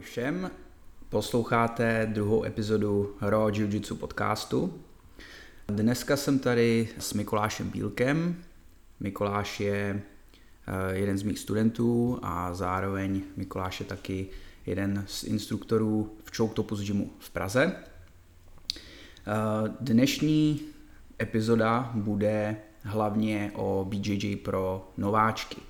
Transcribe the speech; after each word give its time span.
Ahoj 0.00 0.06
všem, 0.06 0.50
posloucháte 1.08 2.08
druhou 2.12 2.44
epizodu 2.44 3.16
Raw 3.20 3.50
Jiu-Jitsu 3.50 3.96
podcastu. 3.96 4.80
Dneska 5.68 6.16
jsem 6.16 6.38
tady 6.38 6.88
s 6.98 7.14
Mikulášem 7.14 7.70
Bílkem. 7.70 8.36
Mikuláš 9.00 9.60
je 9.60 10.02
eh, 10.66 10.96
jeden 10.96 11.18
z 11.18 11.22
mých 11.22 11.38
studentů 11.38 12.18
a 12.22 12.54
zároveň 12.54 13.22
Mikuláš 13.36 13.80
je 13.80 13.86
taky 13.86 14.26
jeden 14.66 15.04
z 15.06 15.24
instruktorů 15.24 16.16
v 16.24 16.36
Choke 16.36 16.54
Topus 16.54 16.80
Gymu 16.80 17.10
v 17.18 17.30
Praze. 17.30 17.72
Eh, 17.72 19.32
dnešní 19.80 20.60
epizoda 21.22 21.92
bude 21.94 22.56
hlavně 22.82 23.52
o 23.54 23.86
BJJ 23.88 24.36
pro 24.36 24.92
nováčky. 24.96 25.60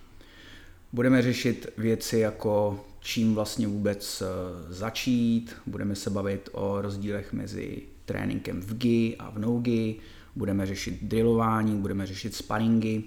Budeme 0.93 1.23
řešit 1.23 1.67
věci 1.77 2.19
jako 2.19 2.85
čím 3.01 3.35
vlastně 3.35 3.69
vůbec 3.69 4.23
eh, 4.23 4.27
začít, 4.73 5.57
budeme 5.67 5.95
se 5.95 6.11
bavit 6.11 6.49
o 6.53 6.83
rozdílech 6.83 7.33
mezi 7.33 7.83
tréninkem 8.05 8.61
v 8.61 8.75
GI 8.75 9.17
a 9.19 9.31
v 9.31 9.39
no-GI, 9.39 9.97
budeme 10.37 10.67
řešit 10.67 10.99
drillování, 11.03 11.81
budeme 11.81 12.07
řešit 12.07 12.35
sparingy 12.35 13.03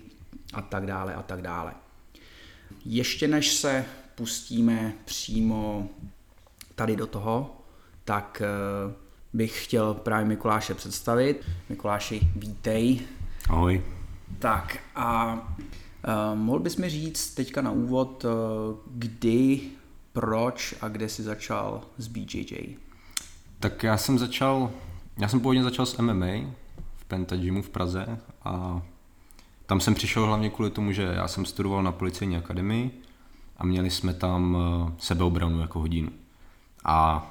a 0.54 0.62
tak 0.62 0.86
dále 0.86 1.16
a 1.16 1.24
tak 1.24 1.42
dále. 1.42 1.74
Ještě 2.86 3.28
než 3.28 3.54
se 3.54 3.86
pustíme 4.16 4.94
přímo 5.06 5.90
tady 6.76 6.96
do 6.96 7.08
toho, 7.08 7.62
tak 8.06 8.42
eh, 8.46 8.94
bych 9.34 9.64
chtěl 9.64 9.94
právě 9.94 10.26
Mikuláše 10.26 10.74
představit. 10.74 11.42
Mikuláši, 11.70 12.22
vítej. 12.36 13.00
Ahoj. 13.50 13.82
Tak 14.40 14.78
a 14.96 15.34
uh, 15.34 16.40
mohl 16.40 16.60
bys 16.60 16.78
mi 16.78 16.90
říct 16.90 17.34
teďka 17.34 17.62
na 17.62 17.72
úvod, 17.72 18.26
kdy, 18.92 19.62
proč 20.14 20.76
a 20.82 20.88
kde 20.88 21.10
jsi 21.10 21.24
začal 21.24 21.82
s 21.98 22.08
BJJ? 22.08 22.78
Tak 23.60 23.84
já 23.84 23.98
jsem 23.98 24.20
začal, 24.20 24.72
já 25.18 25.28
jsem 25.28 25.40
původně 25.40 25.64
začal 25.64 25.86
s 25.86 25.98
MMA 25.98 26.54
v 26.96 27.06
Penta 27.08 27.36
Gymu 27.36 27.62
v 27.62 27.70
Praze 27.70 28.20
a 28.44 28.82
tam 29.66 29.80
jsem 29.80 29.96
přišel 29.96 30.26
hlavně 30.26 30.50
kvůli 30.50 30.70
tomu, 30.70 30.92
že 30.92 31.04
já 31.04 31.28
jsem 31.28 31.46
studoval 31.46 31.84
na 31.84 31.92
policejní 31.92 32.38
akademii 32.38 33.02
a 33.58 33.66
měli 33.66 33.90
jsme 33.90 34.14
tam 34.14 34.58
sebeobranu 34.98 35.60
jako 35.60 35.80
hodinu. 35.80 36.10
A 36.86 37.28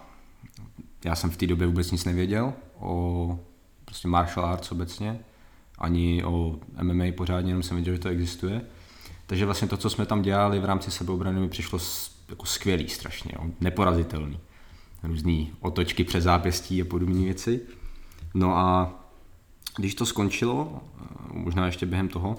já 1.04 1.14
jsem 1.14 1.30
v 1.30 1.36
té 1.36 1.46
době 1.46 1.66
vůbec 1.66 1.90
nic 1.90 2.04
nevěděl 2.04 2.52
o 2.78 3.38
prostě 3.84 4.08
martial 4.08 4.46
arts 4.46 4.72
obecně, 4.72 5.20
ani 5.78 6.24
o 6.24 6.58
MMA 6.82 7.04
pořádně, 7.16 7.50
jenom 7.50 7.62
jsem 7.62 7.76
věděl, 7.76 7.94
že 7.94 8.00
to 8.00 8.08
existuje. 8.08 8.60
Takže 9.26 9.44
vlastně 9.44 9.68
to, 9.68 9.76
co 9.76 9.90
jsme 9.90 10.06
tam 10.06 10.22
dělali 10.22 10.58
v 10.58 10.64
rámci 10.64 10.90
sebeobrany, 10.90 11.40
mi 11.40 11.48
přišlo 11.48 11.78
jako 12.32 12.46
skvělý 12.46 12.88
strašně, 12.88 13.32
jo, 13.34 13.50
neporazitelný. 13.60 14.40
Různý 15.02 15.52
otočky 15.60 16.04
přes 16.04 16.24
zápěstí 16.24 16.82
a 16.82 16.84
podobné 16.84 17.24
věci. 17.24 17.60
No 18.34 18.56
a 18.56 18.94
když 19.76 19.94
to 19.94 20.06
skončilo, 20.06 20.82
možná 21.32 21.66
ještě 21.66 21.86
během 21.86 22.08
toho, 22.08 22.36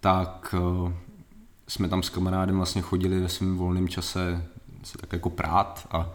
tak 0.00 0.54
eh, 0.58 0.92
jsme 1.68 1.88
tam 1.88 2.02
s 2.02 2.08
kamarádem 2.08 2.56
vlastně 2.56 2.82
chodili 2.82 3.20
ve 3.20 3.28
svém 3.28 3.56
volném 3.56 3.88
čase 3.88 4.46
se 4.82 4.98
tak 4.98 5.12
jako 5.12 5.30
prát 5.30 5.86
a 5.90 6.10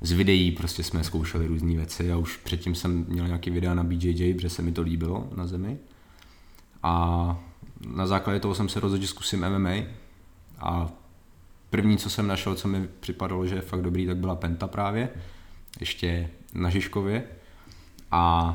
z 0.00 0.12
videí 0.12 0.52
prostě 0.52 0.82
jsme 0.82 1.04
zkoušeli 1.04 1.46
různé 1.46 1.74
věci 1.74 2.12
a 2.12 2.16
už 2.16 2.36
předtím 2.36 2.74
jsem 2.74 3.04
měl 3.08 3.26
nějaký 3.26 3.50
videa 3.50 3.74
na 3.74 3.84
BJJ, 3.84 4.34
protože 4.34 4.50
se 4.50 4.62
mi 4.62 4.72
to 4.72 4.82
líbilo 4.82 5.28
na 5.36 5.46
zemi. 5.46 5.78
A 6.82 7.36
na 7.88 8.06
základě 8.06 8.40
toho 8.40 8.54
jsem 8.54 8.68
se 8.68 8.80
rozhodl, 8.80 9.02
že 9.02 9.08
zkusím 9.08 9.48
MMA 9.48 9.70
a 10.58 10.90
první, 11.74 11.98
co 11.98 12.10
jsem 12.10 12.26
našel, 12.26 12.54
co 12.54 12.68
mi 12.68 12.88
připadalo, 13.00 13.46
že 13.46 13.54
je 13.54 13.60
fakt 13.60 13.82
dobrý, 13.82 14.06
tak 14.06 14.16
byla 14.16 14.34
Penta 14.34 14.66
právě, 14.66 15.08
ještě 15.80 16.30
na 16.54 16.70
Žižkově. 16.70 17.24
A 18.10 18.54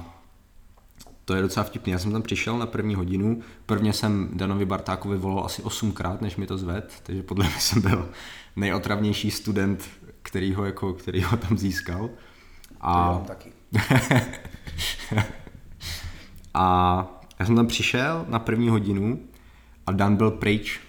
to 1.26 1.36
je 1.36 1.42
docela 1.42 1.64
vtipný. 1.64 1.92
Já 1.92 2.00
jsem 2.00 2.12
tam 2.12 2.22
přišel 2.22 2.58
na 2.58 2.66
první 2.66 2.96
hodinu. 2.96 3.42
Prvně 3.66 3.94
jsem 3.94 4.30
Danovi 4.34 4.66
Bartákovi 4.66 5.18
volal 5.18 5.46
asi 5.46 5.62
osmkrát, 5.62 6.22
než 6.22 6.36
mi 6.36 6.48
to 6.48 6.58
zved, 6.58 6.94
takže 7.04 7.24
podle 7.24 7.46
mě 7.46 7.60
jsem 7.60 7.82
byl 7.82 8.10
nejotravnější 8.56 9.32
student 9.32 9.90
který 10.22 10.54
ho, 10.54 10.66
jako, 10.66 10.94
který 10.94 11.24
ho 11.24 11.38
tam 11.38 11.58
získal. 11.58 12.10
A... 12.82 13.14
To 13.14 13.26
taky. 13.26 13.52
a 16.54 17.06
já 17.40 17.46
jsem 17.46 17.56
tam 17.56 17.68
přišel 17.68 18.26
na 18.30 18.40
první 18.40 18.70
hodinu 18.70 19.20
a 19.88 19.92
Dan 19.92 20.16
byl 20.16 20.32
pryč. 20.32 20.80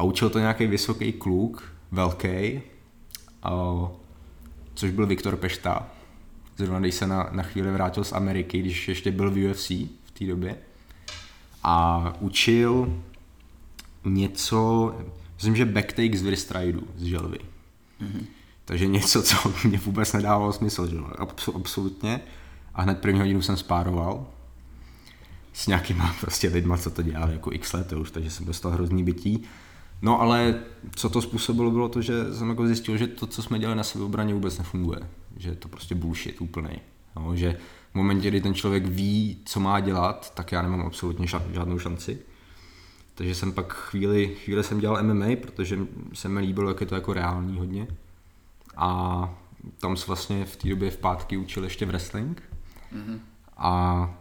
A 0.00 0.02
učil 0.02 0.30
to 0.30 0.38
nějaký 0.38 0.66
vysoký 0.66 1.12
kluk, 1.12 1.72
velký, 1.92 2.60
což 4.74 4.90
byl 4.90 5.06
Viktor 5.06 5.36
Pešta. 5.36 5.88
Zrovna 6.56 6.80
když 6.80 6.94
se 6.94 7.06
na, 7.06 7.28
na 7.32 7.42
chvíli 7.42 7.70
vrátil 7.70 8.04
z 8.04 8.12
Ameriky, 8.12 8.58
když 8.58 8.88
ještě 8.88 9.12
byl 9.12 9.30
v 9.30 9.50
UFC 9.50 9.70
v 10.04 10.10
té 10.18 10.24
době. 10.24 10.56
A 11.62 12.14
učil 12.20 13.02
něco, 14.04 14.94
myslím, 15.34 15.56
že 15.56 15.64
backtake 15.64 16.18
z 16.18 16.22
Vristridu, 16.22 16.88
z 16.96 17.04
želvy. 17.04 17.38
Mm-hmm. 18.00 18.24
Takže 18.64 18.86
něco, 18.86 19.22
co 19.22 19.54
mě 19.64 19.78
vůbec 19.78 20.12
nedávalo 20.12 20.52
smysl, 20.52 20.86
že 20.86 20.96
absolutně. 21.54 22.20
A 22.74 22.82
hned 22.82 23.00
první 23.00 23.20
hodinu 23.20 23.42
jsem 23.42 23.56
spároval 23.56 24.26
s 25.52 25.66
nějakýma 25.66 26.16
prostě 26.20 26.48
lidma, 26.48 26.78
co 26.78 26.90
to 26.90 27.02
dělali 27.02 27.32
jako 27.32 27.52
x 27.52 27.72
let 27.72 27.92
už, 27.92 28.10
takže 28.10 28.30
jsem 28.30 28.46
dostal 28.46 28.72
hrozný 28.72 29.04
bytí. 29.04 29.46
No 30.02 30.20
ale 30.20 30.60
co 30.96 31.10
to 31.10 31.22
způsobilo, 31.22 31.70
bylo 31.70 31.88
to, 31.88 32.02
že 32.02 32.34
jsem 32.34 32.48
jako 32.48 32.66
zjistil, 32.66 32.96
že 32.96 33.06
to, 33.06 33.26
co 33.26 33.42
jsme 33.42 33.58
dělali 33.58 33.76
na 33.76 33.84
sebeobraně, 33.84 34.34
vůbec 34.34 34.58
nefunguje. 34.58 35.00
Že 35.36 35.48
je 35.48 35.54
to 35.54 35.68
prostě 35.68 35.94
bullshit 35.94 36.40
úplný. 36.40 36.80
No, 37.16 37.36
že 37.36 37.58
v 37.92 37.94
momentě, 37.94 38.28
kdy 38.28 38.40
ten 38.40 38.54
člověk 38.54 38.86
ví, 38.86 39.38
co 39.44 39.60
má 39.60 39.80
dělat, 39.80 40.34
tak 40.34 40.52
já 40.52 40.62
nemám 40.62 40.80
absolutně 40.80 41.26
žádnou 41.26 41.78
šanci. 41.78 42.18
Takže 43.14 43.34
jsem 43.34 43.52
pak 43.52 43.72
chvíli, 43.72 44.34
chvíli 44.44 44.64
jsem 44.64 44.80
dělal 44.80 45.02
MMA, 45.02 45.36
protože 45.42 45.78
se 46.12 46.28
mi 46.28 46.40
líbilo, 46.40 46.68
jak 46.68 46.80
je 46.80 46.86
to 46.86 46.94
jako 46.94 47.12
reální 47.12 47.58
hodně. 47.58 47.86
A 48.76 49.30
tam 49.78 49.96
se 49.96 50.06
vlastně 50.06 50.44
v 50.44 50.56
té 50.56 50.68
době 50.68 50.90
v 50.90 50.96
pátky 50.96 51.36
učil 51.36 51.64
ještě 51.64 51.86
wrestling. 51.86 52.42
Mm-hmm. 52.92 53.18
A 53.56 54.14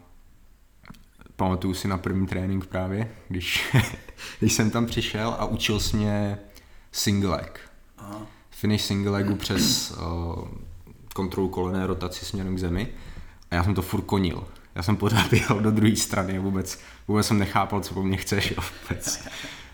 pamatuju 1.35 1.73
si 1.73 1.87
na 1.87 1.97
první 1.97 2.27
trénink 2.27 2.65
právě, 2.65 3.11
když, 3.29 3.75
když 4.39 4.53
jsem 4.53 4.71
tam 4.71 4.85
přišel 4.85 5.35
a 5.39 5.45
učil 5.45 5.79
jsi 5.79 5.97
mě 5.97 6.39
single 6.91 7.29
leg. 7.29 7.59
Aha. 7.97 8.27
Finish 8.49 8.83
single 8.83 9.11
legu 9.11 9.35
přes 9.35 9.91
uh, 9.91 10.47
kontrolu 11.13 11.49
kolené 11.49 11.87
rotaci 11.87 12.25
směrem 12.25 12.55
k 12.55 12.59
zemi. 12.59 12.87
A 13.51 13.55
já 13.55 13.63
jsem 13.63 13.73
to 13.73 13.81
furt 13.81 14.01
konil. 14.01 14.47
Já 14.75 14.83
jsem 14.83 14.97
pořád 14.97 15.33
jel 15.49 15.59
do 15.59 15.71
druhé 15.71 15.95
strany 15.95 16.37
a 16.37 16.41
vůbec, 16.41 16.79
vůbec 17.07 17.27
jsem 17.27 17.39
nechápal, 17.39 17.81
co 17.81 17.93
po 17.93 18.03
mně 18.03 18.17
chceš. 18.17 18.51
Jo, 18.51 18.63
vůbec. 18.81 19.27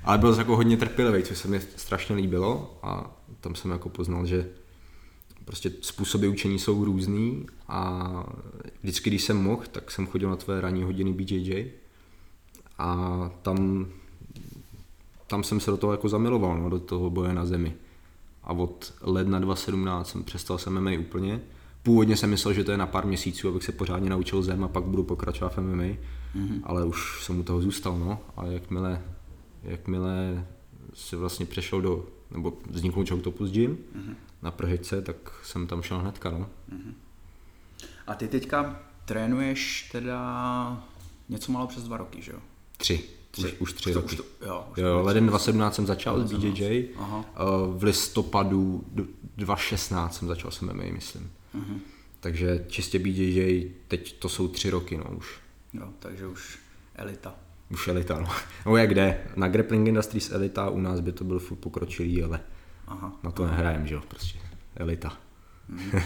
Ale 0.04 0.18
byl 0.18 0.36
jako 0.38 0.56
hodně 0.56 0.78
trpělivý, 0.78 1.24
což 1.24 1.38
se 1.38 1.48
mi 1.48 1.62
strašně 1.76 2.16
líbilo 2.16 2.80
a 2.84 3.12
tam 3.42 3.56
jsem 3.56 3.72
jako 3.72 3.90
poznal, 3.90 4.26
že 4.26 4.50
prostě 5.46 5.72
způsoby 5.82 6.28
učení 6.28 6.60
jsou 6.60 6.86
různý 6.86 7.46
a 7.68 8.10
vždycky, 8.84 9.10
když 9.10 9.24
jsem 9.24 9.38
mohl, 9.38 9.64
tak 9.72 9.92
jsem 9.92 10.08
chodil 10.08 10.30
na 10.30 10.36
tvé 10.36 10.62
ranní 10.62 10.84
hodiny 10.84 11.14
BJJ 11.14 11.72
a 12.78 13.32
tam, 13.42 13.88
tam 15.28 15.44
jsem 15.44 15.60
se 15.60 15.72
do 15.72 15.78
toho 15.78 15.94
jako 15.94 16.10
zamiloval, 16.10 16.58
no, 16.58 16.70
do 16.70 16.80
toho 16.80 17.10
boje 17.10 17.34
na 17.34 17.46
zemi. 17.46 17.76
A 18.44 18.54
od 18.54 18.94
ledna 19.02 19.40
2017 19.40 20.10
jsem 20.10 20.24
přestal 20.24 20.58
se 20.58 20.70
MMA 20.70 20.92
úplně. 21.00 21.42
Původně 21.84 22.18
jsem 22.18 22.30
myslel, 22.30 22.54
že 22.54 22.64
to 22.64 22.72
je 22.72 22.78
na 22.78 22.88
pár 22.88 23.06
měsíců, 23.06 23.50
abych 23.50 23.64
se 23.64 23.72
pořádně 23.72 24.10
naučil 24.10 24.44
zem 24.44 24.64
a 24.64 24.68
pak 24.68 24.84
budu 24.84 25.04
pokračovat 25.04 25.56
v 25.56 25.58
MMA, 25.58 25.84
mm-hmm. 25.84 26.62
ale 26.64 26.86
už 26.86 27.24
jsem 27.24 27.40
u 27.40 27.44
toho 27.44 27.62
zůstal, 27.62 28.00
no. 28.00 28.20
A 28.38 28.46
jakmile, 28.46 29.02
jakmile 29.64 30.46
se 30.94 31.18
vlastně 31.18 31.46
přešel 31.46 31.82
do, 31.82 32.06
nebo 32.32 32.54
vznikl 32.70 33.06
Choutopus 33.06 33.52
Gym, 33.52 33.78
mm-hmm 33.78 34.16
na 34.46 34.52
Prhice, 34.52 35.02
tak 35.02 35.16
jsem 35.44 35.68
tam 35.68 35.82
šel 35.82 36.00
hnedka, 36.00 36.32
no. 36.32 36.50
Mhm. 36.68 36.96
A 38.08 38.16
ty 38.16 38.28
teďka 38.28 38.80
trénuješ 39.06 39.90
teda 39.92 40.84
něco 41.30 41.52
málo 41.52 41.68
přes 41.68 41.84
dva 41.84 41.98
roky, 41.98 42.22
že 42.22 42.32
jo? 42.32 42.40
Tři. 42.78 43.04
Tři. 43.36 43.52
Už, 43.52 43.60
už 43.60 43.74
tři 43.74 43.94
to, 43.94 44.02
roky. 44.02 44.16
Už 44.16 44.16
to, 44.16 44.46
jo, 44.46 44.66
už 44.72 44.78
jo 44.78 45.02
leden 45.02 45.28
2017 45.28 45.76
jsem 45.76 45.86
začal 45.86 46.28
s 46.28 46.34
BJJ, 46.34 46.90
Aha. 46.98 47.26
Eh, 47.36 47.44
v 47.68 47.84
listopadu 47.84 48.84
2016 49.38 50.18
jsem 50.18 50.28
začal 50.28 50.52
s 50.52 50.62
MMA, 50.62 50.84
myslím. 50.92 51.32
Uh-huh. 51.56 51.80
Takže 52.20 52.66
čistě 52.68 53.00
BJJ, 53.00 53.72
teď 53.88 54.20
to 54.20 54.30
jsou 54.30 54.48
tři 54.48 54.70
roky, 54.70 54.98
no 54.98 55.06
už. 55.18 55.40
Jo, 55.74 55.90
takže 56.00 56.28
už 56.28 56.60
elita. 56.96 57.36
Už 57.72 57.88
elita, 57.88 58.20
no. 58.20 58.28
No 58.66 58.78
jak 58.78 58.90
kde? 58.90 59.28
Na 59.36 59.48
Grappling 59.48 59.88
Industries 59.88 60.32
elita, 60.32 60.70
u 60.70 60.80
nás 60.80 61.00
by 61.00 61.12
to 61.12 61.24
byl 61.24 61.40
furt 61.40 61.58
pokročilý, 61.58 62.24
ale 62.24 62.40
Aha. 62.88 63.14
Na 63.24 63.32
to 63.32 63.46
nehrajem, 63.46 63.88
že 63.88 63.96
jo, 63.96 64.02
prostě. 64.08 64.40
Elita. 64.76 65.18
Mm-hmm. 65.74 66.02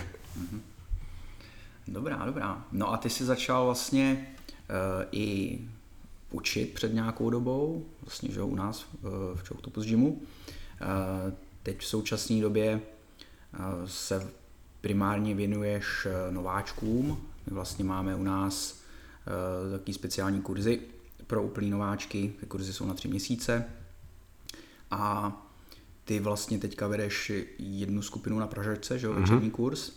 Dobrá, 1.87 2.25
dobrá. 2.25 2.65
No 2.71 2.93
a 2.93 2.97
ty 2.97 3.09
jsi 3.09 3.25
začal 3.25 3.65
vlastně 3.65 4.27
uh, 4.69 5.03
i 5.11 5.59
učit 6.31 6.73
před 6.73 6.93
nějakou 6.93 7.29
dobou, 7.29 7.85
vlastně, 8.01 8.31
že 8.31 8.39
jo, 8.39 8.47
u 8.47 8.55
nás 8.55 8.85
uh, 8.93 9.09
v 9.35 9.47
Choctopus 9.47 9.85
Gymu. 9.85 10.11
Uh, 10.11 10.19
teď 11.63 11.79
v 11.79 11.85
současné 11.85 12.41
době 12.41 12.81
se 13.85 14.31
primárně 14.81 15.35
věnuješ 15.35 16.07
eh, 16.09 16.31
nováčkům. 16.31 17.27
My 17.47 17.53
vlastně 17.53 17.85
máme 17.85 18.15
u 18.15 18.23
nás 18.23 18.79
takový 19.71 19.93
speciální 19.93 20.41
kurzy 20.41 20.81
pro 21.27 21.43
úplný 21.43 21.69
nováčky. 21.69 22.33
Ty 22.39 22.45
kurzy 22.45 22.73
jsou 22.73 22.85
na 22.85 22.93
tři 22.93 23.07
měsíce. 23.07 23.65
A 24.91 25.33
ty 26.05 26.19
vlastně 26.19 26.59
teďka 26.59 26.87
vedeš 26.87 27.31
jednu 27.59 28.01
skupinu 28.01 28.39
na 28.39 28.47
Pražačce, 28.47 28.99
že 28.99 29.07
jo, 29.07 29.13
mm-hmm. 29.13 29.51
kurz. 29.51 29.91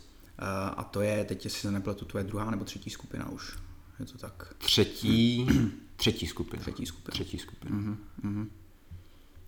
A 0.77 0.83
to 0.83 1.01
je, 1.01 1.25
teď 1.25 1.43
jestli 1.43 1.59
se 1.59 1.71
nepletu, 1.71 2.05
tvoje 2.05 2.23
druhá 2.23 2.51
nebo 2.51 2.65
třetí 2.65 2.89
skupina 2.89 3.29
už. 3.29 3.57
Je 3.99 4.05
to 4.05 4.17
tak? 4.17 4.53
Třetí, 4.57 5.47
třetí 5.95 6.27
skupina. 6.27 6.61
Třetí 6.61 6.85
skupina. 6.85 7.11
Třetí 7.13 7.39
skupina. 7.39 7.77
Mm-hmm, 7.77 7.97
mm-hmm. 8.23 8.47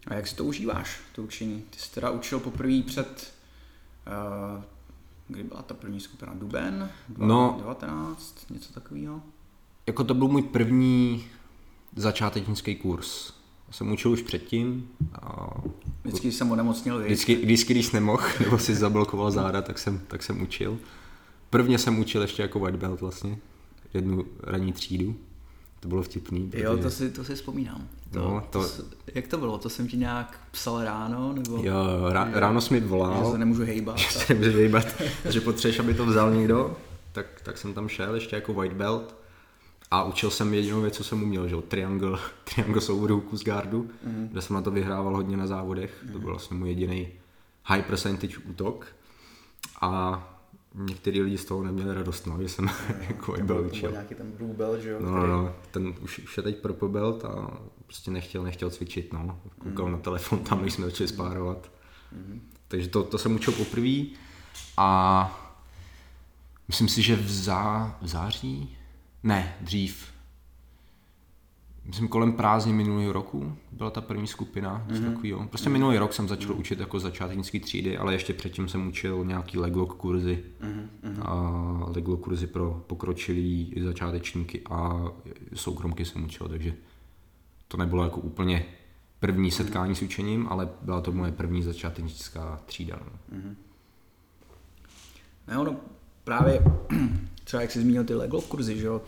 A 0.07 0.13
jak 0.13 0.27
si 0.27 0.35
to 0.35 0.45
užíváš, 0.45 0.99
to 1.15 1.23
učení? 1.23 1.63
Ty 1.69 1.79
jsi 1.79 1.91
teda 1.93 2.09
učil 2.09 2.39
poprvé 2.39 2.81
před, 2.85 3.33
uh, 4.57 4.63
kdy 5.27 5.43
byla 5.43 5.61
ta 5.61 5.73
první 5.73 5.99
skupina? 5.99 6.33
Duben? 6.33 6.91
no, 7.17 7.55
19, 7.59 8.45
něco 8.49 8.73
takového? 8.73 9.21
Jako 9.87 10.03
to 10.03 10.13
byl 10.13 10.27
můj 10.27 10.41
první 10.41 11.25
začátečnický 11.95 12.75
kurz. 12.75 13.33
Jsem 13.71 13.91
učil 13.91 14.11
už 14.11 14.21
předtím. 14.21 14.89
A... 15.13 15.47
Vždycky 16.03 16.31
jsem 16.31 16.51
onemocnil, 16.51 16.99
Vždycky, 16.99 17.35
vždycky, 17.35 17.73
když 17.73 17.91
nemohl, 17.91 18.23
nebo 18.39 18.57
si 18.57 18.75
zablokoval 18.75 19.31
záda, 19.31 19.61
tak 19.61 19.79
jsem, 19.79 19.99
tak 20.07 20.23
jsem 20.23 20.41
učil. 20.41 20.79
Prvně 21.49 21.77
jsem 21.77 21.99
učil 21.99 22.21
ještě 22.21 22.41
jako 22.41 22.59
white 22.59 22.75
belt 22.75 23.01
vlastně, 23.01 23.37
jednu 23.93 24.25
ranní 24.43 24.73
třídu. 24.73 25.15
To 25.79 25.87
bylo 25.87 26.03
vtipný. 26.03 26.47
Protože... 26.49 26.63
Jo, 26.63 26.77
to 26.77 26.89
si, 26.89 27.11
to 27.11 27.23
si 27.23 27.35
vzpomínám. 27.35 27.87
To, 28.11 28.19
no, 28.19 28.43
to... 28.49 28.69
To, 28.69 28.83
jak 29.15 29.27
to 29.27 29.37
bylo? 29.37 29.57
To 29.57 29.69
jsem 29.69 29.87
ti 29.87 29.97
nějak 29.97 30.39
psal 30.51 30.83
ráno? 30.83 31.33
Nebo... 31.33 31.59
Jo, 31.63 32.09
rá, 32.09 32.29
ráno 32.33 32.61
jsi 32.61 32.73
mi 32.73 32.79
volal. 32.79 33.25
Že 33.25 33.31
se 33.31 33.37
nemůžu 33.37 33.65
hejbat. 33.65 33.97
Že 33.99 34.09
se 34.09 34.33
nemůžu 34.33 34.57
hejbat, 34.57 34.87
že 35.29 35.41
potřebuješ, 35.41 35.79
aby 35.79 35.93
to 35.93 36.05
vzal 36.05 36.31
někdo. 36.31 36.77
Tak, 37.11 37.25
tak 37.43 37.57
jsem 37.57 37.73
tam 37.73 37.87
šel 37.87 38.15
ještě 38.15 38.35
jako 38.35 38.53
white 38.53 38.73
belt. 38.73 39.15
A 39.91 40.03
učil 40.03 40.29
jsem 40.29 40.53
jedinou 40.53 40.81
věc, 40.81 40.95
co 40.95 41.03
jsem 41.03 41.23
uměl, 41.23 41.47
že 41.47 41.55
triangle, 41.67 42.19
triangle 42.43 42.81
souboru 42.81 43.29
z 43.31 43.43
Guardu, 43.43 43.89
mm. 44.03 44.27
kde 44.31 44.41
jsem 44.41 44.55
na 44.55 44.61
to 44.61 44.71
vyhrával 44.71 45.15
hodně 45.15 45.37
na 45.37 45.47
závodech. 45.47 46.03
Mm. 46.03 46.13
To 46.13 46.19
byl 46.19 46.29
vlastně 46.29 46.57
můj 46.57 46.69
jediný 46.69 47.07
high 47.65 47.81
percentage 47.81 48.37
útok. 48.49 48.87
A 49.81 50.34
některý 50.75 51.21
lidi 51.21 51.37
z 51.37 51.45
toho 51.45 51.63
neměli 51.63 51.93
radost, 51.93 52.27
no, 52.27 52.41
že 52.41 52.49
jsem 52.49 52.65
no, 52.65 52.71
jako 53.07 53.33
byl 53.43 53.65
učil. 53.71 53.91
nějaký 53.91 54.15
ten 54.15 54.31
blue 54.31 54.53
belt, 54.53 54.81
že 54.81 54.89
jo? 54.89 54.99
No, 55.01 55.17
který... 55.17 55.27
no, 55.31 55.55
ten 55.71 55.93
už, 56.01 56.19
už 56.19 56.37
je 56.37 56.43
teď 56.43 56.61
purple 56.61 56.89
belt 56.89 57.25
a 57.25 57.57
prostě 57.85 58.11
nechtěl, 58.11 58.43
nechtěl 58.43 58.69
cvičit, 58.69 59.13
no. 59.13 59.39
Koukal 59.59 59.85
mm. 59.85 59.91
na 59.91 59.97
telefon 59.97 60.39
tam, 60.39 60.61
když 60.61 60.73
jsme 60.73 60.85
začali 60.85 61.07
spárovat. 61.07 61.71
Mm. 62.11 62.41
Takže 62.67 62.87
to, 62.87 63.03
to 63.03 63.17
jsem 63.17 63.35
učil 63.35 63.53
poprvé 63.53 64.05
a 64.77 65.41
myslím 66.67 66.87
si, 66.87 67.01
že 67.01 67.15
v, 67.15 67.31
zá, 67.31 67.97
v 68.01 68.07
září, 68.07 68.77
ne, 69.23 69.57
dřív, 69.61 70.14
myslím 71.85 72.07
kolem 72.07 72.33
prázdně 72.33 72.73
minulého 72.73 73.13
roku 73.13 73.57
byla 73.71 73.89
ta 73.89 74.01
první 74.01 74.27
skupina, 74.27 74.85
mm-hmm. 74.87 75.13
takovýho. 75.13 75.47
Prostě 75.47 75.69
minulý 75.69 75.97
rok 75.97 76.13
jsem 76.13 76.27
začal 76.27 76.55
učit 76.55 76.79
jako 76.79 76.99
začátnický 76.99 77.59
třídy, 77.59 77.97
ale 77.97 78.13
ještě 78.13 78.33
předtím 78.33 78.67
jsem 78.67 78.87
učil 78.87 79.25
nějaký 79.25 79.57
leglock 79.57 79.93
kurzy 79.93 80.43
mm-hmm. 80.61 81.21
a 81.21 81.91
leglock 81.95 82.23
kurzy 82.23 82.47
pro 82.47 82.83
pokročilý 82.87 83.73
začátečníky 83.83 84.61
a 84.69 85.05
soukromky 85.53 86.05
jsem 86.05 86.23
učil, 86.23 86.47
takže 86.47 86.73
to 87.67 87.77
nebylo 87.77 88.03
jako 88.03 88.21
úplně 88.21 88.65
první 89.19 89.51
setkání 89.51 89.95
s 89.95 90.01
učením, 90.01 90.47
ale 90.49 90.69
byla 90.81 91.01
to 91.01 91.11
moje 91.11 91.31
první 91.31 91.63
začátečnická 91.63 92.61
třída. 92.65 92.99
No. 93.05 93.37
Mm-hmm. 93.37 93.55
Ne, 95.47 95.57
ono 95.57 95.75
právě, 96.23 96.61
třeba 97.43 97.61
jak 97.61 97.71
jsi 97.71 97.81
zmínil 97.81 98.03
ty 98.03 98.13
leglock 98.13 98.47
kurzy, 98.47 98.77
že 98.77 98.85
jo, 98.85 99.01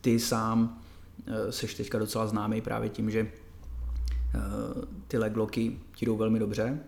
ty 0.00 0.20
sám 0.20 0.82
eh, 1.26 1.52
seš 1.52 1.74
teďka 1.74 1.98
docela 1.98 2.26
známý 2.26 2.60
právě 2.60 2.88
tím, 2.88 3.10
že 3.10 3.20
eh, 3.20 4.38
ty 5.08 5.18
legloky 5.18 5.80
ti 5.94 6.06
jdou 6.06 6.16
velmi 6.16 6.38
dobře 6.38 6.78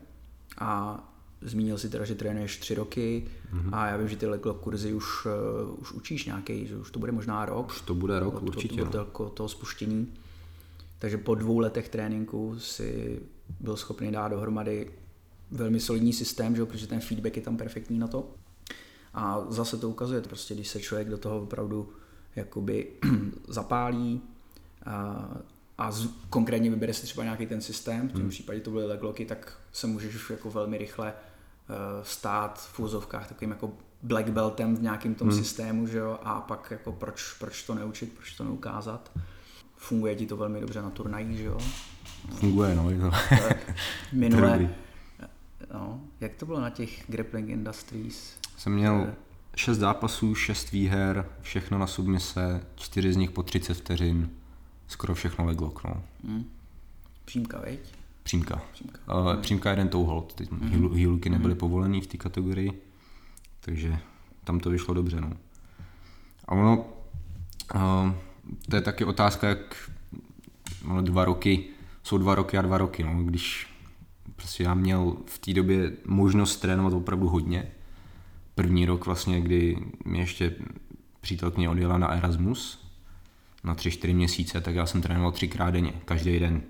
a 0.59 1.01
zmínil 1.43 1.79
si 1.79 1.89
teda, 1.89 2.05
že 2.05 2.15
trénuješ 2.15 2.57
tři 2.57 2.75
roky 2.75 3.25
mm-hmm. 3.55 3.69
a 3.73 3.87
já 3.87 3.97
vím, 3.97 4.09
že 4.09 4.17
ty 4.17 4.27
leglock 4.27 4.61
kurzy 4.61 4.95
už, 4.95 5.27
uh, 5.27 5.81
už 5.81 5.93
učíš 5.93 6.25
nějaký, 6.25 6.67
že 6.67 6.77
už 6.77 6.91
to 6.91 6.99
bude 6.99 7.13
možná 7.13 7.45
rok. 7.47 7.67
Už 7.67 7.81
to 7.81 7.95
bude 7.95 8.21
rok, 8.21 8.35
od, 8.35 8.43
určitě. 8.43 8.83
Od, 8.83 8.95
od, 8.95 9.21
od 9.21 9.33
toho 9.33 9.49
spuštění. 9.49 10.15
Takže 10.99 11.19
po 11.19 11.35
dvou 11.35 11.59
letech 11.59 11.89
tréninku 11.89 12.59
si 12.59 13.21
byl 13.61 13.77
schopný 13.77 14.13
dát 14.13 14.29
dohromady 14.29 14.91
velmi 15.51 15.81
solidní 15.81 16.13
systém, 16.13 16.57
že? 16.57 16.65
protože 16.65 16.87
ten 16.87 17.01
feedback 17.01 17.37
je 17.37 17.43
tam 17.43 17.57
perfektní 17.57 17.99
na 17.99 18.07
to. 18.07 18.31
A 19.15 19.47
zase 19.49 19.77
to 19.77 19.89
ukazuje, 19.89 20.21
prostě 20.21 20.55
když 20.55 20.69
se 20.69 20.81
člověk 20.81 21.09
do 21.09 21.19
toho 21.19 21.43
opravdu 21.43 21.93
jakoby 22.37 22.87
zapálí 23.49 24.23
a, 24.87 25.29
a 25.79 25.93
z, 25.93 26.09
konkrétně 26.31 26.71
vybere 26.71 26.95
si 26.95 27.03
třeba 27.03 27.25
nějaký 27.25 27.47
ten 27.47 27.61
systém, 27.61 28.09
v 28.09 28.13
tom 28.13 28.21
hmm. 28.21 28.31
případě 28.31 28.61
to 28.61 28.71
byly 28.71 28.87
legloky, 28.87 29.25
tak 29.25 29.59
se 29.73 29.87
můžeš 29.87 30.31
jako 30.31 30.51
velmi 30.51 30.79
rychle 30.79 31.13
uh, 31.13 31.77
stát 32.03 32.69
v 32.73 32.81
úzovkách 32.81 33.29
takovým 33.29 33.51
jako 33.51 33.73
black 34.03 34.29
beltem 34.29 34.77
v 34.77 34.83
nějakém 34.83 35.15
tom 35.15 35.29
hmm. 35.29 35.39
systému, 35.39 35.87
že 35.87 35.99
jo, 35.99 36.19
a 36.23 36.41
pak 36.41 36.71
jako 36.71 36.93
proč, 36.93 37.33
proč 37.39 37.63
to 37.63 37.75
neučit, 37.75 38.13
proč 38.13 38.33
to 38.33 38.45
neukázat. 38.45 39.11
Funguje 39.77 40.17
ti 40.17 40.27
to 40.27 40.37
velmi 40.37 40.61
dobře 40.61 40.83
na 40.83 40.91
turnajích, 40.91 41.39
že 41.39 41.45
jo? 41.45 41.59
Funguje, 42.31 42.75
no. 42.75 43.11
To. 43.11 43.17
Minule, 44.13 44.71
no, 45.75 46.01
jak 46.21 46.35
to 46.35 46.47
bylo 46.47 46.61
na 46.61 46.71
těch 46.71 47.11
Grappling 47.11 47.49
Industries? 47.49 48.37
Jsem 48.57 48.73
měl 48.73 49.15
šest 49.57 49.79
zápasů, 49.79 50.35
šest 50.35 50.73
výher, 50.73 51.27
všechno 51.41 51.79
na 51.79 51.87
submise, 51.87 52.67
čtyři 52.75 53.13
z 53.13 53.17
nich 53.17 53.31
po 53.31 53.43
30 53.43 53.75
vteřin, 53.75 54.31
skoro 54.89 55.15
všechno 55.15 55.45
leglock, 55.45 55.85
no. 55.85 56.03
Hmm. 56.25 56.45
Přímka, 57.25 57.61
veď? 57.61 57.81
Přímka. 58.23 58.63
Přímka, 58.73 58.99
uh, 59.15 59.37
přímka 59.37 59.71
jeden 59.71 59.89
touhold, 59.89 60.35
ty 60.35 60.45
hmm. 60.45 60.95
hýluky 60.95 61.31
nebyly 61.31 61.53
hmm. 61.53 61.59
povolený 61.59 62.01
v 62.01 62.07
té 62.07 62.19
kategorii, 62.19 62.83
takže 63.61 63.99
tam 64.45 64.61
to 64.61 64.71
vyšlo 64.71 64.95
dobře, 64.95 65.21
no. 65.21 65.33
A 66.45 66.53
ono, 66.53 66.85
uh, 67.75 68.13
to 68.71 68.77
je 68.77 68.83
taky 68.83 69.05
otázka, 69.05 69.49
jak 69.49 69.91
ono 70.89 71.03
dva 71.03 71.25
roky, 71.25 71.65
jsou 72.03 72.19
dva 72.19 72.35
roky 72.35 72.59
a 72.59 72.63
dva 72.63 72.79
roky, 72.79 73.03
no, 73.03 73.25
když 73.25 73.67
prostě 74.37 74.65
já 74.65 74.75
měl 74.75 75.17
v 75.27 75.39
té 75.39 75.53
době 75.53 75.93
možnost 76.05 76.57
trénovat 76.57 76.93
opravdu 76.93 77.29
hodně, 77.29 77.73
první 78.55 78.87
rok 78.87 79.07
vlastně, 79.07 79.41
kdy 79.41 79.77
mě 80.05 80.21
ještě 80.21 80.55
přítelkyně 81.21 81.69
odjela 81.69 81.99
na 81.99 82.09
Erasmus 82.09 82.83
na 83.65 83.75
tři, 83.75 83.91
čtyři 83.91 84.15
měsíce, 84.15 84.61
tak 84.61 84.75
já 84.75 84.87
jsem 84.87 85.03
trénoval 85.03 85.33
třikrát 85.33 85.71
denně, 85.71 85.93
každý 86.05 86.39
den. 86.39 86.63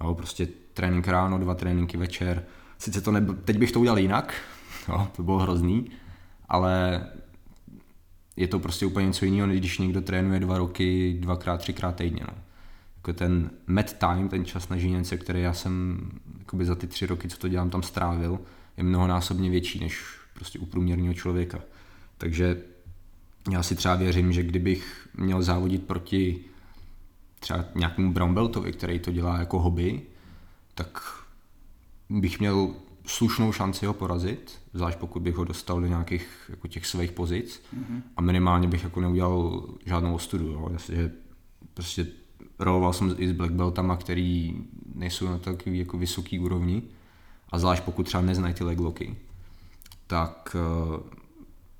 Jo, 0.00 0.14
prostě 0.14 0.48
trénink 0.74 1.08
ráno, 1.08 1.38
dva 1.38 1.54
tréninky 1.54 1.96
večer. 1.96 2.44
Sice 2.78 3.00
to 3.00 3.12
nebyl, 3.12 3.34
teď 3.34 3.58
bych 3.58 3.72
to 3.72 3.80
udělal 3.80 3.98
jinak, 3.98 4.34
jo, 4.88 5.08
to 5.16 5.22
bylo 5.22 5.38
hrozný, 5.38 5.90
ale 6.48 7.06
je 8.36 8.48
to 8.48 8.58
prostě 8.58 8.86
úplně 8.86 9.06
něco 9.06 9.24
jiného, 9.24 9.48
když 9.48 9.78
někdo 9.78 10.00
trénuje 10.00 10.40
dva 10.40 10.58
roky, 10.58 11.16
dvakrát, 11.20 11.56
třikrát 11.56 11.96
týdně. 11.96 12.20
No. 12.28 12.34
Jako 12.96 13.12
ten 13.12 13.50
med 13.66 13.98
time, 13.98 14.28
ten 14.28 14.44
čas 14.44 14.68
na 14.68 14.76
žíněnce, 14.76 15.16
který 15.16 15.42
já 15.42 15.52
jsem 15.52 16.00
za 16.60 16.74
ty 16.74 16.86
tři 16.86 17.06
roky, 17.06 17.28
co 17.28 17.38
to 17.38 17.48
dělám, 17.48 17.70
tam 17.70 17.82
strávil, 17.82 18.38
je 18.76 18.84
mnohonásobně 18.84 19.50
větší 19.50 19.80
než 19.80 20.15
prostě 20.36 20.58
u 20.58 20.66
průměrného 20.66 21.14
člověka. 21.14 21.60
Takže 22.18 22.62
já 23.50 23.62
si 23.62 23.74
třeba 23.74 23.94
věřím, 23.94 24.32
že 24.32 24.42
kdybych 24.42 25.08
měl 25.14 25.42
závodit 25.42 25.86
proti 25.86 26.44
třeba 27.40 27.64
nějakému 27.74 28.12
Brownbeltovi, 28.12 28.72
který 28.72 28.98
to 28.98 29.12
dělá 29.12 29.38
jako 29.38 29.58
hobby, 29.58 30.02
tak 30.74 30.98
bych 32.10 32.40
měl 32.40 32.74
slušnou 33.06 33.52
šanci 33.52 33.86
ho 33.86 33.94
porazit, 33.94 34.58
zvlášť 34.72 34.98
pokud 34.98 35.22
bych 35.22 35.34
ho 35.34 35.44
dostal 35.44 35.80
do 35.80 35.86
nějakých 35.86 36.28
jako 36.48 36.68
těch 36.68 36.86
svých 36.86 37.12
pozic 37.12 37.62
mm-hmm. 37.76 38.02
a 38.16 38.20
minimálně 38.20 38.68
bych 38.68 38.84
jako 38.84 39.00
neudělal 39.00 39.66
žádnou 39.84 40.14
ostudu. 40.14 40.46
Jo. 40.46 40.70
Že 40.92 41.12
prostě 41.74 42.06
roloval 42.58 42.92
jsem 42.92 43.14
i 43.18 43.28
s 43.28 43.32
black 43.32 43.52
beltama, 43.52 43.96
který 43.96 44.56
nejsou 44.94 45.26
na 45.26 45.38
takový 45.38 45.78
jako 45.78 45.98
vysoký 45.98 46.38
úrovni 46.38 46.82
a 47.48 47.58
zvlášť 47.58 47.82
pokud 47.82 48.02
třeba 48.02 48.22
neznají 48.22 48.54
ty 48.54 48.64
legloky, 48.64 49.16
tak 50.06 50.56
uh, 50.94 51.00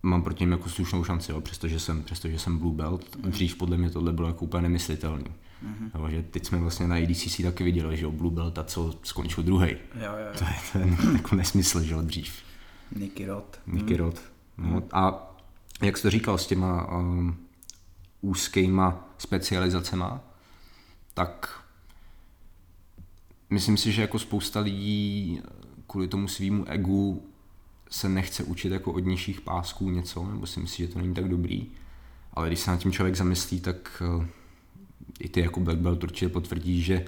mám 0.02 0.22
proti 0.22 0.42
něm 0.42 0.52
jako 0.52 0.68
slušnou 0.68 1.04
šanci, 1.04 1.32
jo, 1.32 1.40
přestože, 1.40 1.80
jsem, 1.80 2.02
přestože 2.02 2.38
jsem 2.38 2.58
blue 2.58 2.74
belt. 2.74 3.16
Mm. 3.16 3.30
Dřív 3.30 3.56
podle 3.56 3.76
mě 3.76 3.90
tohle 3.90 4.12
bylo 4.12 4.28
jako 4.28 4.44
úplně 4.44 4.62
nemyslitelný. 4.62 5.24
Mm-hmm. 5.24 5.90
Jo, 5.94 6.08
že 6.10 6.22
teď 6.22 6.46
jsme 6.46 6.58
vlastně 6.58 6.88
na 6.88 6.96
ADCC 6.96 7.42
taky 7.42 7.64
viděli, 7.64 7.96
že 7.96 8.04
jo, 8.04 8.10
blue 8.10 8.34
belt 8.34 8.58
a 8.58 8.64
co 8.64 8.94
skončil 9.02 9.44
druhý. 9.44 9.76
To 10.38 10.44
je 10.44 10.54
ten 10.72 10.96
jako 11.12 11.34
nesmysl, 11.34 11.82
že 11.82 11.94
jo, 11.94 12.02
dřív. 12.02 12.34
Nicky 12.96 13.26
Rod. 13.26 13.60
Nicky 13.66 13.94
mm. 13.94 13.98
Rod. 13.98 14.22
No. 14.58 14.82
A 14.92 15.32
jak 15.82 15.96
jsi 15.96 16.02
to 16.02 16.10
říkal 16.10 16.38
s 16.38 16.46
těma 16.46 16.98
um, 16.98 17.36
úzkýma 18.20 19.08
specializacema, 19.18 20.20
tak 21.14 21.62
myslím 23.50 23.76
si, 23.76 23.92
že 23.92 24.02
jako 24.02 24.18
spousta 24.18 24.60
lidí 24.60 25.40
kvůli 25.86 26.08
tomu 26.08 26.28
svýmu 26.28 26.64
egu 26.68 27.26
se 27.90 28.08
nechce 28.08 28.44
učit 28.44 28.72
jako 28.72 28.92
od 28.92 28.98
nižších 28.98 29.40
pásků 29.40 29.90
něco, 29.90 30.26
nebo 30.26 30.46
si 30.46 30.60
myslí, 30.60 30.86
že 30.86 30.92
to 30.92 30.98
není 30.98 31.14
tak 31.14 31.28
dobrý. 31.28 31.66
Ale 32.32 32.46
když 32.48 32.60
se 32.60 32.70
nad 32.70 32.76
tím 32.76 32.92
člověk 32.92 33.16
zamyslí, 33.16 33.60
tak 33.60 34.02
eh, 34.22 34.26
i 35.20 35.28
ty 35.28 35.40
jako 35.40 35.60
Black 35.60 35.78
Belt 35.78 36.04
určitě 36.04 36.28
potvrdí, 36.28 36.82
že 36.82 37.04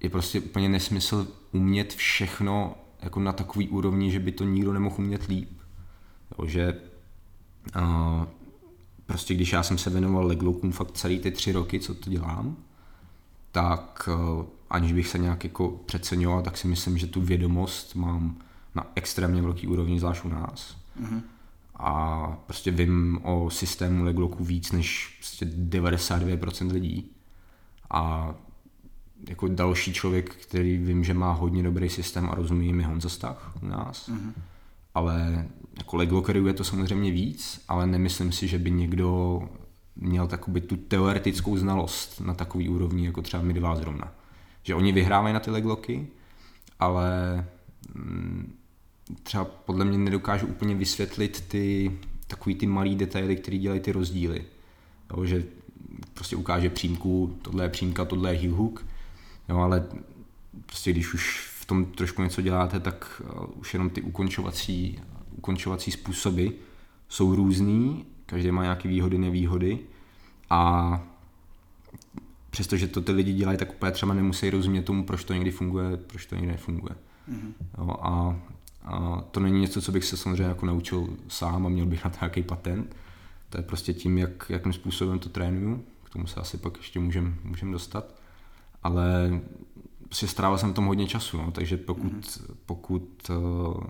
je 0.00 0.10
prostě 0.10 0.40
úplně 0.40 0.68
nesmysl 0.68 1.28
umět 1.52 1.94
všechno 1.94 2.74
jako 3.02 3.20
na 3.20 3.32
takový 3.32 3.68
úrovni, 3.68 4.10
že 4.10 4.18
by 4.18 4.32
to 4.32 4.44
nikdo 4.44 4.72
nemohl 4.72 4.96
umět 4.98 5.26
líp. 5.26 5.50
Jo, 6.38 6.46
že 6.46 6.80
uh, 7.76 8.24
prostě 9.06 9.34
když 9.34 9.52
já 9.52 9.62
jsem 9.62 9.78
se 9.78 9.90
věnoval 9.90 10.26
leglookům 10.26 10.72
fakt 10.72 10.92
celý 10.92 11.18
ty 11.18 11.30
tři 11.30 11.52
roky, 11.52 11.80
co 11.80 11.94
to 11.94 12.10
dělám, 12.10 12.56
tak 13.52 14.08
uh, 14.08 14.44
aniž 14.70 14.92
bych 14.92 15.08
se 15.08 15.18
nějak 15.18 15.44
jako 15.44 15.68
přeceňoval, 15.68 16.42
tak 16.42 16.56
si 16.56 16.68
myslím, 16.68 16.98
že 16.98 17.06
tu 17.06 17.20
vědomost 17.20 17.94
mám 17.94 18.36
na 18.74 18.92
extrémně 18.94 19.42
velký 19.42 19.66
úrovni, 19.66 20.00
zvlášť 20.00 20.24
u 20.24 20.28
nás. 20.28 20.76
Mm-hmm. 21.02 21.22
A 21.76 22.26
prostě 22.46 22.70
vím 22.70 23.20
o 23.22 23.50
systému 23.50 24.04
leglooku 24.04 24.44
víc 24.44 24.72
než 24.72 25.16
prostě 25.18 25.46
92% 25.46 26.72
lidí. 26.72 27.10
A 27.90 28.34
jako 29.28 29.48
další 29.48 29.92
člověk, 29.92 30.34
který 30.34 30.76
vím, 30.76 31.04
že 31.04 31.14
má 31.14 31.32
hodně 31.32 31.62
dobrý 31.62 31.88
systém 31.88 32.28
a 32.30 32.34
rozumí 32.34 32.72
mi 32.72 32.82
Honza 32.82 33.08
Stach 33.08 33.52
u 33.62 33.66
nás. 33.66 34.08
Mm-hmm. 34.08 34.32
Ale 34.94 35.48
jako 35.78 35.96
leglockerů 35.96 36.46
je 36.46 36.52
to 36.52 36.64
samozřejmě 36.64 37.10
víc, 37.10 37.64
ale 37.68 37.86
nemyslím 37.86 38.32
si, 38.32 38.48
že 38.48 38.58
by 38.58 38.70
někdo 38.70 39.40
měl 39.96 40.26
takový 40.26 40.60
tu 40.60 40.76
teoretickou 40.76 41.56
znalost 41.56 42.20
na 42.20 42.34
takový 42.34 42.68
úrovni, 42.68 43.06
jako 43.06 43.22
třeba 43.22 43.42
my 43.42 43.52
dva 43.52 43.76
zrovna. 43.76 44.12
Že 44.62 44.74
oni 44.74 44.92
vyhrávají 44.92 45.34
na 45.34 45.40
ty 45.40 45.50
legloky, 45.50 46.06
ale 46.78 47.44
mm, 47.94 48.59
třeba 49.22 49.44
podle 49.44 49.84
mě 49.84 49.98
nedokážu 49.98 50.46
úplně 50.46 50.74
vysvětlit 50.74 51.44
ty 51.48 51.92
takový 52.26 52.54
ty 52.54 52.66
malý 52.66 52.96
detaily, 52.96 53.36
které 53.36 53.58
dělají 53.58 53.80
ty 53.80 53.92
rozdíly. 53.92 54.44
Jo, 55.16 55.24
že 55.24 55.44
prostě 56.14 56.36
ukáže 56.36 56.70
přímku, 56.70 57.38
tohle 57.42 57.64
je 57.64 57.68
přímka, 57.68 58.04
tohle 58.04 58.34
je 58.34 58.38
heel 58.38 58.54
hook, 58.54 58.86
jo, 59.48 59.58
ale 59.58 59.86
prostě 60.66 60.92
když 60.92 61.14
už 61.14 61.50
v 61.60 61.64
tom 61.64 61.84
trošku 61.84 62.22
něco 62.22 62.42
děláte, 62.42 62.80
tak 62.80 63.22
uh, 63.24 63.44
už 63.54 63.74
jenom 63.74 63.90
ty 63.90 64.02
ukončovací, 64.02 65.00
ukončovací 65.36 65.90
způsoby 65.90 66.46
jsou 67.08 67.34
různý, 67.34 68.04
každý 68.26 68.50
má 68.50 68.62
nějaké 68.62 68.88
výhody, 68.88 69.18
nevýhody 69.18 69.78
a 70.50 71.02
přestože 72.50 72.88
to 72.88 73.00
ty 73.00 73.12
lidi 73.12 73.32
dělají, 73.32 73.58
tak 73.58 73.72
úplně 73.72 73.92
třeba 73.92 74.14
nemusí 74.14 74.50
rozumět 74.50 74.82
tomu, 74.82 75.04
proč 75.04 75.24
to 75.24 75.34
někdy 75.34 75.50
funguje, 75.50 75.96
proč 75.96 76.26
to 76.26 76.34
někdy 76.34 76.50
nefunguje. 76.50 76.94
Mm-hmm. 77.30 77.52
Jo, 77.78 77.96
a, 78.00 78.40
a 78.82 79.24
to 79.30 79.40
není 79.40 79.60
něco, 79.60 79.82
co 79.82 79.92
bych 79.92 80.04
se 80.04 80.16
samozřejmě 80.16 80.44
jako 80.44 80.66
naučil 80.66 81.08
sám 81.28 81.66
a 81.66 81.68
měl 81.68 81.86
bych 81.86 82.04
na 82.04 82.10
to 82.10 82.16
nějaký 82.20 82.42
patent. 82.42 82.96
To 83.50 83.58
je 83.58 83.62
prostě 83.62 83.94
tím, 83.94 84.18
jak, 84.18 84.46
jakým 84.48 84.72
způsobem 84.72 85.18
to 85.18 85.28
trénuju. 85.28 85.84
K 86.04 86.10
tomu 86.10 86.26
se 86.26 86.40
asi 86.40 86.56
pak 86.58 86.76
ještě 86.76 87.00
můžem, 87.00 87.38
můžem 87.44 87.72
dostat. 87.72 88.14
Ale 88.82 89.40
prostě 90.04 90.26
strávil 90.26 90.58
jsem 90.58 90.72
tom 90.72 90.86
hodně 90.86 91.06
času, 91.06 91.36
no, 91.36 91.50
takže 91.50 91.76
pokud, 91.76 92.12
mm-hmm. 92.12 92.54
pokud 92.66 93.30
uh, 93.30 93.82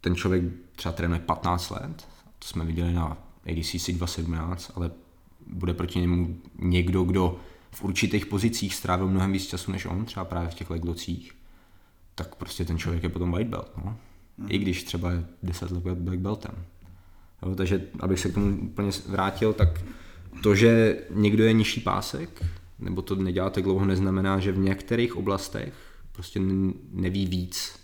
ten 0.00 0.16
člověk 0.16 0.44
třeba 0.76 0.92
trénuje 0.92 1.20
15 1.20 1.70
let, 1.70 2.08
to 2.38 2.48
jsme 2.48 2.64
viděli 2.64 2.92
na 2.92 3.16
ADCC 3.50 3.90
217, 3.90 4.72
ale 4.74 4.90
bude 5.46 5.74
proti 5.74 5.98
němu 5.98 6.38
někdo, 6.58 7.04
kdo 7.04 7.40
v 7.70 7.84
určitých 7.84 8.26
pozicích 8.26 8.74
strávil 8.74 9.08
mnohem 9.08 9.32
víc 9.32 9.46
času 9.46 9.72
než 9.72 9.86
on, 9.86 10.04
třeba 10.04 10.24
právě 10.24 10.48
v 10.48 10.54
těch 10.54 10.70
leglocích, 10.70 11.39
tak 12.14 12.34
prostě 12.34 12.64
ten 12.64 12.78
člověk 12.78 13.02
je 13.02 13.08
potom 13.08 13.32
white 13.32 13.48
belt, 13.48 13.72
no. 13.84 13.98
Mm. 14.38 14.46
I 14.50 14.58
když 14.58 14.84
třeba 14.84 15.12
je 15.12 15.24
10 15.42 15.70
let 15.70 15.98
black 15.98 16.18
beltem. 16.18 16.64
Jo, 17.42 17.54
takže 17.54 17.86
abych 18.00 18.20
se 18.20 18.30
k 18.30 18.34
tomu 18.34 18.58
úplně 18.60 18.90
vrátil, 19.06 19.52
tak 19.52 19.68
to, 20.42 20.54
že 20.54 20.98
někdo 21.10 21.44
je 21.44 21.52
nižší 21.52 21.80
pásek, 21.80 22.44
nebo 22.78 23.02
to 23.02 23.14
nedělá 23.14 23.50
tak 23.50 23.64
dlouho, 23.64 23.84
neznamená, 23.84 24.40
že 24.40 24.52
v 24.52 24.58
některých 24.58 25.16
oblastech 25.16 25.74
prostě 26.12 26.40
neví 26.92 27.26
víc 27.26 27.80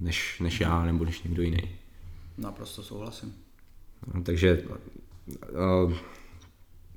než, 0.00 0.40
než 0.40 0.60
já 0.60 0.84
nebo 0.84 1.04
než 1.04 1.22
někdo 1.22 1.42
jiný. 1.42 1.68
Naprosto 2.38 2.82
souhlasím. 2.82 3.34
No, 4.14 4.22
takže 4.22 4.62
uh, 5.84 5.92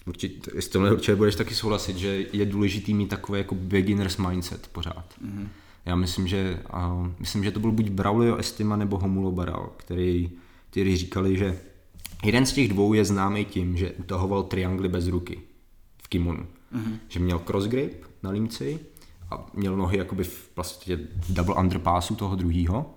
určitě, 0.06 0.62
s 0.62 0.68
tomhle 0.68 0.94
určitě 0.94 1.15
budeš 1.15 1.36
taky 1.36 1.56
souhlasit, 1.56 1.98
že 1.98 2.25
je 2.34 2.46
důležitý 2.46 2.94
mít 2.94 3.08
takový 3.08 3.39
jako 3.39 3.56
beginner's 3.56 4.18
mindset 4.18 4.68
pořád. 4.68 5.15
Mm-hmm. 5.25 5.48
Já 5.89 5.96
myslím, 5.96 6.27
že 6.27 6.63
uh, 6.74 7.08
myslím, 7.19 7.43
že 7.43 7.51
to 7.51 7.60
byl 7.60 7.72
buď 7.72 7.89
Braulio 7.89 8.36
Estima 8.36 8.75
nebo 8.75 8.98
Homulo 8.98 9.31
Baral, 9.31 9.69
který, 9.77 10.31
který 10.69 10.98
říkali, 10.98 11.38
že 11.38 11.60
jeden 12.24 12.46
z 12.46 12.53
těch 12.53 12.67
dvou 12.67 12.93
je 12.93 13.05
známý 13.05 13.46
tím, 13.46 13.77
že 13.77 13.91
utahoval 13.91 14.43
triangly 14.43 14.89
bez 14.89 15.08
ruky 15.08 15.39
v 16.03 16.08
kimonu. 16.08 16.46
Mm-hmm. 16.75 16.98
Že 17.08 17.19
měl 17.19 17.39
cross 17.39 17.65
grip 17.65 18.05
na 18.24 18.29
límci 18.29 18.79
a 19.31 19.46
měl 19.53 19.77
nohy 19.77 19.98
jakoby 19.98 20.24
v 20.24 20.50
vlastně 20.55 20.98
double 21.29 21.55
underpassu 21.55 22.15
toho 22.15 22.36
druhého 22.36 22.93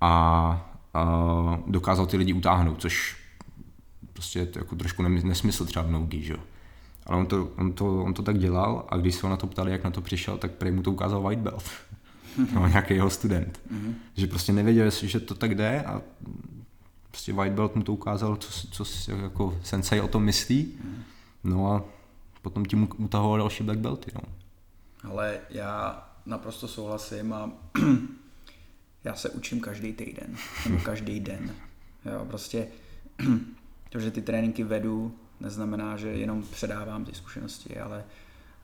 a, 0.00 0.10
a 0.94 1.60
dokázal 1.66 2.06
ty 2.06 2.16
lidi 2.16 2.32
utáhnout, 2.32 2.80
což 2.80 3.16
prostě 4.12 4.38
je 4.38 4.46
to 4.46 4.58
jako 4.58 4.76
trošku 4.76 5.02
nesmysl 5.02 5.64
třeba 5.64 5.84
v 5.84 5.90
nogi, 5.90 6.22
že 6.22 6.36
Ale 7.06 7.18
on 7.18 7.26
to, 7.26 7.48
on, 7.58 7.72
to, 7.72 8.04
on 8.04 8.14
to 8.14 8.22
tak 8.22 8.38
dělal 8.38 8.86
a 8.88 8.96
když 8.96 9.14
se 9.14 9.26
ho 9.26 9.30
na 9.30 9.36
to 9.36 9.46
ptali, 9.46 9.72
jak 9.72 9.84
na 9.84 9.90
to 9.90 10.00
přišel, 10.00 10.38
tak 10.38 10.50
prej 10.50 10.72
mu 10.72 10.82
to 10.82 10.92
ukázal 10.92 11.22
white 11.22 11.38
belt. 11.38 11.64
no, 12.54 12.68
nějaký 12.68 12.94
jeho 12.94 13.10
student. 13.10 13.60
Mm-hmm. 13.72 13.94
Že 14.16 14.26
prostě 14.26 14.52
nevěděl, 14.52 14.90
že 14.90 15.20
to 15.20 15.34
tak 15.34 15.54
jde 15.54 15.82
a 15.82 16.02
prostě 17.10 17.32
white 17.32 17.52
belt 17.52 17.76
mu 17.76 17.82
to 17.82 17.92
ukázal, 17.92 18.36
co, 18.36 18.84
co 18.84 19.12
jako 19.12 19.58
sensei 19.62 20.00
o 20.00 20.08
tom 20.08 20.24
myslí. 20.24 20.64
Mm-hmm. 20.64 21.02
No 21.44 21.72
a 21.72 21.84
potom 22.42 22.64
tím 22.64 22.88
utahoval 22.96 23.38
další 23.38 23.64
black 23.64 23.78
belty. 23.78 24.10
No. 24.14 24.20
Ale 25.10 25.38
já 25.50 26.02
naprosto 26.26 26.68
souhlasím 26.68 27.32
a 27.32 27.50
já 29.04 29.14
se 29.14 29.30
učím 29.30 29.60
každý 29.60 29.92
týden, 29.92 30.36
nebo 30.64 30.78
každý 30.80 31.20
den. 31.20 31.54
Jo, 32.04 32.24
prostě 32.28 32.66
to, 33.90 34.00
že 34.00 34.10
ty 34.10 34.22
tréninky 34.22 34.64
vedu, 34.64 35.18
neznamená, 35.40 35.96
že 35.96 36.08
jenom 36.08 36.42
předávám 36.42 37.04
ty 37.04 37.14
zkušenosti, 37.14 37.78
ale 37.78 38.04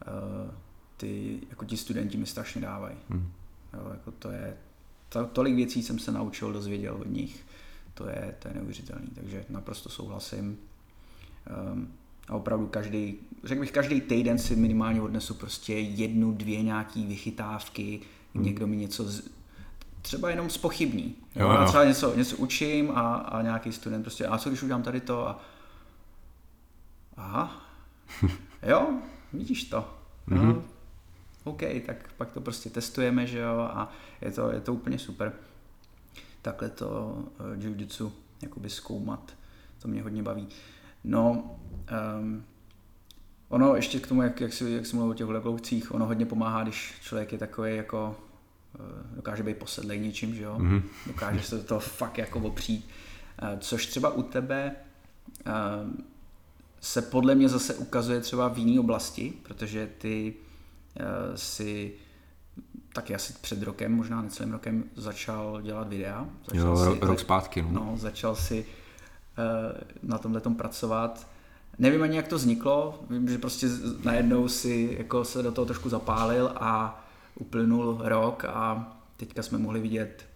uh, 0.06 0.50
ty, 0.96 1.40
jako 1.50 1.64
ti 1.64 1.76
studenti 1.76 2.16
mi 2.16 2.26
strašně 2.26 2.60
dávají. 2.60 2.96
Hmm. 3.10 3.32
Jo, 3.74 3.88
jako 3.90 4.10
to 4.10 4.30
je, 4.30 4.56
to, 5.08 5.26
tolik 5.26 5.54
věcí 5.54 5.82
jsem 5.82 5.98
se 5.98 6.12
naučil, 6.12 6.52
dozvěděl 6.52 6.94
od 7.00 7.10
nich, 7.10 7.44
to 7.94 8.08
je, 8.08 8.34
to 8.38 8.48
je 8.48 8.54
neuvěřitelný, 8.54 9.06
takže 9.14 9.44
naprosto 9.48 9.88
souhlasím. 9.88 10.58
Um, 11.72 11.92
a 12.28 12.34
opravdu 12.34 12.66
každý, 12.66 13.16
řekl 13.44 13.60
bych, 13.60 13.72
každý 13.72 14.00
týden 14.00 14.38
si 14.38 14.56
minimálně 14.56 15.02
odnesu 15.02 15.34
prostě 15.34 15.74
jednu, 15.74 16.32
dvě 16.32 16.62
nějaký 16.62 17.06
vychytávky, 17.06 18.00
hmm. 18.34 18.44
někdo 18.44 18.66
mi 18.66 18.76
něco 18.76 19.04
z, 19.04 19.22
třeba 20.02 20.30
jenom 20.30 20.50
spochybní. 20.50 21.14
Jo, 21.36 21.50
jo. 21.50 21.64
třeba 21.66 21.84
něco, 21.84 22.16
něco 22.16 22.36
učím 22.36 22.90
a, 22.90 23.14
a 23.14 23.42
nějaký 23.42 23.72
student 23.72 24.02
prostě, 24.02 24.26
a 24.26 24.38
co 24.38 24.50
když 24.50 24.62
udělám 24.62 24.82
tady 24.82 25.00
to 25.00 25.28
a 25.28 25.40
aha, 27.16 27.62
jo, 28.62 28.88
vidíš 29.32 29.64
to. 29.64 29.94
No, 30.26 30.36
mm-hmm. 30.36 30.62
OK, 31.44 31.62
tak 31.86 32.12
pak 32.16 32.32
to 32.32 32.40
prostě 32.40 32.70
testujeme, 32.70 33.26
že 33.26 33.38
jo, 33.38 33.58
a 33.58 33.92
je 34.20 34.32
to, 34.32 34.52
je 34.52 34.60
to 34.60 34.74
úplně 34.74 34.98
super. 34.98 35.32
Takhle 36.42 36.68
to 36.68 37.18
uh, 37.40 37.56
jiu-jitsu 37.56 38.12
jakoby 38.42 38.70
zkoumat, 38.70 39.32
to 39.82 39.88
mě 39.88 40.02
hodně 40.02 40.22
baví. 40.22 40.48
No, 41.04 41.56
um, 42.20 42.44
ono 43.48 43.76
ještě 43.76 44.00
k 44.00 44.06
tomu, 44.06 44.22
jak, 44.22 44.40
jak, 44.40 44.52
jsi, 44.52 44.70
jak 44.70 44.86
jsi 44.86 44.96
mluvil 44.96 45.10
o 45.10 45.14
těch 45.14 45.26
lebloucích, 45.26 45.94
ono 45.94 46.06
hodně 46.06 46.26
pomáhá, 46.26 46.62
když 46.62 46.94
člověk 47.00 47.32
je 47.32 47.38
takový 47.38 47.76
jako 47.76 48.16
Eh, 48.80 49.16
dokáže 49.16 49.42
být 49.42 49.56
posedlej 49.56 50.00
něčím, 50.00 50.34
že 50.34 50.42
jo? 50.42 50.56
Mm-hmm. 50.58 50.82
Dokáže 51.06 51.42
se 51.42 51.56
do 51.56 51.62
toho 51.62 51.80
fakt 51.80 52.18
jako 52.18 52.38
opřít. 52.38 52.88
Eh, 53.42 53.58
což 53.60 53.86
třeba 53.86 54.10
u 54.10 54.22
tebe 54.22 54.76
eh, 55.46 55.52
se 56.80 57.02
podle 57.02 57.34
mě 57.34 57.48
zase 57.48 57.74
ukazuje 57.74 58.20
třeba 58.20 58.48
v 58.48 58.58
jiné 58.58 58.80
oblasti, 58.80 59.32
protože 59.42 59.88
ty 59.98 60.34
si 61.34 61.92
taky 62.92 63.14
asi 63.14 63.32
před 63.40 63.62
rokem, 63.62 63.92
možná 63.92 64.22
necelým 64.22 64.52
rokem, 64.52 64.84
začal 64.96 65.62
dělat 65.62 65.88
videa. 65.88 66.26
Začal 66.46 66.66
jo, 66.66 66.94
si, 66.94 67.00
rok 67.00 67.20
zpátky. 67.20 67.62
No. 67.62 67.68
no 67.70 67.96
začal 67.96 68.34
si 68.34 68.66
na 70.02 70.18
tomhle 70.18 70.40
pracovat. 70.40 71.26
Nevím 71.78 72.02
ani, 72.02 72.16
jak 72.16 72.28
to 72.28 72.36
vzniklo, 72.36 73.04
vím, 73.10 73.28
že 73.28 73.38
prostě 73.38 73.66
najednou 74.04 74.48
si 74.48 74.96
jako 74.98 75.24
se 75.24 75.42
do 75.42 75.52
toho 75.52 75.66
trošku 75.66 75.88
zapálil 75.88 76.52
a 76.56 77.04
uplynul 77.34 77.98
rok 78.00 78.44
a 78.44 78.92
teďka 79.16 79.42
jsme 79.42 79.58
mohli 79.58 79.80
vidět 79.80 80.26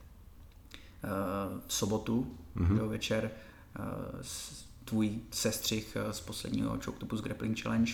uh, 1.05 1.61
v 1.67 1.73
sobotu 1.73 2.37
mm-hmm. 2.57 2.89
večer 2.89 3.31
tvůj 4.85 5.19
sestřih 5.31 5.97
z 6.11 6.21
posledního 6.21 6.79
Choctopus 6.85 7.21
Grappling 7.21 7.63
Challenge. 7.63 7.93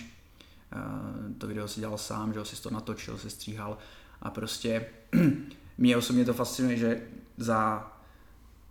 Uh, 0.76 1.32
to 1.38 1.46
video 1.46 1.68
si 1.68 1.80
dělal 1.80 1.98
sám, 1.98 2.32
že 2.32 2.44
jsi 2.44 2.62
to 2.62 2.70
natočil, 2.70 3.18
se 3.18 3.30
stříhal. 3.30 3.78
A 4.22 4.30
prostě 4.30 4.86
mě 5.78 5.96
osobně 5.96 6.24
to 6.24 6.34
fascinuje, 6.34 6.76
že 6.76 7.02
za 7.36 7.92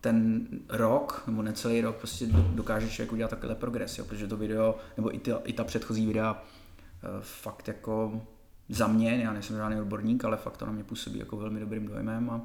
ten 0.02 0.48
rok, 0.70 1.24
nebo 1.28 1.42
necelý 1.42 1.82
rok, 1.82 1.96
prostě 1.96 2.26
dokáže 2.32 2.90
člověk 2.90 3.12
udělat 3.12 3.30
takovýhle 3.30 3.56
progres, 3.56 3.98
jo, 3.98 4.06
protože 4.06 4.28
to 4.28 4.38
video, 4.38 4.78
nebo 4.98 5.16
i, 5.16 5.20
ty, 5.20 5.32
i 5.44 5.54
ta 5.54 5.64
předchozí 5.64 6.06
videa, 6.06 6.44
eh, 6.44 7.08
fakt 7.20 7.68
jako 7.68 8.22
za 8.70 8.88
mě, 8.88 9.24
já 9.24 9.34
nejsem 9.34 9.56
žádný 9.56 9.82
odborník, 9.82 10.26
ale 10.26 10.38
fakt 10.38 10.58
to 10.58 10.66
na 10.66 10.72
mě 10.72 10.84
působí 10.84 11.20
jako 11.20 11.38
velmi 11.38 11.60
dobrým 11.60 11.88
dojmem 11.88 12.30
a 12.30 12.42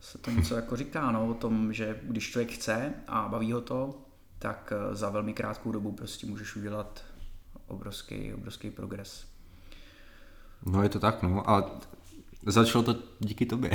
se 0.00 0.18
to 0.18 0.30
něco 0.30 0.54
jako 0.54 0.76
říká, 0.76 1.10
no, 1.10 1.28
o 1.28 1.34
tom, 1.34 1.72
že 1.72 2.00
když 2.02 2.30
člověk 2.30 2.52
chce 2.52 2.94
a 3.06 3.28
baví 3.28 3.52
ho 3.52 3.60
to, 3.60 3.94
tak 4.38 4.72
eh, 4.76 4.94
za 4.94 5.10
velmi 5.10 5.32
krátkou 5.32 5.72
dobu 5.72 5.92
prostě 5.92 6.26
můžeš 6.26 6.56
udělat 6.56 7.04
obrovský, 7.72 8.34
obrovský 8.34 8.70
progres. 8.70 9.26
No 10.66 10.82
je 10.82 10.88
to 10.88 11.00
tak, 11.00 11.22
no. 11.22 11.50
A 11.50 11.80
začalo 12.46 12.84
to 12.84 12.96
díky 13.20 13.46
tobě. 13.46 13.70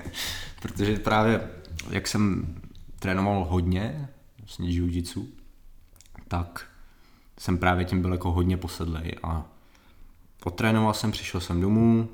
Protože 0.62 0.96
právě, 0.96 1.50
jak 1.90 2.08
jsem 2.08 2.54
trénoval 2.98 3.44
hodně, 3.44 4.08
vlastně 4.38 4.68
jiu-jitsu, 4.68 5.26
tak 6.28 6.66
jsem 7.38 7.58
právě 7.58 7.84
tím 7.84 8.02
byl 8.02 8.12
jako 8.12 8.32
hodně 8.32 8.56
posedlej 8.56 9.14
a 9.22 9.44
potrénoval 10.42 10.94
jsem, 10.94 11.10
přišel 11.12 11.40
jsem 11.40 11.60
domů 11.60 12.08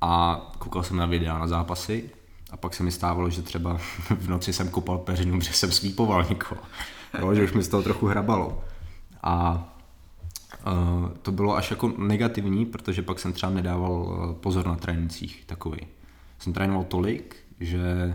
a 0.00 0.40
koukal 0.58 0.82
jsem 0.82 0.96
na 0.96 1.06
videa 1.06 1.38
na 1.38 1.46
zápasy 1.46 2.10
a 2.50 2.56
pak 2.56 2.74
se 2.74 2.82
mi 2.82 2.92
stávalo, 2.92 3.30
že 3.30 3.42
třeba 3.42 3.76
v 4.10 4.28
noci 4.28 4.52
jsem 4.52 4.68
kopal 4.68 4.98
peřinu, 4.98 5.40
že 5.40 5.52
jsem 5.52 5.72
slípoval 5.72 6.24
někoho. 6.28 6.60
Jo, 7.18 7.34
že 7.34 7.44
už 7.44 7.52
mi 7.52 7.62
z 7.62 7.68
toho 7.68 7.82
trochu 7.82 8.06
hrabalo. 8.06 8.64
A 9.22 9.64
to 11.22 11.32
bylo 11.32 11.56
až 11.56 11.70
jako 11.70 11.92
negativní, 11.98 12.66
protože 12.66 13.02
pak 13.02 13.18
jsem 13.18 13.32
třeba 13.32 13.52
nedával 13.52 14.28
e, 14.30 14.34
pozor 14.40 14.66
na 14.66 14.76
trénincích 14.76 15.42
takový. 15.46 15.78
Jsem 16.38 16.52
trénoval 16.52 16.84
tolik, 16.84 17.36
že 17.60 18.14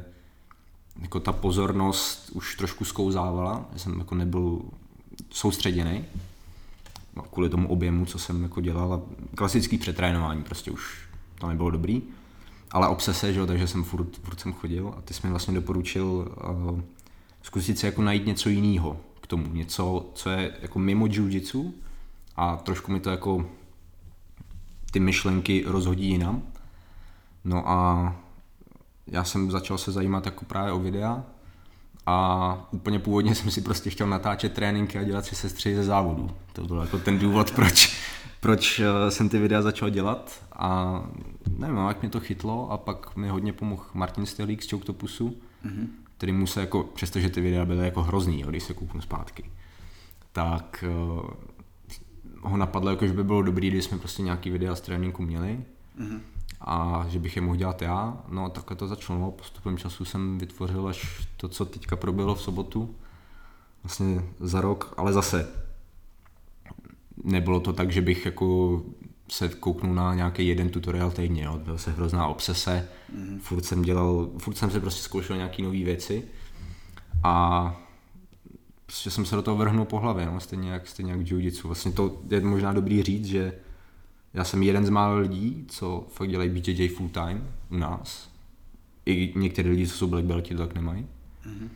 jako 1.02 1.20
ta 1.20 1.32
pozornost 1.32 2.30
už 2.34 2.56
trošku 2.56 2.86
zkouzávala, 2.86 3.66
že 3.74 3.80
jsem 3.80 4.00
jako 4.00 4.16
nebyl 4.16 4.62
soustředěný 5.30 6.06
no, 7.16 7.24
kvůli 7.24 7.50
tomu 7.50 7.68
objemu, 7.68 8.06
co 8.06 8.20
jsem 8.20 8.44
jako 8.44 8.62
dělal 8.62 8.94
a 8.94 9.02
klasický 9.36 9.78
přetrénování 9.78 10.44
prostě 10.44 10.72
už 10.72 11.08
to 11.40 11.48
nebylo 11.48 11.72
dobrý 11.72 12.02
ale 12.74 12.88
obsese, 12.88 13.34
že 13.34 13.40
jo, 13.40 13.46
takže 13.46 13.68
jsem 13.68 13.84
furt, 13.84 14.18
furt 14.18 14.40
jsem 14.40 14.54
chodil 14.54 14.94
a 14.98 15.02
ty 15.02 15.14
jsi 15.14 15.28
mi 15.28 15.30
vlastně 15.30 15.54
doporučil 15.54 16.06
uh, 16.06 16.80
zkusit 17.42 17.80
si 17.80 17.86
jako 17.86 18.02
najít 18.02 18.26
něco 18.26 18.50
jiného 18.50 18.98
k 19.22 19.28
tomu, 19.28 19.54
něco, 19.54 20.10
co 20.14 20.30
je 20.30 20.54
jako 20.62 20.80
mimo 20.80 21.06
jiu-jitsu 21.06 21.72
a 22.36 22.56
trošku 22.58 22.92
mi 22.92 23.00
to 23.00 23.10
jako 23.10 23.46
ty 24.92 25.00
myšlenky 25.00 25.64
rozhodí 25.68 26.08
jinam. 26.08 26.42
No 27.44 27.70
a 27.70 28.16
já 29.08 29.24
jsem 29.24 29.52
začal 29.52 29.78
se 29.78 29.92
zajímat 29.92 30.26
jako 30.26 30.46
právě 30.46 30.72
o 30.72 30.80
videa 30.80 31.24
a 32.06 32.68
úplně 32.72 33.00
původně 33.00 33.36
jsem 33.36 33.52
si 33.52 33.62
prostě 33.62 33.90
chtěl 33.90 34.08
natáčet 34.08 34.54
tréninky 34.54 35.00
a 35.00 35.04
dělat 35.04 35.26
si 35.26 35.36
sestři 35.36 35.76
ze 35.76 35.84
závodu. 35.84 36.32
To 36.54 36.64
byl 36.64 36.78
jako 36.78 37.00
ten 37.00 37.20
důvod, 37.20 37.52
proč, 37.52 37.98
proč 38.40 38.80
eh, 38.80 39.12
jsem 39.12 39.30
ty 39.30 39.40
videa 39.40 39.62
začal 39.62 39.90
dělat 39.90 40.44
a 40.54 41.02
nevím, 41.58 41.78
jak 41.78 42.02
mě 42.02 42.10
to 42.10 42.20
chytlo 42.20 42.72
a 42.72 42.78
pak 42.78 43.16
mi 43.16 43.30
hodně 43.30 43.54
pomohl 43.54 43.84
Martin 43.94 44.26
Stelík 44.26 44.64
z 44.64 44.70
Choctopusu, 44.70 45.38
mm-hmm. 45.66 45.88
který 46.18 46.32
mu 46.32 46.48
se 46.48 46.60
jako, 46.60 46.84
přestože 46.84 47.30
ty 47.30 47.42
videa 47.42 47.66
byly 47.66 47.86
jako 47.86 48.04
hrozný, 48.04 48.42
jo, 48.42 48.50
když 48.50 48.64
se 48.64 48.74
kouknu 48.74 49.02
zpátky, 49.02 49.52
tak 50.32 50.84
uh, 50.88 51.30
ho 52.44 52.58
napadlo, 52.58 52.90
jako, 52.90 53.08
že 53.08 53.14
by 53.14 53.24
bylo 53.24 53.42
dobrý, 53.42 53.70
když 53.70 53.86
jsme 53.86 53.98
prostě 53.98 54.22
nějaký 54.22 54.50
videa 54.50 54.76
z 54.76 54.82
tréninku 54.82 55.24
měli 55.24 55.60
mm-hmm. 56.00 56.20
a 56.62 57.06
že 57.10 57.20
bych 57.20 57.36
je 57.36 57.42
mohl 57.42 57.56
dělat 57.56 57.82
já. 57.82 58.18
No 58.30 58.46
a 58.46 58.50
takhle 58.50 58.76
to 58.76 58.88
začalo. 58.88 59.20
No, 59.20 59.32
postupem 59.32 59.78
času 59.78 60.06
jsem 60.06 60.38
vytvořil 60.38 60.88
až 60.88 61.28
to, 61.38 61.48
co 61.48 61.66
teďka 61.66 61.96
proběhlo 61.96 62.36
v 62.36 62.42
sobotu, 62.42 62.96
vlastně 63.84 64.24
za 64.40 64.62
rok, 64.62 64.94
ale 64.98 65.14
zase 65.14 65.50
nebylo 67.24 67.60
to 67.60 67.74
tak, 67.74 67.92
že 67.92 68.02
bych 68.02 68.26
jako 68.26 68.82
se 69.30 69.50
kouknu 69.50 69.94
na 69.94 70.14
nějaký 70.14 70.48
jeden 70.48 70.70
tutoriál 70.70 71.12
týdně, 71.12 71.44
jo. 71.44 71.58
byl 71.58 71.78
se 71.78 71.92
hrozná 71.92 72.28
obsese, 72.28 72.88
mm. 73.16 73.40
furt 73.40 73.66
jsem 73.66 73.82
dělal, 73.82 74.30
furt 74.38 74.58
jsem 74.58 74.72
se 74.72 74.80
prostě 74.80 75.02
zkoušel 75.02 75.36
nějaký 75.36 75.62
nové 75.62 75.84
věci 75.84 76.24
a 77.24 77.83
prostě 78.86 79.12
jsem 79.12 79.26
se 79.26 79.36
do 79.36 79.42
toho 79.42 79.58
vrhnul 79.58 79.86
po 79.86 80.00
hlavě, 80.00 80.26
no, 80.26 80.40
stejně 80.40 80.72
jak, 80.72 80.88
stejně 80.88 81.12
jak 81.12 81.22
jiu-jitsu. 81.22 81.68
Vlastně 81.68 81.92
to 81.92 82.22
je 82.30 82.42
možná 82.42 82.74
dobrý 82.74 83.04
říct, 83.04 83.26
že 83.26 83.54
já 84.34 84.44
jsem 84.44 84.64
jeden 84.64 84.86
z 84.86 84.90
mála 84.90 85.16
lidí, 85.16 85.66
co 85.68 86.08
fakt 86.14 86.30
dělají 86.30 86.50
BJJ 86.50 86.88
full 86.88 87.10
time 87.10 87.48
u 87.70 87.78
nás. 87.78 88.30
I 89.06 89.34
některé 89.36 89.70
lidi, 89.70 89.88
co 89.88 89.98
jsou 89.98 90.08
black 90.08 90.26
belti, 90.26 90.56
to 90.56 90.68
tak 90.68 90.76
nemají. 90.76 91.08
Mm-hmm. 91.46 91.70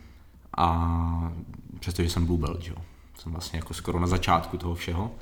A 0.56 1.32
přestože 1.80 2.10
jsem 2.10 2.26
blue 2.26 2.40
belt, 2.40 2.66
jo. 2.66 2.76
Jsem 3.18 3.32
vlastně 3.32 3.58
jako 3.58 3.74
skoro 3.74 4.00
na 4.00 4.06
začátku 4.06 4.56
toho 4.56 4.74
všeho 4.74 5.14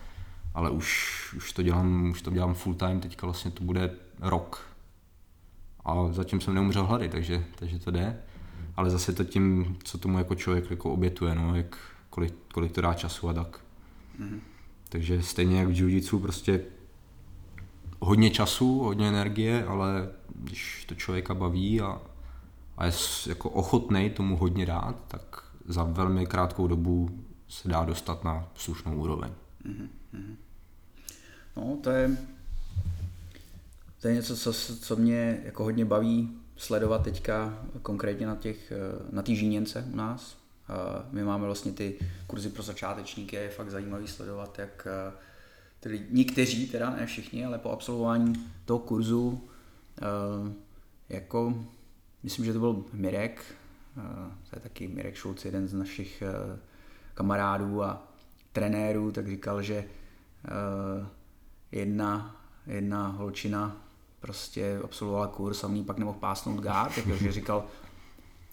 ale 0.57 0.70
už, 0.70 1.35
už, 1.37 1.53
to 1.53 1.62
dělám, 1.62 2.11
už 2.11 2.22
to 2.22 2.31
dělám 2.31 2.55
full 2.55 2.75
time, 2.75 3.01
teďka 3.01 3.27
vlastně 3.27 3.51
to 3.51 3.64
bude 3.64 3.90
rok. 4.20 4.68
A 5.85 5.94
zatím 6.11 6.40
jsem 6.40 6.55
neumřel 6.55 6.87
hlady, 6.87 7.09
takže, 7.09 7.44
takže 7.55 7.79
to 7.79 7.90
jde. 7.90 8.22
Ale 8.77 8.90
zase 8.90 9.12
to 9.12 9.25
tím, 9.25 9.77
co 9.85 9.99
tomu 9.99 10.19
jako 10.19 10.35
člověk 10.35 10.71
jako 10.71 10.92
obětuje, 10.92 11.35
no, 11.35 11.57
jak, 11.57 11.79
kolik, 12.11 12.35
kolik 12.53 12.73
to 12.73 12.81
dá 12.81 12.95
času 12.95 13.29
a 13.29 13.33
tak. 13.33 13.61
Mm-hmm. 14.21 14.40
Takže 14.88 15.23
stejně 15.23 15.59
jak 15.59 15.69
v 15.69 15.88
jiu 15.88 16.19
prostě 16.19 16.61
hodně 18.01 18.31
času, 18.31 18.79
hodně 18.79 19.09
energie, 19.09 19.64
ale 19.64 20.09
když 20.35 20.85
to 20.88 20.95
člověka 20.95 21.35
baví 21.35 21.81
a, 21.81 22.01
a 22.77 22.87
je 22.87 22.92
jako 23.27 23.51
ochotný 23.51 24.11
tomu 24.11 24.37
hodně 24.37 24.66
dát, 24.66 25.05
tak 25.09 25.45
za 25.69 25.85
velmi 25.85 26.27
krátkou 26.27 26.66
dobu 26.66 27.25
se 27.49 27.69
dá 27.69 27.85
dostat 27.85 28.25
na 28.25 28.49
slušnou 28.55 28.97
úroveň. 28.97 29.31
Mm-hmm. 29.66 30.37
No, 31.57 31.79
to 31.83 31.90
je, 31.90 32.16
to 34.01 34.09
je 34.09 34.14
něco, 34.14 34.37
co, 34.37 34.53
co 34.53 34.97
mě 34.97 35.40
jako 35.45 35.64
hodně 35.64 35.85
baví 35.85 36.38
sledovat 36.57 37.03
teďka 37.03 37.59
konkrétně 37.83 38.27
na 38.27 38.37
těch, 38.37 38.73
na 39.11 39.23
té 39.23 39.35
žíněnce 39.35 39.88
u 39.92 39.97
nás. 39.97 40.37
My 41.11 41.25
máme 41.25 41.47
vlastně 41.47 41.73
ty 41.73 41.99
kurzy 42.27 42.49
pro 42.49 42.62
začátečníky, 42.62 43.37
je 43.37 43.49
fakt 43.49 43.71
zajímavý 43.71 44.09
sledovat, 44.09 44.59
jak 44.59 44.88
ty 45.81 45.88
lidi, 45.88 46.07
někteří, 46.11 46.69
teda 46.69 46.90
ne 46.90 47.07
všichni, 47.07 47.45
ale 47.45 47.59
po 47.59 47.71
absolvování 47.71 48.51
toho 48.64 48.79
kurzu, 48.79 49.49
jako, 51.09 51.64
myslím, 52.23 52.45
že 52.45 52.53
to 52.53 52.59
byl 52.59 52.85
Mirek, 52.92 53.45
to 54.51 54.57
je 54.57 54.61
taky 54.61 54.88
Mirek 54.88 55.14
Šulc, 55.14 55.45
jeden 55.45 55.69
z 55.69 55.75
našich 55.75 56.23
kamarádů 57.14 57.83
a 57.83 58.12
trenérů, 58.53 59.12
tak 59.12 59.29
říkal, 59.29 59.62
že 59.62 59.85
jedna, 61.73 62.37
jedna 62.66 63.09
holčina 63.09 63.86
prostě 64.20 64.81
absolvovala 64.85 65.26
kurz 65.26 65.64
a 65.64 65.68
mě 65.68 65.83
pak 65.85 65.98
nemohl 65.98 66.18
pásnout 66.18 66.61
gard, 66.61 66.94
takže 67.05 67.33
říkal, 67.33 67.66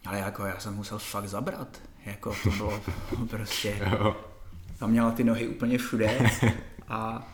ale 0.04 0.18
jako 0.18 0.44
já 0.44 0.60
jsem 0.60 0.74
musel 0.74 0.98
fakt 0.98 1.28
zabrat, 1.28 1.82
jako 2.04 2.34
to 2.42 2.50
bylo 2.50 2.82
prostě, 3.30 3.90
tam 4.78 4.90
měla 4.90 5.10
ty 5.10 5.24
nohy 5.24 5.48
úplně 5.48 5.78
všude 5.78 6.30
a, 6.88 7.32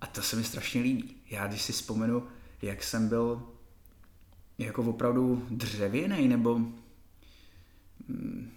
a 0.00 0.06
to 0.06 0.22
se 0.22 0.36
mi 0.36 0.44
strašně 0.44 0.82
líbí. 0.82 1.16
Já 1.30 1.46
když 1.46 1.62
si 1.62 1.72
vzpomenu, 1.72 2.28
jak 2.62 2.82
jsem 2.82 3.08
byl 3.08 3.42
jako 4.58 4.82
opravdu 4.82 5.46
dřevěný, 5.50 6.28
nebo 6.28 6.58
hm, 8.08 8.50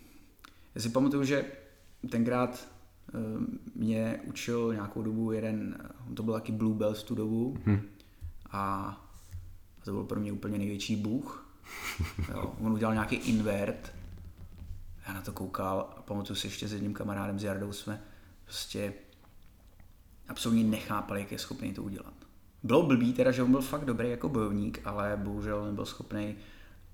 já 0.76 0.82
si 0.82 0.90
pamatuju, 0.90 1.24
že 1.24 1.46
tenkrát 2.12 2.68
Eh, 3.16 3.46
mě 3.76 4.20
učil 4.24 4.74
nějakou 4.74 5.02
dobu 5.02 5.32
jeden, 5.32 5.78
on 6.08 6.16
to 6.16 6.24
byl 6.24 6.34
taky 6.34 6.52
Blue 6.52 6.76
Bell 6.76 6.94
v 6.94 7.04
tu 7.04 7.16
dobu 7.16 7.58
hmm. 7.66 7.82
A 8.52 8.96
to 9.84 9.92
byl 9.92 10.04
pro 10.04 10.20
mě 10.20 10.32
úplně 10.32 10.58
největší 10.58 10.96
bůh. 10.96 11.56
Jo, 12.30 12.54
on 12.60 12.74
udělal 12.74 12.94
nějaký 12.94 13.16
invert, 13.16 13.94
já 15.08 15.14
na 15.14 15.22
to 15.22 15.32
koukal 15.32 15.94
a 15.98 16.02
pamatuju 16.02 16.36
si 16.36 16.48
ještě 16.48 16.68
s 16.68 16.74
jedním 16.74 16.94
kamarádem, 16.94 17.40
s 17.40 17.44
Jardou 17.44 17.74
jsme 17.74 18.02
prostě 18.44 18.94
absolutně 20.28 20.64
nechápali, 20.64 21.20
jak 21.20 21.32
je 21.32 21.40
schopný 21.40 21.74
to 21.74 21.84
udělat. 21.84 22.14
Bylo 22.64 22.84
blbý 22.84 23.14
teda, 23.14 23.32
že 23.32 23.44
on 23.44 23.52
byl 23.52 23.62
fakt 23.62 23.86
dobrý 23.86 24.10
jako 24.10 24.30
bojovník, 24.30 24.82
ale 24.86 25.20
bohužel 25.24 25.66
nebyl 25.66 25.86
schopný 25.86 26.36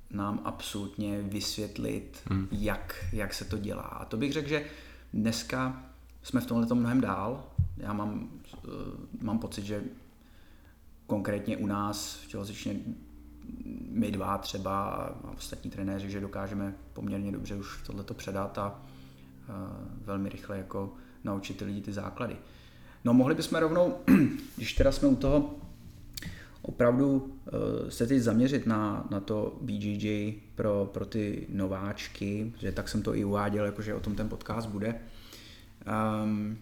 nám 0.09 0.41
absolutně 0.43 1.21
vysvětlit, 1.21 2.21
hmm. 2.25 2.47
jak, 2.51 3.05
jak 3.13 3.33
se 3.33 3.45
to 3.45 3.57
dělá. 3.57 3.81
A 3.81 4.05
to 4.05 4.17
bych 4.17 4.33
řekl, 4.33 4.49
že 4.49 4.65
dneska 5.13 5.83
jsme 6.23 6.41
v 6.41 6.45
tomhle 6.45 6.75
mnohem 6.75 7.01
dál. 7.01 7.43
Já 7.77 7.93
mám, 7.93 8.29
uh, 8.67 8.71
mám 9.21 9.39
pocit, 9.39 9.65
že 9.65 9.83
konkrétně 11.07 11.57
u 11.57 11.67
nás 11.67 12.15
v 12.15 12.27
tělocvičně 12.27 12.75
my 13.89 14.11
dva 14.11 14.37
třeba 14.37 14.89
a 14.89 15.31
ostatní 15.37 15.71
trenéři, 15.71 16.11
že 16.11 16.21
dokážeme 16.21 16.75
poměrně 16.93 17.31
dobře 17.31 17.55
už 17.55 17.83
tohleto 17.87 18.13
předat 18.13 18.57
a 18.57 18.69
uh, 19.49 19.55
velmi 20.05 20.29
rychle 20.29 20.57
jako 20.57 20.93
naučit 21.23 21.57
ty 21.57 21.65
lidi 21.65 21.81
ty 21.81 21.93
základy. 21.93 22.37
No 23.05 23.13
mohli 23.13 23.35
bychom 23.35 23.59
rovnou, 23.59 23.97
když 24.55 24.73
teda 24.73 24.91
jsme 24.91 25.07
u 25.07 25.15
toho, 25.15 25.55
opravdu 26.61 27.15
uh, 27.17 27.89
se 27.89 28.07
teď 28.07 28.19
zaměřit 28.19 28.65
na, 28.65 29.07
na 29.11 29.19
to 29.19 29.57
BJJ 29.61 30.33
pro, 30.55 30.89
pro 30.93 31.05
ty 31.05 31.47
nováčky, 31.49 32.53
že 32.59 32.71
tak 32.71 32.89
jsem 32.89 33.01
to 33.01 33.15
i 33.15 33.25
uváděl, 33.25 33.65
jakože 33.65 33.93
o 33.93 33.99
tom 33.99 34.15
ten 34.15 34.29
podcast 34.29 34.69
bude. 34.69 35.01
Um, 36.23 36.57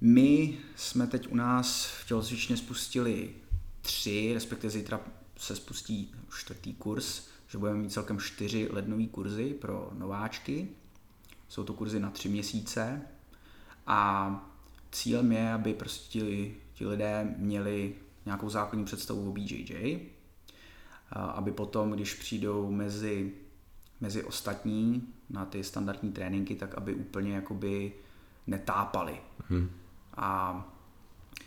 my 0.00 0.58
jsme 0.76 1.06
teď 1.06 1.32
u 1.32 1.36
nás 1.36 1.86
v 1.86 2.06
tělocvičně 2.06 2.56
spustili 2.56 3.30
tři, 3.80 4.30
respektive 4.34 4.70
zítra 4.70 5.00
se 5.36 5.56
spustí 5.56 6.14
čtvrtý 6.38 6.74
kurz, 6.74 7.22
že 7.48 7.58
budeme 7.58 7.78
mít 7.78 7.92
celkem 7.92 8.20
čtyři 8.20 8.68
lednové 8.70 9.06
kurzy 9.06 9.54
pro 9.54 9.90
nováčky. 9.98 10.68
Jsou 11.48 11.64
to 11.64 11.72
kurzy 11.72 12.00
na 12.00 12.10
tři 12.10 12.28
měsíce 12.28 13.02
a 13.86 14.50
cílem 14.92 15.32
je, 15.32 15.52
aby 15.52 15.74
prostě 15.74 16.08
ti, 16.08 16.56
ti 16.74 16.86
lidé 16.86 17.34
měli 17.38 17.94
nějakou 18.26 18.50
základní 18.50 18.84
představu 18.84 19.28
o 19.28 19.32
BJJ, 19.32 20.00
aby 21.10 21.52
potom, 21.52 21.90
když 21.90 22.14
přijdou 22.14 22.70
mezi, 22.70 23.32
mezi 24.00 24.24
ostatní 24.24 25.08
na 25.30 25.44
ty 25.44 25.64
standardní 25.64 26.12
tréninky, 26.12 26.54
tak 26.54 26.74
aby 26.74 26.94
úplně 26.94 27.34
jakoby 27.34 27.92
netápali. 28.46 29.20
Hmm. 29.48 29.70
A 30.14 30.64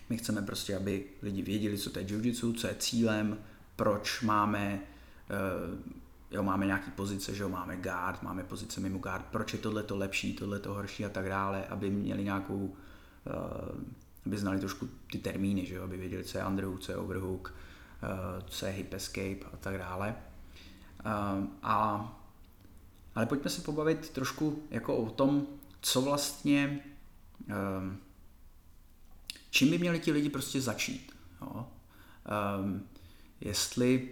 my 0.09 0.17
chceme 0.17 0.41
prostě, 0.41 0.77
aby 0.77 1.05
lidi 1.21 1.41
věděli, 1.41 1.77
co 1.77 1.89
to 1.89 1.99
je 1.99 2.05
jiu-jitsu, 2.05 2.53
co 2.53 2.67
je 2.67 2.75
cílem, 2.75 3.37
proč 3.75 4.21
máme, 4.21 4.79
uh, 4.79 5.79
jo, 6.31 6.43
máme 6.43 6.65
nějaký 6.65 6.91
pozice, 6.91 7.35
že 7.35 7.43
jo, 7.43 7.49
máme 7.49 7.77
guard, 7.77 8.23
máme 8.23 8.43
pozice 8.43 8.81
mimo 8.81 8.97
guard, 8.97 9.25
proč 9.31 9.53
je 9.53 9.59
tohle 9.59 9.83
to 9.83 9.97
lepší, 9.97 10.33
tohle 10.33 10.59
to 10.59 10.73
horší 10.73 11.05
a 11.05 11.09
tak 11.09 11.29
dále, 11.29 11.65
aby 11.65 11.89
měli 11.89 12.23
nějakou, 12.23 12.65
uh, 12.65 13.81
aby 14.25 14.37
znali 14.37 14.59
trošku 14.59 14.89
ty 15.11 15.17
termíny, 15.17 15.65
že 15.65 15.75
jo, 15.75 15.83
aby 15.83 15.97
věděli, 15.97 16.23
co 16.23 16.37
je 16.37 16.45
underhook, 16.45 16.79
co 16.79 16.91
je 16.91 16.97
overhook, 16.97 17.53
uh, 18.03 18.47
co 18.47 18.65
je 18.65 18.71
hip 18.71 18.93
escape 18.93 19.45
a 19.53 19.57
tak 19.57 19.77
dále. 19.77 20.15
A, 21.63 22.19
ale 23.15 23.25
pojďme 23.25 23.49
se 23.49 23.61
pobavit 23.61 24.09
trošku 24.09 24.63
jako 24.71 24.97
o 24.97 25.09
tom, 25.09 25.47
co 25.81 26.01
vlastně 26.01 26.79
čím 29.53 29.69
by 29.69 29.77
měli 29.77 29.99
ti 29.99 30.11
lidi 30.11 30.29
prostě 30.29 30.61
začít. 30.61 31.11
Jo? 31.41 31.67
Um, 32.59 32.83
jestli, 33.41 34.09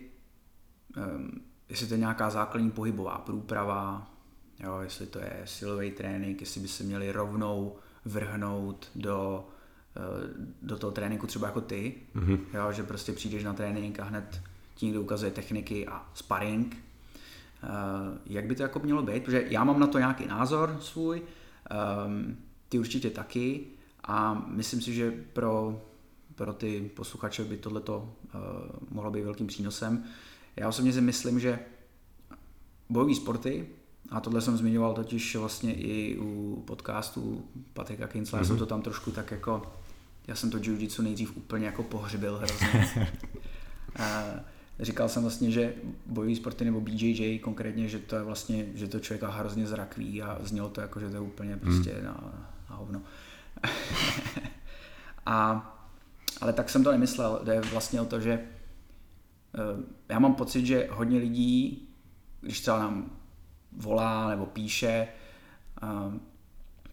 um, 0.97 1.41
jestli 1.69 1.87
to 1.87 1.93
je 1.93 1.99
nějaká 1.99 2.29
základní 2.29 2.71
pohybová 2.71 3.17
průprava, 3.17 4.11
jo? 4.59 4.79
jestli 4.81 5.05
to 5.05 5.19
je 5.19 5.41
silový 5.45 5.91
trénink, 5.91 6.41
jestli 6.41 6.61
by 6.61 6.67
se 6.67 6.83
měli 6.83 7.11
rovnou 7.11 7.75
vrhnout 8.05 8.89
do, 8.95 9.47
uh, 9.97 10.45
do 10.61 10.77
toho 10.77 10.91
tréninku 10.91 11.27
třeba 11.27 11.47
jako 11.47 11.61
ty, 11.61 11.95
mm-hmm. 12.15 12.39
jo? 12.53 12.71
že 12.71 12.83
prostě 12.83 13.13
přijdeš 13.13 13.43
na 13.43 13.53
trénink 13.53 13.99
a 13.99 14.03
hned 14.03 14.41
ti 14.75 14.85
někdo 14.85 15.01
ukazuje 15.01 15.31
techniky 15.31 15.87
a 15.87 16.09
sparring. 16.13 16.77
Uh, 17.63 18.17
jak 18.25 18.45
by 18.45 18.55
to 18.55 18.63
jako 18.63 18.79
mělo 18.79 19.03
být? 19.03 19.23
Protože 19.23 19.45
já 19.49 19.63
mám 19.63 19.79
na 19.79 19.87
to 19.87 19.97
nějaký 19.97 20.27
názor 20.27 20.77
svůj, 20.81 21.21
um, 22.07 22.37
ty 22.69 22.79
určitě 22.79 23.09
taky, 23.09 23.67
a 24.03 24.45
myslím 24.47 24.81
si, 24.81 24.93
že 24.93 25.11
pro, 25.33 25.81
pro 26.35 26.53
ty 26.53 26.91
posluchače 26.95 27.43
by 27.43 27.57
tohleto 27.57 28.13
uh, 28.35 28.41
mohlo 28.89 29.11
být 29.11 29.23
velkým 29.23 29.47
přínosem. 29.47 30.03
Já 30.55 30.69
osobně 30.69 30.93
si 30.93 31.01
myslím, 31.01 31.39
že 31.39 31.59
bojové 32.89 33.15
sporty, 33.15 33.67
a 34.11 34.19
tohle 34.19 34.41
jsem 34.41 34.57
zmiňoval 34.57 34.93
totiž 34.93 35.35
vlastně 35.35 35.73
i 35.73 36.17
u 36.19 36.63
podcastu 36.67 37.45
Patrika 37.73 38.07
Kincla, 38.07 38.41
mm-hmm. 38.41 38.47
jsem 38.47 38.57
to 38.57 38.65
tam 38.65 38.81
trošku 38.81 39.11
tak 39.11 39.31
jako, 39.31 39.73
já 40.27 40.35
jsem 40.35 40.49
to 40.49 40.57
jiu-jitsu 40.57 41.03
nejdřív 41.03 41.37
úplně 41.37 41.65
jako 41.65 41.83
pohřbil 41.83 42.37
hrozně. 42.37 43.07
a 43.99 44.23
říkal 44.79 45.09
jsem 45.09 45.21
vlastně, 45.21 45.51
že 45.51 45.73
bojové 46.05 46.35
sporty 46.35 46.65
nebo 46.65 46.81
BJJ 46.81 47.39
konkrétně, 47.39 47.87
že 47.87 47.99
to 47.99 48.15
je 48.15 48.23
vlastně, 48.23 48.65
že 48.75 48.87
to 48.87 48.99
člověka 48.99 49.29
hrozně 49.29 49.67
zrakví 49.67 50.21
a 50.21 50.39
znělo 50.43 50.69
to 50.69 50.81
jako, 50.81 50.99
že 50.99 51.09
to 51.09 51.15
je 51.15 51.21
úplně 51.21 51.57
prostě 51.57 51.95
mm. 51.99 52.05
na, 52.05 52.45
na 52.69 52.75
hovno. 52.75 53.01
a, 55.25 55.67
ale 56.41 56.53
tak 56.53 56.69
jsem 56.69 56.83
to 56.83 56.91
nemyslel. 56.91 57.41
Jde 57.43 57.61
vlastně 57.61 58.01
o 58.01 58.05
to, 58.05 58.19
že 58.19 58.39
uh, 59.53 59.83
já 60.09 60.19
mám 60.19 60.35
pocit, 60.35 60.65
že 60.65 60.87
hodně 60.91 61.19
lidí, 61.19 61.87
když 62.41 62.61
třeba 62.61 62.79
nám 62.79 63.11
volá 63.71 64.29
nebo 64.29 64.45
píše, 64.45 65.07
uh, 65.83 66.13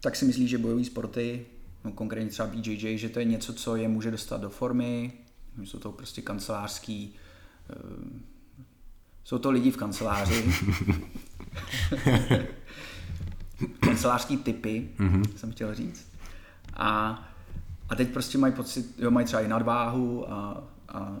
tak 0.01 0.15
si 0.15 0.25
myslí, 0.25 0.47
že 0.47 0.57
bojové 0.57 0.83
sporty, 0.83 1.45
no 1.83 1.91
konkrétně 1.91 2.29
třeba 2.29 2.47
BJJ, 2.47 2.97
že 2.97 3.09
to 3.09 3.19
je 3.19 3.25
něco, 3.25 3.53
co 3.53 3.75
je 3.75 3.87
může 3.87 4.11
dostat 4.11 4.41
do 4.41 4.49
formy, 4.49 5.13
jsou 5.63 5.79
to 5.79 5.91
prostě 5.91 6.21
kancelářský, 6.21 7.15
uh, 7.75 8.19
jsou 9.23 9.39
to 9.39 9.51
lidi 9.51 9.71
v 9.71 9.77
kanceláři, 9.77 10.45
kancelářský 13.79 14.37
typy, 14.37 14.89
mm-hmm. 14.97 15.35
jsem 15.35 15.51
chtěl 15.51 15.75
říct. 15.75 16.08
A, 16.79 17.23
a 17.89 17.95
teď 17.95 18.09
prostě 18.13 18.37
mají 18.37 18.53
pocit, 18.53 18.95
jo, 18.99 19.11
mají 19.11 19.25
třeba 19.25 19.41
i 19.41 19.47
nadváhu 19.47 20.31
a, 20.31 20.63
a 20.89 21.17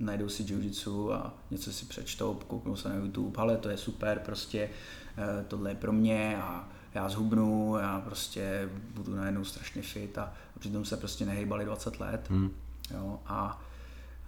najdou 0.00 0.28
si 0.28 0.42
jiu 0.42 1.12
a 1.12 1.34
něco 1.50 1.72
si 1.72 1.84
přečtou, 1.84 2.34
kouknou 2.34 2.76
se 2.76 2.88
na 2.88 2.94
YouTube, 2.94 3.42
ale 3.42 3.56
to 3.56 3.68
je 3.68 3.76
super, 3.76 4.18
prostě 4.24 4.70
eh, 5.18 5.44
tohle 5.48 5.70
je 5.70 5.74
pro 5.74 5.92
mě 5.92 6.38
a 6.42 6.68
já 6.94 7.08
zhubnu, 7.08 7.76
já 7.80 8.00
prostě 8.00 8.68
budu 8.94 9.16
najednou 9.16 9.44
strašně 9.44 9.82
fit 9.82 10.18
a, 10.18 10.22
a 10.56 10.58
přitom 10.58 10.84
se 10.84 10.96
prostě 10.96 11.26
nehejbali 11.26 11.64
20 11.64 12.00
let. 12.00 12.26
Hmm. 12.30 12.50
Jo, 12.94 13.20
a 13.26 13.62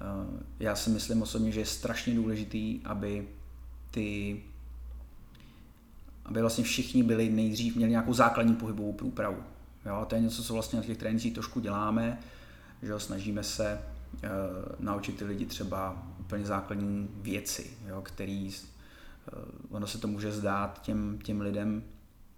uh, 0.01 0.41
já 0.59 0.77
si 0.77 0.91
myslím 0.91 1.23
osobně, 1.23 1.53
že 1.53 1.61
je 1.61 1.67
strašně 1.67 2.15
důležitý, 2.15 2.81
aby 2.85 3.29
ty 3.91 4.43
aby 6.25 6.41
vlastně 6.41 6.65
všichni 6.65 7.03
byli 7.03 7.31
nejdřív, 7.31 7.77
měli 7.77 7.91
nějakou 7.91 8.13
základní 8.13 8.55
pohybovou 8.55 8.93
průpravu. 8.93 9.43
Jo, 9.87 9.95
a 9.95 10.05
to 10.05 10.15
je 10.15 10.21
něco, 10.21 10.43
co 10.43 10.53
vlastně 10.53 10.79
na 10.79 10.85
těch 10.85 10.99
trénincích 10.99 11.35
trošku 11.35 11.61
děláme, 11.61 12.19
že 12.83 12.91
jo, 12.91 13.01
snažíme 13.01 13.43
se 13.43 13.69
e, 13.69 13.81
naučit 14.79 15.17
ty 15.19 15.25
lidi 15.25 15.47
třeba 15.47 16.07
úplně 16.21 16.45
základní 16.45 17.09
věci, 17.13 17.71
jo, 17.87 18.03
který, 18.03 18.51
e, 18.51 18.55
ono 19.71 19.87
se 19.87 19.99
to 19.99 20.09
může 20.09 20.33
zdát 20.33 20.83
těm, 20.83 21.19
těm 21.23 21.41
lidem, 21.41 21.83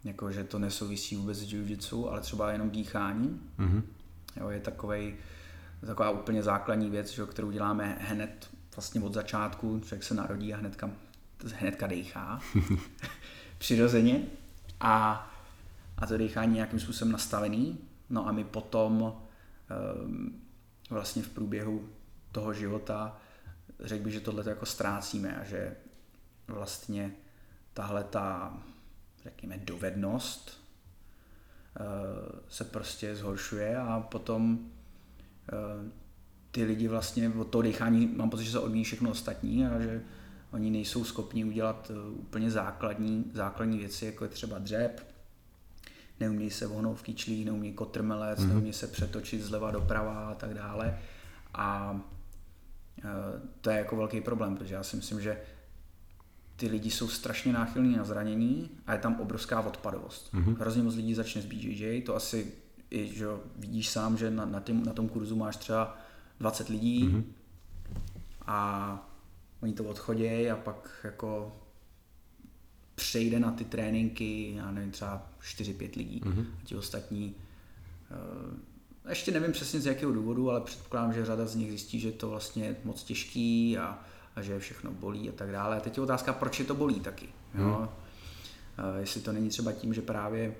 jako 0.04 0.32
že 0.32 0.44
to 0.44 0.58
nesouvisí 0.58 1.16
vůbec 1.16 1.38
s 1.38 1.52
jiu 1.52 2.08
ale 2.08 2.20
třeba 2.20 2.52
jenom 2.52 2.70
dýchání. 2.70 3.40
Mm-hmm. 3.58 3.82
Jo, 4.36 4.48
je 4.48 4.60
takovej, 4.60 5.16
taková 5.86 6.10
úplně 6.10 6.42
základní 6.42 6.90
věc, 6.90 7.10
že, 7.10 7.26
kterou 7.26 7.50
děláme 7.50 7.98
hned 8.00 8.50
vlastně 8.76 9.00
od 9.00 9.14
začátku, 9.14 9.80
člověk 9.80 10.02
se 10.02 10.14
narodí 10.14 10.54
a 10.54 10.56
hnedka, 10.56 10.90
hnedka 11.54 11.86
dechá 11.86 12.40
přirozeně. 13.58 14.22
A 14.80 15.28
a 16.02 16.06
to 16.06 16.16
dýchání 16.16 16.54
nějakým 16.54 16.80
způsobem 16.80 17.12
nastavený. 17.12 17.78
No 18.10 18.28
a 18.28 18.32
my 18.32 18.44
potom 18.44 19.02
um, 19.02 20.42
vlastně 20.90 21.22
v 21.22 21.28
průběhu 21.28 21.88
toho 22.32 22.54
života 22.54 23.16
řekl 23.80 24.04
bych, 24.04 24.12
že 24.12 24.20
tohle 24.20 24.44
jako 24.46 24.66
ztrácíme 24.66 25.36
a 25.40 25.44
že 25.44 25.76
vlastně 26.48 27.12
tahle 27.74 28.04
ta, 28.04 28.58
řekněme, 29.22 29.58
dovednost 29.58 30.60
uh, 31.80 31.86
se 32.48 32.64
prostě 32.64 33.16
zhoršuje 33.16 33.78
a 33.78 34.00
potom 34.00 34.58
uh, 34.58 35.88
ty 36.50 36.64
lidi 36.64 36.88
vlastně 36.88 37.28
od 37.28 37.44
toho 37.44 37.62
dýchání, 37.62 38.06
mám 38.06 38.30
pocit, 38.30 38.44
že 38.44 38.50
se 38.50 38.58
odvíjí 38.58 38.84
všechno 38.84 39.10
ostatní 39.10 39.66
a 39.66 39.80
že 39.80 40.02
oni 40.50 40.70
nejsou 40.70 41.04
schopni 41.04 41.44
udělat 41.44 41.90
uh, 41.90 42.20
úplně 42.20 42.50
základní, 42.50 43.30
základní 43.34 43.78
věci, 43.78 44.06
jako 44.06 44.24
je 44.24 44.30
třeba 44.30 44.58
dřep, 44.58 45.11
neumí 46.20 46.50
se 46.50 46.66
vohnout 46.66 46.98
v 46.98 47.02
kyčlích, 47.02 47.46
neumí 47.46 47.72
kotrmelec, 47.72 48.38
mm-hmm. 48.38 48.48
neumí 48.48 48.72
se 48.72 48.86
přetočit 48.86 49.42
zleva 49.42 49.70
doprava 49.70 50.28
a 50.28 50.34
tak 50.34 50.54
dále. 50.54 50.98
A 51.54 52.00
e, 52.98 53.08
to 53.60 53.70
je 53.70 53.76
jako 53.76 53.96
velký 53.96 54.20
problém, 54.20 54.56
protože 54.56 54.74
já 54.74 54.82
si 54.82 54.96
myslím, 54.96 55.20
že 55.20 55.40
ty 56.56 56.68
lidi 56.68 56.90
jsou 56.90 57.08
strašně 57.08 57.52
náchylní 57.52 57.96
na 57.96 58.04
zranění 58.04 58.70
a 58.86 58.92
je 58.92 58.98
tam 58.98 59.20
obrovská 59.20 59.60
odpadovost. 59.60 60.34
Mm-hmm. 60.34 60.56
Hrozně 60.60 60.82
moc 60.82 60.94
lidí 60.94 61.14
začne 61.14 61.42
s 61.42 61.46
BJJ, 61.46 62.02
to 62.02 62.16
asi 62.16 62.52
i, 62.90 63.06
že 63.06 63.26
vidíš 63.56 63.88
sám, 63.88 64.16
že 64.16 64.30
na, 64.30 64.44
na, 64.44 64.60
tým, 64.60 64.84
na 64.84 64.92
tom 64.92 65.08
kurzu 65.08 65.36
máš 65.36 65.56
třeba 65.56 65.98
20 66.40 66.68
lidí 66.68 67.04
mm-hmm. 67.04 67.24
a 68.46 69.08
oni 69.62 69.72
to 69.72 69.84
odchodějí 69.84 70.50
a 70.50 70.56
pak 70.56 71.00
jako 71.04 71.56
přejde 73.02 73.40
na 73.40 73.50
ty 73.50 73.64
tréninky, 73.64 74.54
já 74.56 74.70
nevím, 74.70 74.90
třeba 74.90 75.26
4-5 75.42 75.96
lidí. 75.96 76.20
Mm-hmm. 76.24 76.46
A 76.62 76.64
ti 76.64 76.76
ostatní, 76.76 77.34
uh, 78.10 79.08
ještě 79.08 79.32
nevím 79.32 79.52
přesně 79.52 79.80
z 79.80 79.86
jakého 79.86 80.12
důvodu, 80.12 80.50
ale 80.50 80.60
předpokládám, 80.60 81.12
že 81.12 81.24
řada 81.24 81.46
z 81.46 81.54
nich 81.54 81.68
zjistí, 81.68 82.00
že 82.00 82.12
to 82.12 82.28
vlastně 82.28 82.64
je 82.64 82.76
moc 82.84 83.02
těžký 83.02 83.78
a, 83.78 83.98
a 84.36 84.42
že 84.42 84.58
všechno 84.58 84.90
bolí 84.90 85.28
a 85.28 85.32
tak 85.32 85.52
dále. 85.52 85.76
A 85.76 85.80
teď 85.80 85.96
je 85.96 86.02
otázka, 86.02 86.32
proč 86.32 86.58
je 86.58 86.64
to 86.64 86.74
bolí 86.74 87.00
taky. 87.00 87.28
Mm. 87.54 87.60
Jo? 87.60 87.78
Uh, 88.78 89.00
jestli 89.00 89.20
to 89.20 89.32
není 89.32 89.48
třeba 89.48 89.72
tím, 89.72 89.94
že 89.94 90.02
právě 90.02 90.54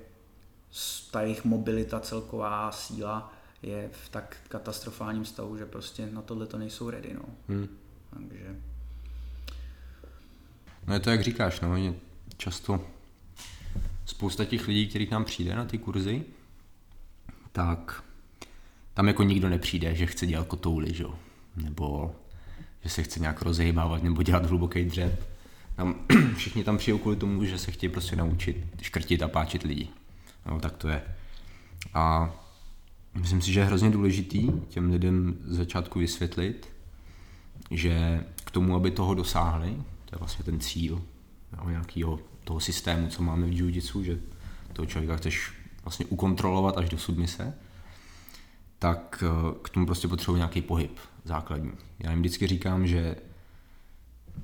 ta 1.11 1.21
jejich 1.21 1.45
mobilita, 1.45 1.99
celková 1.99 2.71
síla 2.71 3.33
je 3.61 3.89
v 4.05 4.09
tak 4.09 4.37
katastrofálním 4.49 5.25
stavu, 5.25 5.57
že 5.57 5.65
prostě 5.65 6.09
na 6.11 6.21
tohle 6.21 6.47
to 6.47 6.57
nejsou 6.57 6.89
ready. 6.89 7.13
No. 7.13 7.25
Hmm. 7.47 7.67
Takže 8.13 8.55
No 10.87 10.93
je 10.93 10.99
to, 10.99 11.09
jak 11.09 11.21
říkáš, 11.21 11.59
no, 11.61 11.77
je 11.77 11.93
často 12.37 12.81
spousta 14.05 14.45
těch 14.45 14.67
lidí, 14.67 14.87
kterých 14.87 15.11
nám 15.11 15.25
přijde 15.25 15.55
na 15.55 15.65
ty 15.65 15.77
kurzy, 15.77 16.23
tak 17.51 18.03
tam 18.93 19.07
jako 19.07 19.23
nikdo 19.23 19.49
nepřijde, 19.49 19.95
že 19.95 20.05
chce 20.05 20.27
dělat 20.27 20.47
kotouly, 20.47 20.93
že? 20.93 21.05
nebo 21.55 22.15
že 22.83 22.89
se 22.89 23.03
chce 23.03 23.19
nějak 23.19 23.41
rozehybávat 23.41 24.03
nebo 24.03 24.23
dělat 24.23 24.45
hluboký 24.45 24.85
dřep. 24.85 25.29
Tam, 25.75 25.95
všichni 26.35 26.63
tam 26.63 26.77
přijou 26.77 26.97
kvůli 26.97 27.15
tomu, 27.15 27.45
že 27.45 27.57
se 27.57 27.71
chtějí 27.71 27.89
prostě 27.89 28.15
naučit 28.15 28.57
škrtit 28.81 29.23
a 29.23 29.27
páčit 29.27 29.63
lidi. 29.63 29.87
No, 30.45 30.59
tak 30.59 30.77
to 30.77 30.89
je. 30.89 31.01
A 31.93 32.33
myslím 33.13 33.41
si, 33.41 33.53
že 33.53 33.59
je 33.59 33.65
hrozně 33.65 33.89
důležitý 33.89 34.49
těm 34.69 34.91
lidem 34.91 35.37
z 35.45 35.55
začátku 35.55 35.99
vysvětlit, 35.99 36.69
že 37.71 38.23
k 38.45 38.51
tomu, 38.51 38.75
aby 38.75 38.91
toho 38.91 39.13
dosáhli, 39.13 39.69
to 40.05 40.15
je 40.15 40.19
vlastně 40.19 40.45
ten 40.45 40.59
cíl 40.59 41.01
jo, 41.57 41.69
nějakého 41.69 42.19
toho 42.43 42.59
systému, 42.59 43.07
co 43.07 43.23
máme 43.23 43.47
v 43.47 43.53
jiu 43.53 44.03
že 44.03 44.19
toho 44.73 44.85
člověka 44.85 45.15
chceš 45.15 45.53
vlastně 45.83 46.05
ukontrolovat 46.05 46.77
až 46.77 46.89
do 46.89 46.97
submise, 46.97 47.53
tak 48.79 49.23
eh, 49.27 49.55
k 49.63 49.69
tomu 49.69 49.85
prostě 49.85 50.07
potřebuji 50.07 50.35
nějaký 50.37 50.61
pohyb 50.61 50.99
základní. 51.23 51.71
Já 51.99 52.09
jim 52.09 52.19
vždycky 52.19 52.47
říkám, 52.47 52.87
že 52.87 53.15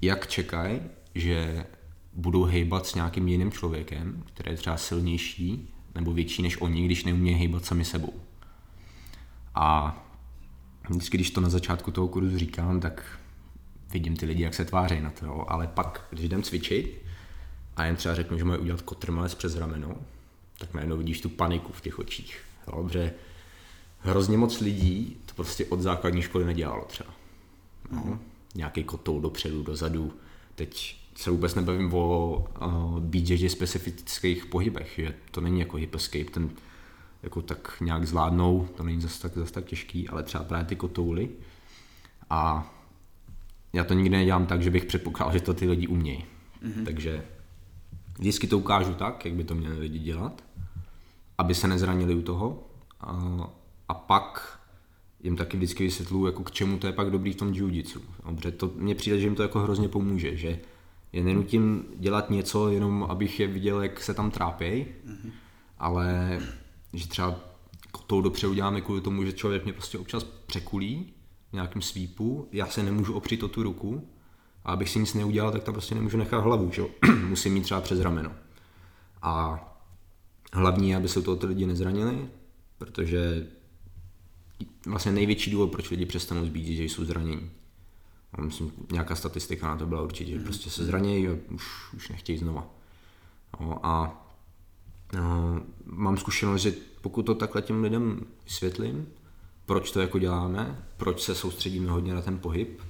jak 0.02 0.28
čekají, 0.28 0.80
že 1.16 1.66
budou 2.14 2.44
hejbat 2.44 2.88
s 2.88 2.96
nějakým 2.96 3.28
jiným 3.28 3.52
člověkem, 3.52 4.24
který 4.34 4.52
je 4.52 4.58
třeba 4.58 4.78
silnější 4.78 5.74
nebo 5.96 6.14
větší 6.14 6.42
než 6.42 6.62
oni, 6.62 6.86
když 6.86 7.04
neumějí 7.04 7.38
hejbat 7.38 7.66
sami 7.66 7.86
sebou. 7.86 8.14
A 9.56 9.98
vždycky, 10.90 11.18
když 11.18 11.32
to 11.32 11.42
na 11.42 11.50
začátku 11.50 11.92
toho 11.92 12.08
kurzu 12.08 12.38
říkám, 12.38 12.80
tak 12.80 13.20
vidím 13.92 14.16
ty 14.16 14.26
lidi, 14.26 14.44
jak 14.44 14.54
se 14.54 14.66
tváří 14.66 15.02
na 15.02 15.10
to, 15.10 15.52
ale 15.52 15.68
pak, 15.68 16.08
když 16.10 16.26
jdem 16.26 16.44
cvičit 16.44 16.99
a 17.80 17.86
jen 17.86 17.96
třeba 17.96 18.16
řeknu, 18.16 18.38
že 18.38 18.44
mají 18.44 18.60
udělat 18.60 18.82
kotrmelec 18.82 19.36
přes 19.36 19.56
rameno, 19.56 19.96
tak 20.58 20.74
najednou 20.74 20.98
vidíš 20.98 21.22
tu 21.22 21.30
paniku 21.30 21.74
v 21.74 21.82
těch 21.82 22.00
očích. 22.00 22.42
Jo, 22.68 22.84
protože 22.84 23.14
hrozně 24.00 24.38
moc 24.38 24.60
lidí 24.60 25.18
to 25.26 25.34
prostě 25.34 25.66
od 25.66 25.82
základní 25.82 26.22
školy 26.22 26.46
nedělalo 26.46 26.86
třeba. 26.86 27.10
No, 27.92 28.04
mm. 28.06 28.20
Nějaký 28.56 28.84
kotou 28.84 29.20
dopředu, 29.20 29.64
dozadu. 29.64 30.14
Teď 30.56 30.98
se 31.16 31.32
vůbec 31.32 31.56
nebavím 31.56 31.94
o 31.94 32.38
uh, 32.62 33.00
BJJ 33.00 33.50
specifických 33.50 34.46
pohybech, 34.46 34.94
že 34.98 35.14
to 35.32 35.42
není 35.42 35.60
jako 35.60 35.78
hip 35.78 35.96
escape, 35.96 36.32
ten 36.32 36.50
jako 37.24 37.42
tak 37.42 37.78
nějak 37.82 38.08
zvládnou, 38.08 38.70
to 38.76 38.84
není 38.84 39.02
zase 39.02 39.22
tak, 39.22 39.34
zase 39.36 39.54
tak 39.54 39.66
těžký, 39.66 40.10
ale 40.10 40.24
třeba 40.24 40.44
právě 40.44 40.66
ty 40.66 40.76
kotouly. 40.76 41.30
A 42.30 42.72
já 43.74 43.84
to 43.84 43.94
nikdy 43.94 44.10
nedělám 44.10 44.46
tak, 44.46 44.62
že 44.62 44.70
bych 44.70 44.86
předpokládal, 44.86 45.34
že 45.34 45.40
to 45.40 45.54
ty 45.54 45.70
lidi 45.70 45.88
umějí. 45.88 46.26
Mm-hmm. 46.64 46.86
Takže 46.86 47.24
vždycky 48.20 48.48
to 48.48 48.58
ukážu 48.58 48.94
tak, 48.94 49.26
jak 49.26 49.34
by 49.34 49.44
to 49.44 49.56
měli 49.56 49.80
lidi 49.80 50.00
dělat, 50.00 50.44
aby 51.38 51.56
se 51.56 51.68
nezranili 51.68 52.16
u 52.16 52.22
toho. 52.22 52.64
A, 53.02 53.40
a 53.90 53.94
pak 53.94 54.60
jim 55.24 55.36
taky 55.36 55.58
vždycky 55.58 55.84
vysvětluju, 55.84 56.26
jako 56.26 56.44
k 56.44 56.52
čemu 56.52 56.78
to 56.78 56.88
je 56.88 56.94
pak 56.94 57.12
dobrý 57.12 57.34
v 57.34 57.36
tom 57.36 57.54
jiu 57.54 57.84
Protože 58.36 58.52
to 58.52 58.72
mně 58.76 58.96
přijde, 58.96 59.20
že 59.20 59.26
jim 59.28 59.36
to 59.36 59.44
jako 59.44 59.60
hrozně 59.60 59.90
pomůže, 59.90 60.38
že 60.38 60.60
je 61.14 61.24
nenutím 61.24 61.86
dělat 61.98 62.30
něco, 62.30 62.70
jenom 62.70 63.04
abych 63.10 63.40
je 63.40 63.48
viděl, 63.48 63.82
jak 63.84 64.04
se 64.04 64.14
tam 64.14 64.32
trápějí, 64.32 64.86
mm-hmm. 64.86 65.32
ale 65.80 66.40
že 66.94 67.08
třeba 67.08 67.40
tou 68.10 68.22
dopředu 68.22 68.54
děláme 68.54 68.82
kvůli 68.82 69.02
tomu, 69.02 69.24
že 69.24 69.34
člověk 69.34 69.64
mě 69.64 69.74
prostě 69.74 69.98
občas 69.98 70.24
překulí 70.24 71.14
v 71.50 71.54
nějakém 71.54 71.82
svípu, 71.82 72.48
já 72.52 72.66
se 72.66 72.84
nemůžu 72.84 73.14
opřít 73.14 73.44
o 73.44 73.48
tu 73.48 73.64
ruku 73.64 74.08
a 74.70 74.72
abych 74.72 74.90
si 74.90 75.00
nic 75.00 75.14
neudělal, 75.14 75.52
tak 75.52 75.64
tam 75.64 75.74
prostě 75.74 75.96
nemůžu 75.96 76.18
nechat 76.18 76.40
hlavu, 76.40 76.72
že? 76.72 76.82
musím 77.28 77.54
mít 77.54 77.62
třeba 77.62 77.82
přes 77.82 78.00
rameno. 78.00 78.32
A 79.22 79.60
hlavní 80.54 80.90
je, 80.90 80.96
aby 80.96 81.08
se 81.08 81.22
toho 81.22 81.38
ty 81.38 81.46
lidi 81.46 81.66
nezranili, 81.66 82.28
protože 82.78 83.48
vlastně 84.86 85.12
největší 85.12 85.52
důvod, 85.52 85.72
proč 85.72 85.90
lidi 85.90 86.06
přestanou 86.06 86.46
zbít, 86.46 86.78
že 86.78 86.84
jsou 86.84 87.06
zranění. 87.06 87.52
A 88.34 88.42
myslím, 88.42 88.72
nějaká 88.92 89.16
statistika 89.16 89.68
na 89.68 89.78
to 89.78 89.86
byla 89.86 90.02
určitě, 90.02 90.32
že 90.32 90.38
mhm. 90.38 90.46
prostě 90.46 90.70
se 90.70 90.86
zranějí 90.86 91.28
a 91.28 91.32
už, 91.50 91.94
už 91.94 92.10
nechtějí 92.10 92.38
znova. 92.38 92.68
No, 93.60 93.86
a 93.86 94.26
no, 95.14 95.62
mám 95.86 96.18
zkušenost, 96.18 96.62
že 96.62 96.74
pokud 97.02 97.24
to 97.24 97.36
takhle 97.36 97.62
těm 97.62 97.84
lidem 97.84 98.26
vysvětlím, 98.46 99.08
proč 99.66 99.92
to 99.92 100.00
jako 100.00 100.20
děláme, 100.20 100.86
proč 100.98 101.22
se 101.22 101.36
soustředíme 101.36 101.92
hodně 101.92 102.14
na 102.14 102.22
ten 102.22 102.40
pohyb, 102.40 102.82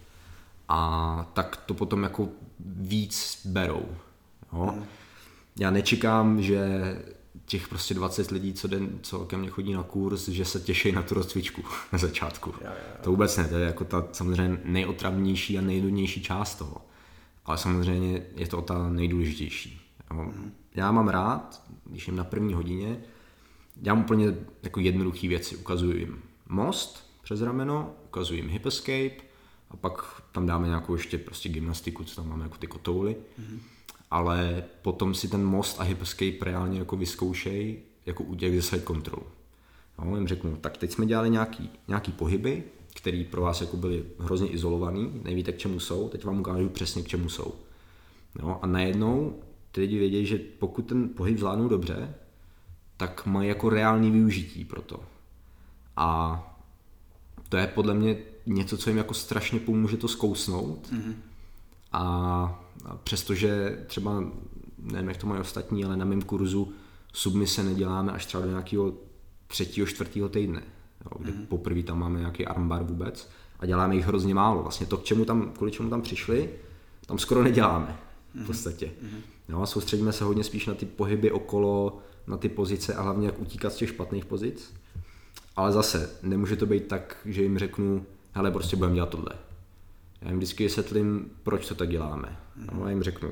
a 0.69 1.31
tak 1.33 1.57
to 1.57 1.73
potom 1.73 2.03
jako 2.03 2.29
víc 2.59 3.41
berou. 3.45 3.85
Jo? 4.53 4.73
Mm. 4.75 4.85
Já 5.59 5.71
nečekám, 5.71 6.41
že 6.41 6.69
těch 7.45 7.67
prostě 7.67 7.93
20 7.93 8.31
lidí, 8.31 8.53
co, 8.53 8.67
den, 8.67 8.99
co 9.01 9.19
ke 9.19 9.37
mně 9.37 9.49
chodí 9.49 9.73
na 9.73 9.83
kurz, 9.83 10.27
že 10.27 10.45
se 10.45 10.59
těší 10.59 10.91
na 10.91 11.01
tu 11.01 11.15
rozcvičku 11.15 11.63
na 11.91 11.99
začátku. 11.99 12.49
Jo, 12.49 12.57
jo, 12.61 12.71
jo. 12.71 12.97
To 13.03 13.09
vůbec 13.09 13.37
ne, 13.37 13.47
to 13.47 13.57
je 13.57 13.65
jako 13.65 13.83
ta 13.83 14.07
samozřejmě 14.11 14.61
nejotravnější 14.63 15.57
a 15.57 15.61
nejdůležitější 15.61 16.23
část 16.23 16.55
toho. 16.55 16.81
Ale 17.45 17.57
samozřejmě 17.57 18.23
je 18.35 18.47
to 18.47 18.61
ta 18.61 18.89
nejdůležitější. 18.89 19.81
Jo? 20.11 20.23
Mm. 20.23 20.51
Já 20.75 20.91
mám 20.91 21.07
rád, 21.07 21.63
když 21.85 22.07
jim 22.07 22.15
na 22.15 22.23
první 22.23 22.53
hodině, 22.53 22.99
dělám 23.75 23.99
úplně 23.99 24.35
jako 24.63 24.79
jednoduché 24.79 25.27
věci. 25.27 25.55
Ukazuju 25.55 25.97
jim 25.97 26.21
most 26.49 27.09
přes 27.23 27.41
rameno, 27.41 27.93
ukazuji 28.05 28.39
jim 28.39 28.49
hip 28.49 28.65
escape, 28.65 29.28
a 29.71 29.77
pak 29.77 30.21
tam 30.31 30.45
dáme 30.45 30.67
nějakou 30.67 30.93
ještě 30.93 31.17
prostě 31.17 31.49
gymnastiku, 31.49 32.03
co 32.03 32.15
tam 32.15 32.29
máme 32.29 32.43
jako 32.43 32.57
ty 32.57 32.67
kotouly. 32.67 33.15
Mm-hmm. 33.15 33.59
Ale 34.11 34.63
potom 34.81 35.13
si 35.13 35.27
ten 35.27 35.45
most 35.45 35.79
a 35.79 35.83
hip 35.83 36.01
escape 36.01 36.45
reálně 36.45 36.79
jako 36.79 36.97
vyzkoušej 36.97 37.79
jako 38.05 38.23
u 38.23 38.35
těch 38.35 38.63
side 38.63 38.81
control. 38.81 39.23
No, 39.99 40.15
jim 40.15 40.27
řeknu, 40.27 40.57
tak 40.57 40.77
teď 40.77 40.91
jsme 40.91 41.05
dělali 41.05 41.29
nějaký, 41.29 41.69
nějaký 41.87 42.11
pohyby, 42.11 42.63
které 42.95 43.23
pro 43.31 43.41
vás 43.41 43.61
jako 43.61 43.77
byly 43.77 44.05
hrozně 44.19 44.47
izolovaný, 44.47 45.21
nevíte 45.23 45.51
k 45.51 45.57
čemu 45.57 45.79
jsou, 45.79 46.09
teď 46.09 46.25
vám 46.25 46.39
ukážu 46.39 46.69
přesně 46.69 47.03
k 47.03 47.07
čemu 47.07 47.29
jsou. 47.29 47.53
No, 48.41 48.63
a 48.63 48.67
najednou 48.67 49.39
ty 49.71 49.81
lidi 49.81 49.99
vědí, 49.99 50.25
že 50.25 50.39
pokud 50.59 50.81
ten 50.81 51.09
pohyb 51.09 51.37
zvládnou 51.37 51.67
dobře, 51.67 52.15
tak 52.97 53.25
mají 53.25 53.49
jako 53.49 53.69
reální 53.69 54.11
využití 54.11 54.65
pro 54.65 54.81
to. 54.81 54.99
A 55.95 56.43
to 57.49 57.57
je 57.57 57.67
podle 57.67 57.93
mě 57.93 58.17
něco, 58.49 58.77
co 58.77 58.89
jim 58.89 58.97
jako 58.97 59.13
strašně 59.13 59.59
pomůže 59.59 59.97
to 59.97 60.07
zkousnout. 60.07 60.91
Mm-hmm. 60.91 61.13
A, 61.91 62.01
a 62.85 62.95
přestože 62.95 63.83
třeba, 63.87 64.23
nevím, 64.77 65.09
jak 65.09 65.17
to 65.17 65.27
mají 65.27 65.41
ostatní, 65.41 65.85
ale 65.85 65.97
na 65.97 66.05
mém 66.05 66.21
kurzu 66.21 66.73
submise 67.13 67.63
neděláme 67.63 68.11
až 68.11 68.25
třeba 68.25 68.43
do 68.43 68.49
nějakého 68.49 68.93
třetího, 69.47 69.87
čtvrtého 69.87 70.29
týdne, 70.29 70.63
jo, 71.05 71.11
kdy 71.19 71.31
mm-hmm. 71.31 71.45
poprvé 71.45 71.83
tam 71.83 71.99
máme 71.99 72.19
nějaký 72.19 72.45
armbar 72.45 72.83
vůbec 72.83 73.29
a 73.59 73.65
děláme 73.65 73.95
jich 73.95 74.05
hrozně 74.05 74.35
málo. 74.35 74.63
Vlastně 74.63 74.85
to, 74.85 74.97
k 74.97 75.03
čemu 75.03 75.25
tam, 75.25 75.51
kvůli 75.51 75.71
čemu 75.71 75.89
tam 75.89 76.01
přišli, 76.01 76.49
tam 77.05 77.17
skoro 77.17 77.43
neděláme 77.43 77.99
v 78.31 78.35
mhm. 78.35 78.45
podstatě. 78.45 78.85
Mm-hmm. 78.85 79.21
Jo, 79.49 79.65
soustředíme 79.65 80.13
se 80.13 80.23
hodně 80.23 80.43
spíš 80.43 80.65
na 80.65 80.73
ty 80.73 80.85
pohyby 80.85 81.31
okolo, 81.31 81.99
na 82.27 82.37
ty 82.37 82.49
pozice 82.49 82.93
a 82.93 83.01
hlavně 83.01 83.25
jak 83.25 83.39
utíkat 83.39 83.73
z 83.73 83.75
těch 83.75 83.89
špatných 83.89 84.25
pozic. 84.25 84.73
Ale 85.55 85.71
zase, 85.71 86.09
nemůže 86.23 86.55
to 86.55 86.65
být 86.65 86.87
tak, 86.87 87.17
že 87.25 87.43
jim 87.43 87.57
řeknu, 87.57 88.05
hele, 88.31 88.51
prostě 88.51 88.75
budeme 88.75 88.95
dělat 88.95 89.09
tohle. 89.09 89.31
Já 90.21 90.29
jim 90.29 90.37
vždycky 90.37 90.63
vysvětlím, 90.63 91.31
proč 91.43 91.67
to 91.67 91.75
tak 91.75 91.89
děláme. 91.89 92.39
A 92.69 92.79
já 92.79 92.89
jim 92.89 93.03
řeknu, 93.03 93.31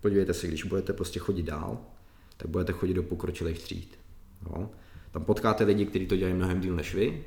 podívejte 0.00 0.34
se, 0.34 0.46
když 0.46 0.64
budete 0.64 0.92
prostě 0.92 1.20
chodit 1.20 1.42
dál, 1.42 1.78
tak 2.36 2.50
budete 2.50 2.72
chodit 2.72 2.94
do 2.94 3.02
pokročilých 3.02 3.58
tříd. 3.58 3.98
Jo? 4.46 4.70
Tam 5.10 5.24
potkáte 5.24 5.64
lidi, 5.64 5.86
kteří 5.86 6.06
to 6.06 6.16
dělají 6.16 6.34
mnohem 6.34 6.60
díl 6.60 6.76
než 6.76 6.94
vy. 6.94 7.24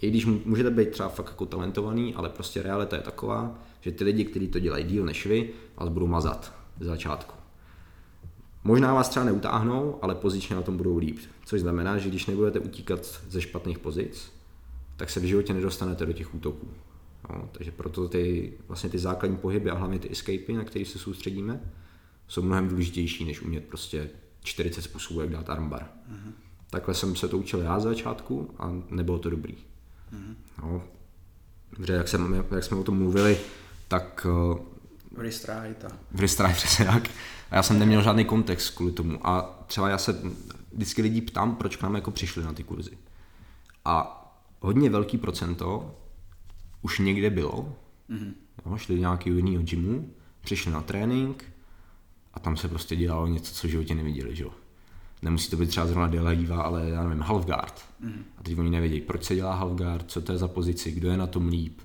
I 0.00 0.10
když 0.10 0.26
můžete 0.26 0.70
být 0.70 0.90
třeba 0.90 1.08
fakt 1.08 1.28
jako 1.28 1.46
talentovaný, 1.46 2.14
ale 2.14 2.28
prostě 2.28 2.62
realita 2.62 2.96
je 2.96 3.02
taková, 3.02 3.58
že 3.80 3.92
ty 3.92 4.04
lidi, 4.04 4.24
kteří 4.24 4.48
to 4.48 4.58
dělají 4.58 4.84
díl 4.84 5.04
než 5.04 5.26
vy, 5.26 5.50
vás 5.76 5.88
budou 5.88 6.06
mazat 6.06 6.52
z 6.80 6.84
začátku. 6.84 7.34
Možná 8.64 8.94
vás 8.94 9.08
třeba 9.08 9.24
neutáhnou, 9.24 9.98
ale 10.02 10.14
pozičně 10.14 10.56
na 10.56 10.62
tom 10.62 10.76
budou 10.76 10.96
líp. 10.96 11.18
Což 11.44 11.60
znamená, 11.60 11.98
že 11.98 12.08
když 12.08 12.26
nebudete 12.26 12.58
utíkat 12.58 13.20
ze 13.28 13.40
špatných 13.40 13.78
pozic, 13.78 14.32
tak 14.98 15.10
se 15.10 15.20
v 15.20 15.24
životě 15.24 15.54
nedostanete 15.54 16.06
do 16.06 16.12
těch 16.12 16.34
útoků. 16.34 16.68
No, 17.30 17.48
takže 17.52 17.70
proto 17.70 18.08
ty, 18.08 18.52
vlastně 18.68 18.90
ty 18.90 18.98
základní 18.98 19.36
pohyby 19.36 19.70
a 19.70 19.74
hlavně 19.74 19.98
ty 19.98 20.12
escapy, 20.12 20.52
na 20.52 20.64
které 20.64 20.84
se 20.84 20.98
soustředíme, 20.98 21.60
jsou 22.28 22.42
mnohem 22.42 22.68
důležitější, 22.68 23.24
než 23.24 23.42
umět 23.42 23.64
prostě 23.64 24.10
40 24.42 24.82
způsobů, 24.82 25.20
jak 25.20 25.30
dát 25.30 25.50
armbar. 25.50 25.82
Mm-hmm. 25.82 26.32
Takhle 26.70 26.94
jsem 26.94 27.16
se 27.16 27.28
to 27.28 27.38
učil 27.38 27.60
já 27.60 27.80
z 27.80 27.82
začátku 27.82 28.54
a 28.58 28.72
nebylo 28.90 29.18
to 29.18 29.30
dobrý. 29.30 29.54
Mm-hmm. 29.54 30.34
No, 30.62 30.82
protože 31.70 31.92
jak, 31.92 32.08
jsem, 32.08 32.44
jak 32.50 32.64
jsme 32.64 32.76
o 32.76 32.84
tom 32.84 32.98
mluvili, 32.98 33.38
tak... 33.88 34.26
V 35.12 35.20
Restride. 35.20 36.52
V 36.52 36.52
přesně 36.56 36.84
tak. 36.84 37.08
A 37.50 37.56
já 37.56 37.62
jsem 37.62 37.78
neměl 37.78 38.02
žádný 38.02 38.24
kontext 38.24 38.70
kvůli 38.70 38.92
tomu. 38.92 39.26
A 39.26 39.64
třeba 39.66 39.88
já 39.88 39.98
se 39.98 40.20
vždycky 40.72 41.02
lidí 41.02 41.20
ptám, 41.20 41.56
proč 41.56 41.76
k 41.76 41.82
nám 41.82 41.94
jako 41.94 42.10
přišli 42.10 42.44
na 42.44 42.52
ty 42.52 42.64
kurzy. 42.64 42.98
A 43.84 44.18
hodně 44.60 44.90
velký 44.90 45.18
procento 45.18 45.94
už 46.82 46.98
někde 46.98 47.30
bylo, 47.30 47.76
mm-hmm. 48.10 48.32
jo, 48.66 48.76
šli 48.76 48.94
do 48.94 49.00
nějakého 49.00 49.36
jiného 49.36 49.62
gymu, 49.62 50.10
přišli 50.40 50.72
na 50.72 50.82
trénink 50.82 51.44
a 52.34 52.40
tam 52.40 52.56
se 52.56 52.68
prostě 52.68 52.96
dělalo 52.96 53.26
něco, 53.26 53.54
co 53.54 53.66
v 53.66 53.70
životě 53.70 53.94
neviděli, 53.94 54.36
že 54.36 54.44
jo. 54.44 54.50
Nemusí 55.22 55.50
to 55.50 55.56
být 55.56 55.66
třeba 55.66 55.86
zrovna 55.86 56.06
Delahiva, 56.06 56.62
ale 56.62 56.90
já 56.90 57.02
nevím, 57.02 57.22
half 57.22 57.46
guard. 57.46 57.74
Mm-hmm. 58.04 58.22
A 58.38 58.42
teď 58.42 58.58
oni 58.58 58.70
nevědí, 58.70 59.00
proč 59.00 59.24
se 59.24 59.34
dělá 59.34 59.54
half 59.54 59.72
guard, 59.72 60.10
co 60.10 60.20
to 60.20 60.32
je 60.32 60.38
za 60.38 60.48
pozici, 60.48 60.92
kdo 60.92 61.10
je 61.10 61.16
na 61.16 61.26
tom 61.26 61.48
líp. 61.48 61.80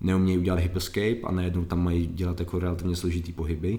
Neumějí 0.00 0.38
udělat 0.38 0.58
hip 0.58 0.76
escape 0.76 1.20
a 1.24 1.32
najednou 1.32 1.64
tam 1.64 1.84
mají 1.84 2.06
dělat 2.06 2.40
jako 2.40 2.58
relativně 2.58 2.96
složitý 2.96 3.32
pohyby, 3.32 3.78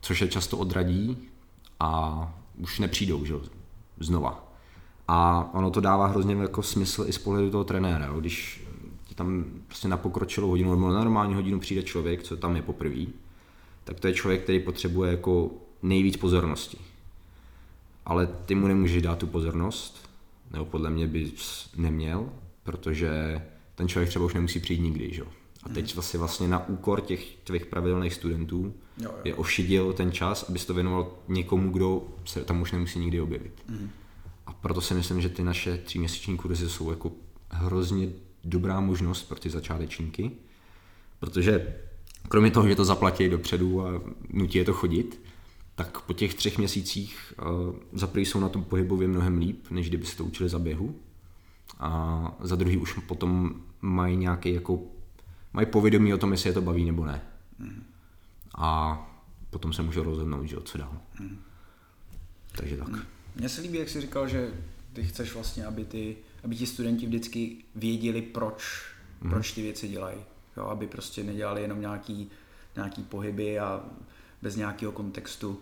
což 0.00 0.20
je 0.20 0.28
často 0.28 0.58
odradí 0.58 1.16
a 1.80 2.34
už 2.56 2.78
nepřijdou, 2.78 3.24
že 3.24 3.32
jo, 3.32 3.42
znova. 4.00 4.41
A 5.14 5.50
ono 5.52 5.70
to 5.70 5.80
dává 5.80 6.06
hrozně 6.06 6.34
jako 6.34 6.62
smysl 6.62 7.04
i 7.08 7.12
z 7.12 7.18
pohledu 7.18 7.50
toho 7.50 7.64
trenéra, 7.64 8.06
jo. 8.06 8.20
když 8.20 8.64
ti 9.04 9.14
tam 9.14 9.44
prostě 9.66 9.88
na 9.88 9.96
pokročilou 9.96 10.48
hodinu 10.48 10.70
nebo 10.70 10.88
na 10.88 10.98
normální 10.98 11.34
hodinu 11.34 11.60
přijde 11.60 11.82
člověk, 11.82 12.22
co 12.22 12.36
tam 12.36 12.56
je 12.56 12.62
poprvé, 12.62 13.04
tak 13.84 14.00
to 14.00 14.06
je 14.06 14.14
člověk, 14.14 14.42
který 14.42 14.60
potřebuje 14.60 15.10
jako 15.10 15.50
nejvíc 15.82 16.16
pozornosti. 16.16 16.78
Ale 18.06 18.26
ty 18.26 18.54
mu 18.54 18.66
nemůžeš 18.66 19.02
dát 19.02 19.18
tu 19.18 19.26
pozornost, 19.26 20.10
nebo 20.50 20.64
podle 20.64 20.90
mě 20.90 21.06
bys 21.06 21.70
neměl, 21.76 22.28
protože 22.62 23.42
ten 23.74 23.88
člověk 23.88 24.08
třeba 24.08 24.24
už 24.24 24.34
nemusí 24.34 24.60
přijít 24.60 24.80
nikdy, 24.80 25.14
že? 25.14 25.22
A 25.62 25.68
teď 25.68 25.84
mhm. 25.84 25.94
vlastně, 25.94 26.18
vlastně 26.18 26.48
na 26.48 26.68
úkor 26.68 27.00
těch 27.00 27.36
tvých 27.44 27.66
pravidelných 27.66 28.14
studentů 28.14 28.74
jo, 28.98 29.10
jo. 29.10 29.14
je 29.24 29.34
ošidil 29.34 29.92
ten 29.92 30.12
čas, 30.12 30.48
abys 30.48 30.66
to 30.66 30.74
věnoval 30.74 31.12
někomu, 31.28 31.70
kdo 31.70 32.02
se 32.24 32.44
tam 32.44 32.62
už 32.62 32.72
nemusí 32.72 32.98
nikdy 32.98 33.20
objevit. 33.20 33.62
Mm. 33.68 33.90
Proto 34.62 34.80
si 34.80 34.94
myslím, 34.94 35.20
že 35.20 35.28
ty 35.28 35.44
naše 35.44 35.78
tříměsíční 35.78 36.36
kurzy 36.36 36.68
jsou 36.68 36.90
jako 36.90 37.12
hrozně 37.50 38.08
dobrá 38.44 38.80
možnost 38.80 39.22
pro 39.22 39.38
ty 39.38 39.50
začátečníky, 39.50 40.30
protože 41.20 41.76
kromě 42.28 42.50
toho, 42.50 42.68
že 42.68 42.76
to 42.76 42.84
zaplatí 42.84 43.28
dopředu 43.28 43.86
a 43.86 44.02
nutí 44.30 44.58
je 44.58 44.64
to 44.64 44.72
chodit, 44.72 45.20
tak 45.74 46.00
po 46.00 46.12
těch 46.12 46.34
třech 46.34 46.58
měsících 46.58 47.34
uh, 47.38 47.74
za 47.92 48.06
prvý 48.06 48.26
jsou 48.26 48.40
na 48.40 48.48
tom 48.48 48.64
pohybově 48.64 49.08
mnohem 49.08 49.38
líp, 49.38 49.66
než 49.70 49.88
kdyby 49.88 50.06
se 50.06 50.16
to 50.16 50.24
učili 50.24 50.48
za 50.48 50.58
běhu. 50.58 50.96
A 51.78 52.34
za 52.40 52.56
druhý 52.56 52.76
už 52.76 52.92
potom 52.92 53.54
mají 53.80 54.16
nějaký 54.16 54.52
jako, 54.54 54.78
mají 55.52 55.66
povědomí 55.66 56.14
o 56.14 56.18
tom, 56.18 56.32
jestli 56.32 56.50
je 56.50 56.54
to 56.54 56.62
baví 56.62 56.84
nebo 56.84 57.04
ne. 57.04 57.22
Mm. 57.58 57.84
A 58.54 58.98
potom 59.50 59.72
se 59.72 59.82
můžou 59.82 60.02
rozhodnout, 60.02 60.44
že 60.44 60.56
co 60.64 60.78
dál. 60.78 60.98
Mm. 61.20 61.38
Takže 62.56 62.76
tak. 62.76 63.06
Mně 63.36 63.48
se 63.48 63.60
líbí, 63.60 63.78
jak 63.78 63.88
jsi 63.88 64.00
říkal, 64.00 64.28
že 64.28 64.50
ty 64.92 65.04
chceš 65.04 65.34
vlastně, 65.34 65.66
aby, 65.66 65.84
ty, 65.84 66.16
aby 66.44 66.56
ti 66.56 66.66
studenti 66.66 67.06
vždycky 67.06 67.56
věděli, 67.74 68.22
proč, 68.22 68.82
mm. 69.20 69.30
proč 69.30 69.52
ty 69.52 69.62
věci 69.62 69.88
dělají. 69.88 70.18
Jo, 70.56 70.64
aby 70.64 70.86
prostě 70.86 71.24
nedělali 71.24 71.62
jenom 71.62 71.80
nějaký, 71.80 72.30
nějaký 72.76 73.02
pohyby 73.02 73.58
a 73.58 73.84
bez 74.42 74.56
nějakého 74.56 74.92
kontextu. 74.92 75.60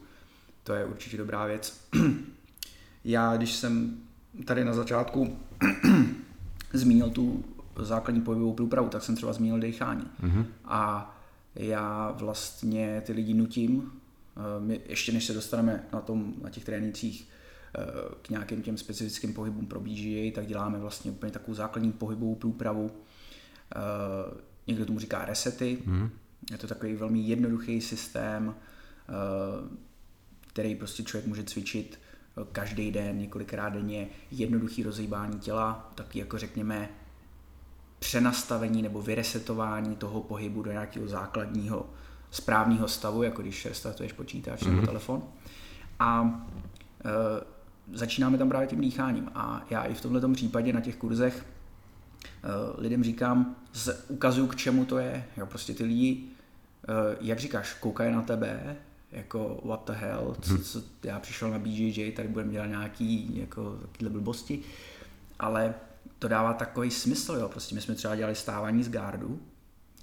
To 0.63 0.75
je 0.75 0.85
určitě 0.85 1.17
dobrá 1.17 1.47
věc. 1.47 1.81
Já, 3.05 3.37
když 3.37 3.53
jsem 3.53 4.01
tady 4.45 4.65
na 4.65 4.75
začátku 4.75 5.39
zmínil 6.73 7.11
tu 7.11 7.45
základní 7.79 8.21
pohybovou 8.21 8.55
průpravu, 8.55 8.89
tak 8.89 9.03
jsem 9.03 9.17
třeba 9.17 9.33
zmínil 9.33 9.61
dechání. 9.61 10.07
Mm-hmm. 10.23 10.45
A 10.65 11.17
já 11.55 12.11
vlastně 12.11 13.03
ty 13.07 13.13
lidi 13.13 13.35
nutím, 13.35 13.93
eh, 14.37 14.61
my, 14.61 14.81
ještě 14.87 15.13
než 15.13 15.25
se 15.25 15.33
dostaneme 15.33 15.85
na, 15.93 16.01
tom, 16.01 16.35
na 16.43 16.51
těch 16.51 16.65
trénincích 16.65 17.29
k 18.23 18.29
nějakým 18.29 18.63
těm 18.63 18.77
specifickým 18.77 19.35
pohybům 19.35 19.67
pro 19.67 19.81
BGA, 19.81 20.33
tak 20.35 20.47
děláme 20.47 20.79
vlastně 20.79 21.11
úplně 21.11 21.33
takovou 21.33 21.55
základní 21.55 21.93
pohybovou 21.93 22.35
průpravu. 22.35 22.91
Eh, 23.77 23.81
někdo 24.67 24.87
tomu 24.87 24.99
říká 24.99 25.25
resety. 25.25 25.79
Mm. 25.85 26.11
Je 26.51 26.59
to 26.59 26.67
takový 26.67 26.95
velmi 26.95 27.19
jednoduchý 27.21 27.81
systém, 27.81 28.55
který 30.47 30.75
prostě 30.75 31.03
člověk 31.03 31.27
může 31.27 31.45
cvičit 31.45 31.99
každý 32.53 32.91
den, 32.91 33.19
několikrát 33.19 33.69
denně, 33.69 34.09
jednoduchý 34.31 34.83
rozhýbání 34.83 35.39
těla, 35.39 35.93
taky 35.95 36.19
jako 36.19 36.39
řekněme 36.39 36.89
přenastavení 37.99 38.83
nebo 38.83 39.03
vyresetování 39.03 39.97
toho 39.97 40.21
pohybu 40.21 40.63
do 40.63 40.73
nějakého 40.73 41.09
základního 41.09 41.91
správného 42.31 42.89
stavu, 42.89 43.23
jako 43.23 43.43
když 43.43 43.67
restartuješ 43.67 44.13
počítač 44.13 44.61
mm-hmm. 44.61 44.67
nebo 44.67 44.77
mhm. 44.77 44.87
telefon. 44.87 45.23
A 45.99 46.41
e, 47.05 47.11
začínáme 47.92 48.38
tam 48.38 48.48
právě 48.48 48.68
tím 48.68 48.81
dýcháním. 48.81 49.31
A 49.35 49.66
já 49.70 49.85
i 49.85 49.94
v 49.94 50.00
tomto 50.00 50.29
případě 50.29 50.72
na 50.72 50.81
těch 50.81 50.96
kurzech 50.96 51.46
e, 52.24 52.48
lidem 52.81 53.05
říkám, 53.05 53.57
z, 53.72 54.05
ukazuju, 54.09 54.46
k 54.46 54.57
čemu 54.57 54.85
to 54.85 54.98
je. 54.98 55.24
Jo, 55.37 55.46
prostě 55.46 55.74
ty 55.74 55.85
lidi, 55.85 56.24
e, 56.88 57.16
jak 57.20 57.38
říkáš, 57.38 57.74
koukají 57.74 58.12
na 58.12 58.22
tebe, 58.22 58.76
jako 59.12 59.61
what 59.64 59.87
the 59.87 59.92
hell, 59.92 60.37
co, 60.40 60.53
mhm. 60.53 60.62
co, 60.62 60.83
já 61.03 61.20
přišel 61.20 61.50
na 61.50 61.59
BJJ, 61.59 62.12
tady 62.12 62.29
budeme 62.29 62.53
dělat 62.53 62.66
nějaký 62.66 63.38
jako 63.38 63.79
takovýhle 63.81 64.11
blbosti, 64.11 64.61
ale 65.38 65.74
to 66.18 66.29
dává 66.29 66.53
takový 66.53 66.90
smysl, 66.90 67.35
jo. 67.35 67.48
Prostě 67.48 67.74
my 67.74 67.81
jsme 67.81 67.94
třeba 67.94 68.16
dělali 68.16 68.35
stávání 68.35 68.83
z 68.83 68.88
gardu, 68.88 69.40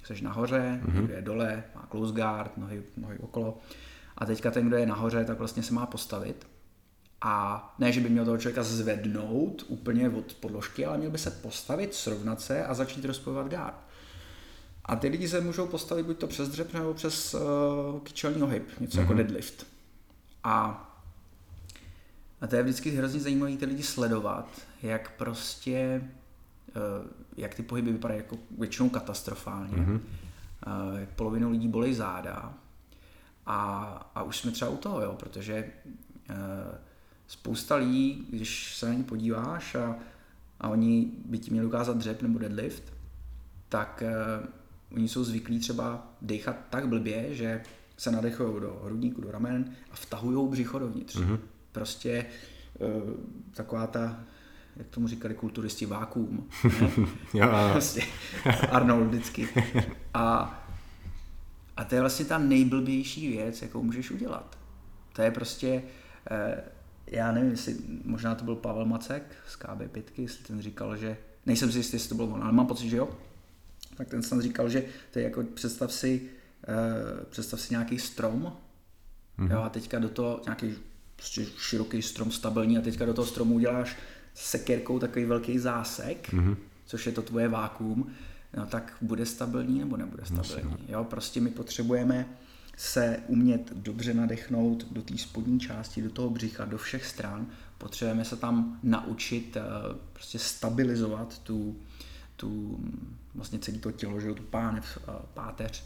jsi 0.04 0.24
nahoře, 0.24 0.80
mm-hmm. 0.84 1.04
kdo 1.04 1.14
je 1.14 1.22
dole, 1.22 1.64
má 1.74 1.86
close 1.90 2.14
guard, 2.14 2.56
nohy, 2.56 2.82
nohy 2.96 3.18
okolo. 3.18 3.58
A 4.16 4.26
teďka 4.26 4.50
ten, 4.50 4.66
kdo 4.66 4.76
je 4.76 4.86
nahoře, 4.86 5.24
tak 5.24 5.38
vlastně 5.38 5.62
se 5.62 5.74
má 5.74 5.86
postavit. 5.86 6.46
A 7.20 7.74
ne, 7.78 7.92
že 7.92 8.00
by 8.00 8.08
měl 8.08 8.24
toho 8.24 8.38
člověka 8.38 8.62
zvednout 8.62 9.64
úplně 9.68 10.10
od 10.10 10.34
podložky, 10.34 10.86
ale 10.86 10.98
měl 10.98 11.10
by 11.10 11.18
se 11.18 11.30
postavit, 11.30 11.94
srovnat 11.94 12.40
se 12.40 12.64
a 12.64 12.74
začít 12.74 13.04
rozpojovat 13.04 13.48
guard. 13.50 13.74
A 14.84 14.96
ty 14.96 15.08
lidi 15.08 15.28
se 15.28 15.40
můžou 15.40 15.66
postavit 15.66 16.06
buď 16.06 16.18
to 16.18 16.26
přes 16.26 16.48
dřep 16.48 16.74
nebo 16.74 16.94
přes 16.94 17.34
uh, 17.34 17.40
kyčelní 18.00 18.50
hyb, 18.50 18.80
něco 18.80 18.96
mm-hmm. 18.96 19.00
jako 19.00 19.12
mhm. 19.12 19.22
deadlift. 19.22 19.66
A 20.44 20.84
a 22.40 22.46
to 22.46 22.56
je 22.56 22.62
vždycky 22.62 22.90
hrozně 22.90 23.20
zajímavé 23.20 23.56
ty 23.56 23.64
lidi 23.64 23.82
sledovat, 23.82 24.48
jak 24.82 25.16
prostě, 25.16 26.02
eh, 26.68 27.08
jak 27.36 27.54
ty 27.54 27.62
pohyby 27.62 27.92
vypadají 27.92 28.20
jako 28.20 28.38
většinou 28.58 28.88
katastrofálně. 28.88 29.76
Mm-hmm. 29.76 30.00
Jak 30.98 31.08
polovinu 31.08 31.50
lidí 31.50 31.68
bolí 31.68 31.94
záda. 31.94 32.54
A, 33.46 33.82
a 34.14 34.22
už 34.22 34.36
jsme 34.36 34.50
třeba 34.50 34.70
u 34.70 34.76
toho, 34.76 35.00
jo, 35.00 35.12
protože 35.18 35.54
eh, 36.30 36.34
spousta 37.28 37.76
lidí, 37.76 38.26
když 38.30 38.76
se 38.76 38.86
na 38.86 38.94
ně 38.94 39.04
podíváš 39.04 39.74
a, 39.74 39.96
a 40.60 40.68
oni 40.68 41.10
by 41.24 41.38
ti 41.38 41.50
měli 41.50 41.66
ukázat 41.66 41.96
dřep 41.96 42.22
nebo 42.22 42.38
deadlift, 42.38 42.82
tak 43.68 44.02
uh, 44.40 44.96
oni 44.96 45.08
jsou 45.08 45.24
zvyklí 45.24 45.58
třeba 45.58 46.12
dechat 46.22 46.56
tak 46.70 46.88
blbě, 46.88 47.34
že 47.34 47.62
se 47.96 48.10
nadechují 48.10 48.60
do 48.60 48.80
hrudníku, 48.84 49.20
do 49.20 49.30
ramen 49.30 49.74
a 49.90 49.96
vtahují 49.96 50.48
břicho 50.48 50.78
dovnitř. 50.78 51.16
Mm-hmm 51.16 51.38
prostě 51.78 52.26
uh, 52.78 53.10
taková 53.54 53.86
ta, 53.86 54.20
jak 54.76 54.86
tomu 54.88 55.08
říkali 55.08 55.34
kulturisti, 55.34 55.86
vákuum. 55.86 56.48
prostě 57.72 58.02
Arnold 58.70 59.06
vždycky. 59.06 59.48
A, 60.14 60.54
a 61.76 61.84
to 61.84 61.94
je 61.94 62.00
vlastně 62.00 62.24
ta 62.24 62.38
nejblbější 62.38 63.28
věc, 63.28 63.62
jakou 63.62 63.82
můžeš 63.82 64.10
udělat. 64.10 64.58
To 65.12 65.22
je 65.22 65.30
prostě, 65.30 65.82
uh, 66.30 66.60
já 67.10 67.32
nevím, 67.32 67.50
jestli, 67.50 67.76
možná 68.04 68.34
to 68.34 68.44
byl 68.44 68.56
Pavel 68.56 68.84
Macek 68.84 69.22
z 69.48 69.56
KB 69.56 69.92
Pitky, 69.92 70.22
jestli 70.22 70.44
ten 70.44 70.62
říkal, 70.62 70.96
že, 70.96 71.16
nejsem 71.46 71.72
si 71.72 71.78
jistý, 71.78 71.96
jestli 71.96 72.08
to 72.08 72.14
byl 72.14 72.24
on, 72.24 72.42
ale 72.42 72.52
mám 72.52 72.66
pocit, 72.66 72.88
že 72.88 72.96
jo. 72.96 73.08
Tak 73.96 74.08
ten 74.08 74.22
snad 74.22 74.40
říkal, 74.40 74.68
že 74.68 74.84
to 75.10 75.18
je 75.18 75.24
jako, 75.24 75.42
představ 75.54 75.92
si, 75.92 76.22
uh, 76.68 77.24
představ 77.24 77.60
si 77.60 77.74
nějaký 77.74 77.98
strom, 77.98 78.56
mm-hmm. 79.38 79.52
jo, 79.52 79.62
a 79.62 79.68
teďka 79.68 79.98
do 79.98 80.08
toho 80.08 80.40
nějaký 80.44 80.74
prostě 81.16 81.46
široký 81.58 82.02
strom, 82.02 82.30
stabilní 82.30 82.78
a 82.78 82.80
teďka 82.80 83.04
do 83.04 83.14
toho 83.14 83.26
stromu 83.26 83.54
uděláš 83.54 83.96
sekerkou 84.34 84.98
takový 84.98 85.24
velký 85.24 85.58
zásek, 85.58 86.32
mm-hmm. 86.32 86.56
což 86.86 87.06
je 87.06 87.12
to 87.12 87.22
tvoje 87.22 87.48
vákuum, 87.48 88.10
no 88.56 88.66
tak 88.66 88.96
bude 89.00 89.26
stabilní 89.26 89.78
nebo 89.78 89.96
nebude 89.96 90.24
stabilní. 90.24 90.76
Jo, 90.88 91.04
prostě 91.04 91.40
my 91.40 91.50
potřebujeme 91.50 92.28
se 92.78 93.20
umět 93.26 93.72
dobře 93.72 94.14
nadechnout 94.14 94.86
do 94.90 95.02
té 95.02 95.18
spodní 95.18 95.60
části, 95.60 96.02
do 96.02 96.10
toho 96.10 96.30
břicha, 96.30 96.64
do 96.64 96.78
všech 96.78 97.06
stran. 97.06 97.46
Potřebujeme 97.78 98.24
se 98.24 98.36
tam 98.36 98.78
naučit 98.82 99.56
uh, 99.56 99.96
prostě 100.12 100.38
stabilizovat 100.38 101.38
tu, 101.38 101.76
tu 102.36 102.80
vlastně 103.34 103.58
celé 103.58 103.78
to 103.78 103.92
tělo, 103.92 104.20
že 104.20 104.34
tu 104.34 104.42
pánev, 104.42 104.98
uh, 105.08 105.14
páteř, 105.34 105.84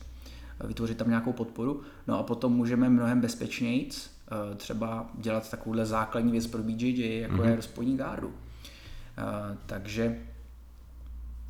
vytvořit 0.64 0.98
tam 0.98 1.08
nějakou 1.08 1.32
podporu. 1.32 1.82
No 2.06 2.18
a 2.18 2.22
potom 2.22 2.52
můžeme 2.52 2.88
mnohem 2.88 3.20
bezpečnějc 3.20 4.12
Eh, 4.32 4.54
třeba 4.54 5.10
dělat 5.14 5.50
takovouhle 5.50 5.86
základní 5.86 6.32
věc 6.32 6.46
pro 6.46 6.62
BJJ, 6.62 7.20
jako 7.20 7.34
mm-hmm. 7.34 7.48
je 7.48 7.56
rozpojní 7.56 7.96
gardu. 7.96 8.34
Eh, 9.18 9.56
takže 9.66 10.18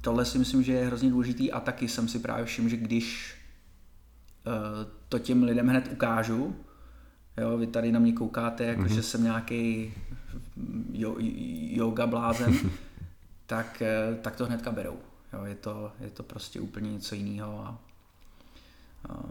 tohle 0.00 0.24
si 0.24 0.38
myslím, 0.38 0.62
že 0.62 0.72
je 0.72 0.86
hrozně 0.86 1.10
důležitý 1.10 1.52
a 1.52 1.60
taky 1.60 1.88
jsem 1.88 2.08
si 2.08 2.18
právě 2.18 2.44
všiml, 2.44 2.68
že 2.68 2.76
když 2.76 3.34
eh, 3.34 3.41
to 5.08 5.18
těm 5.18 5.42
lidem 5.42 5.68
hned 5.68 5.92
ukážu, 5.92 6.56
jo, 7.36 7.58
vy 7.58 7.66
tady 7.66 7.92
na 7.92 7.98
mě 7.98 8.12
koukáte, 8.12 8.64
jako 8.64 8.82
mm-hmm. 8.82 8.94
že 8.94 9.02
jsem 9.02 9.24
nějaký 9.24 9.94
jo, 10.92 11.16
yoga 11.70 12.06
blázen, 12.06 12.54
tak, 13.46 13.82
eh, 13.82 14.18
tak 14.22 14.36
to 14.36 14.46
hnedka 14.46 14.70
berou. 14.72 14.98
Jo, 15.32 15.44
je, 15.44 15.54
to, 15.54 15.92
je 16.00 16.10
to 16.10 16.22
prostě 16.22 16.60
úplně 16.60 16.92
něco 16.92 17.14
jiného 17.14 17.66
a, 17.66 17.78
a 19.08 19.22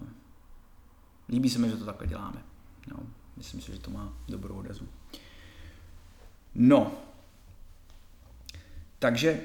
líbí 1.30 1.49
se 1.49 1.59
mi, 1.59 1.70
že 1.70 1.78
to 1.78 1.86
takhle 1.86 2.07
děláme. 2.07 2.43
Jo, 2.91 2.97
myslím 3.38 3.62
si, 3.62 3.72
že 3.72 3.80
to 3.80 3.91
má 3.91 4.14
dobrou 4.28 4.55
odezvu. 4.55 4.88
No, 6.55 6.91
takže 8.99 9.41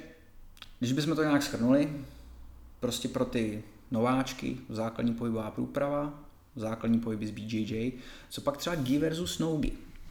když 0.78 0.92
bychom 0.92 1.16
to 1.16 1.22
nějak 1.22 1.42
schrnuli, 1.42 2.04
prostě 2.80 3.08
pro 3.08 3.24
ty 3.24 3.64
nováčky, 3.90 4.56
základní 4.68 5.14
pohybová 5.14 5.50
průprava, 5.50 6.22
základní 6.56 7.00
pohyby 7.00 7.26
z 7.26 7.30
BJJ, 7.30 7.92
co 8.28 8.40
pak 8.40 8.56
třeba 8.56 8.76
gi 8.76 8.98
versus 8.98 9.38
no 9.38 9.60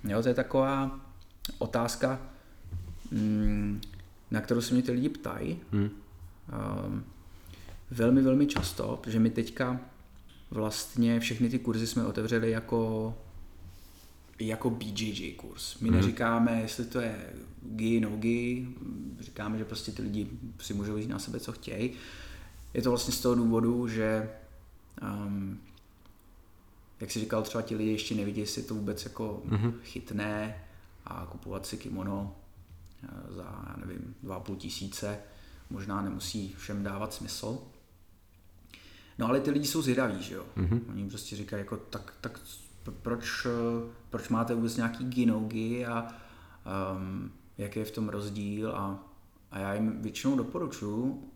Jo, 0.04 0.22
to 0.22 0.28
je 0.28 0.34
taková 0.34 1.00
otázka, 1.58 2.20
mm, 3.12 3.82
na 4.32 4.42
kterou 4.42 4.62
se 4.62 4.74
mě 4.74 4.84
ty 4.84 4.92
lidi 4.92 5.10
ptají. 5.10 5.60
Hmm. 5.72 5.90
Um, 6.86 7.04
velmi, 7.92 8.22
velmi 8.22 8.48
často, 8.48 9.00
protože 9.02 9.20
my 9.20 9.30
teďka 9.30 9.80
vlastně 10.52 11.20
všechny 11.20 11.50
ty 11.50 11.60
kurzy 11.60 11.88
jsme 11.88 12.06
otevřeli 12.06 12.52
jako 12.52 13.14
jako 14.40 14.70
BJJ 14.70 15.32
kurz. 15.32 15.80
My 15.80 15.90
hmm. 15.90 15.98
neříkáme, 15.98 16.62
jestli 16.62 16.86
to 16.86 17.00
je 17.00 17.34
gi, 17.64 18.00
no 18.00 18.10
gi, 18.18 18.68
říkáme, 19.20 19.58
že 19.58 19.66
prostě 19.66 19.92
ty 19.92 20.02
lidi 20.02 20.28
si 20.60 20.74
můžou 20.74 20.98
jít 20.98 21.10
na 21.10 21.20
sebe, 21.20 21.40
co 21.40 21.52
chtějí. 21.52 21.92
Je 22.76 22.82
to 22.82 22.90
vlastně 22.90 23.14
z 23.14 23.22
toho 23.22 23.36
důvodu, 23.36 23.88
že 23.88 24.30
um, 25.02 25.60
jak 27.00 27.12
si 27.12 27.20
říkal, 27.20 27.44
třeba 27.44 27.62
ti 27.62 27.76
lidi 27.76 27.92
ještě 27.92 28.16
nevidí, 28.16 28.40
jestli 28.40 28.64
to 28.64 28.76
vůbec 28.76 29.04
jako 29.04 29.44
mm-hmm. 29.46 29.74
chytné 29.84 30.64
a 31.06 31.28
kupovat 31.32 31.66
si 31.66 31.78
kimono 31.78 32.36
eh, 33.04 33.34
za, 33.34 33.44
já 33.44 33.76
nevím, 33.86 34.16
2,5 34.24 34.56
tisíce 34.56 35.20
možná 35.70 36.02
nemusí 36.02 36.56
všem 36.58 36.84
dávat 36.84 37.14
smysl. 37.14 37.60
No 39.18 39.28
ale 39.28 39.40
ty 39.40 39.52
lidi 39.52 39.68
jsou 39.68 39.82
zvědaví, 39.82 40.24
že 40.24 40.36
jo. 40.36 40.46
Mm-hmm. 40.58 40.82
Oni 40.90 41.10
prostě 41.10 41.36
říkají, 41.36 41.62
jako, 41.62 41.78
tak, 41.78 42.14
tak 42.22 42.40
proč, 43.02 43.48
proč 44.10 44.30
máte 44.30 44.56
vůbec 44.56 44.78
nějaký 44.78 45.06
ginogy 45.06 45.86
a 45.86 46.08
um, 46.98 47.32
jaký 47.58 47.80
je 47.80 47.86
v 47.86 47.92
tom 47.92 48.10
rozdíl 48.10 48.72
a, 48.76 49.04
a 49.52 49.60
já 49.60 49.74
jim 49.74 50.02
většinou 50.02 50.36
doporučuji, 50.36 51.32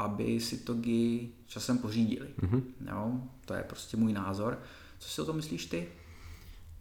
aby 0.00 0.40
si 0.40 0.56
to 0.56 0.74
GI 0.74 1.28
časem 1.46 1.78
pořídili. 1.78 2.28
Mm-hmm. 2.42 2.62
Jo, 2.90 3.12
to 3.44 3.54
je 3.54 3.62
prostě 3.62 3.96
můj 3.96 4.12
názor. 4.12 4.58
Co 4.98 5.08
si 5.08 5.20
o 5.20 5.24
tom 5.24 5.36
myslíš 5.36 5.66
ty? 5.66 5.88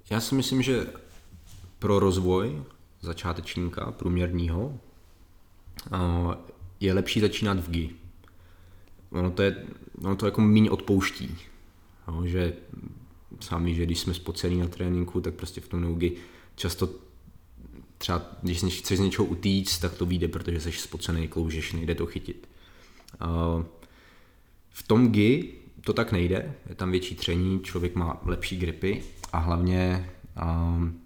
Já 0.10 0.22
si 0.22 0.36
myslím, 0.36 0.62
že 0.62 0.88
pro 1.80 2.00
rozvoj 2.00 2.64
začátečníka 3.02 3.92
průměrního 3.92 4.80
je 6.80 6.94
lepší 6.94 7.20
začínat 7.20 7.60
v 7.60 7.70
GI. 7.70 7.96
Ono 9.12 9.32
to, 9.32 9.42
je, 9.42 9.66
ono 10.04 10.16
to 10.16 10.26
jako 10.26 10.42
méně 10.42 10.72
odpouští. 10.72 11.38
Jo, 12.08 12.26
že 12.26 12.54
víš, 13.60 13.78
že 13.78 13.86
když 13.86 14.00
jsme 14.00 14.14
spocený 14.14 14.60
na 14.60 14.68
tréninku, 14.68 15.22
tak 15.22 15.34
prostě 15.34 15.62
v 15.62 15.68
tom 15.68 15.82
nogi 15.82 16.18
často 16.56 16.90
třeba 17.98 18.22
když 18.42 18.80
chceš 18.80 18.98
z 18.98 19.02
něčeho 19.02 19.26
utíct, 19.26 19.80
tak 19.80 19.94
to 19.94 20.06
vyjde, 20.06 20.28
protože 20.28 20.60
jsi 20.62 20.72
spocený, 20.72 21.28
kloužeš, 21.28 21.74
nejde 21.74 21.96
to 21.96 22.06
chytit. 22.06 22.48
V 24.70 24.84
tom 24.88 25.12
GI 25.12 25.54
to 25.82 25.94
tak 25.94 26.12
nejde, 26.12 26.56
je 26.70 26.76
tam 26.76 26.92
větší 26.92 27.16
tření, 27.16 27.60
člověk 27.60 27.96
má 27.96 28.22
lepší 28.26 28.58
gripy 28.58 29.04
a 29.34 29.38
hlavně 29.38 30.10
um, 30.44 31.00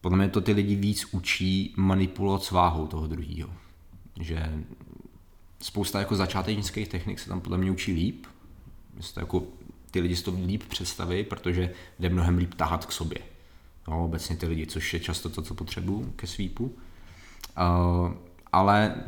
podle 0.00 0.18
mě 0.18 0.28
to 0.28 0.40
ty 0.40 0.52
lidi 0.52 0.76
víc 0.76 1.06
učí 1.12 1.74
manipulovat 1.76 2.42
s 2.42 2.50
váhou 2.50 2.86
toho 2.86 3.06
druhého. 3.06 3.50
Že 4.20 4.52
spousta 5.60 5.98
jako 5.98 6.16
začátečnických 6.16 6.88
technik 6.88 7.18
se 7.18 7.28
tam 7.28 7.40
podle 7.40 7.58
mě 7.58 7.70
učí 7.70 7.92
líp. 7.92 8.26
To 9.14 9.20
jako 9.20 9.42
ty 9.90 10.00
lidi 10.00 10.16
si 10.16 10.24
to 10.24 10.34
líp 10.46 10.62
představí, 10.62 11.24
protože 11.24 11.70
jde 11.98 12.08
mnohem 12.08 12.38
líp 12.38 12.54
tahat 12.54 12.86
k 12.86 12.92
sobě. 12.92 13.18
No, 13.88 14.04
obecně 14.04 14.36
ty 14.36 14.46
lidi, 14.46 14.66
což 14.66 14.94
je 14.94 15.00
často 15.00 15.28
to, 15.28 15.42
co 15.42 15.54
potřebuju 15.54 16.12
ke 16.16 16.26
svípu. 16.26 16.64
Uh, 16.64 18.12
ale 18.52 19.04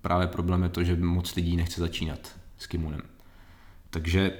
právě 0.00 0.26
problém 0.26 0.62
je 0.62 0.68
to, 0.68 0.84
že 0.84 0.96
moc 0.96 1.34
lidí 1.34 1.56
nechce 1.56 1.80
začínat 1.80 2.38
s 2.58 2.66
kimonem. 2.66 3.00
Takže 3.90 4.32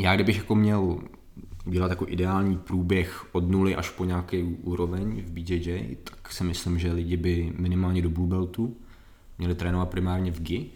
já 0.00 0.14
kdybych 0.14 0.36
jako 0.36 0.54
měl 0.54 0.98
dělat 1.64 1.90
jako 1.90 2.08
ideální 2.08 2.56
průběh 2.56 3.26
od 3.32 3.50
nuly 3.50 3.76
až 3.76 3.90
po 3.90 4.04
nějaký 4.04 4.42
úroveň 4.42 5.22
v 5.22 5.30
BJJ, 5.30 5.96
tak 6.04 6.32
si 6.32 6.44
myslím, 6.44 6.78
že 6.78 6.92
lidi 6.92 7.16
by 7.16 7.52
minimálně 7.58 8.02
do 8.02 8.10
Blue 8.10 8.28
Beltu 8.28 8.76
měli 9.38 9.54
trénovat 9.54 9.88
primárně 9.88 10.32
v 10.32 10.40
GI 10.40 10.70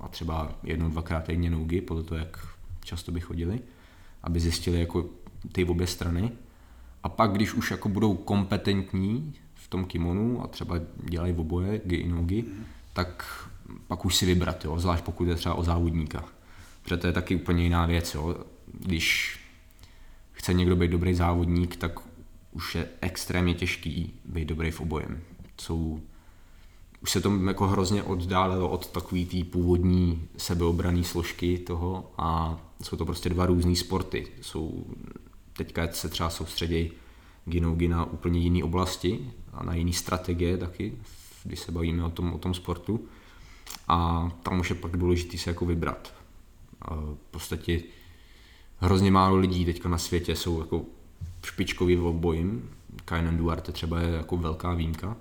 a 0.00 0.08
třeba 0.08 0.58
jednou, 0.62 0.88
dvakrát 0.88 1.24
týdně 1.24 1.50
no 1.50 1.64
GI, 1.64 1.80
podle 1.80 2.02
toho, 2.02 2.18
jak 2.18 2.46
často 2.84 3.12
by 3.12 3.20
chodili, 3.20 3.60
aby 4.22 4.40
zjistili 4.40 4.80
jako 4.80 5.08
ty 5.52 5.64
obě 5.64 5.86
strany. 5.86 6.32
A 7.02 7.08
pak, 7.08 7.32
když 7.32 7.54
už 7.54 7.70
jako 7.70 7.88
budou 7.88 8.14
kompetentní 8.14 9.34
v 9.54 9.68
tom 9.68 9.84
kimonu 9.84 10.44
a 10.44 10.46
třeba 10.46 10.80
dělají 11.04 11.32
oboje, 11.32 11.80
GI 11.84 11.96
i 11.96 12.08
nogi, 12.08 12.42
mm. 12.42 12.64
Tak 12.92 13.24
pak 13.86 14.04
už 14.04 14.16
si 14.16 14.26
vybrat, 14.26 14.64
jo, 14.64 14.78
zvlášť 14.78 15.04
pokud 15.04 15.28
je 15.28 15.34
třeba 15.34 15.54
o 15.54 15.64
závodníka. 15.64 16.24
Protože 16.82 16.96
to 16.96 17.06
je 17.06 17.12
taky 17.12 17.36
úplně 17.36 17.62
jiná 17.62 17.86
věc, 17.86 18.14
jo. 18.14 18.36
Když 18.72 19.38
chce 20.32 20.54
někdo 20.54 20.76
být 20.76 20.90
dobrý 20.90 21.14
závodník, 21.14 21.76
tak 21.76 22.00
už 22.52 22.74
je 22.74 22.88
extrémně 23.00 23.54
těžký 23.54 24.12
být 24.24 24.48
dobrý 24.48 24.70
v 24.70 24.80
obojem. 24.80 25.22
Jsou, 25.60 26.00
už 27.02 27.10
se 27.10 27.20
to 27.20 27.40
jako 27.46 27.66
hrozně 27.66 28.02
oddálilo 28.02 28.68
od 28.68 28.90
takový 28.90 29.26
té 29.26 29.50
původní 29.50 30.28
sebeobraný 30.36 31.04
složky 31.04 31.58
toho 31.58 32.12
a 32.18 32.60
jsou 32.82 32.96
to 32.96 33.04
prostě 33.04 33.28
dva 33.28 33.46
různé 33.46 33.76
sporty. 33.76 34.26
Jsou, 34.40 34.86
teďka 35.52 35.88
se 35.92 36.08
třeba 36.08 36.30
soustředí 36.30 36.92
Ginougi 37.44 37.88
na 37.88 38.04
úplně 38.04 38.40
jiné 38.40 38.64
oblasti 38.64 39.30
a 39.52 39.64
na 39.64 39.74
jiné 39.74 39.92
strategie 39.92 40.58
taky, 40.58 40.92
když 41.44 41.60
se 41.60 41.72
bavíme 41.72 42.04
o 42.04 42.10
tom, 42.10 42.32
o 42.32 42.38
tom 42.38 42.54
sportu. 42.54 43.08
A 43.88 44.30
tam 44.42 44.60
už 44.60 44.70
je 44.70 44.76
pak 44.76 44.96
důležité 44.96 45.38
se 45.38 45.50
jako 45.50 45.66
vybrat. 45.66 46.14
V 46.90 47.30
podstatě 47.30 47.82
hrozně 48.78 49.10
málo 49.10 49.36
lidí 49.36 49.64
teďka 49.64 49.88
na 49.88 49.98
světě 49.98 50.36
jsou 50.36 50.60
jako 50.60 50.84
špičkový 51.44 51.96
v 51.96 52.06
obojím. 52.06 52.70
Kainan 53.04 53.36
Duarte 53.36 53.72
třeba 53.72 54.00
je 54.00 54.10
jako 54.10 54.36
velká 54.36 54.74
výjimka, 54.74 55.16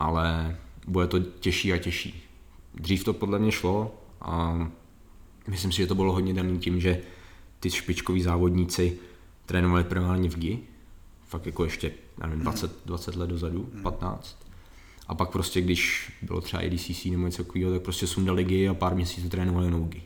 ale 0.00 0.56
bude 0.86 1.06
to 1.06 1.20
těžší 1.20 1.72
a 1.72 1.78
těžší. 1.78 2.22
Dřív 2.74 3.04
to 3.04 3.12
podle 3.12 3.38
mě 3.38 3.52
šlo 3.52 3.94
a 4.20 4.58
Myslím 5.48 5.72
si, 5.72 5.76
že 5.76 5.86
to 5.86 5.94
bylo 5.94 6.12
hodně 6.12 6.34
daný 6.34 6.58
tím, 6.58 6.80
že 6.80 7.02
ty 7.60 7.70
špičkoví 7.70 8.22
závodníci 8.22 8.98
trénovali 9.46 9.84
primárně 9.84 10.30
v 10.30 10.38
GI, 10.38 10.58
fakt 11.28 11.46
jako 11.46 11.64
ještě, 11.64 11.92
nevím, 12.18 12.40
20, 12.40 12.86
20 12.86 13.16
let 13.16 13.30
dozadu, 13.30 13.70
15. 13.82 14.49
A 15.10 15.14
pak 15.14 15.30
prostě, 15.30 15.60
když 15.60 16.12
bylo 16.22 16.40
třeba 16.40 16.62
EDCC 16.62 17.04
nebo 17.04 17.26
něco 17.26 17.44
takového, 17.44 17.72
tak 17.72 17.82
prostě 17.82 18.06
sundali 18.06 18.44
GI 18.44 18.68
a 18.68 18.74
pár 18.74 18.94
měsíců 18.94 19.28
trénovali 19.28 19.70
nogi. 19.70 20.02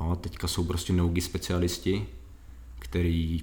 No, 0.00 0.16
teďka 0.16 0.48
jsou 0.48 0.64
prostě 0.64 0.92
nogi 0.92 1.20
specialisti, 1.20 2.06
který 2.78 3.40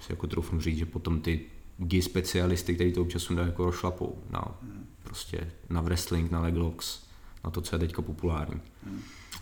si 0.00 0.12
jako 0.12 0.26
troufnu 0.26 0.60
říct, 0.60 0.78
že 0.78 0.86
potom 0.86 1.20
ty 1.20 1.40
GI 1.78 2.02
specialisty, 2.02 2.74
který 2.74 2.92
to 2.92 3.02
občas 3.02 3.22
sundají 3.22 3.48
jako 3.48 3.64
rošlapou 3.64 4.18
na, 4.30 4.60
prostě 5.02 5.50
na 5.70 5.80
wrestling, 5.80 6.30
na 6.30 6.40
leglocks, 6.40 7.02
na 7.44 7.50
to, 7.50 7.60
co 7.60 7.74
je 7.74 7.78
teďka 7.78 8.02
populární. 8.02 8.60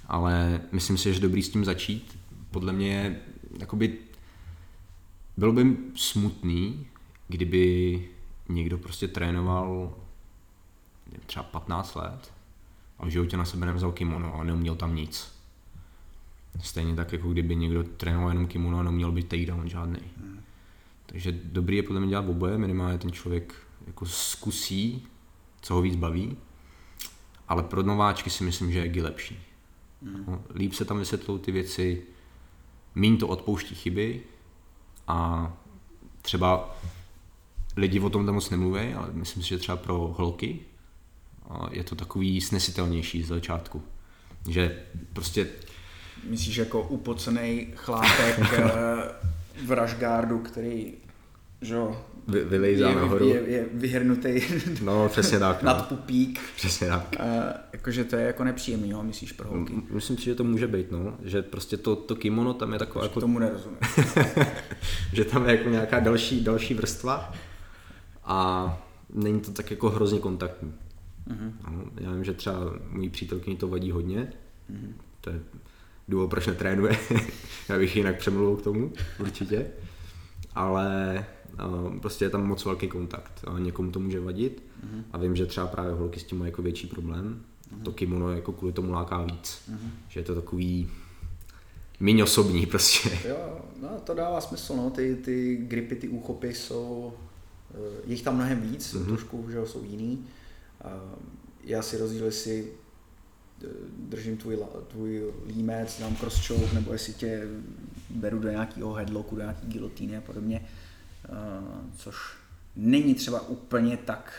Ale 0.06 0.60
myslím 0.72 0.98
si, 0.98 1.14
že 1.14 1.20
dobrý 1.20 1.42
s 1.42 1.48
tím 1.48 1.64
začít. 1.64 2.18
Podle 2.50 2.72
mě 2.72 3.20
jakoby 3.60 3.98
bylo 5.36 5.52
by 5.52 5.76
smutný, 5.94 6.86
kdyby 7.28 8.08
někdo 8.48 8.78
prostě 8.78 9.08
trénoval 9.08 9.94
třeba 11.26 11.42
15 11.42 11.94
let 11.94 12.32
a 12.98 13.06
v 13.06 13.08
životě 13.08 13.36
na 13.36 13.44
sebe 13.44 13.66
nevzal 13.66 13.92
kimono 13.92 14.34
a 14.34 14.44
neuměl 14.44 14.74
tam 14.74 14.94
nic. 14.94 15.32
Stejně 16.60 16.96
tak, 16.96 17.12
jako 17.12 17.32
kdyby 17.32 17.56
někdo 17.56 17.84
trénoval 17.84 18.30
jenom 18.30 18.46
kimono 18.46 18.78
a 18.78 18.82
neuměl 18.82 19.12
být 19.12 19.28
takedown 19.28 19.68
žádný. 19.68 20.00
Hmm. 20.20 20.40
Takže 21.06 21.32
dobrý 21.44 21.76
je 21.76 21.82
podle 21.82 22.00
mě 22.00 22.10
dělat 22.10 22.28
oboje, 22.28 22.58
minimálně 22.58 22.98
ten 22.98 23.12
člověk 23.12 23.54
jako 23.86 24.06
zkusí, 24.06 25.06
co 25.60 25.74
ho 25.74 25.82
víc 25.82 25.96
baví 25.96 26.36
ale 27.48 27.62
pro 27.62 27.82
nováčky 27.82 28.30
si 28.30 28.44
myslím, 28.44 28.72
že 28.72 28.78
je 28.78 28.88
GI 28.88 29.02
lepší. 29.02 29.38
Mm. 30.02 30.24
No, 30.26 30.42
líp 30.54 30.72
se 30.72 30.84
tam 30.84 30.98
vysvětlou 30.98 31.38
ty 31.38 31.52
věci, 31.52 32.02
míň 32.94 33.18
to 33.18 33.28
odpouští 33.28 33.74
chyby 33.74 34.22
a 35.08 35.52
třeba 36.22 36.76
lidi 37.76 38.00
o 38.00 38.10
tom 38.10 38.26
tam 38.26 38.34
moc 38.34 38.50
nemluví, 38.50 38.94
ale 38.94 39.08
myslím 39.12 39.42
si, 39.42 39.48
že 39.48 39.58
třeba 39.58 39.76
pro 39.76 40.14
holky 40.18 40.60
je 41.70 41.84
to 41.84 41.94
takový 41.94 42.40
snesitelnější 42.40 43.22
z 43.22 43.28
začátku. 43.28 43.82
Že 44.48 44.78
prostě... 45.12 45.46
Myslíš 46.28 46.56
jako 46.56 46.82
upocený 46.82 47.68
chlápek 47.74 48.38
eh, 48.52 48.62
v 49.66 49.70
Rashgardu, 49.72 50.38
který 50.38 50.92
že 51.60 51.76
vy, 52.28 52.44
vylejzá 52.44 52.88
je, 52.88 52.94
nahoru. 52.94 53.28
je, 53.28 53.40
je 53.46 53.66
vyhrnutý 53.72 54.40
No, 54.82 55.08
přesně 55.08 55.38
tak. 55.38 55.62
No. 55.62 55.66
nad 55.66 55.88
pupík. 55.88 56.40
Přesně 56.56 56.88
tak. 56.88 57.14
Uh, 57.20 57.26
jakože 57.72 58.04
to 58.04 58.16
je 58.16 58.26
jako 58.26 58.44
nepříjemný, 58.44 58.90
jo, 58.90 59.02
myslíš 59.02 59.32
pro 59.32 59.48
holky. 59.48 59.72
M- 59.72 59.82
Myslím 59.90 60.18
si, 60.18 60.24
že 60.24 60.34
to 60.34 60.44
může 60.44 60.66
být, 60.66 60.90
no. 60.92 61.14
Že 61.24 61.42
prostě 61.42 61.76
to, 61.76 61.96
to 61.96 62.16
kimono 62.16 62.54
tam 62.54 62.72
je 62.72 62.78
takové 62.78 63.04
jako 63.04 63.20
Tomu 63.20 63.38
nerozumím. 63.38 63.78
že 65.12 65.24
tam 65.24 65.48
je 65.48 65.56
jako 65.56 65.68
nějaká 65.68 66.00
další, 66.00 66.44
další 66.44 66.74
vrstva 66.74 67.32
a 68.24 68.78
není 69.14 69.40
to 69.40 69.52
tak 69.52 69.70
jako 69.70 69.90
hrozně 69.90 70.18
kontaktní. 70.18 70.74
Mhm. 71.26 71.58
No, 71.70 71.84
já 72.00 72.12
vím, 72.12 72.24
že 72.24 72.34
třeba 72.34 72.58
mojí 72.90 73.08
přítelkyni 73.10 73.56
to 73.56 73.68
vadí 73.68 73.90
hodně, 73.90 74.32
Mhm. 74.68 74.94
to 75.20 75.30
je 75.30 75.40
důvod, 76.08 76.28
proč 76.30 76.46
netrénuje, 76.46 76.98
já 77.68 77.78
bych 77.78 77.96
jinak 77.96 78.18
přemluvil 78.18 78.56
k 78.56 78.62
tomu, 78.62 78.92
určitě, 79.20 79.66
ale 80.54 81.24
uh, 81.86 81.98
prostě 81.98 82.24
je 82.24 82.30
tam 82.30 82.46
moc 82.46 82.64
velký 82.64 82.88
kontakt 82.88 83.44
a 83.46 83.58
někomu 83.58 83.90
to 83.90 84.00
může 84.00 84.20
vadit 84.20 84.62
Mhm. 84.82 85.04
a 85.12 85.18
vím, 85.18 85.36
že 85.36 85.46
třeba 85.46 85.66
právě 85.66 85.92
holky 85.92 86.20
s 86.20 86.24
tím 86.24 86.38
mají 86.38 86.50
jako 86.50 86.62
větší 86.62 86.86
problém, 86.86 87.42
to 87.82 87.92
kimono 87.92 88.32
jako 88.32 88.52
kvůli 88.52 88.72
tomu 88.72 88.92
láká 88.92 89.22
víc, 89.22 89.62
Mhm. 89.68 89.90
že 90.08 90.20
je 90.20 90.24
to 90.24 90.34
takový 90.34 90.90
míň 92.00 92.20
osobní 92.20 92.66
prostě. 92.66 93.10
Jo, 93.28 93.58
no 93.82 93.88
to 94.04 94.14
dává 94.14 94.40
smysl, 94.40 94.76
no, 94.76 94.90
ty, 94.90 95.16
ty 95.24 95.56
gripy, 95.56 95.96
ty 95.96 96.08
úchopy 96.08 96.54
jsou, 96.54 97.12
eh, 97.74 97.76
je 98.06 98.12
jich 98.12 98.22
tam 98.22 98.34
mnohem 98.34 98.60
víc, 98.60 98.92
Mhm. 98.94 99.02
mm-hmm. 99.02 99.06
trošku, 99.08 99.50
že 99.50 99.66
jsou 99.66 99.84
jiný. 99.84 100.24
Eh, 100.86 101.16
Je 101.60 101.76
asi 101.76 101.98
rozdíl, 101.98 102.24
jestli 102.24 102.72
eh, 103.64 103.66
držím 103.98 104.36
tvůj, 104.36 104.58
tvůj 104.88 105.34
límec, 105.46 106.00
dám 106.00 106.16
cross 106.16 106.46
choke, 106.46 106.74
nebo 106.74 106.92
jestli 106.92 107.12
tě 107.14 107.48
beru 108.10 108.38
do 108.38 108.50
nějakého 108.50 108.92
headlocku, 108.94 109.36
do 109.36 109.42
nějaký 109.42 109.66
gilotýny 109.66 110.16
a 110.16 110.20
podobně, 110.20 110.68
eh, 111.24 111.28
což 111.96 112.16
není 112.76 113.14
třeba 113.14 113.40
úplně 113.48 113.96
tak 113.96 114.32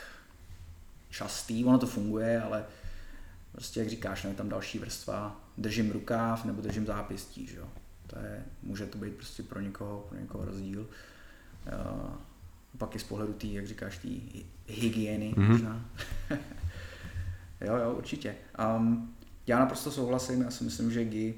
častý, 1.10 1.66
ono 1.66 1.78
to 1.78 1.88
funguje, 1.88 2.41
ale 2.41 2.66
prostě 3.52 3.80
jak 3.80 3.89
říkáš, 3.89 4.24
no, 4.24 4.30
je 4.30 4.36
tam 4.36 4.50
další 4.50 4.80
vrstva, 4.80 5.41
držím 5.58 5.91
rukáv 5.91 6.45
nebo 6.45 6.62
držím 6.62 6.86
zápěstí, 6.86 7.48
že 7.48 7.58
jo. 7.58 7.68
To 8.08 8.20
je, 8.20 8.45
může 8.64 8.86
to 8.86 8.98
být 8.98 9.14
prostě 9.14 9.43
pro 9.43 9.60
někoho, 9.60 10.06
pro 10.10 10.20
někoho 10.20 10.45
rozdíl. 10.45 10.88
Uh, 12.78 12.88
pak 12.88 12.96
i 12.96 13.00
z 13.00 13.04
pohledu 13.04 13.34
té, 13.34 13.48
jak 13.48 13.68
říkáš, 13.68 13.98
té 13.98 14.08
hy- 14.08 14.46
hygieny 14.68 15.34
Mhm. 15.38 15.44
mm-hmm. 15.46 15.52
možná. 15.52 15.86
jo, 17.62 17.76
jo, 17.76 17.94
určitě. 17.98 18.36
Um, 18.78 19.16
já 19.48 19.60
naprosto 19.60 19.92
souhlasím, 19.92 20.42
já 20.42 20.52
si 20.52 20.64
myslím, 20.64 20.92
že 20.92 21.06
Guy, 21.06 21.34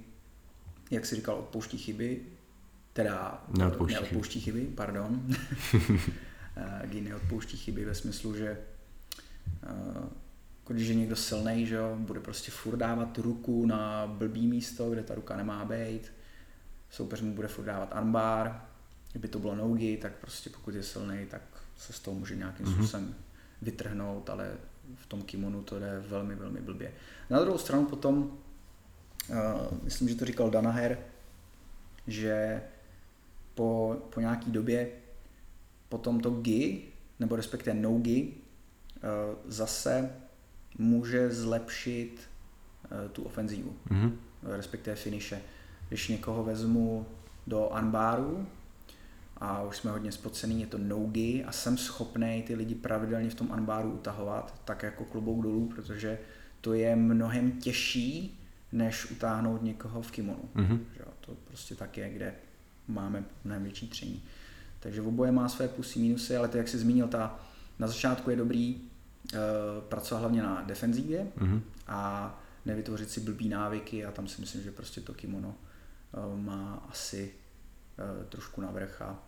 jak 0.92 1.06
jsi 1.06 1.16
říkal, 1.16 1.36
odpouští 1.36 1.78
chyby, 1.78 2.22
teda 2.94 3.44
Neodpouští 3.58 3.94
neodpouští 3.96 4.40
chyby, 4.42 4.66
pardon. 4.76 5.22
Eh, 6.58 6.88
Guy 6.88 7.02
neodpouští 7.02 7.58
chyby 7.58 7.86
ve 7.86 7.96
smyslu, 7.96 8.36
že 8.36 8.48
eh, 9.64 9.68
jako 10.60 10.74
když 10.74 10.88
je 10.88 10.96
někdo 10.96 11.16
silný, 11.16 11.66
že 11.68 11.76
jo, 11.76 11.96
bude 12.00 12.20
prostě 12.20 12.52
furt 12.52 12.78
dávat 12.78 13.18
ruku 13.18 13.66
na 13.66 14.08
blbý 14.08 14.48
místo, 14.48 14.90
kde 14.90 15.04
ta 15.04 15.16
ruka 15.16 15.38
nemá 15.38 15.66
být. 15.66 16.12
Soupeř 16.90 17.22
mu 17.22 17.34
bude 17.34 17.48
furt 17.48 17.66
dávat 17.66 17.90
armbar. 17.92 18.66
Kdyby 19.12 19.28
to 19.28 19.40
bylo 19.40 19.56
nogi, 19.56 19.98
tak 19.98 20.14
prostě 20.16 20.50
pokud 20.50 20.76
je 20.76 20.84
silný, 20.84 21.26
tak 21.26 21.42
se 21.78 21.94
z 21.94 22.00
toho 22.00 22.16
může 22.20 22.36
nějakým 22.36 22.66
Mhm. 22.66 22.76
způsobem 22.76 23.16
vytrhnout, 23.62 24.30
ale 24.30 24.52
v 24.96 25.06
tom 25.06 25.22
kimonu 25.22 25.64
to 25.64 25.80
jde 25.80 26.04
velmi, 26.08 26.36
velmi 26.36 26.62
blbě. 26.62 26.92
Na 27.30 27.40
druhou 27.40 27.58
stranu 27.58 27.86
potom, 27.86 28.18
uh, 29.30 29.36
myslím, 29.84 30.10
že 30.10 30.16
to 30.16 30.26
říkal 30.26 30.50
Danaher, 30.50 30.98
že 32.08 32.62
po, 33.56 33.98
po 34.14 34.20
nějaký 34.20 34.52
době 34.52 34.90
potom 35.90 36.20
to 36.20 36.30
gi, 36.32 36.84
nebo 37.20 37.36
respektive 37.36 37.74
no 37.74 37.98
gi, 37.98 38.34
eh, 38.98 39.00
zase 39.46 40.16
může 40.78 41.32
zlepšit 41.32 42.22
eh, 43.06 43.10
tu 43.10 43.24
ofenzívu, 43.24 43.76
Mhm. 43.90 44.20
respektive 44.44 44.96
finiše. 44.96 45.42
Když 45.88 46.08
někoho 46.08 46.44
vezmu 46.44 47.06
do 47.48 47.70
anbáru 47.70 48.48
a 49.40 49.64
už 49.64 49.78
jsme 49.78 49.92
hodně 49.92 50.12
spocený, 50.12 50.62
je 50.62 50.68
to 50.68 50.78
no-gi 50.78 51.44
a 51.46 51.52
jsem 51.52 51.78
schopný 51.78 52.44
ty 52.48 52.56
lidi 52.56 52.76
pravidelně 52.76 53.30
v 53.30 53.36
tom 53.36 53.52
anbáru 53.52 53.92
utahovat, 53.92 54.62
tak 54.66 54.84
jako 54.84 55.06
klobouk 55.06 55.44
dolů, 55.44 55.68
protože 55.76 56.20
to 56.62 56.74
je 56.74 56.96
mnohem 56.96 57.52
těžší, 57.52 58.40
než 58.72 59.12
utáhnout 59.12 59.64
někoho 59.64 60.02
v 60.02 60.12
kimonu. 60.12 60.50
Mhm. 60.56 60.86
Že 60.96 61.00
jo, 61.00 61.12
to 61.22 61.36
prostě 61.46 61.76
tak 61.76 61.98
je, 61.98 62.10
kde 62.10 62.34
máme 62.88 63.24
mnohem 63.44 63.64
větší 63.64 63.88
tření. 63.90 64.24
Takže 64.80 65.02
oboje 65.02 65.32
má 65.32 65.50
své 65.50 65.68
plusy, 65.68 66.00
minusy, 66.00 66.38
ale 66.38 66.48
to, 66.48 66.58
jak 66.58 66.68
jsi 66.68 66.78
zmínil, 66.78 67.08
ta, 67.08 67.40
na 67.80 67.88
začátku 67.88 68.30
je 68.30 68.36
dobrý 68.36 68.76
uh, 69.34 69.40
pracovat 69.90 70.20
hlavně 70.20 70.42
na 70.44 70.62
defenzívě 70.62 71.28
Mhm. 71.38 71.62
a 71.88 72.40
nevytvořit 72.66 73.10
si 73.10 73.20
blbý 73.20 73.50
návyky 73.50 74.06
a 74.06 74.12
tam 74.12 74.28
si 74.28 74.42
myslím, 74.42 74.64
že 74.64 74.72
prostě 74.72 75.02
to 75.02 75.14
kimono 75.14 75.56
uh, 76.30 76.40
má 76.40 76.86
asi 76.90 77.32
uh, 78.20 78.26
trošku 78.26 78.62
navrch 78.62 79.02
a, 79.02 79.20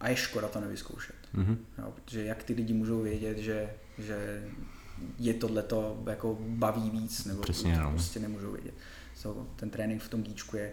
a 0.00 0.08
je 0.08 0.16
škoda 0.16 0.48
to 0.48 0.60
nevyzkoušet. 0.60 1.16
Mhm. 1.32 1.58
Jo, 1.78 1.92
protože 1.94 2.24
jak 2.24 2.44
ty 2.44 2.54
lidi 2.54 2.72
můžou 2.72 3.02
vědět, 3.02 3.38
že, 3.38 3.70
že 3.98 4.42
je 5.18 5.34
tohleto 5.34 6.02
jako 6.10 6.38
baví 6.40 6.90
víc, 6.90 7.24
nebo 7.24 7.42
Přesně, 7.42 7.76
to 7.76 7.82
no. 7.82 7.90
prostě 7.90 8.20
nemůžou 8.20 8.52
vědět. 8.52 8.74
So, 9.14 9.46
ten 9.56 9.70
trénink 9.70 10.02
v 10.02 10.08
tom 10.08 10.22
gíčku 10.22 10.56
je, 10.56 10.72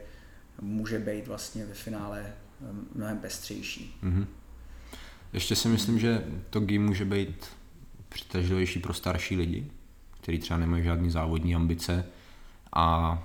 může 0.62 0.99
být 0.99 1.28
vlastně 1.28 1.66
ve 1.66 1.74
finále 1.74 2.34
um, 2.72 2.88
mnohem 2.95 3.18
pestřejší. 3.18 3.97
Mhm. 4.01 4.28
Ještě 5.34 5.55
si 5.55 5.68
myslím, 5.68 5.99
že 5.99 6.24
to 6.49 6.59
GI 6.59 6.80
může 6.80 7.05
být 7.05 7.45
přitažlivější 8.09 8.80
pro 8.80 8.93
starší 8.93 9.36
lidi, 9.36 9.72
kteří 10.22 10.39
třeba 10.39 10.59
nemají 10.59 10.84
žádný 10.84 11.12
závodní 11.12 11.55
ambice 11.55 12.05
a 12.74 13.18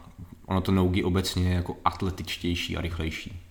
ono 0.46 0.60
to 0.60 0.72
no-gi 0.72 1.04
obecně 1.04 1.48
je 1.48 1.54
jako 1.54 1.76
atletičtější 1.84 2.76
a 2.76 2.80
rychlejší. 2.80 3.45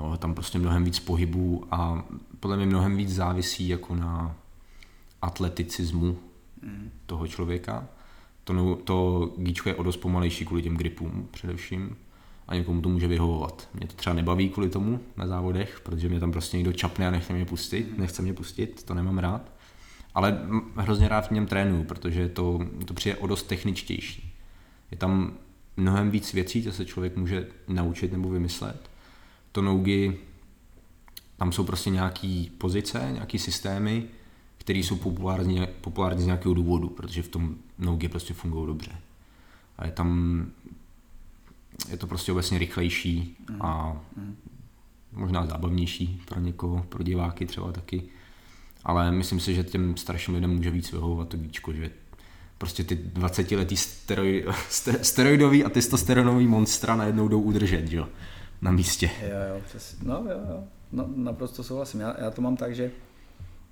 Jo, 0.00 0.16
tam 0.16 0.34
prostě 0.34 0.58
mnohem 0.58 0.84
víc 0.84 0.98
pohybů 0.98 1.64
a 1.70 2.04
podle 2.40 2.56
mě 2.56 2.66
mnohem 2.66 2.96
víc 2.96 3.14
závisí 3.14 3.68
jako 3.68 3.94
na 3.94 4.36
atleticismu 5.22 6.18
Mm. 6.62 6.90
toho 7.06 7.26
člověka. 7.26 7.88
To, 8.44 8.76
to 8.76 9.30
gíčko 9.38 9.68
je 9.68 9.74
o 9.74 9.82
dost 9.82 9.96
pomalejší 9.96 10.44
kvůli 10.44 10.62
těm 10.62 10.76
gripům 10.76 11.28
především 11.30 11.96
a 12.48 12.54
někomu 12.54 12.80
to 12.80 12.88
může 12.88 13.08
vyhovovat. 13.08 13.68
Mě 13.74 13.86
to 13.86 13.94
třeba 13.94 14.14
nebaví 14.14 14.48
kvůli 14.48 14.68
tomu 14.70 15.00
na 15.16 15.26
závodech, 15.26 15.80
protože 15.84 16.08
mě 16.08 16.20
tam 16.20 16.32
prostě 16.32 16.56
někdo 16.56 16.72
čapne 16.72 17.08
a 17.08 17.10
nechce 17.10 17.32
mě 17.32 17.44
pustit, 17.44 17.98
nechce 17.98 18.22
mě 18.22 18.32
pustit, 18.34 18.82
to 18.82 18.94
nemám 18.94 19.18
rád. 19.18 19.52
Ale 20.14 20.38
hrozně 20.76 21.08
rád 21.08 21.28
v 21.28 21.30
něm 21.30 21.46
trénuju, 21.46 21.84
protože 21.84 22.28
to, 22.28 22.60
to 22.84 22.94
přijde 22.94 23.16
o 23.16 23.26
dost 23.26 23.42
techničtější. 23.42 24.34
Je 24.90 24.96
tam 24.96 25.34
mnohem 25.76 26.10
víc 26.10 26.32
věcí, 26.32 26.62
co 26.62 26.72
se 26.72 26.84
člověk 26.84 27.16
může 27.16 27.46
naučit 27.68 28.12
nebo 28.12 28.30
vymyslet. 28.30 28.89
To 29.52 29.62
nougy, 29.62 30.16
tam 31.36 31.52
jsou 31.52 31.64
prostě 31.64 31.90
nějaký 31.90 32.52
pozice, 32.58 33.08
nějaký 33.12 33.38
systémy, 33.38 34.04
které 34.58 34.78
jsou 34.78 34.96
populární, 34.96 35.66
populární 35.80 36.22
z 36.22 36.26
nějakého 36.26 36.54
důvodu, 36.54 36.88
protože 36.88 37.22
v 37.22 37.28
tom 37.28 37.54
nougy 37.78 38.08
prostě 38.08 38.34
fungují 38.34 38.66
dobře. 38.66 38.92
A 39.78 39.86
je 39.86 39.92
tam, 39.92 40.46
je 41.88 41.96
to 41.96 42.06
prostě 42.06 42.32
obecně 42.32 42.58
rychlejší 42.58 43.36
a 43.60 44.00
možná 45.12 45.46
zábavnější 45.46 46.22
pro 46.28 46.40
někoho, 46.40 46.86
pro 46.88 47.02
diváky 47.02 47.46
třeba 47.46 47.72
taky. 47.72 48.02
Ale 48.84 49.12
myslím 49.12 49.40
si, 49.40 49.54
že 49.54 49.64
těm 49.64 49.96
starším 49.96 50.34
lidem 50.34 50.50
může 50.50 50.70
víc 50.70 50.92
vyhovovat 50.92 51.28
to 51.28 51.36
víčko, 51.36 51.72
že 51.72 51.90
prostě 52.58 52.84
ty 52.84 52.94
20 52.94 53.50
letý 53.50 53.76
steroid, 53.76 54.46
ste- 54.70 54.98
steroidový 55.02 55.64
a 55.64 55.68
testosteronový 55.68 56.46
monstra 56.46 56.96
najednou 56.96 57.28
jdou 57.28 57.40
udržet, 57.40 57.88
že 57.88 57.96
jo, 57.96 58.08
na 58.62 58.70
místě. 58.70 59.10
Jo, 59.22 59.54
jo, 59.54 59.62
přes, 59.68 59.96
no 60.02 60.14
jo, 60.14 60.40
jo, 60.50 60.64
no, 60.92 61.08
naprosto 61.16 61.64
souhlasím. 61.64 62.00
Já, 62.00 62.16
já 62.20 62.30
to 62.30 62.42
mám 62.42 62.56
tak, 62.56 62.74
že 62.74 62.90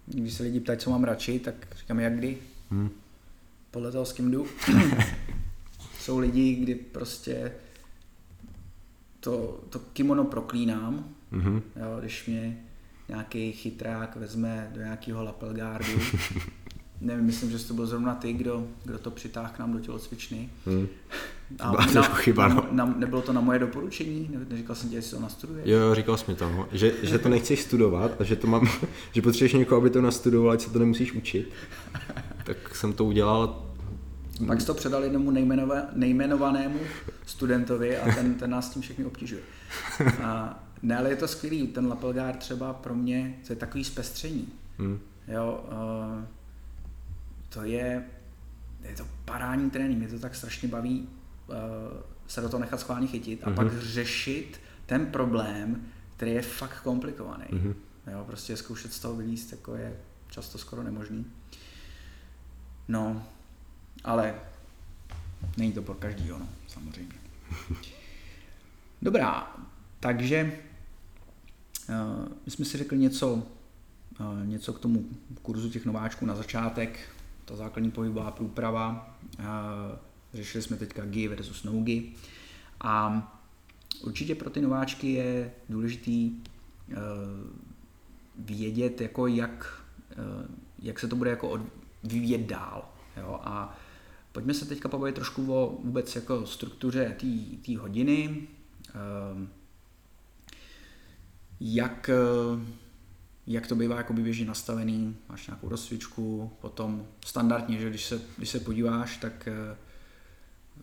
když 0.07 0.35
se 0.35 0.43
lidi 0.43 0.61
ptají, 0.61 0.79
co 0.79 0.91
mám 0.91 1.05
radši, 1.05 1.39
tak 1.39 1.55
říkám, 1.79 2.01
jak 2.01 2.15
kdy, 2.17 2.39
Hm. 2.71 2.89
podle 3.71 3.93
toho, 3.93 4.05
s 4.07 4.13
kým 4.13 4.31
jdu. 4.31 4.47
Jsou 5.99 6.19
lidi, 6.19 6.55
kdy 6.55 6.75
prostě 6.75 7.53
to, 9.21 9.61
to 9.71 9.79
kimono 9.79 10.25
proklínám, 10.25 11.09
Mhm. 11.31 11.63
jo, 11.77 11.97
když 12.01 12.27
mě 12.27 12.59
nějaký 13.09 13.53
chytrák 13.53 14.17
vezme 14.17 14.71
do 14.75 14.81
nějakého 14.81 15.25
lapelgardu. 15.25 15.93
Nevím, 17.01 17.25
myslím, 17.25 17.51
že 17.51 17.59
to 17.65 17.75
byl 17.75 17.87
zrovna 17.87 18.15
ty, 18.15 18.33
kdo, 18.33 18.67
kdo 18.85 18.99
to 18.99 19.11
přitáhl 19.11 19.53
k 19.55 19.59
nám 19.59 19.73
do 19.73 19.81
tělocvičny. 19.81 20.49
Hm. 20.67 20.87
A 21.59 21.71
Byla 21.93 22.03
chyba, 22.03 22.49
na, 22.49 22.55
no. 22.55 22.67
na, 22.71 22.95
nebylo 22.97 23.23
to 23.23 23.33
na 23.33 23.41
moje 23.41 23.59
doporučení? 23.59 24.31
Ne, 24.33 24.47
neříkal 24.51 24.77
jsem 24.77 24.91
ti, 24.91 24.95
jestli 24.95 25.17
to 25.17 25.23
nastuduješ? 25.23 25.69
Jo, 25.69 25.79
jo, 25.79 25.95
říkal 25.95 26.17
jsi 26.17 26.25
mi 26.31 26.37
to, 26.37 26.49
no. 26.49 26.69
že, 26.73 26.93
že 27.03 27.19
to 27.19 27.29
nechceš 27.29 27.61
studovat 27.61 28.21
a 28.21 28.25
že 28.25 28.37
to 28.37 28.47
mám, 28.47 28.69
že 29.13 29.23
potřebuješ 29.23 29.53
někoho, 29.53 29.81
aby 29.81 29.91
to 29.91 30.03
nastudoval, 30.03 30.53
ať 30.53 30.61
se 30.61 30.71
to 30.71 30.79
nemusíš 30.79 31.13
učit. 31.13 31.51
Tak 32.45 32.75
jsem 32.75 32.93
to 32.93 33.05
udělal. 33.05 33.65
Pak 34.47 34.61
jsi 34.61 34.67
to 34.67 34.75
předal 34.75 35.03
jednomu 35.05 35.31
nejmenova, 35.31 35.77
nejmenovanému 35.93 36.79
studentovi 37.27 37.99
a 37.99 38.15
ten, 38.15 38.35
ten 38.35 38.51
nás 38.51 38.71
tím 38.71 38.83
všechny 38.83 39.05
obtěžuje. 39.05 39.43
A 40.23 40.63
Ne, 40.83 40.97
ale 40.97 41.11
je 41.11 41.17
to 41.17 41.29
skvělý. 41.29 41.67
Ten 41.67 41.87
Lapelgár 41.87 42.37
třeba 42.37 42.73
pro 42.73 42.95
mě, 42.95 43.35
to 43.47 43.53
je 43.53 43.57
takový 43.57 43.85
zpestření. 43.85 44.49
Hmm. 44.79 44.99
Jo, 45.29 45.65
uh, 45.73 46.25
to 47.49 47.63
je, 47.65 48.05
je 48.89 48.97
to 48.97 49.07
parání 49.25 49.71
trénink, 49.71 49.99
mě 49.99 50.09
to 50.09 50.19
tak 50.19 50.35
strašně 50.35 50.69
baví 50.69 51.09
se 52.27 52.41
do 52.41 52.49
toho 52.49 52.61
nechat 52.61 52.81
schválně 52.81 53.07
chytit 53.07 53.45
a 53.45 53.47
Mhm. 53.51 53.57
pak 53.57 53.79
řešit 53.83 54.61
ten 54.87 55.07
problém, 55.07 55.83
který 56.17 56.31
je 56.33 56.43
fakt 56.43 56.81
komplikovaný. 56.81 57.45
Mhm. 57.53 57.75
Jo, 58.13 58.25
prostě 58.27 58.57
zkoušet 58.57 58.93
z 58.93 58.99
toho 59.01 59.17
vylíst 59.17 59.53
jako 59.53 59.75
je 59.75 59.97
často 60.31 60.59
skoro 60.59 60.83
nemožný. 60.83 61.27
No, 62.89 63.23
ale 64.05 64.35
není 65.57 65.73
to 65.73 65.83
pro 65.83 65.95
každýho, 65.95 66.39
no, 66.39 66.49
samozřejmě. 66.69 67.13
Dobrá, 69.03 69.57
takže 70.01 70.59
uh, 71.89 72.29
my 72.47 72.51
jsme 72.53 72.65
si 72.65 72.79
řekli 72.79 72.99
něco, 72.99 73.35
uh, 73.35 73.43
něco 74.45 74.73
k 74.73 74.79
tomu 74.79 75.05
kurzu 75.43 75.71
těch 75.71 75.87
nováčků 75.87 76.27
na 76.27 76.35
začátek, 76.37 76.99
ta 77.45 77.57
základní 77.57 77.91
pohybová 77.91 78.31
průprava, 78.31 79.17
uh, 79.39 79.45
řešili 80.35 80.63
jsme 80.63 80.77
teďka 80.77 81.05
GI 81.05 81.29
versus 81.29 81.65
no-GI 81.65 82.13
a 82.81 83.23
určitě 84.01 84.35
pro 84.35 84.51
ty 84.51 84.61
nováčky 84.61 85.13
je 85.13 85.53
důležitý 85.69 86.31
uh, 86.31 86.95
vědět, 88.39 89.01
jako 89.01 89.27
jak, 89.27 89.83
uh, 90.19 90.47
jak 90.79 90.99
se 90.99 91.09
to 91.09 91.17
bude 91.17 91.31
jako 91.31 91.49
od, 91.49 91.61
vyvíjet 92.05 92.47
dál. 92.47 92.89
Jo? 93.17 93.41
A 93.43 93.79
pojďme 94.33 94.55
se 94.55 94.65
teďka 94.65 94.89
pobavit 94.89 95.15
trošku 95.15 95.55
o 95.55 95.79
vůbec 95.85 96.17
jako 96.17 96.47
struktuře 96.47 97.17
té 97.67 97.79
hodiny, 97.79 98.49
uh, 98.95 99.47
jak, 101.61 102.11
jak 103.47 103.67
to 103.67 103.75
bývá 103.75 103.97
jako 103.97 104.13
běžně 104.13 104.47
nastavený, 104.47 105.17
máš 105.29 105.47
nějakou 105.47 105.69
rozcvičku, 105.69 106.53
potom 106.61 107.07
standardně, 107.25 107.79
že 107.79 107.91
když 107.91 108.05
se, 108.05 108.21
když 108.37 108.49
se 108.49 108.61
podíváš, 108.61 109.17
tak 109.17 109.49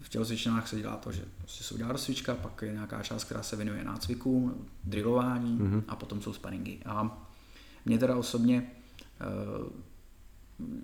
v 0.06 0.10
tělocvičnách 0.10 0.68
se 0.68 0.80
dělá 0.80 0.98
to, 0.98 1.12
že 1.12 1.24
prostě 1.38 1.64
se 1.64 1.74
udělá 1.74 1.92
rozcvička, 1.92 2.36
pak 2.36 2.62
je 2.62 2.74
nějaká 2.74 3.04
část, 3.04 3.24
která 3.24 3.44
se 3.44 3.56
věnuje 3.56 3.84
nácviku, 3.84 4.66
drillování 4.84 5.60
mm-hmm. 5.60 5.84
a 5.88 5.96
potom 5.96 6.22
jsou 6.22 6.34
sparingy. 6.34 6.78
A 6.86 7.28
mě 7.86 7.98
teda 7.98 8.16
osobně 8.16 8.72
uh, 9.62 9.68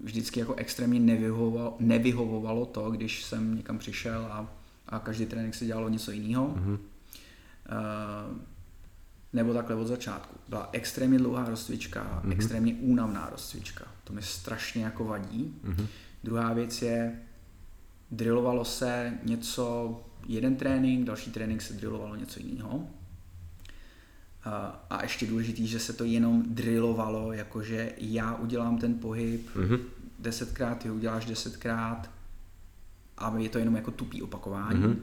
vždycky 0.04 0.40
jako 0.40 0.56
extrémně 0.56 1.00
nevyhovovalo, 1.00 1.76
nevyhovovalo 1.80 2.66
to, 2.66 2.92
když 2.92 3.24
jsem 3.24 3.56
někam 3.56 3.78
přišel 3.78 4.26
a, 4.26 4.54
a 4.88 5.00
každý 5.00 5.26
trénink 5.26 5.56
se 5.56 5.66
dělalo 5.66 5.90
něco 5.90 6.12
jiného. 6.12 6.48
Mm-hmm. 6.48 6.78
Uh, 6.78 8.38
nebo 9.34 9.54
takhle 9.54 9.76
od 9.76 9.88
začátku. 9.88 10.36
Byla 10.48 10.70
extrémně 10.72 11.18
dlouhá 11.18 11.46
rozcvička, 11.46 12.22
mm-hmm. 12.26 12.32
extrémně 12.32 12.74
únavná 12.74 13.30
rozcvička. 13.30 13.86
To 14.04 14.14
mi 14.14 14.22
strašně 14.22 14.84
jako 14.84 15.06
vadí. 15.06 15.56
Mm-hmm. 15.64 15.86
Druhá 16.24 16.54
věc 16.54 16.82
je, 16.82 17.22
drillovalo 18.12 18.66
se 18.66 19.14
něco, 19.24 20.00
jeden 20.28 20.56
trénink, 20.56 21.06
další 21.06 21.32
trénink 21.32 21.62
se 21.62 21.74
drillovalo 21.74 22.16
něco 22.16 22.40
jiného. 22.40 22.88
A 24.90 25.04
ještě 25.04 25.28
důležitý, 25.28 25.68
že 25.68 25.80
se 25.80 25.94
to 25.94 26.04
jenom 26.04 26.44
drillovalo, 26.48 27.34
jakože 27.34 27.94
já 27.98 28.36
udělám 28.36 28.78
ten 28.78 28.94
pohyb 28.94 29.56
mm-hmm. 29.56 29.80
desetkrát, 30.20 30.78
ty 30.80 30.88
ho 30.88 30.96
uděláš 30.96 31.26
desetkrát 31.26 32.10
a 33.18 33.38
je 33.38 33.50
to 33.50 33.60
jenom 33.60 33.76
jako 33.76 33.92
tupý 33.92 34.22
opakování. 34.22 34.84
Mm-hmm. 34.84 35.00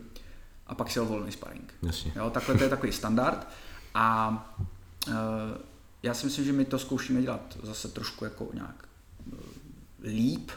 A 0.67 0.75
pak 0.75 0.91
si 0.91 1.01
volný 1.01 1.33
sparring. 1.33 1.75
Jasně. 1.83 2.13
Jo, 2.17 2.31
takhle 2.31 2.55
to 2.55 2.65
je 2.65 2.71
takový 2.71 2.93
standard. 2.93 3.49
A 3.95 4.59
uh, 5.09 5.15
já 6.03 6.15
si 6.15 6.27
myslím, 6.27 6.45
že 6.45 6.53
my 6.53 6.65
to 6.65 6.79
zkoušíme 6.79 7.23
dělat 7.23 7.59
zase 7.63 7.89
trošku 7.89 8.25
jako 8.25 8.49
nějak 8.55 8.89
uh, 9.27 9.39
líp, 10.03 10.51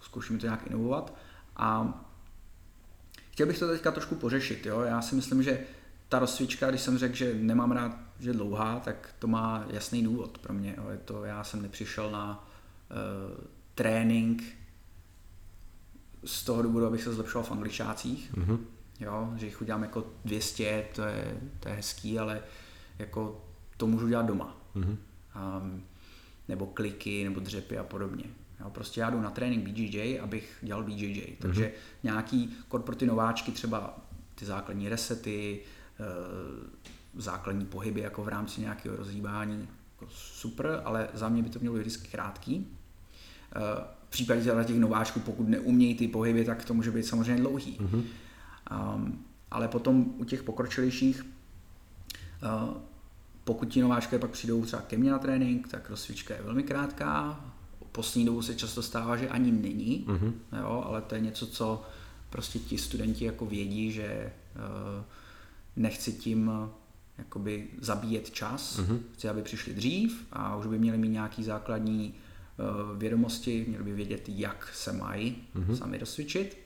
zkoušíme 0.00 0.38
to 0.38 0.46
nějak 0.46 0.66
inovovat 0.66 1.14
a 1.56 2.00
chtěl 3.30 3.46
bych 3.46 3.58
to 3.58 3.68
teďka 3.68 3.90
trošku 3.90 4.14
pořešit. 4.14 4.66
Jo? 4.66 4.80
Já 4.80 5.02
si 5.02 5.14
myslím, 5.14 5.42
že 5.42 5.60
ta 6.08 6.18
rozcvička, 6.18 6.70
když 6.70 6.80
jsem 6.80 6.98
řekl, 6.98 7.14
že 7.14 7.34
nemám 7.34 7.72
rád, 7.72 7.98
že 8.18 8.30
je 8.30 8.34
dlouhá, 8.34 8.80
tak 8.80 9.14
to 9.18 9.26
má 9.26 9.64
jasný 9.70 10.02
důvod 10.02 10.38
pro 10.38 10.54
mě. 10.54 10.74
Jo? 10.78 10.88
Je 10.90 10.98
to, 10.98 11.24
já 11.24 11.44
jsem 11.44 11.62
nepřišel 11.62 12.10
na 12.10 12.48
uh, 12.90 13.44
trénink 13.74 14.42
z 16.24 16.44
toho 16.44 16.62
důvodu, 16.62 16.86
abych 16.86 17.02
se 17.02 17.12
zlepšoval 17.12 17.44
v 17.44 17.52
angličácích. 17.52 18.34
Mm-hmm. 18.34 18.58
Jo, 19.00 19.32
že 19.36 19.46
jich 19.46 19.62
udělám 19.62 19.82
jako 19.82 20.06
200, 20.24 20.88
to 20.94 21.02
je, 21.02 21.40
to 21.60 21.68
je 21.68 21.74
hezký, 21.74 22.18
ale 22.18 22.42
jako 22.98 23.44
to 23.76 23.86
můžu 23.86 24.08
dělat 24.08 24.26
doma. 24.26 24.56
Mm-hmm. 24.76 24.96
Um, 25.62 25.84
nebo 26.48 26.66
kliky, 26.66 27.24
nebo 27.24 27.40
dřepy 27.40 27.78
a 27.78 27.84
podobně. 27.84 28.24
Jo, 28.60 28.70
prostě 28.70 29.00
já 29.00 29.10
jdu 29.10 29.20
na 29.20 29.30
trénink 29.30 29.68
BJJ, 29.68 30.20
abych 30.20 30.58
dělal 30.62 30.84
BJJ. 30.84 31.22
Mm-hmm. 31.22 31.36
Takže 31.38 31.72
nějaký 32.02 32.56
kod 32.68 32.84
pro 32.84 32.96
ty 32.96 33.06
nováčky, 33.06 33.52
třeba 33.52 33.98
ty 34.34 34.44
základní 34.44 34.88
resety, 34.88 35.60
uh, 36.00 37.20
základní 37.20 37.66
pohyby 37.66 38.00
jako 38.00 38.24
v 38.24 38.28
rámci 38.28 38.60
nějakého 38.60 38.96
rozhýbání, 38.96 39.68
jako 39.94 40.12
super, 40.12 40.82
ale 40.84 41.08
za 41.14 41.28
mě 41.28 41.42
by 41.42 41.50
to 41.50 41.58
mělo 41.58 41.74
být 41.74 41.80
vždycky 41.80 42.08
krátký. 42.08 42.56
Uh, 42.56 43.62
v 44.06 44.10
případě 44.10 44.64
těch 44.64 44.76
nováčků, 44.76 45.20
pokud 45.20 45.48
neumějí 45.48 45.94
ty 45.94 46.08
pohyby, 46.08 46.44
tak 46.44 46.64
to 46.64 46.74
může 46.74 46.90
být 46.90 47.06
samozřejmě 47.06 47.42
dlouhý. 47.42 47.78
Mm-hmm. 47.78 48.04
Um, 48.94 49.24
ale 49.50 49.68
potom 49.68 50.14
u 50.16 50.24
těch 50.24 50.42
pokročilejších, 50.42 51.22
uh, 51.22 52.76
pokud 53.44 53.68
ti 53.68 53.82
nováčky 53.82 54.18
pak 54.18 54.30
přijdou 54.30 54.64
třeba 54.64 54.82
ke 54.82 54.96
mně 54.96 55.10
na 55.10 55.18
trénink, 55.18 55.68
tak 55.68 55.90
rozcvička 55.90 56.34
je 56.34 56.42
velmi 56.42 56.62
krátká. 56.62 57.40
Poslední 57.96 58.26
dobou 58.26 58.42
se 58.42 58.54
často 58.54 58.82
stává, 58.82 59.16
že 59.16 59.28
ani 59.28 59.52
není, 59.52 60.04
mm-hmm. 60.08 60.32
jo, 60.60 60.82
ale 60.86 61.02
to 61.02 61.14
je 61.14 61.20
něco, 61.20 61.46
co 61.46 61.82
prostě 62.30 62.58
ti 62.58 62.78
studenti 62.78 63.24
jako 63.24 63.46
vědí, 63.46 63.92
že 63.92 64.32
uh, 64.54 65.04
nechci 65.76 66.12
tím 66.12 66.48
uh, 66.48 66.68
jakoby 67.18 67.68
zabíjet 67.80 68.30
čas, 68.30 68.78
mm-hmm. 68.80 68.98
chci, 69.14 69.28
aby 69.28 69.42
přišli 69.42 69.74
dřív 69.74 70.26
a 70.32 70.56
už 70.56 70.66
by 70.66 70.78
měli 70.78 70.98
mít 70.98 71.08
nějaký 71.08 71.44
základní 71.44 72.14
uh, 72.14 72.98
vědomosti, 72.98 73.64
měli 73.68 73.84
by 73.84 73.92
vědět, 73.92 74.28
jak 74.28 74.70
se 74.74 74.92
mají 74.92 75.36
mm-hmm. 75.54 75.74
sami 75.74 75.98
rozcvičit. 75.98 76.58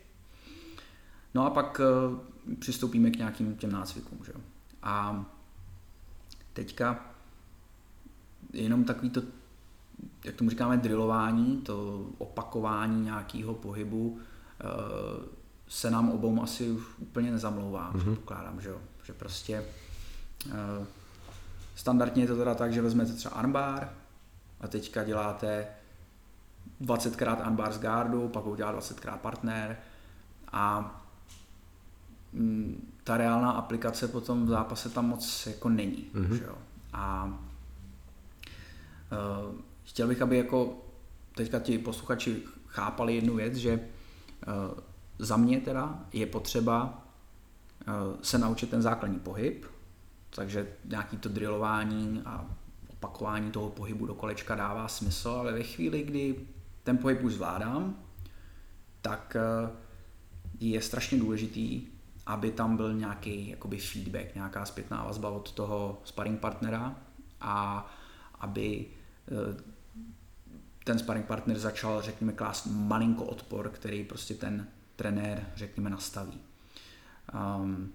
No 1.33 1.45
a 1.45 1.49
pak 1.49 1.81
uh, 2.49 2.55
přistoupíme 2.59 3.11
k 3.11 3.17
nějakým 3.17 3.55
těm 3.55 3.71
nácvikům. 3.71 4.19
Že? 4.25 4.33
A 4.83 5.25
teďka 6.53 7.13
jenom 8.53 8.83
takový 8.83 9.09
to, 9.09 9.21
jak 10.25 10.35
tomu 10.35 10.49
říkáme, 10.49 10.77
drillování, 10.77 11.57
to 11.57 12.05
opakování 12.17 13.01
nějakého 13.01 13.53
pohybu 13.53 14.09
uh, 14.09 14.19
se 15.67 15.91
nám 15.91 16.09
obou 16.09 16.43
asi 16.43 16.71
už 16.71 16.83
úplně 16.97 17.31
nezamlouvá, 17.31 17.93
mm-hmm. 17.93 17.99
předpokládám, 17.99 18.61
že, 18.61 18.69
jo? 18.69 18.77
že 19.03 19.13
prostě 19.13 19.65
uh, 20.45 20.85
standardně 21.75 22.23
je 22.23 22.27
to 22.27 22.37
teda 22.37 22.55
tak, 22.55 22.73
že 22.73 22.81
vezmete 22.81 23.13
třeba 23.13 23.35
armbar 23.35 23.89
a 24.61 24.67
teďka 24.67 25.03
děláte 25.03 25.67
20krát 26.81 27.41
armbar 27.41 27.73
z 27.73 27.79
gardu, 27.79 28.27
pak 28.27 28.43
ho 28.43 28.51
udělá 28.51 28.79
20krát 28.79 29.17
partner 29.17 29.77
a 30.51 30.97
ta 33.03 33.17
reálná 33.17 33.51
aplikace 33.51 34.07
potom 34.07 34.45
v 34.45 34.49
zápase 34.49 34.89
tam 34.89 35.09
moc 35.09 35.47
jako 35.47 35.69
není. 35.69 36.07
Mm-hmm. 36.13 36.33
Že 36.33 36.43
jo? 36.43 36.55
A 36.93 37.33
uh, 39.11 39.55
chtěl 39.83 40.07
bych, 40.07 40.21
aby 40.21 40.37
jako 40.37 40.77
teďka 41.35 41.59
ti 41.59 41.77
posluchači 41.77 42.43
chápali 42.67 43.15
jednu 43.15 43.35
věc, 43.35 43.55
že 43.55 43.73
uh, 43.73 44.79
za 45.19 45.37
mě 45.37 45.59
teda 45.59 45.99
je 46.13 46.25
potřeba 46.25 47.03
uh, 47.87 47.93
se 48.21 48.37
naučit 48.37 48.69
ten 48.69 48.81
základní 48.81 49.19
pohyb, 49.19 49.65
takže 50.29 50.67
nějaký 50.85 51.17
to 51.17 51.29
drillování 51.29 52.21
a 52.25 52.45
opakování 52.87 53.51
toho 53.51 53.69
pohybu 53.69 54.05
do 54.05 54.15
kolečka 54.15 54.55
dává 54.55 54.87
smysl, 54.87 55.29
ale 55.29 55.53
ve 55.53 55.63
chvíli, 55.63 56.03
kdy 56.03 56.35
ten 56.83 56.97
pohyb 56.97 57.23
už 57.23 57.33
zvládám, 57.33 57.95
tak 59.01 59.37
uh, 59.63 59.69
je 60.59 60.81
strašně 60.81 61.19
důležitý 61.19 61.87
aby 62.25 62.51
tam 62.51 62.77
byl 62.77 62.93
nějaký 62.93 63.49
jakoby 63.49 63.77
feedback, 63.77 64.35
nějaká 64.35 64.65
zpětná 64.65 65.03
vazba 65.03 65.29
od 65.29 65.51
toho 65.51 66.01
sparring 66.03 66.39
partnera 66.39 66.95
a 67.41 67.87
aby 68.39 68.85
ten 70.83 70.99
sparring 70.99 71.25
partner 71.25 71.59
začal, 71.59 72.01
řekněme, 72.01 72.33
klást 72.33 72.65
malinko 72.65 73.23
odpor, 73.23 73.69
který 73.69 74.03
prostě 74.03 74.33
ten 74.33 74.67
trenér, 74.95 75.45
řekněme, 75.55 75.89
nastaví. 75.89 76.39
Um, 77.57 77.91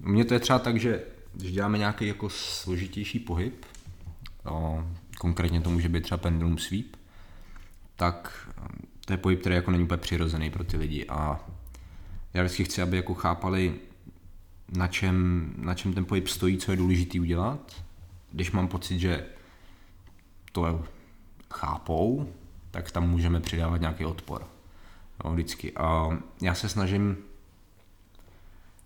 Mně 0.00 0.24
to 0.24 0.34
je 0.34 0.40
třeba 0.40 0.58
tak, 0.58 0.76
že 0.76 1.04
když 1.34 1.52
děláme 1.52 1.78
nějaký 1.78 2.06
jako 2.06 2.30
složitější 2.30 3.18
pohyb, 3.18 3.66
o, 4.44 4.84
konkrétně 5.18 5.60
to 5.60 5.70
může 5.70 5.88
být 5.88 6.02
třeba 6.02 6.18
pendulum 6.18 6.58
sweep, 6.58 6.96
tak 7.96 8.48
to 9.06 9.12
je 9.12 9.16
pohyb, 9.16 9.40
který 9.40 9.54
jako 9.54 9.70
není 9.70 9.84
úplně 9.84 9.98
přirozený 9.98 10.50
pro 10.50 10.64
ty 10.64 10.76
lidi 10.76 11.06
a 11.08 11.48
já 12.34 12.42
vždycky 12.42 12.64
chci, 12.64 12.82
aby 12.82 12.96
jako 12.96 13.14
chápali 13.14 13.74
na 14.68 14.88
čem, 14.88 15.46
na 15.56 15.74
čem 15.74 15.92
ten 15.92 16.04
pohyb 16.04 16.28
stojí, 16.28 16.58
co 16.58 16.70
je 16.70 16.76
důležité 16.76 17.20
udělat. 17.20 17.84
Když 18.32 18.50
mám 18.50 18.68
pocit, 18.68 18.98
že 18.98 19.26
to 20.52 20.84
chápou, 21.52 22.28
tak 22.70 22.90
tam 22.90 23.10
můžeme 23.10 23.40
přidávat 23.40 23.80
nějaký 23.80 24.04
odpor. 24.04 24.46
No, 25.24 25.32
vždycky. 25.32 25.72
A 25.72 26.18
já 26.42 26.54
se 26.54 26.68
snažím, 26.68 27.16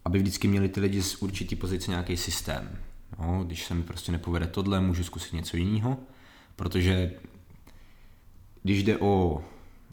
aby 0.05 0.19
vždycky 0.19 0.49
měli 0.49 0.69
ty 0.69 0.81
lidi 0.81 1.03
z 1.03 1.23
určitý 1.23 1.57
pozice 1.57 1.91
nějaký 1.91 2.17
systém. 2.17 2.79
No, 3.19 3.45
když 3.45 3.67
se 3.67 3.75
mi 3.75 3.83
prostě 3.83 4.13
nepovede 4.13 4.47
tohle, 4.47 4.81
můžu 4.81 5.05
zkusit 5.05 5.33
něco 5.33 5.57
jiného, 5.57 5.99
protože 6.57 7.11
když 8.63 8.83
jde 8.83 8.99
o 8.99 9.45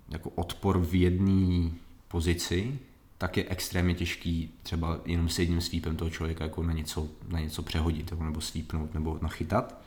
jako 0.10 0.30
odpor 0.30 0.80
v 0.80 0.96
jedné 0.96 1.72
pozici, 2.08 2.80
tak 3.18 3.38
je 3.38 3.46
extrémně 3.50 3.96
těžký 3.96 4.52
třeba 4.64 5.00
jenom 5.06 5.30
s 5.30 5.40
jedním 5.40 5.62
svípem 5.62 5.96
toho 5.96 6.10
člověka 6.10 6.44
jako 6.44 6.64
na 6.64 6.74
něco, 6.74 7.08
na 7.28 7.40
něco 7.40 7.64
přehodit, 7.64 8.14
nebo 8.20 8.42
svípnout, 8.42 8.94
nebo 8.94 9.20
nachytat. 9.22 9.82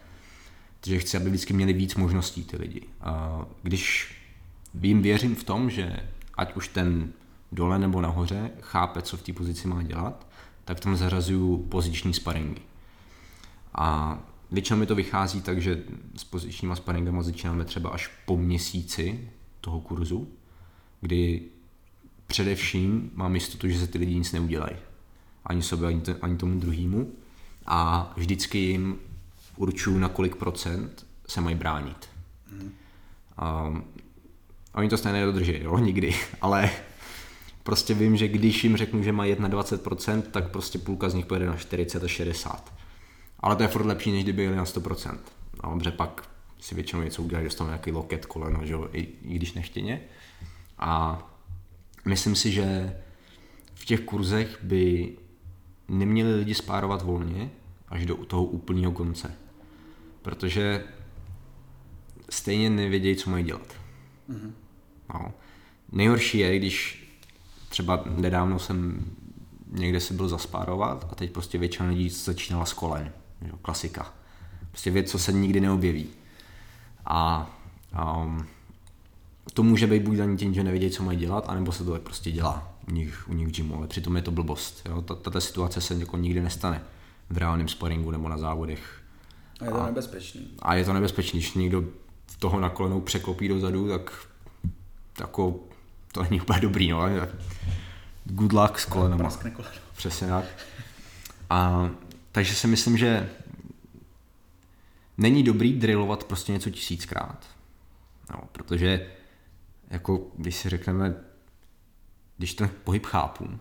Takže 0.87 0.99
chci, 0.99 1.17
aby 1.17 1.29
vždycky 1.31 1.53
měli 1.53 1.73
víc 1.73 1.95
možností 1.95 2.45
ty 2.45 2.57
lidi. 2.57 2.83
A 3.01 3.45
když 3.63 4.15
jim 4.83 5.03
věřím 5.03 5.35
v 5.35 5.45
tom, 5.45 5.71
že 5.71 5.97
ať 6.35 6.57
už 6.57 6.69
ten 6.69 7.13
dole 7.53 7.79
nebo 7.79 8.01
nahoře 8.01 8.51
chápe, 8.61 9.03
co 9.03 9.17
v 9.17 9.23
té 9.23 9.33
pozici 9.33 9.69
má 9.69 9.83
dělat, 9.83 10.27
tak 10.65 10.81
tam 10.81 10.97
zařazuju 10.97 11.59
poziční 11.69 12.15
sparingy. 12.15 12.61
A 13.75 14.19
většinou 14.51 14.79
mi 14.79 14.87
to 14.87 14.95
vychází 14.95 15.43
tak, 15.43 15.63
že 15.63 15.83
s 16.17 16.25
pozičníma 16.25 16.77
sparingama 16.77 17.23
začínáme 17.23 17.65
třeba 17.65 17.91
až 17.91 18.11
po 18.27 18.37
měsíci 18.37 19.31
toho 19.61 19.81
kurzu, 19.81 20.29
kdy 21.01 21.43
především 22.27 23.11
mám 23.15 23.35
jistotu, 23.35 23.69
že 23.69 23.79
se 23.79 23.87
ty 23.87 23.99
lidi 23.99 24.15
nic 24.15 24.33
neudělají. 24.33 24.77
Ani 25.45 25.63
sobě, 25.63 25.89
ani, 25.89 26.01
to, 26.01 26.15
ani 26.23 26.37
tomu 26.37 26.61
druhému. 26.61 27.13
A 27.67 28.13
vždycky 28.17 28.59
jim 28.59 28.99
určuju, 29.57 29.99
na 29.99 30.09
kolik 30.09 30.37
procent 30.37 31.07
se 31.29 31.41
mají 31.41 31.57
bránit. 31.57 32.09
Mm. 32.53 32.73
A, 33.37 33.75
a 34.75 34.79
oni 34.79 34.89
to 34.89 34.97
stejně 34.97 35.21
nedodrží, 35.21 35.63
jo, 35.63 35.79
nikdy, 35.89 36.15
ale 36.41 36.71
prostě 37.63 37.95
vím, 37.95 38.17
že 38.17 38.29
když 38.29 38.65
jim 38.65 38.77
řeknu, 38.77 39.03
že 39.03 39.13
mají 39.13 39.35
21%, 39.35 40.23
tak 40.23 40.51
prostě 40.51 40.79
půlka 40.79 41.09
z 41.09 41.15
nich 41.15 41.27
pojede 41.27 41.47
na 41.47 41.57
40 41.57 42.05
a 42.05 42.09
60. 42.09 42.75
Ale 43.41 43.57
to 43.57 43.63
je 43.63 43.69
furt 43.69 43.87
lepší, 43.87 44.13
než 44.13 44.23
kdyby 44.23 44.43
jeli 44.43 44.57
na 44.57 44.65
100%. 44.65 45.19
A 45.61 45.71
dobře, 45.71 45.91
pak 45.91 46.29
si 46.61 46.75
většinou 46.75 47.03
něco 47.03 47.23
udělají, 47.23 47.45
dostanou 47.45 47.71
nějaký 47.71 47.93
loket, 47.93 48.27
koleno, 48.27 48.67
že 48.67 48.73
jo, 48.73 48.89
i, 48.93 49.01
i 49.23 49.35
když 49.35 49.53
nechtěně. 49.53 50.01
A 50.79 51.23
myslím 52.05 52.35
si, 52.35 52.53
že 52.53 52.97
v 53.75 53.85
těch 53.85 54.01
kurzech 54.01 54.59
by 54.63 55.13
neměli 55.89 56.35
lidi 56.35 56.55
spárovat 56.55 57.03
volně 57.03 57.51
až 57.89 58.07
do 58.07 58.17
toho 58.17 58.45
úplného 58.45 58.93
konce. 58.93 59.35
Protože 60.27 60.85
stejně 62.31 62.71
nevědějí, 62.71 63.17
co 63.17 63.31
mají 63.31 63.45
dělat. 63.45 63.75
Mm-hmm. 64.31 64.51
No. 65.15 65.35
Nejhorší 65.93 66.39
je, 66.39 66.59
když 66.59 67.07
třeba 67.69 68.05
nedávno 68.17 68.59
jsem 68.59 69.05
někde 69.73 70.01
se 70.01 70.15
byl 70.15 70.29
zaspárovat 70.29 71.07
a 71.11 71.15
teď 71.15 71.33
prostě 71.33 71.59
většina 71.59 71.89
lidí 71.89 72.11
začínala 72.11 72.67
s 72.67 72.73
kolen. 72.73 73.13
Jo, 73.43 73.57
klasika. 73.63 74.15
Prostě 74.71 74.91
věc, 74.91 75.11
co 75.11 75.19
se 75.19 75.33
nikdy 75.33 75.61
neobjeví. 75.61 76.07
A 77.05 77.51
um, 78.17 78.47
to 79.55 79.63
může 79.63 79.87
být 79.87 80.03
buď 80.03 80.19
ani 80.19 80.37
tím, 80.37 80.55
že 80.55 80.65
nevědějí, 80.65 80.93
co 80.93 81.03
mají 81.03 81.19
dělat, 81.19 81.45
anebo 81.49 81.73
se 81.73 81.85
to 81.85 81.93
tak 81.93 82.03
prostě 82.03 82.31
dělá 82.31 82.75
u 82.89 82.93
nich, 82.93 83.29
u 83.29 83.35
nich 83.35 83.49
v 83.49 83.51
gymu, 83.51 83.77
ale 83.77 83.87
přitom 83.87 84.17
je 84.17 84.23
to 84.23 84.31
blbost. 84.31 84.83
Jo? 84.89 85.03
Tato 85.03 85.41
situace 85.41 85.81
se 85.81 85.95
jako 85.95 86.17
nikdy 86.17 86.41
nestane 86.41 86.83
v 87.31 87.39
reálném 87.39 87.69
sparingu 87.69 88.11
nebo 88.11 88.29
na 88.29 88.39
závodech. 88.39 89.06
A 89.61 89.65
je 89.65 89.71
to 89.71 89.81
a, 89.81 89.87
nebezpečný. 89.87 90.51
A 90.59 90.75
je 90.75 90.85
to 90.85 90.93
nebezpečný, 90.93 91.41
když 91.41 91.55
někdo 91.55 91.85
toho 92.39 92.61
na 92.61 92.69
kolenou 92.69 93.01
překlopí 93.01 93.49
dozadu, 93.49 93.89
tak 93.89 94.27
jako 95.21 95.61
to 96.13 96.23
není 96.23 96.41
úplně 96.41 96.61
dobrý, 96.61 96.89
no. 96.89 97.09
Good 98.25 98.53
luck 98.53 98.79
s 98.79 98.85
kolenem. 98.85 99.29
Přesně 99.97 100.27
tak. 100.27 100.45
A, 101.51 101.91
takže 102.33 102.55
si 102.55 102.67
myslím, 102.67 102.99
že 102.99 103.31
není 105.19 105.43
dobrý 105.43 105.73
drillovat 105.73 106.25
prostě 106.25 106.53
něco 106.53 106.71
tisíckrát. 106.71 107.47
No, 108.31 108.41
protože 108.53 109.11
jako 109.91 110.27
když 110.37 110.57
si 110.57 110.69
řekneme, 110.69 111.15
když 112.37 112.55
ten 112.55 112.71
pohyb 112.85 113.07
chápu, 113.07 113.59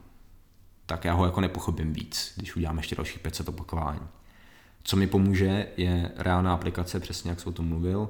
tak 0.85 1.05
já 1.05 1.13
ho 1.13 1.25
jako 1.25 1.41
nepochopím 1.41 1.93
víc, 1.93 2.33
když 2.35 2.55
udělám 2.55 2.77
ještě 2.77 2.95
dalších 2.95 3.19
500 3.19 3.49
opakování. 3.49 3.99
Co 4.87 4.95
mi 4.97 5.07
pomůže, 5.07 5.67
je 5.77 6.11
reálná 6.17 6.53
aplikace, 6.53 6.99
přesně 6.99 7.29
jak 7.29 7.39
jsem 7.39 7.49
o 7.49 7.53
tom 7.53 7.67
mluvil, 7.67 8.09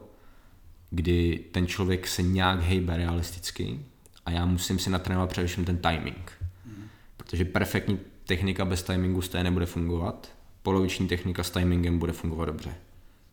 kdy 0.90 1.46
ten 1.52 1.68
člověk 1.68 2.08
se 2.08 2.22
nějak 2.22 2.62
hejbe 2.62 2.98
realisticky 2.98 3.80
a 4.26 4.32
já 4.32 4.46
musím 4.46 4.80
si 4.80 4.90
natrénovat 4.90 5.30
především 5.30 5.66
ten 5.66 5.78
timing. 5.78 6.32
Mm. 6.66 6.88
Protože 7.18 7.46
perfektní 7.46 8.00
technika 8.26 8.66
bez 8.66 8.84
timingu 8.84 9.22
stejně 9.22 9.44
nebude 9.44 9.66
fungovat, 9.66 10.32
poloviční 10.64 11.08
technika 11.08 11.44
s 11.44 11.52
timingem 11.52 12.00
bude 12.00 12.12
fungovat 12.12 12.46
dobře. 12.46 12.76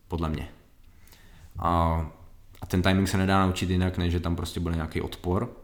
Podle 0.09 0.29
mě. 0.29 0.49
A 1.59 2.07
a 2.63 2.67
ten 2.67 2.83
timing 2.83 3.09
se 3.09 3.19
nedá 3.19 3.47
naučit 3.47 3.71
jinak, 3.71 3.99
než 3.99 4.13
že 4.13 4.21
tam 4.21 4.37
prostě 4.37 4.61
bude 4.61 4.75
nějaký 4.75 5.01
odpor 5.01 5.57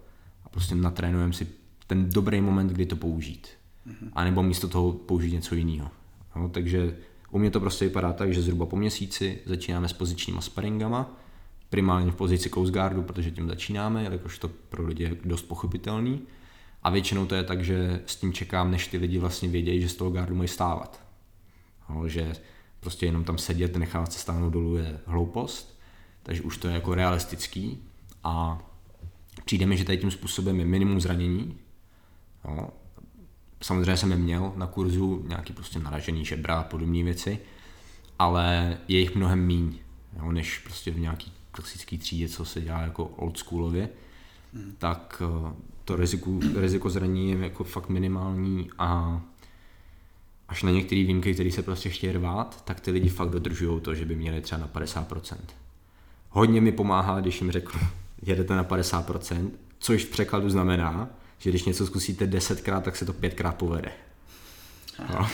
a 0.44 0.48
prostě 0.48 0.74
natrénujeme 0.74 1.32
si 1.32 1.46
ten 1.86 2.10
dobrý 2.10 2.40
moment, 2.40 2.68
kdy 2.68 2.86
to 2.86 2.96
použít. 2.96 3.48
Mm-hmm. 3.86 4.10
A 4.12 4.24
nebo 4.24 4.42
místo 4.42 4.68
toho 4.68 4.92
použít 4.92 5.32
něco 5.32 5.54
jiného. 5.54 5.90
No, 6.36 6.48
takže 6.48 6.96
u 7.30 7.38
mě 7.38 7.50
to 7.50 7.60
prostě 7.60 7.84
vypadá 7.84 8.12
tak, 8.12 8.34
že 8.34 8.42
zhruba 8.42 8.66
po 8.66 8.76
měsíci 8.76 9.38
začínáme 9.46 9.88
s 9.88 9.92
pozičníma 9.92 10.40
sparingama, 10.40 11.16
primárně 11.70 12.10
v 12.10 12.16
pozici 12.16 12.50
Coast 12.50 12.72
Guardu, 12.72 13.02
protože 13.02 13.30
tím 13.30 13.48
začínáme, 13.48 14.02
jelikož 14.02 14.38
to 14.38 14.48
pro 14.48 14.86
lidi 14.86 15.04
je 15.04 15.16
dost 15.24 15.42
pochopitelný. 15.42 16.20
A 16.82 16.90
většinou 16.90 17.26
to 17.26 17.34
je 17.34 17.42
tak, 17.42 17.64
že 17.64 18.00
s 18.06 18.16
tím 18.16 18.32
čekám, 18.32 18.70
než 18.70 18.86
ty 18.86 18.96
lidi 18.96 19.18
vlastně 19.18 19.48
vědějí, 19.48 19.80
že 19.80 19.88
z 19.88 19.96
toho 19.96 20.10
gardu 20.10 20.34
mají 20.34 20.48
stávat. 20.48 21.00
No, 21.90 22.08
že 22.08 22.32
prostě 22.80 23.06
jenom 23.06 23.24
tam 23.24 23.38
sedět, 23.38 23.76
nechávat 23.76 24.12
se 24.12 24.18
stáhnout 24.18 24.50
dolů 24.50 24.76
je 24.76 25.00
hloupost 25.06 25.78
takže 26.28 26.42
už 26.42 26.56
to 26.58 26.68
je 26.68 26.74
jako 26.74 26.94
realistický 26.94 27.78
a 28.24 28.62
přijde 29.44 29.66
mi, 29.66 29.76
že 29.76 29.84
tady 29.84 29.98
tím 29.98 30.10
způsobem 30.10 30.60
je 30.60 30.66
minimum 30.66 31.00
zranění. 31.00 31.58
Jo. 32.44 32.68
Samozřejmě 33.60 33.96
jsem 33.96 34.10
je 34.10 34.16
měl 34.16 34.52
na 34.56 34.66
kurzu 34.66 35.24
nějaký 35.28 35.52
prostě 35.52 35.78
naražený 35.78 36.24
žebra 36.24 36.60
a 36.60 36.62
podobné 36.62 37.02
věci, 37.02 37.38
ale 38.18 38.78
je 38.88 38.98
jich 38.98 39.14
mnohem 39.14 39.46
míň, 39.46 39.78
jo, 40.18 40.32
než 40.32 40.58
prostě 40.58 40.90
v 40.90 40.98
nějaký 40.98 41.32
klasický 41.50 41.98
třídě, 41.98 42.28
co 42.28 42.44
se 42.44 42.60
dělá 42.60 42.80
jako 42.80 43.04
oldschoolově, 43.04 43.88
hmm. 44.54 44.74
tak 44.78 45.22
eh, 45.24 45.52
to 45.84 45.96
riziko, 45.96 46.30
riziko 46.56 46.90
zranění 46.90 47.30
je 47.30 47.38
jako 47.38 47.64
fakt 47.64 47.88
minimální 47.88 48.70
a 48.78 49.20
až 50.48 50.62
na 50.62 50.70
některé 50.70 51.02
výjimky, 51.02 51.34
které 51.34 51.50
se 51.50 51.62
prostě 51.62 51.88
chtějí 51.88 52.12
rvát, 52.12 52.64
tak 52.64 52.80
ty 52.80 52.90
lidi 52.90 53.08
fakt 53.08 53.30
dodržují 53.30 53.80
to, 53.80 53.94
že 53.94 54.04
by 54.04 54.16
měli 54.16 54.40
třeba 54.40 54.60
na 54.60 54.68
50% 54.68 55.36
hodně 56.30 56.60
mi 56.60 56.72
pomáhá, 56.72 57.20
když 57.20 57.40
jim 57.40 57.50
řeknu, 57.50 57.80
jedete 58.22 58.56
na 58.56 58.64
50%, 58.64 59.50
což 59.78 60.04
v 60.04 60.10
překladu 60.10 60.50
znamená, 60.50 61.08
že 61.38 61.50
když 61.50 61.64
něco 61.64 61.86
zkusíte 61.86 62.26
desetkrát, 62.26 62.84
tak 62.84 62.96
se 62.96 63.04
to 63.04 63.12
pětkrát 63.12 63.56
povede. 63.56 63.92
No. 65.12 65.28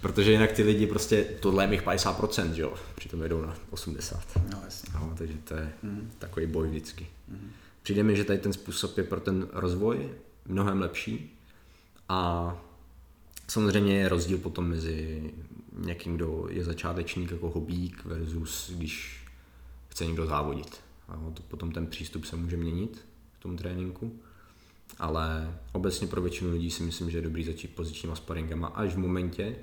Protože 0.00 0.32
jinak 0.32 0.52
ty 0.52 0.62
lidi 0.62 0.86
prostě, 0.86 1.24
tohle 1.24 1.64
je 1.64 1.68
mých 1.68 1.82
50%, 1.82 2.52
že 2.52 2.62
jo, 2.62 2.74
přitom 2.94 3.22
jedou 3.22 3.40
na 3.40 3.56
80. 3.70 4.22
No, 4.52 4.60
jasně. 4.64 4.92
No, 4.94 5.14
takže 5.18 5.34
to 5.44 5.54
je 5.54 5.72
mm. 5.82 6.12
takový 6.18 6.46
boj 6.46 6.68
vždycky. 6.68 7.06
Mm. 7.28 7.50
Přijde 7.82 8.02
mi, 8.02 8.16
že 8.16 8.24
tady 8.24 8.38
ten 8.38 8.52
způsob 8.52 8.98
je 8.98 9.04
pro 9.04 9.20
ten 9.20 9.48
rozvoj 9.52 10.10
mnohem 10.48 10.80
lepší 10.80 11.38
a 12.08 12.56
samozřejmě 13.48 13.98
je 13.98 14.08
rozdíl 14.08 14.38
potom 14.38 14.68
mezi 14.68 15.30
někým, 15.78 16.16
kdo 16.16 16.46
je 16.50 16.64
začátečník 16.64 17.30
jako 17.30 17.50
hobík 17.50 18.04
versus 18.04 18.70
když 18.74 19.24
chce 19.88 20.06
někdo 20.06 20.26
závodit. 20.26 20.80
A 21.08 21.16
to 21.34 21.42
potom 21.42 21.72
ten 21.72 21.86
přístup 21.86 22.24
se 22.24 22.36
může 22.36 22.56
měnit 22.56 23.06
v 23.38 23.42
tom 23.42 23.56
tréninku. 23.56 24.20
Ale 24.98 25.58
obecně 25.72 26.06
pro 26.06 26.22
většinu 26.22 26.50
lidí 26.50 26.70
si 26.70 26.82
myslím, 26.82 27.10
že 27.10 27.18
je 27.18 27.22
dobrý 27.22 27.44
začít 27.44 27.74
pozičníma 27.74 28.16
sparingama 28.16 28.68
až 28.68 28.94
v 28.94 28.98
momentě, 28.98 29.56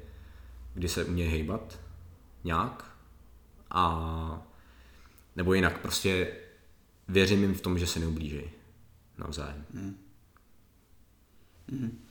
kdy 0.74 0.90
se 0.90 1.06
umějí 1.06 1.30
hejbat 1.30 1.80
nějak 2.44 2.98
a 3.70 4.48
nebo 5.36 5.54
jinak 5.54 5.82
prostě 5.82 6.36
věřím 7.08 7.42
jim 7.42 7.54
v 7.54 7.62
tom, 7.62 7.80
že 7.80 7.88
se 7.88 8.00
neublíží 8.00 8.42
navzájem. 9.18 9.66
Hmm. 9.74 9.98
Hmm. 11.72 12.06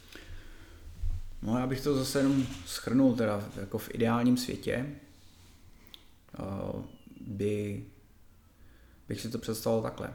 No 1.42 1.58
já 1.58 1.66
bych 1.66 1.80
to 1.80 1.94
zase 1.94 2.18
jenom 2.18 2.46
schrnul, 2.66 3.16
teda 3.16 3.48
jako 3.56 3.78
v 3.78 3.94
ideálním 3.94 4.36
světě 4.36 4.94
by 7.20 7.84
bych 9.08 9.20
si 9.20 9.30
to 9.30 9.38
představil 9.38 9.82
takhle. 9.82 10.14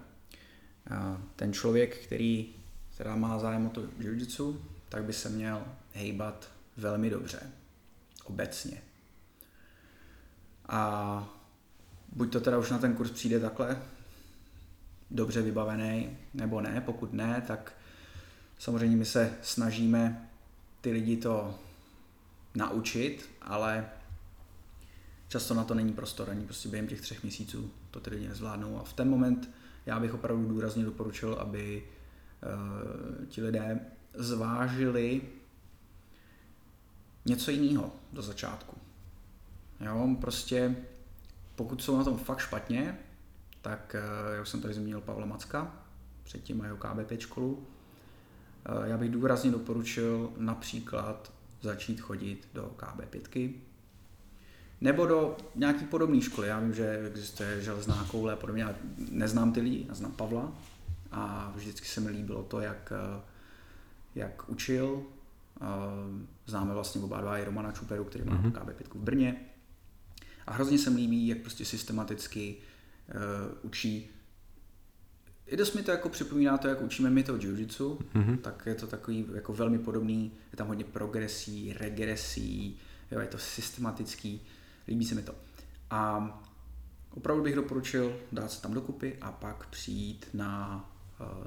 Ten 1.36 1.54
člověk, 1.54 1.98
který 1.98 2.56
teda 2.98 3.16
má 3.16 3.40
zájem 3.40 3.66
o 3.66 3.70
to 3.70 3.82
jiu 4.00 4.62
tak 4.90 5.04
by 5.04 5.14
se 5.14 5.30
měl 5.30 5.64
hejbat 5.94 6.52
velmi 6.78 7.10
dobře. 7.10 7.40
Obecně. 8.24 8.82
A 10.68 11.30
buď 12.12 12.32
to 12.32 12.40
teda 12.40 12.58
už 12.58 12.70
na 12.70 12.78
ten 12.78 12.96
kurz 12.96 13.12
přijde 13.12 13.40
takhle 13.40 13.82
dobře 15.12 15.42
vybavený, 15.42 16.18
nebo 16.34 16.62
ne. 16.62 16.82
Pokud 16.82 17.14
ne, 17.14 17.44
tak 17.48 17.74
samozřejmě 18.60 18.98
my 18.98 19.06
se 19.06 19.34
snažíme 19.42 20.30
ty 20.82 20.92
lidi 20.92 21.18
to 21.18 21.60
naučit, 22.56 23.30
ale 23.42 23.90
často 25.28 25.54
na 25.54 25.64
to 25.64 25.74
není 25.74 25.94
prostor, 25.94 26.30
ani 26.30 26.46
prostě 26.46 26.70
během 26.70 26.88
těch 26.88 27.02
třech 27.02 27.24
měsíců 27.24 27.72
to 27.92 28.00
ty 28.00 28.10
lidi 28.10 28.28
nezvládnou. 28.28 28.80
A 28.80 28.84
v 28.84 28.94
ten 28.94 29.10
moment 29.10 29.50
já 29.86 30.00
bych 30.00 30.14
opravdu 30.14 30.48
důrazně 30.48 30.86
doporučil, 30.86 31.34
aby 31.34 31.84
ti 33.28 33.42
lidé 33.42 33.80
zvážili 34.14 35.22
něco 37.26 37.52
jiného 37.52 37.92
do 38.14 38.22
začátku. 38.22 38.78
Jo, 39.80 40.16
prostě 40.22 40.76
pokud 41.56 41.84
jsou 41.84 41.98
na 41.98 42.04
tom 42.04 42.18
fakt 42.18 42.40
špatně, 42.40 43.00
tak 43.62 43.96
uh, 43.96 44.36
já 44.36 44.42
už 44.42 44.50
jsem 44.50 44.62
tady 44.62 44.74
zmínil 44.74 45.02
Pavla 45.02 45.26
Macka, 45.26 45.76
předtím 46.24 46.58
mají 46.58 46.72
KB5 46.72 47.18
školu, 47.18 47.54
uh, 47.54 47.64
já 48.84 48.98
bych 48.98 49.12
důrazně 49.12 49.52
doporučil 49.52 50.34
například 50.38 51.34
začít 51.62 52.02
chodit 52.02 52.48
do 52.54 52.76
KB5, 52.78 53.54
nebo 54.82 55.06
do 55.06 55.38
nějaký 55.56 55.86
podobné 55.86 56.22
školy. 56.22 56.48
Já 56.48 56.60
vím, 56.60 56.74
že 56.74 57.04
existuje 57.08 57.62
železná 57.62 58.08
koule 58.12 58.34
a 58.34 58.36
podobně. 58.36 58.64
Já 58.64 58.76
neznám 58.98 59.54
ty 59.54 59.62
lidi, 59.62 59.86
já 59.88 59.94
znám 59.94 60.12
Pavla 60.12 60.52
a 61.14 61.52
vždycky 61.56 61.88
se 61.88 62.02
mi 62.02 62.10
líbilo 62.10 62.44
to, 62.44 62.60
jak, 62.60 62.94
jak 64.16 64.50
učil. 64.50 65.04
Známe 66.46 66.74
vlastně 66.74 67.02
oba 67.02 67.22
dva 67.22 67.38
i 67.38 67.44
Romana 67.44 67.72
Čuperu, 67.72 68.04
který 68.04 68.26
má 68.26 68.42
mm-hmm. 68.42 68.52
KB5 68.52 69.00
v 69.00 69.04
Brně. 69.04 69.36
A 70.48 70.54
hrozně 70.54 70.78
se 70.80 70.90
mi 70.90 70.96
líbí, 70.96 71.28
jak 71.28 71.38
prostě 71.38 71.66
systematicky 71.66 72.56
uh, 72.56 73.58
učí. 73.62 74.10
I 75.46 75.58
dost 75.58 75.74
mi 75.74 75.84
to 75.84 75.92
jako 75.92 76.10
připomíná 76.10 76.58
to, 76.58 76.68
jak 76.68 76.82
učíme 76.82 77.10
my 77.10 77.24
to 77.24 77.38
jiu-jitsu, 77.38 77.98
mm-hmm. 78.16 78.38
tak 78.38 78.64
je 78.66 78.76
to 78.76 78.88
takový 78.88 79.26
jako 79.34 79.54
velmi 79.54 79.80
podobný, 79.80 80.32
je 80.52 80.58
tam 80.58 80.68
hodně 80.68 80.84
progresí, 80.84 81.74
regresí, 81.74 82.80
jo, 83.12 83.20
je 83.20 83.28
to 83.28 83.38
systematický. 83.38 84.42
Líbí 84.88 85.06
se 85.06 85.16
mi 85.16 85.24
to. 85.24 85.36
A 85.90 86.44
opravdu 87.12 87.44
bych 87.44 87.56
doporučil 87.56 88.20
dát 88.32 88.52
se 88.52 88.62
tam 88.62 88.74
dokupy 88.74 89.18
a 89.22 89.32
pak 89.32 89.68
přijít 89.68 90.26
na, 90.34 90.86
eh, 90.90 90.93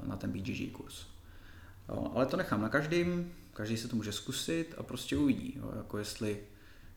na 0.03 0.17
ten 0.17 0.31
BGG 0.31 0.71
kurz. 0.71 1.05
Jo, 1.89 2.11
ale 2.15 2.25
to 2.25 2.37
nechám 2.37 2.61
na 2.61 2.69
každým, 2.69 3.31
každý 3.53 3.77
se 3.77 3.87
to 3.87 3.95
může 3.95 4.11
zkusit 4.11 4.75
a 4.77 4.83
prostě 4.83 5.17
uvidí, 5.17 5.53
jo, 5.57 5.71
jako 5.77 5.97
jestli, 5.97 6.39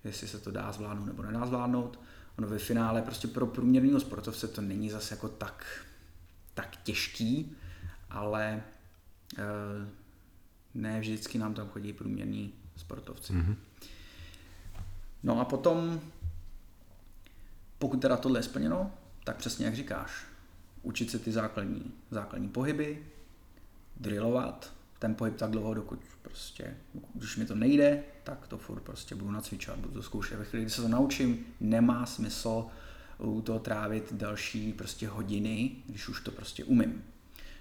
jestli 0.04 0.28
se 0.28 0.38
to 0.38 0.50
dá 0.50 0.72
zvládnout 0.72 1.06
nebo 1.06 1.22
nedá 1.22 1.46
zvládnout. 1.46 2.00
Ono 2.38 2.48
ve 2.48 2.58
finále 2.58 3.02
prostě 3.02 3.28
pro 3.28 3.46
průměrného 3.46 4.00
sportovce 4.00 4.48
to 4.48 4.60
není 4.60 4.90
zase 4.90 5.14
jako 5.14 5.28
tak, 5.28 5.86
tak 6.54 6.76
těžký, 6.76 7.56
ale 8.10 8.62
e, 9.38 9.44
ne 10.74 11.00
vždycky 11.00 11.38
nám 11.38 11.54
tam 11.54 11.68
chodí 11.68 11.92
průměrní 11.92 12.54
sportovci. 12.76 13.32
Mm-hmm. 13.32 13.56
No 15.22 15.40
a 15.40 15.44
potom 15.44 16.00
pokud 17.80 18.00
teda 18.00 18.16
tohle 18.16 18.38
je 18.38 18.42
splněno, 18.42 18.90
tak 19.24 19.36
přesně 19.36 19.66
jak 19.66 19.74
říkáš, 19.74 20.26
učit 20.82 21.10
se 21.10 21.18
ty 21.18 21.32
základní, 21.32 21.92
základní 22.10 22.48
pohyby, 22.48 23.06
drillovat 23.96 24.72
ten 24.98 25.14
pohyb 25.14 25.36
tak 25.36 25.50
dlouho, 25.50 25.74
dokud 25.74 26.00
prostě, 26.22 26.76
když 27.14 27.36
mi 27.36 27.46
to 27.46 27.54
nejde, 27.54 28.02
tak 28.24 28.48
to 28.48 28.58
furt 28.58 28.80
prostě 28.80 29.14
budu 29.14 29.30
nacvičovat, 29.30 29.80
budu 29.80 29.94
to 29.94 30.02
zkoušet. 30.02 30.38
Ve 30.38 30.44
chvíli, 30.44 30.64
kdy 30.64 30.70
se 30.70 30.82
to 30.82 30.88
naučím, 30.88 31.46
nemá 31.60 32.06
smysl 32.06 32.66
u 33.18 33.40
toho 33.40 33.58
trávit 33.58 34.12
další 34.12 34.72
prostě 34.72 35.08
hodiny, 35.08 35.70
když 35.86 36.08
už 36.08 36.20
to 36.20 36.30
prostě 36.30 36.64
umím. 36.64 37.04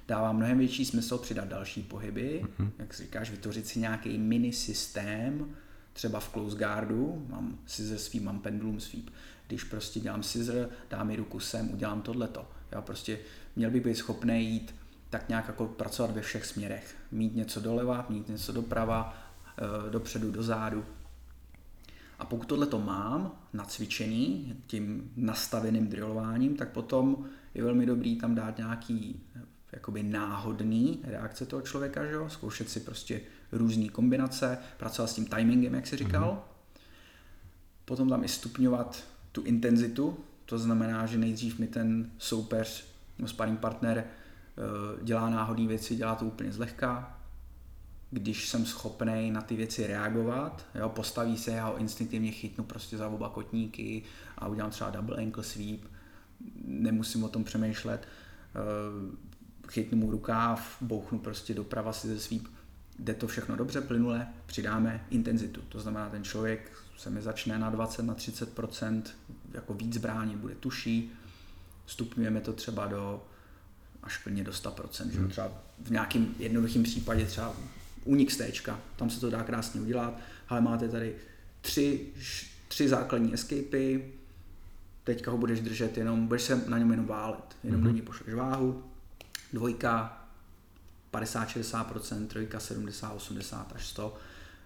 Dává 0.08 0.32
mnohem 0.32 0.58
větší 0.58 0.86
smysl 0.86 1.18
přidat 1.18 1.48
další 1.48 1.84
pohyby, 1.84 2.46
mm-hmm. 2.46 2.70
jak 2.80 2.94
si 2.94 3.04
říkáš, 3.04 3.32
vytvořit 3.32 3.68
si 3.68 3.80
nějaký 3.80 4.18
mini 4.18 4.54
systém, 4.54 5.56
třeba 5.94 6.20
v 6.20 6.32
close 6.32 6.58
guardu, 6.58 7.26
mám 7.30 7.60
scissor 7.66 7.98
sweep, 7.98 8.24
mám 8.24 8.40
pendulum 8.40 8.80
sweep, 8.80 9.10
když 9.48 9.64
prostě 9.64 10.00
dělám 10.00 10.24
scissor, 10.24 10.70
dám 10.90 11.08
mi 11.08 11.16
ruku 11.16 11.40
sem, 11.40 11.74
udělám 11.74 12.02
tohleto. 12.02 12.48
Já 12.72 12.82
prostě 12.82 13.20
měl 13.56 13.72
bych 13.72 13.84
být 13.84 13.96
schopný 13.96 14.46
jít 14.46 14.76
tak 15.10 15.30
nějak 15.30 15.48
jako 15.48 15.68
pracovat 15.68 16.12
ve 16.12 16.22
všech 16.22 16.46
směrech. 16.46 16.96
Mít 17.12 17.36
něco 17.36 17.60
doleva, 17.60 18.06
mít 18.10 18.28
něco 18.30 18.52
doprava, 18.52 19.18
eh, 19.58 19.90
dopředu, 19.90 20.32
dozadu. 20.32 20.86
A 22.20 22.26
pokud 22.26 22.48
tohle 22.48 22.66
to 22.68 22.80
mám 22.80 23.32
nacvičený 23.54 24.56
tím 24.68 25.12
nastaveným 25.16 25.88
drillováním, 25.88 26.56
tak 26.56 26.70
potom 26.70 27.26
je 27.54 27.64
velmi 27.64 27.86
dobrý 27.86 28.16
tam 28.16 28.36
dát 28.36 28.58
nějaký 28.58 29.22
eh, 29.36 29.42
jakoby 29.72 30.04
náhodný 30.04 31.00
reakce 31.04 31.46
toho 31.46 31.62
člověka, 31.62 32.06
že 32.06 32.12
jo? 32.12 32.30
zkoušet 32.30 32.70
si 32.70 32.80
prostě 32.80 33.22
různé 33.52 33.90
kombinace, 33.90 34.58
pracovat 34.78 35.08
s 35.08 35.14
tím 35.14 35.26
timingem, 35.26 35.76
jak 35.76 35.88
si 35.88 35.98
říkal. 35.98 36.32
Mm-hmm. 36.32 36.82
Potom 37.86 38.10
tam 38.10 38.24
i 38.24 38.28
stupňovat 38.28 39.04
tu 39.32 39.42
intenzitu, 39.42 40.18
to 40.50 40.58
znamená, 40.58 41.06
že 41.06 41.18
nejdřív 41.18 41.60
mi 41.60 41.68
ten 41.68 42.12
soupeř, 42.18 42.86
no 43.20 43.28
sparring 43.28 43.60
partner, 43.60 43.98
eh, 43.98 45.04
dělá 45.04 45.30
náhodné 45.30 45.68
věci, 45.68 45.96
dělá 45.96 46.16
to 46.16 46.26
úplně 46.26 46.52
zlehka, 46.52 47.18
když 48.12 48.50
jsem 48.50 48.66
schopný 48.66 49.32
na 49.32 49.42
ty 49.42 49.56
věci 49.56 49.88
reagovat, 49.88 50.66
jo, 50.76 50.90
postaví 50.90 51.38
se, 51.38 51.52
já 51.52 51.68
ho 51.68 51.78
instinktivně 51.78 52.32
chytnu 52.32 52.64
prostě 52.64 52.98
za 52.98 53.08
oba 53.08 53.30
kotníky 53.30 54.04
a 54.38 54.48
udělám 54.48 54.72
třeba 54.72 54.90
double 54.90 55.18
ankle 55.18 55.44
sweep, 55.44 55.82
nemusím 56.66 57.24
o 57.24 57.30
tom 57.30 57.44
přemýšlet, 57.44 58.08
eh, 58.56 59.70
chytnu 59.72 59.98
mu 59.98 60.12
rukáv, 60.12 60.78
bouchnu 60.82 61.20
prostě 61.20 61.54
doprava 61.54 61.94
si 61.94 62.08
ze 62.08 62.20
sweep, 62.20 62.44
jde 63.00 63.14
to 63.14 63.28
všechno 63.28 63.56
dobře, 63.56 63.82
plynule, 63.82 64.28
přidáme 64.46 65.06
intenzitu. 65.10 65.62
To 65.70 65.80
znamená, 65.80 66.10
ten 66.10 66.24
člověk 66.24 66.72
se 67.00 67.10
mi 67.10 67.22
začne 67.22 67.60
na 67.60 67.70
20, 67.70 68.04
na 68.04 68.16
30% 68.16 69.04
jako 69.54 69.74
víc 69.74 69.98
bránit, 69.98 70.38
bude 70.38 70.56
tuší, 70.56 71.12
stupňujeme 71.86 72.42
to 72.42 72.54
třeba 72.54 72.88
do 72.88 73.24
až 74.04 74.18
plně 74.18 74.44
do 74.44 74.54
100 74.54 74.76
že? 75.10 75.20
Hmm. 75.20 75.30
třeba 75.30 75.52
v 75.80 75.92
nějakém 75.92 76.36
jednoduchém 76.40 76.84
případě 76.84 77.26
třeba 77.26 77.56
únik 78.06 78.32
stéčka, 78.32 78.80
tam 78.96 79.10
se 79.10 79.20
to 79.20 79.30
dá 79.30 79.44
krásně 79.44 79.82
udělat, 79.82 80.20
ale 80.50 80.62
máte 80.62 80.90
tady 80.90 81.16
tři, 81.62 82.08
tři 82.68 82.90
základní 82.90 83.34
escapy, 83.34 84.14
teďka 85.04 85.32
ho 85.32 85.38
budeš 85.38 85.62
držet 85.62 85.98
jenom, 85.98 86.28
budeš 86.28 86.42
se 86.42 86.56
na 86.68 86.78
něm 86.78 86.92
jenom 86.92 87.06
válet, 87.06 87.58
jenom 87.64 87.82
mm-hmm. 87.82 87.86
na 87.86 87.92
něj 87.92 88.02
pošleš 88.02 88.34
váhu, 88.34 88.84
dvojka 89.54 90.24
50-60%, 91.14 92.28
trojka 92.28 92.60
70, 92.60 93.14
80 93.14 93.72
až 93.76 93.88
100, 93.88 94.18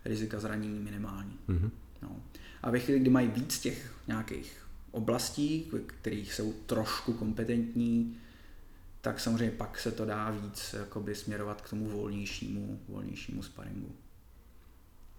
rizika 0.06 0.40
zranění 0.40 0.80
minimální. 0.80 1.40
Mm-hmm. 1.50 1.70
No. 2.04 2.16
A 2.62 2.72
ve 2.72 2.80
chvíli, 2.80 3.00
kdy 3.00 3.10
mají 3.10 3.28
víc 3.28 3.60
těch 3.60 3.94
nějakých 4.08 4.68
oblastí, 4.92 5.72
kterých 5.86 6.34
jsou 6.34 6.54
trošku 6.54 7.14
kompetentní, 7.14 8.18
tak 9.02 9.20
samozřejmě 9.20 9.52
pak 9.52 9.80
se 9.80 9.92
to 9.92 10.06
dá 10.06 10.32
víc 10.32 10.76
jakoby 10.80 11.16
směrovat 11.16 11.62
k 11.62 11.70
tomu 11.70 11.90
volnějšímu, 11.90 12.80
volnějšímu 12.90 13.44
sparingu. 13.44 13.92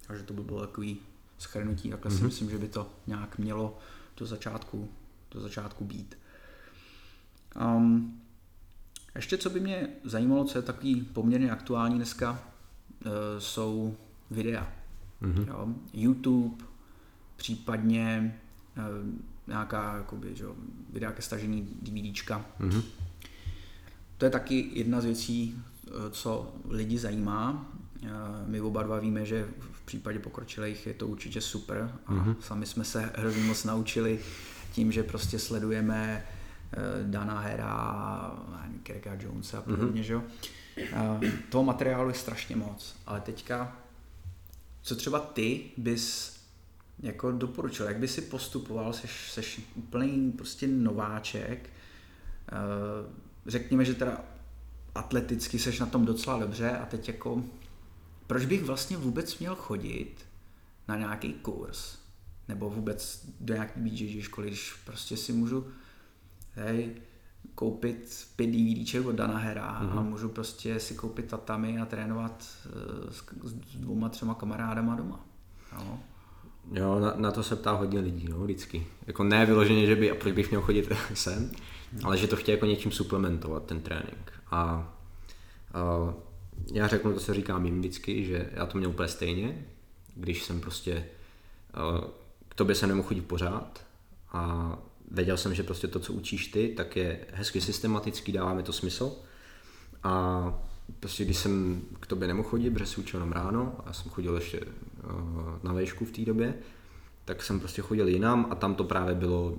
Takže 0.06 0.22
to 0.22 0.34
by 0.34 0.42
bylo 0.42 0.60
takový 0.60 0.98
schrnutí, 1.38 1.90
takhle 1.90 2.10
mm-hmm. 2.10 2.14
si 2.14 2.20
mhm. 2.20 2.26
myslím, 2.26 2.50
že 2.50 2.58
by 2.58 2.68
to 2.68 2.90
nějak 3.06 3.38
mělo 3.38 3.78
do 4.16 4.26
začátku, 4.26 4.88
do 5.30 5.40
začátku 5.40 5.84
být. 5.84 6.18
Um, 7.60 8.20
ještě 9.14 9.38
co 9.38 9.50
by 9.50 9.60
mě 9.60 9.88
zajímalo, 10.04 10.44
co 10.44 10.58
je 10.58 10.62
takový 10.62 11.02
poměrně 11.02 11.50
aktuální 11.50 11.96
dneska, 11.96 12.30
uh, 12.32 13.12
jsou 13.38 13.96
videa. 14.30 14.72
Mm-hmm. 15.22 15.48
Jo, 15.48 15.68
YouTube, 15.92 16.64
případně 17.36 18.38
uh, 18.76 18.84
nějaká 19.46 19.96
jakoby, 19.96 20.36
že, 20.36 20.44
videa 20.92 21.12
ke 21.12 21.22
stažení 21.22 21.68
DVDčka. 21.82 22.46
Mm-hmm. 22.60 22.82
To 24.18 24.24
je 24.24 24.30
taky 24.30 24.70
jedna 24.72 25.00
z 25.00 25.04
věcí, 25.04 25.62
eh, 25.86 25.90
co 26.10 26.54
lidi 26.68 26.98
zajímá. 26.98 27.70
My 28.46 28.60
oba 28.60 28.82
dva 28.82 28.98
víme, 28.98 29.26
že 29.26 29.48
v 29.72 29.86
případě 29.86 30.18
pokročilých 30.18 30.86
je 30.86 30.94
to 30.94 31.06
určitě 31.06 31.40
super 31.40 31.92
a 32.06 32.12
mm-hmm. 32.12 32.36
sami 32.40 32.66
jsme 32.66 32.84
se 32.84 33.12
hrozně 33.16 33.42
moc 33.42 33.64
naučili 33.64 34.20
tím, 34.72 34.92
že 34.92 35.02
prostě 35.02 35.38
sledujeme 35.38 36.24
Eh, 36.76 37.04
Dana 37.04 37.40
Hera, 37.40 38.30
Kirka 38.82 39.14
Jonesa 39.20 39.58
a 39.58 39.62
podobně, 39.62 40.02
mm-hmm. 40.02 40.04
že 40.04 40.12
jo. 40.12 40.22
Toho 41.48 41.64
materiálu 41.64 42.08
je 42.08 42.14
strašně 42.14 42.56
moc, 42.56 42.96
ale 43.06 43.20
teďka, 43.20 43.76
co 44.82 44.96
třeba 44.96 45.20
ty 45.20 45.64
bys 45.76 46.33
jako 46.98 47.32
doporučil, 47.32 47.86
jak 47.86 47.98
by 47.98 48.08
si 48.08 48.20
postupoval, 48.20 48.92
seš, 48.92 49.32
seš 49.32 49.60
úplný 49.74 50.32
prostě 50.32 50.66
nováček, 50.66 51.70
eh, 52.52 52.56
řekněme, 53.46 53.84
že 53.84 53.94
teda 53.94 54.24
atleticky 54.94 55.58
seš 55.58 55.80
na 55.80 55.86
tom 55.86 56.06
docela 56.06 56.38
dobře 56.38 56.70
a 56.70 56.86
teď 56.86 57.08
jako, 57.08 57.44
proč 58.26 58.44
bych 58.44 58.64
vlastně 58.64 58.96
vůbec 58.96 59.38
měl 59.38 59.54
chodit 59.54 60.26
na 60.88 60.96
nějaký 60.96 61.32
kurz, 61.32 61.98
nebo 62.48 62.70
vůbec 62.70 63.26
do 63.40 63.54
nějaký 63.54 63.80
BJJ 63.80 64.22
školy, 64.22 64.48
když 64.48 64.72
prostě 64.84 65.16
si 65.16 65.32
můžu 65.32 65.66
hej, 66.54 66.94
koupit 67.54 68.26
pět 68.36 68.46
DVDček 68.46 69.06
od 69.06 69.12
Dana 69.12 69.38
Hera 69.38 69.80
mm-hmm. 69.80 69.98
a 69.98 70.00
mhm. 70.00 70.10
můžu 70.10 70.28
prostě 70.28 70.80
si 70.80 70.94
koupit 70.94 71.26
tatami 71.26 71.80
a 71.80 71.86
trénovat 71.86 72.44
eh, 72.66 73.12
s, 73.12 73.24
s 73.42 73.76
dvouma, 73.76 74.08
třema 74.08 74.34
kamarádama 74.34 74.94
doma. 74.94 75.26
Jo. 75.72 75.98
Jo, 76.72 77.00
na, 77.00 77.14
na 77.16 77.30
to 77.30 77.42
se 77.42 77.56
ptá 77.56 77.72
hodně 77.72 78.00
lidí, 78.00 78.26
no, 78.30 78.38
vždycky. 78.38 78.86
Jako 79.06 79.24
ne 79.24 79.46
vyloženě, 79.46 79.86
že 79.86 79.96
by, 79.96 80.10
a 80.10 80.14
proč 80.14 80.34
bych 80.34 80.50
měl 80.50 80.60
chodit 80.60 80.92
sem, 81.14 81.50
ale 82.04 82.18
že 82.18 82.26
to 82.26 82.36
chtějí 82.36 82.56
jako 82.56 82.66
něčím 82.66 82.92
suplementovat, 82.92 83.64
ten 83.64 83.80
trénink. 83.80 84.32
A, 84.50 84.60
a 85.74 86.14
já 86.72 86.88
řeknu 86.88 87.12
to, 87.12 87.20
co 87.20 87.34
říkám 87.34 87.64
jim 87.64 87.78
vždycky, 87.78 88.24
že 88.24 88.50
já 88.52 88.66
to 88.66 88.78
měl 88.78 88.90
úplně 88.90 89.08
stejně, 89.08 89.66
když 90.14 90.42
jsem 90.42 90.60
prostě 90.60 91.04
a, 91.74 92.04
k 92.48 92.54
tobě 92.54 92.74
se 92.74 92.86
nemohl 92.86 93.08
chodit 93.08 93.26
pořád 93.26 93.86
a 94.32 94.72
věděl 95.10 95.36
jsem, 95.36 95.54
že 95.54 95.62
prostě 95.62 95.88
to, 95.88 96.00
co 96.00 96.12
učíš 96.12 96.46
ty, 96.46 96.68
tak 96.68 96.96
je 96.96 97.26
hezky 97.32 97.60
systematický, 97.60 98.32
dává 98.32 98.54
mi 98.54 98.62
to 98.62 98.72
smysl. 98.72 99.12
A 100.02 100.44
prostě 101.00 101.24
když 101.24 101.36
jsem 101.36 101.82
k 102.00 102.06
tobě 102.06 102.28
nemohl 102.28 102.48
chodit, 102.48 102.70
protože 102.70 102.86
si 102.86 103.00
učil 103.00 103.20
jenom 103.20 103.32
ráno, 103.32 103.74
a 103.86 103.92
jsem 103.92 104.10
chodil 104.10 104.34
ještě 104.34 104.60
na 105.62 105.72
véšku 105.72 106.04
v 106.04 106.10
té 106.10 106.22
době, 106.24 106.54
tak 107.24 107.42
jsem 107.42 107.60
prostě 107.60 107.82
chodil 107.82 108.08
jinam 108.08 108.46
a 108.50 108.54
tam 108.54 108.74
to 108.74 108.84
právě 108.84 109.14
bylo 109.14 109.58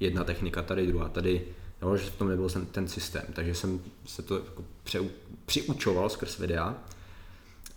jedna 0.00 0.24
technika 0.24 0.62
tady, 0.62 0.86
druhá 0.86 1.08
tady, 1.08 1.42
jo, 1.82 1.96
že 1.96 2.10
v 2.10 2.16
tom 2.16 2.28
nebyl 2.28 2.50
ten, 2.50 2.66
ten 2.66 2.88
systém, 2.88 3.24
takže 3.32 3.54
jsem 3.54 3.80
se 4.04 4.22
to 4.22 4.34
jako 4.34 4.64
pře, 4.84 5.00
přiučoval 5.46 6.08
skrz 6.08 6.38
videa, 6.38 6.74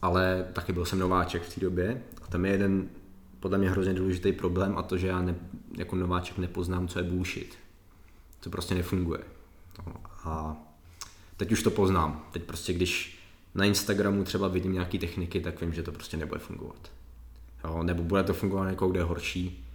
ale 0.01 0.47
taky 0.53 0.73
byl 0.73 0.85
jsem 0.85 0.99
nováček 0.99 1.43
v 1.43 1.55
té 1.55 1.61
době 1.61 2.01
a 2.21 2.27
tam 2.27 2.45
je 2.45 2.51
jeden 2.51 2.89
podle 3.39 3.57
mě 3.57 3.69
hrozně 3.69 3.93
důležitý 3.93 4.33
problém 4.33 4.77
a 4.77 4.83
to, 4.83 4.97
že 4.97 5.07
já 5.07 5.21
ne, 5.21 5.35
jako 5.77 5.95
nováček 5.95 6.37
nepoznám, 6.37 6.87
co 6.87 6.99
je 6.99 7.03
bullshit. 7.03 7.57
To 8.39 8.49
prostě 8.49 8.75
nefunguje. 8.75 9.19
No, 9.87 9.93
a 10.23 10.57
teď 11.37 11.51
už 11.51 11.63
to 11.63 11.71
poznám. 11.71 12.25
Teď 12.31 12.43
prostě, 12.43 12.73
když 12.73 13.19
na 13.55 13.65
Instagramu 13.65 14.23
třeba 14.23 14.47
vidím 14.47 14.73
nějaké 14.73 14.97
techniky, 14.97 15.39
tak 15.39 15.61
vím, 15.61 15.73
že 15.73 15.83
to 15.83 15.91
prostě 15.91 16.17
nebude 16.17 16.39
fungovat. 16.39 16.91
Jo, 17.63 17.83
nebo 17.83 18.03
bude 18.03 18.23
to 18.23 18.33
fungovat 18.33 18.69
jako 18.69 18.87
kde 18.87 19.03
horší, 19.03 19.65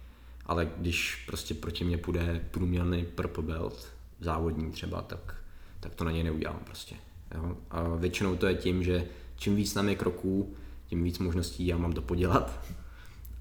ale 0.45 0.69
když 0.77 1.23
prostě 1.25 1.53
proti 1.53 1.83
mě 1.83 1.97
půjde 1.97 2.45
průměrný 2.51 3.05
purple 3.05 3.43
belt, 3.43 3.87
závodní 4.19 4.71
třeba, 4.71 5.01
tak, 5.01 5.35
tak 5.79 5.93
to 5.95 6.03
na 6.03 6.11
něj 6.11 6.23
neudělám 6.23 6.59
prostě. 6.65 6.95
Jo. 7.35 7.57
A 7.71 7.95
většinou 7.95 8.35
to 8.35 8.47
je 8.47 8.55
tím, 8.55 8.83
že 8.83 9.07
čím 9.35 9.55
víc 9.55 9.75
nám 9.75 9.89
je 9.89 9.95
kroků, 9.95 10.55
tím 10.87 11.03
víc 11.03 11.19
možností 11.19 11.67
já 11.67 11.77
mám 11.77 11.93
to 11.93 12.01
podělat 12.01 12.59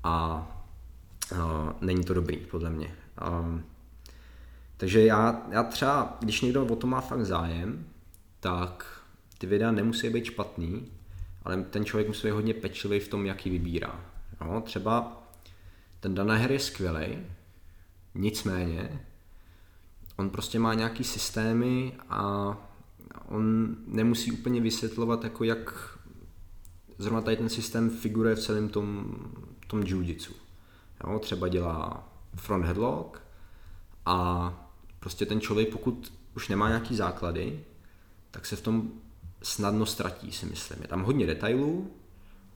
a, 0.03 0.13
a 1.37 1.75
není 1.81 2.05
to 2.05 2.15
dobrý, 2.15 2.37
podle 2.37 2.71
mě. 2.71 2.95
A, 3.19 3.61
takže 4.77 5.05
já, 5.05 5.43
já 5.51 5.63
třeba, 5.63 6.17
když 6.21 6.41
někdo 6.41 6.67
o 6.67 6.77
to 6.77 6.87
má 6.87 7.01
fakt 7.01 7.27
zájem, 7.27 7.87
tak 8.41 9.01
ty 9.39 9.47
videa 9.47 9.71
nemusí 9.71 10.11
být 10.11 10.25
špatný, 10.25 10.89
ale 11.43 11.63
ten 11.63 11.85
člověk 11.85 12.09
musí 12.09 12.27
být 12.27 12.33
hodně 12.33 12.55
pečlivý 12.55 13.01
v 13.01 13.09
tom, 13.09 13.27
jaký 13.27 13.51
vybírá. 13.51 14.14
No, 14.47 14.61
třeba 14.61 15.23
ten 16.01 16.15
Danaher 16.15 16.53
je 16.53 16.61
skvělý, 16.61 17.19
nicméně 18.15 19.01
on 20.17 20.31
prostě 20.31 20.59
má 20.59 20.75
nějaký 20.75 21.05
systémy 21.05 21.93
a 22.09 22.57
on 23.29 23.77
nemusí 23.87 24.33
úplně 24.33 24.61
vysvětlovat, 24.61 25.25
jako 25.25 25.45
jak 25.45 25.99
zrovna 26.99 27.21
tady 27.21 27.37
ten 27.37 27.49
systém 27.49 27.91
figuruje 27.91 28.35
v 28.35 28.41
celém 28.41 28.69
tom, 28.69 29.17
tom 29.67 29.81
jiu-jitsu. 29.81 30.33
Jo, 31.07 31.19
třeba 31.19 31.49
dělá 31.49 32.09
front 32.37 32.65
headlock 32.65 33.21
a 34.07 34.51
prostě 35.01 35.27
ten 35.27 35.41
člověk, 35.41 35.69
pokud 35.69 36.13
už 36.37 36.49
nemá 36.49 36.69
nějaký 36.69 36.97
základy, 36.97 37.65
tak 38.31 38.47
se 38.47 38.57
v 38.57 38.63
tom 38.63 38.93
snadno 39.43 39.87
ztratí, 39.87 40.33
si 40.33 40.47
myslím. 40.47 40.83
Je 40.83 40.89
tam 40.89 41.03
hodně 41.03 41.27
detailů, 41.27 41.91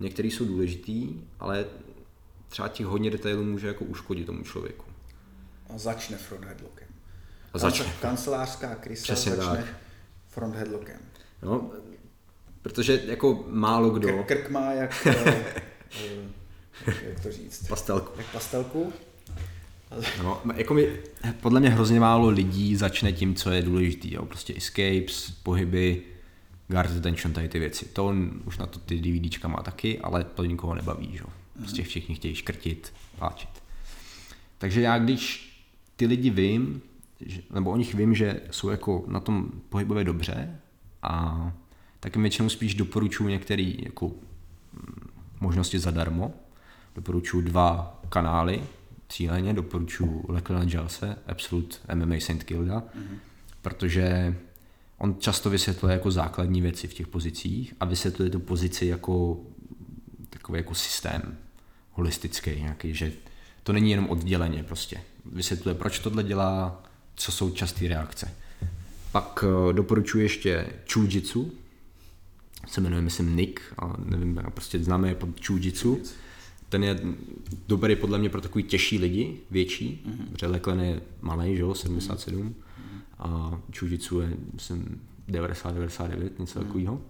některý 0.01 0.31
jsou 0.31 0.45
důležitý, 0.45 1.21
ale 1.41 1.65
třeba 2.49 2.69
těch 2.69 2.87
hodně 2.87 3.11
detailů 3.11 3.45
může 3.45 3.67
jako 3.67 3.85
uškodit 3.85 4.27
tomu 4.27 4.43
člověku. 4.43 4.85
A 5.75 5.79
začne 5.79 6.17
front 6.17 6.45
headlockem. 6.45 6.89
A 7.53 7.59
začne. 7.59 7.87
Kancelářská 8.01 8.75
krysa 8.75 9.03
Přesně 9.03 9.37
začne 9.37 9.57
tak. 9.57 9.75
front 10.29 10.55
headlockem. 10.57 11.01
No, 11.43 11.71
protože 12.63 13.03
jako 13.07 13.45
málo 13.49 13.91
kdo... 13.91 14.09
Krk, 14.09 14.27
krk 14.27 14.51
má 14.51 14.73
jak, 14.73 15.07
eh, 15.07 15.55
jak 17.03 17.21
to 17.23 17.33
říct? 17.33 17.69
Pastelku. 17.69 18.13
Jak 18.17 18.27
pastelku. 18.27 18.93
No, 20.23 20.43
jako 20.57 20.75
mi, 20.75 21.01
podle 21.41 21.61
mě 21.61 21.71
hrozně 21.71 22.01
málo 22.01 22.29
lidí 22.29 22.77
začne 22.77 23.13
tím, 23.13 23.35
co 23.35 23.51
je 23.51 23.63
důležitý. 23.63 24.15
Jo? 24.15 24.27
Prostě 24.27 24.55
escapes, 24.57 25.31
pohyby, 25.43 26.03
guard 26.69 26.91
attention, 26.97 27.33
tady 27.33 27.49
ty 27.49 27.59
věci. 27.59 27.85
To 27.85 28.07
on 28.07 28.31
už 28.45 28.59
na 28.59 28.67
to 28.67 28.79
ty 28.79 29.01
DVDčka 29.01 29.49
má 29.49 29.63
taky, 29.63 29.99
ale 29.99 30.25
to 30.25 30.45
nikoho 30.45 30.75
nebaví. 30.75 31.11
Že? 31.13 31.25
Prostě 31.59 31.83
všichni 31.83 32.15
chtějí 32.15 32.35
škrtit, 32.35 32.93
páčit. 33.19 33.51
Takže 34.59 34.81
já 34.81 34.99
když 34.99 35.49
ty 35.97 36.07
lidi 36.07 36.31
vím, 36.31 36.83
že, 37.21 37.43
nebo 37.55 37.71
o 37.71 37.77
nich 37.77 37.95
vím, 37.95 38.15
že 38.15 38.41
jsou 38.51 38.69
jako 38.69 39.05
na 39.09 39.21
tom 39.21 39.51
pohybově 39.69 40.05
dobře 40.05 40.61
a 41.03 41.53
tak 42.01 42.17
jim 42.17 42.23
většinou 42.23 42.49
spíš 42.49 42.75
doporučuji 42.75 43.29
některé 43.29 43.73
jako 43.79 44.07
mm, 44.09 45.09
možnosti 45.41 45.79
zadarmo. 45.79 46.35
Doporučuji 46.95 47.41
dva 47.41 48.01
kanály, 48.09 48.63
cíleně 49.09 49.55
doporučuji 49.55 50.25
Leclerc 50.29 50.73
Jalse, 50.73 51.19
Absolute 51.27 51.77
MMA 51.95 52.15
St. 52.19 52.43
Kilda, 52.43 52.81
mm-hmm. 52.81 53.19
protože 53.63 54.37
on 54.99 55.17
často 55.19 55.51
vysvětluje 55.51 55.93
jako 55.93 56.11
základní 56.11 56.61
věci 56.61 56.89
v 56.89 56.95
těch 56.95 57.07
pozicích 57.07 57.75
a 57.81 57.85
vysvětluje 57.85 58.31
tu 58.31 58.41
pozici 58.41 58.87
jako 58.87 59.41
takový 60.31 60.59
jako 60.59 60.75
systém 60.75 61.39
holistický 61.93 62.51
nějaký, 62.51 62.95
že 62.95 63.13
to 63.63 63.73
není 63.73 63.91
jenom 63.91 64.11
odděleně 64.11 64.65
prostě. 64.65 65.01
Vysvětluje, 65.33 65.75
proč 65.75 65.99
tohle 65.99 66.25
dělá, 66.25 66.83
co 67.15 67.33
jsou 67.33 67.51
časté 67.51 67.89
reakce. 67.89 68.35
Pak 69.13 69.45
uh, 69.45 69.73
doporučuji 69.73 70.19
ještě 70.23 70.67
Chujitsu, 70.93 71.53
se 72.67 72.81
jmenuje, 72.81 73.03
myslím, 73.03 73.37
Nick, 73.37 73.61
a 73.79 73.95
nevím, 74.05 74.41
prostě 74.55 74.79
známe 74.79 75.09
je 75.09 75.15
pod 75.15 75.47
Chujitsu 75.47 76.03
ten 76.69 76.85
je 76.85 77.01
dobrý 77.69 77.97
podle 77.97 78.19
mě 78.19 78.29
pro 78.29 78.41
takový 78.41 78.65
těžší 78.65 78.99
lidi, 78.99 79.41
větší, 79.51 80.03
mm-hmm. 80.07 80.33
protože 80.33 80.47
Leklen 80.47 80.81
je 80.81 81.01
malý, 81.21 81.57
že 81.57 81.63
jo, 81.63 81.75
77 81.75 82.43
mm-hmm. 82.43 82.53
A 83.19 83.61
Čujitsu 83.71 84.21
je, 84.21 84.37
myslím, 84.55 85.01
90-99, 85.29 86.31
něco 86.39 86.59
mm-hmm. 86.59 86.63
takového. 86.63 87.01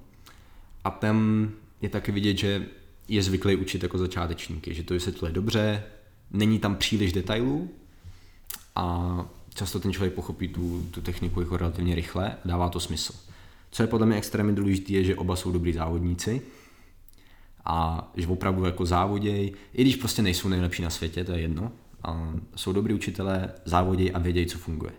A 0.84 0.90
tam 0.90 1.48
je 1.82 1.88
taky 1.88 2.12
vidět, 2.12 2.38
že 2.38 2.66
je 3.09 3.22
zvyklý 3.22 3.56
učit 3.56 3.82
jako 3.82 3.98
začátečníky, 3.98 4.74
že 4.74 4.82
to 4.82 4.94
vysvětluje 4.94 5.32
dobře, 5.32 5.82
není 6.30 6.59
tam 6.59 6.76
příliš 6.76 7.12
detailů 7.12 7.70
a 8.74 9.26
často 9.54 9.80
ten 9.80 9.92
člověk 9.92 10.14
pochopí 10.14 10.48
tu, 10.48 10.86
tu 10.90 11.00
techniku 11.00 11.40
jako 11.40 11.56
relativně 11.56 11.94
rychle 11.94 12.30
a 12.30 12.48
dává 12.48 12.68
to 12.68 12.80
smysl. 12.80 13.12
Co 13.70 13.82
je 13.82 13.86
podle 13.86 14.06
mě 14.06 14.16
extrémně 14.16 14.52
důležité, 14.52 14.92
je, 14.92 15.04
že 15.04 15.16
oba 15.16 15.36
jsou 15.36 15.52
dobrý 15.52 15.72
závodníci, 15.72 16.42
a 17.64 18.11
že 18.16 18.26
opravdu 18.26 18.64
jako 18.64 18.86
závoděj, 18.86 19.52
i 19.74 19.82
když 19.82 19.96
prostě 19.96 20.22
nejsou 20.22 20.48
nejlepší 20.48 20.82
na 20.82 20.90
světě, 20.90 21.24
to 21.24 21.32
je 21.32 21.40
jedno, 21.40 21.72
a 22.02 22.34
jsou 22.56 22.72
dobrý 22.72 22.94
učitelé, 22.94 23.52
závoděj 23.64 24.11
a 24.14 24.18
vědějí, 24.18 24.46
co 24.46 24.59
funguje. 24.59 24.92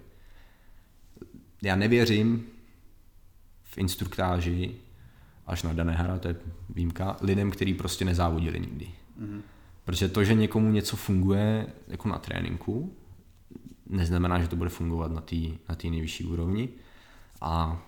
Já 1.62 1.76
nevěřím 1.76 2.46
v 3.64 3.78
instruktáži 3.78 4.76
až 5.48 5.64
na 5.64 5.74
dané 5.74 5.94
hra, 5.94 6.20
to 6.20 6.28
je 6.28 6.36
výjimka, 6.70 7.18
lidem, 7.22 7.52
kteří 7.52 7.74
prostě 7.74 8.06
nezávodili 8.06 8.60
nikdy. 8.60 8.86
Mm-hmm. 9.22 9.42
Protože 9.86 10.10
to, 10.10 10.24
že 10.24 10.34
někomu 10.34 10.72
něco 10.72 10.96
funguje 10.96 11.68
jako 11.88 12.10
na 12.10 12.18
tréninku, 12.18 12.94
neznamená, 13.90 14.42
že 14.42 14.48
to 14.48 14.56
bude 14.56 14.70
fungovat 14.70 15.12
na 15.12 15.22
té 15.22 15.36
na 15.70 15.76
nejvyšší 15.84 16.26
úrovni. 16.26 16.70
A 17.42 17.82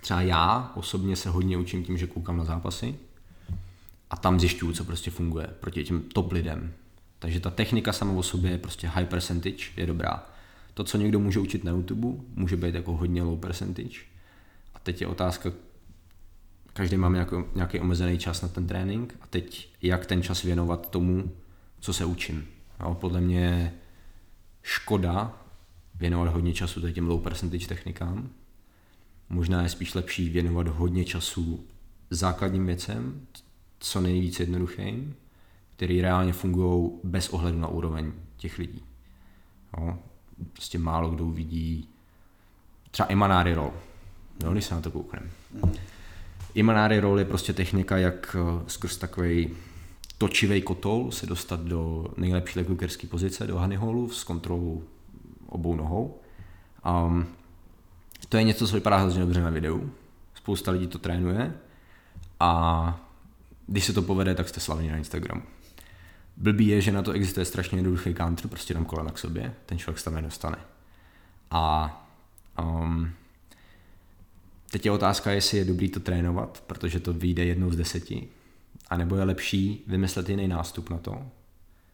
třeba 0.00 0.20
já 0.20 0.72
osobně 0.74 1.16
se 1.16 1.30
hodně 1.30 1.56
učím 1.56 1.84
tím, 1.84 1.98
že 1.98 2.06
koukám 2.06 2.36
na 2.36 2.44
zápasy, 2.44 2.94
a 4.10 4.16
tam 4.16 4.40
zjišťuju, 4.40 4.72
co 4.72 4.84
prostě 4.84 5.10
funguje 5.10 5.46
proti 5.60 5.84
těm 5.84 6.02
top 6.02 6.32
lidem. 6.32 6.72
Takže 7.18 7.40
ta 7.40 7.50
technika 7.50 7.92
sama 7.92 8.12
o 8.12 8.22
sobě 8.22 8.50
je 8.50 8.58
prostě 8.58 8.88
high 8.88 9.06
percentage, 9.06 9.64
je 9.76 9.86
dobrá. 9.86 10.26
To, 10.76 10.84
co 10.84 10.98
někdo 10.98 11.20
může 11.20 11.40
učit 11.40 11.64
na 11.64 11.72
YouTube, 11.72 12.08
může 12.34 12.56
být 12.56 12.74
jako 12.74 12.96
hodně 12.96 13.22
low 13.22 13.38
percentage. 13.38 13.98
A 14.74 14.78
teď 14.78 15.00
je 15.00 15.06
otázka, 15.06 15.52
každý 16.72 16.96
máme 16.96 17.14
nějaký, 17.14 17.36
nějaký 17.54 17.80
omezený 17.80 18.18
čas 18.18 18.42
na 18.42 18.48
ten 18.48 18.66
trénink 18.66 19.16
a 19.20 19.26
teď 19.26 19.72
jak 19.82 20.06
ten 20.06 20.22
čas 20.22 20.42
věnovat 20.42 20.90
tomu, 20.90 21.32
co 21.80 21.92
se 21.92 22.04
učím. 22.04 22.46
Jo, 22.80 22.94
podle 22.94 23.20
mě 23.20 23.74
škoda 24.62 25.42
věnovat 25.94 26.28
hodně 26.28 26.54
času 26.54 26.92
těm 26.92 27.08
low 27.08 27.22
percentage 27.22 27.66
technikám. 27.66 28.30
Možná 29.28 29.62
je 29.62 29.68
spíš 29.68 29.94
lepší 29.94 30.28
věnovat 30.28 30.68
hodně 30.68 31.04
času 31.04 31.64
základním 32.10 32.66
věcem, 32.66 33.26
co 33.78 34.00
nejvíc 34.00 34.40
jednoduchým 34.40 35.14
které 35.76 36.02
reálně 36.02 36.32
fungují 36.32 36.90
bez 37.04 37.28
ohledu 37.28 37.58
na 37.58 37.68
úroveň 37.68 38.12
těch 38.36 38.58
lidí. 38.58 38.82
Jo? 39.78 39.98
Prostě 40.52 40.78
málo 40.78 41.10
kdo 41.10 41.24
uvidí 41.24 41.88
třeba 42.90 43.06
Imanari 43.06 43.54
roll, 43.54 43.72
no, 44.44 44.52
když 44.52 44.64
se 44.64 44.74
na 44.74 44.80
to 44.80 44.90
koukneme. 44.90 45.26
Mm. 45.52 45.72
Imanari 46.54 47.00
roll 47.00 47.18
je 47.18 47.24
prostě 47.24 47.52
technika, 47.52 47.98
jak 47.98 48.36
eh, 48.38 48.64
skrz 48.66 48.96
takový 48.96 49.50
točivý 50.18 50.62
kotol 50.62 51.10
se 51.10 51.26
dostat 51.26 51.60
do 51.60 52.06
nejlepší 52.16 52.58
leglukerské 52.58 53.06
pozice, 53.06 53.46
do 53.46 53.58
honey 53.58 53.78
s 54.10 54.24
kontrolou 54.24 54.82
obou 55.46 55.76
nohou. 55.76 56.20
Um, 57.06 57.26
to 58.28 58.36
je 58.36 58.42
něco, 58.42 58.68
co 58.68 58.74
vypadá 58.74 58.96
hrozně 58.96 59.20
dobře 59.20 59.40
na 59.40 59.50
videu. 59.50 59.90
Spousta 60.34 60.70
lidí 60.70 60.86
to 60.86 60.98
trénuje 60.98 61.54
a 62.40 63.00
když 63.66 63.84
se 63.84 63.92
to 63.92 64.02
povede, 64.02 64.34
tak 64.34 64.48
jste 64.48 64.60
slavní 64.60 64.88
na 64.88 64.96
Instagramu. 64.96 65.42
Blbý 66.36 66.66
je, 66.66 66.80
že 66.80 66.92
na 66.92 67.02
to 67.02 67.12
existuje 67.12 67.44
strašně 67.44 67.78
jednoduchý 67.78 68.14
counter, 68.14 68.48
prostě 68.48 68.74
dám 68.74 68.84
kolena 68.84 69.10
k 69.10 69.18
sobě, 69.18 69.54
ten 69.66 69.78
člověk 69.78 69.98
se 69.98 70.04
tam 70.04 70.14
nedostane. 70.14 70.58
A 71.50 71.92
um, 72.62 73.10
teď 74.70 74.86
je 74.86 74.92
otázka, 74.92 75.30
jestli 75.30 75.58
je 75.58 75.64
dobrý 75.64 75.88
to 75.88 76.00
trénovat, 76.00 76.64
protože 76.66 77.00
to 77.00 77.12
vyjde 77.12 77.44
jednou 77.44 77.70
z 77.70 77.76
deseti, 77.76 78.28
a 78.88 78.96
nebo 78.96 79.16
je 79.16 79.24
lepší 79.24 79.84
vymyslet 79.86 80.28
jiný 80.28 80.48
nástup 80.48 80.90
na 80.90 80.98
to, 80.98 81.26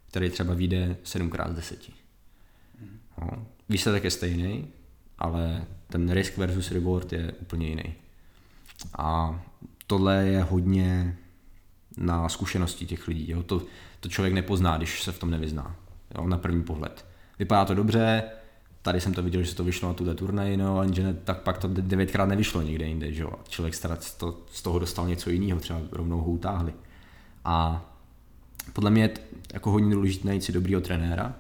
který 0.09 0.31
třeba 0.31 0.55
vyjde 0.55 0.97
7x 1.05 1.53
z 1.53 1.55
10. 1.55 1.91
No. 3.21 3.47
Výsledek 3.69 4.05
je 4.05 4.11
stejný, 4.11 4.69
ale 5.19 5.65
ten 5.87 6.11
risk 6.11 6.37
versus 6.37 6.71
reward 6.71 7.13
je 7.13 7.33
úplně 7.33 7.69
jiný. 7.69 7.95
A 8.99 9.41
tohle 9.87 10.27
je 10.27 10.43
hodně 10.43 11.17
na 11.97 12.29
zkušenosti 12.29 12.87
těch 12.87 13.09
lidí. 13.09 13.31
Jo? 13.31 13.43
To, 13.43 13.63
to 14.03 14.09
člověk 14.09 14.35
nepozná, 14.35 14.77
když 14.77 15.03
se 15.03 15.13
v 15.13 15.19
tom 15.19 15.31
nevyzná. 15.31 15.77
Jo? 16.15 16.27
Na 16.27 16.39
první 16.39 16.63
pohled. 16.63 17.05
Vypadá 17.39 17.65
to 17.65 17.75
dobře, 17.75 18.23
tady 18.83 19.01
jsem 19.01 19.15
to 19.15 19.23
viděl, 19.23 19.43
že 19.43 19.51
se 19.51 19.57
to 19.57 19.65
vyšlo 19.65 19.89
na 19.89 19.95
tuhle 19.95 20.15
turnaj, 20.15 20.57
no, 20.57 20.77
ale 20.77 20.87
ne, 20.87 21.15
tak 21.25 21.43
pak 21.43 21.59
to 21.59 21.69
devětkrát 21.69 22.29
nevyšlo 22.29 22.63
nikde 22.63 22.87
jinde, 22.87 23.13
že 23.13 23.23
jo. 23.23 23.33
Člověk 23.49 23.75
to, 24.19 24.41
z 24.53 24.63
toho 24.63 24.79
dostal 24.79 25.09
něco 25.09 25.31
jiného, 25.31 25.61
třeba 25.61 25.81
rovnou 25.93 26.21
ho 26.21 26.31
utáhli. 26.31 26.73
A 27.45 27.85
podle 28.73 28.91
mě 28.91 29.03
je 29.03 29.11
jako 29.53 29.71
hodně 29.71 29.95
důležité 29.95 30.29
najít 30.29 30.45
si 30.45 30.53
dobrýho 30.53 30.81
trenéra, 30.81 31.35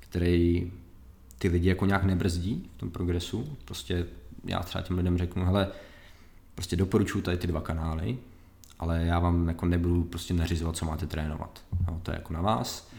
který 0.00 0.72
ty 1.38 1.48
lidi 1.48 1.68
jako 1.68 1.86
nějak 1.86 2.04
nebrzdí 2.04 2.70
v 2.76 2.78
tom 2.78 2.90
progresu. 2.90 3.56
Prostě 3.64 4.06
já 4.44 4.60
třeba 4.60 4.82
těm 4.82 4.96
lidem 4.96 5.18
řeknu, 5.18 5.44
hele, 5.44 5.68
prostě 6.54 6.76
doporučuji 6.76 7.20
tady 7.20 7.36
ty 7.36 7.46
dva 7.46 7.60
kanály, 7.60 8.18
ale 8.78 9.04
já 9.04 9.18
vám 9.18 9.48
jako 9.48 9.66
nebudu 9.66 10.04
prostě 10.04 10.34
nařizovat, 10.34 10.76
co 10.76 10.84
máte 10.84 11.06
trénovat. 11.06 11.64
No, 11.86 12.00
to 12.02 12.10
je 12.10 12.16
jako 12.16 12.32
na 12.32 12.40
vás. 12.40 12.90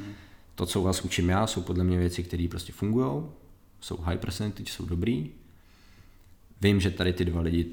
To, 0.55 0.65
co 0.65 0.82
vás 0.82 1.01
učím 1.01 1.30
já, 1.30 1.47
jsou 1.47 1.61
podle 1.61 1.84
mě 1.84 1.97
věci, 1.97 2.23
které 2.23 2.47
prostě 2.49 2.73
fungují, 2.73 3.23
jsou 3.80 3.97
high 3.97 4.17
percentage, 4.17 4.71
jsou 4.71 4.86
dobrý. 4.86 5.32
Vím, 6.61 6.80
že 6.80 6.91
tady 6.91 7.13
ty 7.13 7.26
dva 7.26 7.41
lidi, 7.41 7.67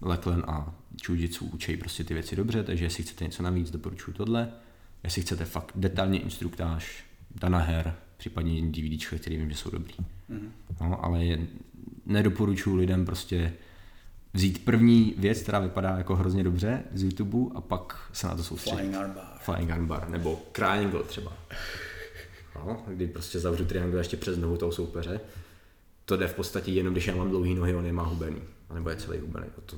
Leklen 0.00 0.44
a 0.46 0.74
Čujitsu, 0.96 1.44
učí 1.46 1.76
prostě 1.76 2.04
ty 2.04 2.14
věci 2.14 2.36
dobře, 2.36 2.62
takže 2.62 2.84
jestli 2.84 3.02
chcete 3.02 3.24
něco 3.24 3.42
navíc, 3.42 3.70
doporučuji 3.70 4.12
tohle. 4.12 4.48
Jestli 5.04 5.22
chcete 5.22 5.44
fakt 5.44 5.72
detailně 5.74 6.20
instruktáž, 6.20 7.04
Dana 7.34 7.58
Her, 7.58 7.94
případně 8.16 8.62
DVDčka, 8.62 9.16
který 9.16 9.36
vím, 9.36 9.50
že 9.50 9.56
jsou 9.56 9.70
dobrý. 9.70 9.94
Mm-hmm. 10.30 10.50
No, 10.80 11.04
ale 11.04 11.24
je, 11.24 11.46
nedoporučuji 12.06 12.76
lidem 12.76 13.06
prostě 13.06 13.52
vzít 14.34 14.64
první 14.64 15.14
věc, 15.18 15.42
která 15.42 15.58
vypadá 15.58 15.98
jako 15.98 16.16
hrozně 16.16 16.44
dobře 16.44 16.82
z 16.94 17.02
YouTube 17.02 17.54
a 17.54 17.60
pak 17.60 18.10
se 18.12 18.26
na 18.26 18.36
to 18.36 18.42
soustředit. 18.42 18.76
Flying 18.76 18.94
armbar. 18.94 19.24
Flying 19.38 19.70
armbar, 19.70 20.08
nebo 20.08 20.42
triangle 20.52 21.02
třeba. 21.02 21.32
No, 22.54 22.82
kdy 22.86 23.06
prostě 23.06 23.40
zavřu 23.40 23.64
triangle 23.64 24.00
ještě 24.00 24.16
přes 24.16 24.38
nohu 24.38 24.56
toho 24.56 24.72
soupeře. 24.72 25.20
To 26.04 26.16
jde 26.16 26.28
v 26.28 26.34
podstatě 26.34 26.72
jenom, 26.72 26.92
když 26.92 27.06
já 27.06 27.16
mám 27.16 27.30
dlouhý 27.30 27.54
nohy, 27.54 27.74
on 27.74 27.86
je 27.86 27.92
má 27.92 28.02
hubený. 28.02 28.42
A 28.70 28.74
nebo 28.74 28.90
je 28.90 28.96
celý 28.96 29.18
hubený. 29.18 29.46
To 29.66 29.76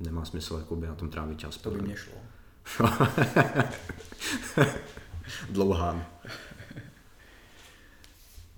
nemá 0.00 0.24
smysl 0.24 0.56
jakoby, 0.58 0.86
na 0.86 0.94
tom 0.94 1.10
trávit 1.10 1.38
čas. 1.38 1.56
To 1.56 1.70
by 1.70 1.82
mě 1.82 1.96
šlo. 1.96 2.14
Dlouhán. 5.50 6.06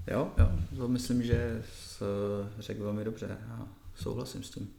Jo, 0.07 0.32
jo, 0.38 0.50
to 0.76 0.88
myslím, 0.88 1.22
že 1.22 1.62
řekl 2.59 2.82
velmi 2.82 3.05
dobře. 3.05 3.38
Já 3.48 3.66
souhlasím 3.95 4.42
s 4.42 4.51
tím. 4.51 4.74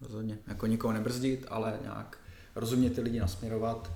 Rozhodně. 0.00 0.38
Jako 0.46 0.66
nikoho 0.66 0.92
nebrzdit, 0.92 1.46
ale 1.48 1.78
nějak 1.82 2.18
rozumně 2.54 2.90
ty 2.90 3.00
lidi 3.00 3.20
nasměrovat. 3.20 3.92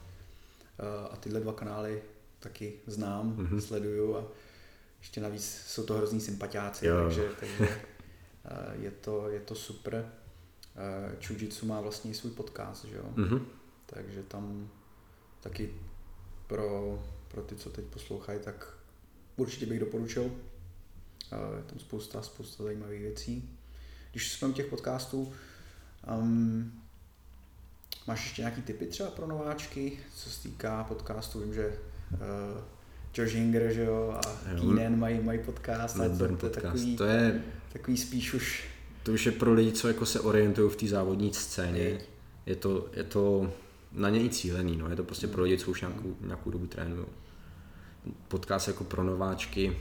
Eh, 0.79 1.09
a 1.11 1.17
tyhle 1.17 1.41
dva 1.41 1.53
kanály 1.53 2.03
taky 2.39 2.81
znám, 2.87 3.37
mm-hmm. 3.37 3.59
sleduju 3.59 4.17
a 4.17 4.25
ještě 4.99 5.21
navíc 5.21 5.63
jsou 5.67 5.83
to 5.87 5.95
hrozní 5.95 6.21
sympatiáci, 6.21 6.87
jo. 6.87 6.97
takže, 7.03 7.31
takže 7.41 7.69
eh, 8.45 8.77
je, 8.81 8.91
to, 8.91 9.29
je 9.29 9.41
to 9.41 9.55
super. 9.55 10.13
Čujitsu 11.19 11.67
eh, 11.67 11.69
má 11.69 11.81
vlastně 11.81 12.15
svůj 12.15 12.33
podcast, 12.33 12.85
že 12.85 12.97
jo? 12.97 13.05
Mm-hmm. 13.15 13.43
Takže 13.87 14.23
tam 14.23 14.71
taky 15.41 15.75
pro, 16.47 17.03
pro 17.29 17.43
ty, 17.43 17.57
co 17.57 17.71
teď 17.71 17.85
poslouchají, 17.85 18.41
tak 18.41 18.75
určitě 19.37 19.67
bych 19.67 19.81
doporučil. 19.81 20.31
Je 21.57 21.63
tam 21.67 21.79
spousta, 21.79 22.23
spousta 22.23 22.65
zajímavých 22.65 23.01
věcí. 23.01 23.54
Když 24.15 24.33
jsme 24.33 24.49
u 24.49 24.53
těch 24.53 24.67
podcastů, 24.67 25.33
um, 26.21 26.73
máš 28.07 28.25
ještě 28.25 28.43
nějaký 28.43 28.63
tipy 28.63 28.87
třeba 28.87 29.11
pro 29.11 29.27
nováčky, 29.27 29.99
co 30.15 30.31
se 30.31 30.43
týká 30.43 30.85
podcastu? 30.85 31.41
Vím, 31.41 31.55
že 31.55 31.79
uh, 32.13 32.19
Josh 33.15 33.35
Hinger, 33.35 33.73
že 33.73 33.85
jo, 33.85 34.15
a 34.17 34.21
Keenan 34.61 34.99
mají, 34.99 35.21
mají 35.21 35.39
podcast, 35.39 36.01
a 36.01 36.09
to, 36.09 36.29
to, 36.29 36.37
podcast. 36.37 36.63
Takový, 36.63 36.97
to 36.97 37.05
je 37.05 37.43
takový 37.73 37.97
spíš 37.97 38.35
už... 38.35 38.65
To 39.03 39.13
už 39.13 39.27
je 39.27 39.33
pro 39.33 39.53
lidi, 39.53 39.73
co 39.73 39.89
jako 39.89 40.07
se 40.07 40.21
orientují 40.21 40.71
v 40.71 40.77
té 40.77 40.87
závodní 40.87 41.35
scéně. 41.35 41.99
Je 42.47 42.57
to, 42.57 42.89
je 42.93 43.05
to 43.05 43.53
na 43.93 44.11
něj 44.11 44.29
cílený, 44.29 44.77
no. 44.77 44.91
je 44.91 44.97
to 44.97 45.05
prostě 45.05 45.27
pro 45.27 45.43
lidi, 45.43 45.59
co 45.59 45.71
už 45.71 45.81
nějakou, 45.81 46.17
nějakou 46.21 46.51
dobu 46.51 46.67
trénují. 46.67 47.07
Podcast 48.29 48.69
jako 48.69 48.85
pro 48.85 49.05
nováčky, 49.05 49.77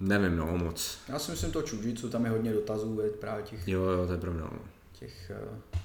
nevím, 0.00 0.36
no, 0.36 0.58
moc. 0.58 0.98
Já 1.08 1.18
si 1.18 1.30
myslím 1.30 1.52
to 1.52 1.62
čudžicu, 1.62 2.10
tam 2.10 2.24
je 2.24 2.30
hodně 2.30 2.52
dotazů, 2.52 2.94
veď, 2.94 3.12
právě 3.12 3.44
těch... 3.44 3.68
Jo, 3.68 3.82
jo, 3.82 4.06
to 4.06 4.12
je 4.12 4.18
pravda, 4.18 4.40
no. 4.40 4.58
Těch, 4.92 5.30
eh, 5.30 5.78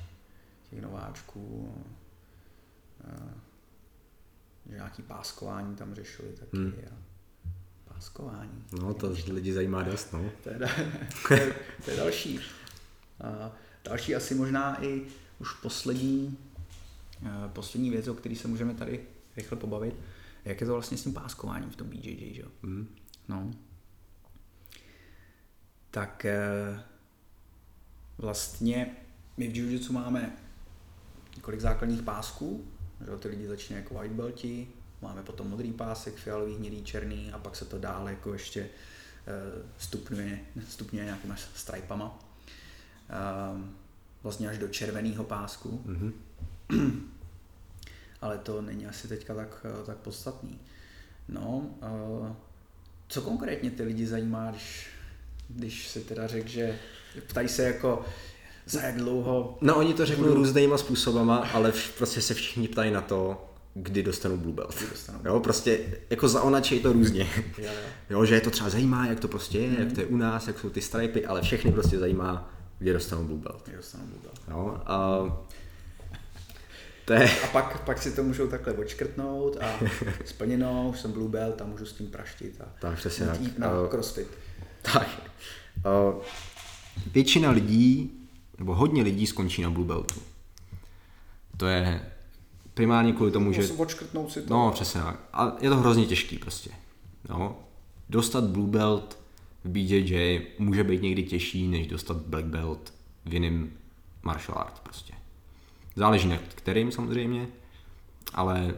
těch 0.69 0.81
nováčků, 0.81 1.75
eh, 3.03 3.33
že 4.69 4.75
nějaký 4.75 5.01
páskování 5.01 5.75
tam 5.75 5.95
řešili 5.95 6.29
taky. 6.29 6.57
Hmm. 6.57 6.73
A 6.91 7.93
páskování. 7.93 8.63
No, 8.79 8.93
to 8.93 9.15
lidi 9.31 9.53
zajímá 9.53 9.83
dost, 9.83 10.13
no. 10.13 10.31
to, 10.43 10.49
je, 10.49 10.59
to, 11.27 11.33
je, 11.33 11.55
to 11.85 11.91
je 11.91 11.97
další. 11.97 12.39
A 13.21 13.51
další 13.83 14.15
asi 14.15 14.35
možná 14.35 14.83
i 14.83 15.01
už 15.39 15.53
poslední, 15.53 16.37
eh, 17.25 17.49
poslední 17.53 17.89
věc, 17.89 18.07
o 18.07 18.13
který 18.13 18.35
se 18.35 18.47
můžeme 18.47 18.73
tady 18.73 18.99
rychle 19.37 19.57
pobavit, 19.57 19.95
jak 20.45 20.61
je 20.61 20.67
to 20.67 20.73
vlastně 20.73 20.97
s 20.97 21.03
tím 21.03 21.13
páskováním 21.13 21.69
v 21.69 21.75
tom 21.75 21.87
BJJ, 21.87 22.33
že? 22.33 22.43
Mm. 22.61 22.95
No. 23.27 23.51
Tak 25.93 26.25
eh, 26.25 26.83
vlastně 28.17 28.95
my 29.37 29.47
v 29.47 29.55
jiu 29.55 29.91
máme 29.91 30.31
několik 31.35 31.59
základních 31.59 32.01
pásků, 32.01 32.65
že 33.05 33.17
ty 33.17 33.27
lidi 33.27 33.47
začínají 33.47 33.83
jako 33.83 33.95
white 33.95 34.11
belti, 34.11 34.67
máme 35.01 35.23
potom 35.23 35.49
modrý 35.49 35.73
pásek, 35.73 36.15
fialový, 36.15 36.55
hnědý, 36.55 36.83
černý 36.83 37.31
a 37.31 37.37
pak 37.37 37.55
se 37.55 37.65
to 37.65 37.79
dále 37.79 38.11
jako 38.11 38.33
ještě 38.33 38.61
eh, 38.61 38.69
stupňuje, 39.77 40.39
stupňuje 40.69 41.05
nějakýma 41.05 41.35
stripama. 41.55 42.19
Ehm, 43.09 43.75
vlastně 44.23 44.49
až 44.49 44.57
do 44.57 44.67
červeného 44.67 45.23
pásku. 45.23 45.83
Mm-hmm. 45.85 46.13
Ale 48.21 48.37
to 48.37 48.61
není 48.61 48.87
asi 48.87 49.07
teďka 49.07 49.35
tak, 49.35 49.65
tak 49.85 49.97
podstatný. 49.97 50.59
No, 51.27 51.57
uh, 51.57 52.35
co 53.07 53.21
konkrétně 53.21 53.71
ty 53.71 53.83
lidi 53.83 54.07
zajímá, 54.07 54.51
když, 54.51 54.92
když 55.55 55.87
si 55.87 55.99
teda 55.99 56.27
řekl, 56.27 56.47
že 56.47 56.79
ptají 57.27 57.47
se 57.47 57.63
jako, 57.63 58.05
za 58.65 58.81
jak 58.81 58.95
dlouho... 58.95 59.57
No 59.61 59.75
oni 59.75 59.93
to 59.93 60.05
řeknou 60.05 60.23
budu... 60.23 60.35
různýma 60.35 60.77
způsobama, 60.77 61.37
ale 61.53 61.71
v, 61.71 61.97
prostě 61.97 62.21
se 62.21 62.33
všichni 62.33 62.67
ptají 62.67 62.91
na 62.91 63.01
to, 63.01 63.49
kdy 63.73 64.03
dostanu 64.03 64.37
Blue 64.37 64.53
Belt. 64.53 64.75
Kdy 64.77 64.89
dostanu 64.89 65.19
jo, 65.25 65.39
prostě 65.39 65.79
jako 66.09 66.27
zaonačej 66.27 66.79
to 66.79 66.93
různě. 66.93 67.29
jo, 67.57 67.65
jo. 67.65 67.71
jo, 68.09 68.25
že 68.25 68.35
je 68.35 68.41
to 68.41 68.49
třeba 68.49 68.69
zajímá, 68.69 69.07
jak 69.07 69.19
to 69.19 69.27
prostě 69.27 69.59
je, 69.59 69.69
mm. 69.69 69.79
jak 69.79 69.93
to 69.93 70.01
je 70.01 70.05
u 70.05 70.17
nás, 70.17 70.47
jak 70.47 70.59
jsou 70.59 70.69
ty 70.69 70.81
stripy, 70.81 71.25
ale 71.25 71.41
všechny 71.41 71.71
prostě 71.71 71.99
zajímá, 71.99 72.53
kdy 72.79 72.93
dostanu 72.93 73.23
Blue 73.23 73.39
Belt. 73.39 73.61
Kdy 73.65 73.77
dostanu 73.77 74.03
Blue 74.05 74.19
Belt. 74.23 74.39
Jo, 74.47 74.81
a 74.85 75.25
to 77.05 77.13
je... 77.13 77.29
A 77.43 77.47
pak, 77.47 77.83
pak 77.83 78.01
si 78.01 78.11
to 78.11 78.23
můžou 78.23 78.47
takhle 78.47 78.73
odškrtnout 78.73 79.57
a 79.61 79.79
splněno, 80.25 80.89
už 80.89 80.99
jsem 80.99 81.11
Blue 81.11 81.29
Belt 81.29 81.61
a 81.61 81.65
můžu 81.65 81.85
s 81.85 81.93
tím 81.93 82.07
praštit 82.07 82.61
a 82.61 82.65
tak, 82.81 82.97
přesně 82.97 83.27
jít 83.39 83.59
na 83.59 83.69
crossfit. 83.89 84.27
Tak. 84.91 85.21
Uh, 85.85 86.21
většina 87.13 87.51
lidí 87.51 88.11
nebo 88.57 88.75
hodně 88.75 89.03
lidí 89.03 89.27
skončí 89.27 89.61
na 89.61 89.69
Blue 89.69 89.87
Beltu. 89.87 90.21
To 91.57 91.65
je 91.65 92.11
primárně 92.73 93.13
kvůli 93.13 93.31
tomu, 93.31 93.53
že... 93.53 93.73
Odškrtnout 93.77 94.31
si 94.31 94.41
to. 94.41 94.53
No, 94.53 94.71
přesně 94.71 95.01
tak. 95.01 95.19
A 95.33 95.55
je 95.61 95.69
to 95.69 95.75
hrozně 95.75 96.05
těžký 96.05 96.37
prostě. 96.37 96.69
No. 97.29 97.57
Dostat 98.09 98.43
Blue 98.43 98.69
Belt 98.69 99.17
v 99.63 99.69
BJJ 99.69 100.41
může 100.59 100.83
být 100.83 101.01
někdy 101.01 101.23
těžší, 101.23 101.67
než 101.67 101.87
dostat 101.87 102.17
Black 102.17 102.45
Belt 102.45 102.93
v 103.25 103.33
jiném 103.33 103.71
martial 104.23 104.57
art 104.57 104.79
prostě. 104.79 105.13
Záleží 105.95 106.27
na 106.27 106.37
kterým 106.37 106.91
samozřejmě, 106.91 107.47
ale 108.33 108.75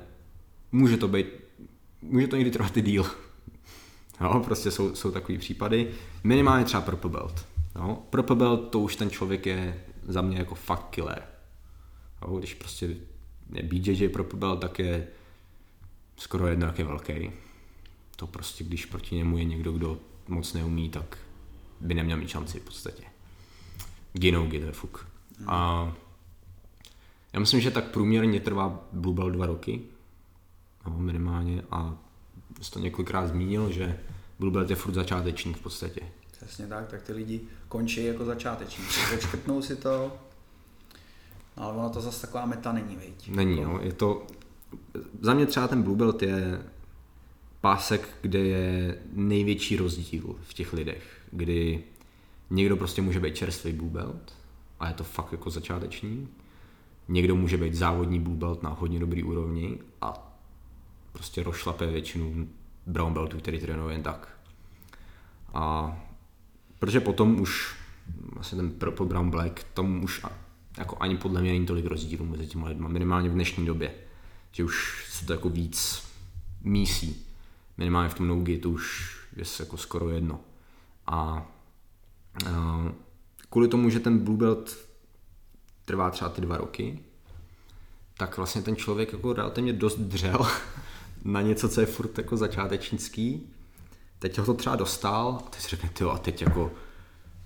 může 0.71 0.97
to 0.97 1.07
být, 1.07 1.27
může 2.01 2.27
to 2.27 2.35
někdy 2.35 2.51
trvat 2.51 2.77
i 2.77 2.81
díl. 2.81 3.05
No, 4.21 4.39
prostě 4.39 4.71
jsou, 4.71 4.95
jsou 4.95 5.11
takový 5.11 5.37
případy. 5.37 5.91
Minimálně 6.23 6.65
třeba 6.65 6.81
Purple 6.81 7.09
Belt. 7.09 7.45
No, 7.75 8.03
Purple 8.09 8.35
Belt 8.35 8.69
to 8.69 8.79
už 8.79 8.95
ten 8.95 9.09
člověk 9.09 9.45
je 9.45 9.83
za 10.07 10.21
mě 10.21 10.37
jako 10.37 10.55
fakt 10.55 10.89
killer. 10.89 11.23
No, 12.21 12.37
když 12.37 12.53
prostě 12.53 12.95
je 13.53 13.63
BJJ 13.63 14.09
Purple 14.09 14.39
Belt, 14.39 14.59
tak 14.59 14.79
je 14.79 15.07
skoro 16.17 16.47
jedno, 16.47 16.67
jak 16.67 16.79
je 16.79 16.85
velký. 16.85 17.31
To 18.15 18.27
prostě, 18.27 18.63
když 18.63 18.85
proti 18.85 19.15
němu 19.15 19.37
je 19.37 19.43
někdo, 19.43 19.71
kdo 19.71 19.99
moc 20.27 20.53
neumí, 20.53 20.89
tak 20.89 21.17
by 21.81 21.93
neměl 21.93 22.17
mít 22.17 22.29
šanci 22.29 22.59
v 22.59 22.63
podstatě. 22.63 23.03
Ginougi, 24.13 24.59
to 24.59 24.65
je 24.65 24.71
fuk. 24.71 25.07
A 25.47 25.93
já 27.33 27.39
myslím, 27.39 27.61
že 27.61 27.71
tak 27.71 27.91
průměrně 27.91 28.39
trvá 28.39 28.87
Blue 28.91 29.15
Belt 29.15 29.33
dva 29.33 29.45
roky, 29.45 29.81
no, 30.85 30.97
minimálně, 30.97 31.61
a 31.71 31.97
jsi 32.61 32.71
to 32.71 32.79
několikrát 32.79 33.27
zmínil, 33.27 33.71
že 33.71 33.99
Blue 34.39 34.53
Belt 34.53 34.69
je 34.69 34.75
furt 34.75 34.93
začátečník 34.93 35.57
v 35.57 35.61
podstatě. 35.61 36.01
Přesně 36.31 36.67
tak, 36.67 36.87
tak 36.87 37.01
ty 37.01 37.13
lidi 37.13 37.41
končí 37.67 38.05
jako 38.05 38.25
začátečník. 38.25 38.87
Odškrtnou 39.13 39.61
si 39.61 39.75
to, 39.75 40.11
no, 41.57 41.63
ale 41.63 41.73
ono 41.73 41.89
to 41.89 42.01
zase 42.01 42.21
taková 42.21 42.45
meta 42.45 42.71
není, 42.71 42.95
veď. 42.95 43.29
Není, 43.29 43.61
no, 43.61 43.79
je 43.81 43.93
to, 43.93 44.27
za 45.21 45.33
mě 45.33 45.45
třeba 45.45 45.67
ten 45.67 45.83
Blue 45.83 45.97
Belt 45.97 46.21
je 46.21 46.61
pásek, 47.61 48.09
kde 48.21 48.39
je 48.39 48.97
největší 49.13 49.77
rozdíl 49.77 50.35
v 50.41 50.53
těch 50.53 50.73
lidech, 50.73 51.21
kdy 51.31 51.83
někdo 52.49 52.77
prostě 52.77 53.01
může 53.01 53.19
být 53.19 53.35
čerstvý 53.35 53.73
Blue 53.73 53.91
Belt 53.91 54.33
a 54.79 54.87
je 54.87 54.93
to 54.93 55.03
fakt 55.03 55.31
jako 55.31 55.49
začáteční, 55.49 56.27
někdo 57.07 57.35
může 57.35 57.57
být 57.57 57.73
závodní 57.73 58.19
Blue 58.19 58.37
Belt 58.37 58.63
na 58.63 58.69
hodně 58.69 58.99
dobrý 58.99 59.23
úrovni 59.23 59.79
a 60.01 60.34
prostě 61.15 61.43
rošlape 61.43 61.87
většinu 61.87 62.47
brown 62.85 63.13
beltů, 63.13 63.37
který 63.37 63.59
trénuje 63.59 63.95
jen 63.95 64.03
tak. 64.03 64.37
A 65.53 65.95
protože 66.79 66.99
potom 66.99 67.39
už 67.39 67.75
vlastně 68.33 68.55
ten 68.55 68.71
purple 68.71 69.05
brown 69.05 69.29
black, 69.29 69.63
tam 69.73 70.03
už 70.03 70.25
jako 70.77 70.97
ani 70.99 71.17
podle 71.17 71.41
mě 71.41 71.51
není 71.51 71.65
tolik 71.65 71.85
rozdílů 71.85 72.25
mezi 72.25 72.47
těmi 72.47 72.67
lidmi, 72.67 72.89
minimálně 72.89 73.29
v 73.29 73.33
dnešní 73.33 73.65
době, 73.65 73.93
že 74.51 74.63
už 74.63 75.05
se 75.11 75.25
to 75.25 75.33
jako 75.33 75.49
víc 75.49 76.03
mísí. 76.61 77.25
Minimálně 77.77 78.09
v 78.09 78.13
tom 78.13 78.27
no 78.27 78.43
to 78.61 78.69
už 78.69 79.15
je 79.35 79.43
jako 79.59 79.77
skoro 79.77 80.09
jedno. 80.09 80.39
A 81.07 81.47
uh, 82.47 82.91
kvůli 83.49 83.67
tomu, 83.67 83.89
že 83.89 83.99
ten 83.99 84.19
blue 84.19 84.37
belt 84.37 84.77
trvá 85.85 86.09
třeba 86.09 86.29
ty 86.29 86.41
dva 86.41 86.57
roky, 86.57 86.99
tak 88.17 88.37
vlastně 88.37 88.61
ten 88.61 88.75
člověk 88.75 89.13
jako 89.13 89.33
relativně 89.33 89.73
dost 89.73 89.99
dřel 89.99 90.47
na 91.25 91.41
něco, 91.41 91.69
co 91.69 91.81
je 91.81 91.87
furt 91.87 92.17
jako 92.17 92.37
začátečnický. 92.37 93.49
Teď 94.19 94.37
ho 94.37 94.45
to 94.45 94.53
třeba 94.53 94.75
dostal 94.75 95.41
a 95.47 95.49
teď 95.49 95.61
si 95.61 95.69
řekne, 95.69 95.89
tyjo, 95.89 96.09
a 96.09 96.17
teď 96.17 96.41
jako 96.41 96.71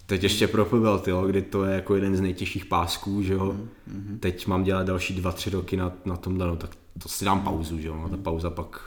teď 0.05 0.23
ještě 0.23 0.47
pro 0.47 0.99
tyjo, 0.99 1.27
kdy 1.27 1.41
to 1.41 1.65
je 1.65 1.75
jako 1.75 1.95
jeden 1.95 2.15
z 2.15 2.21
nejtěžších 2.21 2.65
pásků, 2.65 3.21
že 3.21 3.33
jo. 3.33 3.55
Mm-hmm. 3.89 4.19
Teď 4.19 4.47
mám 4.47 4.63
dělat 4.63 4.87
další 4.87 5.15
dva, 5.15 5.31
tři 5.31 5.49
roky 5.49 5.77
na, 5.77 5.91
na 6.05 6.15
tom 6.17 6.37
no, 6.37 6.55
tak 6.55 6.69
to 7.03 7.09
si 7.09 7.25
dám 7.25 7.41
pauzu, 7.41 7.79
že 7.79 7.87
jo. 7.87 7.95
No, 7.95 8.09
ta 8.09 8.17
pauza 8.17 8.49
pak 8.49 8.81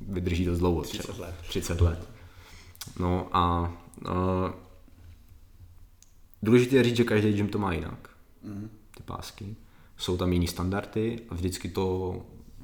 vydrží 0.00 0.44
dost 0.44 0.58
dlouho. 0.58 0.82
30 0.82 1.02
třeba. 1.02 1.26
let. 1.26 1.34
30 1.48 1.80
let. 1.80 2.08
No 2.98 3.28
a, 3.32 3.40
a 3.40 4.54
důležité 6.42 6.76
je 6.76 6.84
říct, 6.84 6.96
že 6.96 7.04
každý 7.04 7.32
gym 7.32 7.48
to 7.48 7.58
má 7.58 7.72
jinak. 7.72 8.10
Mm. 8.42 8.70
Ty 8.96 9.02
pásky. 9.02 9.56
Jsou 9.96 10.16
tam 10.16 10.32
jiný 10.32 10.46
standardy 10.46 11.20
a 11.28 11.34
vždycky 11.34 11.68
to, 11.68 12.16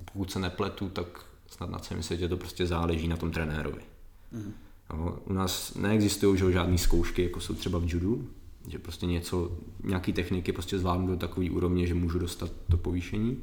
pokud 0.04 0.32
se 0.32 0.38
nepletu, 0.38 0.88
tak 0.88 1.06
snad 1.56 1.70
na 1.70 1.78
celém 1.78 2.02
světě 2.02 2.28
to 2.28 2.36
prostě 2.36 2.66
záleží 2.66 3.08
na 3.08 3.16
tom 3.16 3.30
trenérovi. 3.30 3.80
Mm. 4.32 4.52
No, 4.92 5.18
u 5.24 5.32
nás 5.32 5.74
neexistují 5.74 6.38
že, 6.38 6.52
žádné 6.52 6.78
zkoušky, 6.78 7.22
jako 7.22 7.40
jsou 7.40 7.54
třeba 7.54 7.78
v 7.78 7.84
judu, 7.86 8.28
že 8.68 8.78
prostě 8.78 9.06
něco, 9.06 9.58
nějaký 9.84 10.12
techniky 10.12 10.52
prostě 10.52 10.78
zvládnu 10.78 11.06
do 11.06 11.16
takové 11.16 11.50
úrovně, 11.50 11.86
že 11.86 11.94
můžu 11.94 12.18
dostat 12.18 12.50
to 12.70 12.76
povýšení. 12.76 13.40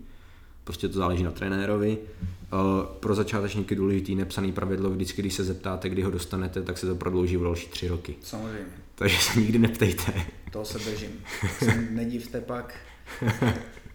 Prostě 0.64 0.88
to 0.88 0.94
záleží 1.00 1.24
na 1.24 1.32
trenérovi. 1.32 1.98
Pro 3.00 3.16
začátečníky 3.16 3.76
důležitý 3.76 4.16
nepsaný 4.16 4.52
pravidlo, 4.52 4.90
vždycky, 4.90 5.22
když 5.22 5.34
se 5.34 5.44
zeptáte, 5.44 5.90
kdy 5.90 6.02
ho 6.02 6.12
dostanete, 6.12 6.62
tak 6.62 6.78
se 6.78 6.88
to 6.88 6.96
prodlouží 6.96 7.38
v 7.38 7.44
další 7.44 7.68
tři 7.68 7.88
roky. 7.88 8.16
Samozřejmě. 8.22 8.66
Takže 8.96 9.18
se 9.18 9.40
nikdy 9.40 9.60
neptejte. 9.60 10.26
To 10.52 10.66
se 10.66 10.92
držím. 10.92 11.12
Se 11.60 11.88
nedívte 11.92 12.42
pak, 12.42 12.76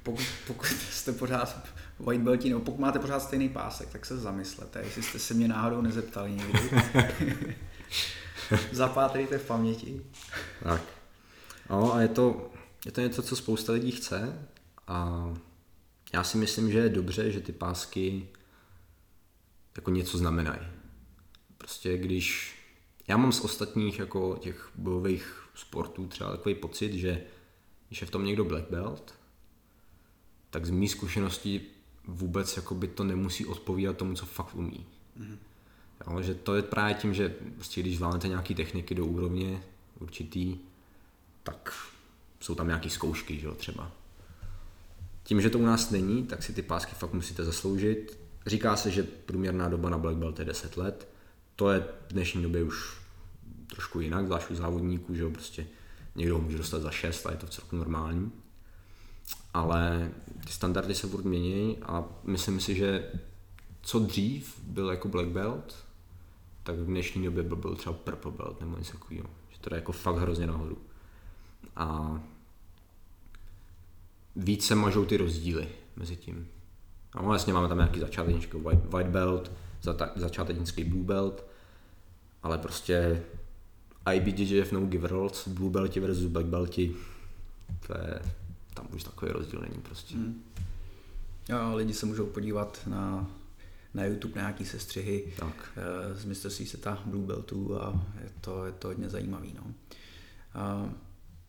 pokud, 0.03 0.25
pokud 0.47 0.67
jste 0.91 1.13
pořád 1.13 1.69
white 1.99 2.23
belti, 2.23 2.49
nebo 2.49 2.61
pokud 2.61 2.81
máte 2.81 2.99
pořád 2.99 3.21
stejný 3.21 3.49
pásek, 3.49 3.89
tak 3.89 4.07
se 4.07 4.17
zamyslete, 4.17 4.81
jestli 4.81 5.03
jste 5.03 5.19
se 5.19 5.35
mě 5.35 5.49
náhodou 5.49 5.81
nezeptali 5.81 6.33
někdy. 6.33 6.61
Zapátrejte 8.73 9.39
v 9.39 9.47
paměti. 9.47 10.03
Tak. 10.63 10.83
No 11.71 11.95
a 11.95 12.01
je 12.01 12.09
to, 12.09 12.51
je 12.87 12.93
to 12.93 13.01
něco, 13.01 13.23
co 13.23 13.37
spousta 13.37 13.73
lidí 13.73 13.91
chce 13.91 14.49
a 14.87 15.29
já 16.13 16.25
si 16.25 16.39
myslím, 16.39 16.73
že 16.73 16.79
je 16.79 16.89
dobře, 16.89 17.33
že 17.33 17.41
ty 17.41 17.53
pásky 17.53 18.29
jako 19.77 19.91
něco 19.91 20.19
znamenají. 20.19 20.61
Prostě 21.59 21.99
když 21.99 22.57
já 23.09 23.17
mám 23.17 23.33
z 23.33 23.41
ostatních 23.41 23.99
jako 23.99 24.39
těch 24.41 24.71
bojových 24.75 25.49
sportů 25.55 26.07
třeba 26.07 26.31
takový 26.31 26.55
pocit, 26.55 26.93
že 26.93 27.23
když 27.89 28.01
je 28.01 28.07
v 28.07 28.11
tom 28.11 28.25
někdo 28.25 28.45
black 28.45 28.71
belt, 28.71 29.15
tak 30.51 30.67
z 30.67 30.71
mý 30.71 30.89
zkušenosti 30.89 31.61
vůbec 32.07 32.57
jako 32.57 32.75
by 32.75 32.89
to 32.89 33.05
nemusí 33.05 33.47
odpovídat 33.47 33.97
tomu, 33.97 34.15
co 34.15 34.27
fakt 34.27 34.55
umí. 34.55 34.87
Mm. 35.17 35.39
Jo, 36.07 36.23
že 36.23 36.35
to 36.35 36.55
je 36.55 36.63
právě 36.63 36.95
tím, 36.95 37.15
že 37.15 37.29
prostě 37.55 37.81
když 37.81 37.97
zvládnete 37.97 38.29
nějaké 38.29 38.55
techniky 38.55 38.95
do 38.95 39.07
úrovně 39.07 39.63
určitý, 40.01 40.57
tak 41.43 41.73
jsou 42.41 42.55
tam 42.55 42.67
nějaké 42.67 42.91
zkoušky, 42.91 43.41
že 43.41 43.47
jo, 43.47 43.55
třeba. 43.55 43.93
Tím, 45.23 45.41
že 45.41 45.51
to 45.51 45.59
u 45.59 45.63
nás 45.63 45.91
není, 45.91 46.27
tak 46.27 46.43
si 46.43 46.53
ty 46.53 46.63
pásky 46.63 46.95
fakt 46.95 47.13
musíte 47.13 47.45
zasloužit. 47.45 48.19
Říká 48.47 48.77
se, 48.77 48.91
že 48.91 49.03
průměrná 49.03 49.69
doba 49.69 49.91
na 49.91 49.99
black 49.99 50.17
belt 50.17 50.39
je 50.39 50.45
10 50.45 50.77
let. 50.77 51.09
To 51.57 51.71
je 51.71 51.81
v 51.81 52.13
dnešní 52.13 52.43
době 52.43 52.63
už 52.63 52.97
trošku 53.67 54.01
jinak, 54.01 54.27
zvlášť 54.27 54.51
u 54.51 54.55
závodníků, 54.55 55.15
že 55.15 55.23
jo, 55.23 55.31
prostě 55.31 55.67
někdo 56.15 56.35
ho 56.35 56.41
může 56.41 56.59
dostat 56.59 56.83
za 56.83 56.91
6 56.91 57.27
a 57.27 57.31
je 57.31 57.37
to 57.37 57.47
v 57.47 57.51
celku 57.51 57.77
normální. 57.77 58.33
Ale 59.57 60.11
ty 60.47 60.53
standardy 60.53 60.95
se 60.95 61.07
furt 61.07 61.25
mění 61.25 61.79
a 61.83 62.05
myslím 62.25 62.61
si, 62.61 62.75
že 62.75 63.11
co 63.83 63.99
dřív 63.99 64.61
byl 64.67 64.91
jako 64.91 65.09
black 65.09 65.29
belt, 65.29 65.85
tak 66.63 66.77
v 66.77 66.87
dnešní 66.87 67.25
době 67.25 67.43
byl, 67.43 67.57
byl 67.57 67.77
třeba 67.77 67.93
purple 67.93 68.33
belt 68.33 68.61
nebo 68.61 68.79
něco 68.79 68.93
takového. 68.93 69.27
Že 69.51 69.59
to 69.61 69.75
je 69.75 69.79
jako 69.79 69.93
fakt 69.93 70.17
hrozně 70.17 70.47
nahoru. 70.47 70.79
A 71.77 72.21
víc 74.37 74.67
se 74.67 74.75
mažou 74.75 75.05
ty 75.05 75.17
rozdíly 75.17 75.69
mezi 75.97 76.17
tím. 76.17 76.49
A 77.13 77.23
no, 77.23 77.33
jasně 77.33 77.53
máme 77.53 77.69
tam 77.69 77.79
nějaký 77.79 78.01
začátečnický 78.01 78.59
white, 78.59 78.85
white 78.85 79.11
belt, 79.11 79.53
začátečnický 80.17 80.85
blue 80.85 81.05
belt, 81.05 81.47
ale 82.43 82.59
prostě 82.59 83.23
IBJJF 84.13 84.73
no 84.73 84.81
give 84.81 85.09
rolls, 85.09 85.49
blue 85.49 85.71
belti 85.71 86.01
versus 86.01 86.27
black 86.27 86.47
belti, 86.47 86.97
to 87.87 87.93
je, 87.99 88.21
tam 88.77 88.89
už 88.95 89.05
takový 89.05 89.33
rozdíl 89.33 89.61
není 89.61 89.83
prostě. 89.83 90.15
Hmm. 90.15 90.43
Jo, 91.49 91.75
lidi 91.75 91.95
se 91.95 92.07
můžou 92.07 92.27
podívat 92.27 92.81
na, 92.87 93.31
na 93.95 94.05
YouTube 94.05 94.35
na 94.35 94.43
nějaký 94.43 94.65
sestřihy 94.65 95.33
tak. 95.39 95.71
Eh, 95.77 96.17
z 96.17 96.25
mistrovství 96.25 96.67
světa 96.67 97.03
Blue 97.07 97.27
Beltů 97.27 97.83
a 97.83 98.07
je 98.23 98.31
to, 98.41 98.65
je 98.65 98.73
to 98.73 98.89
hodně 98.89 99.09
zajímavý. 99.09 99.55
No. 99.55 99.75
A, 100.55 100.91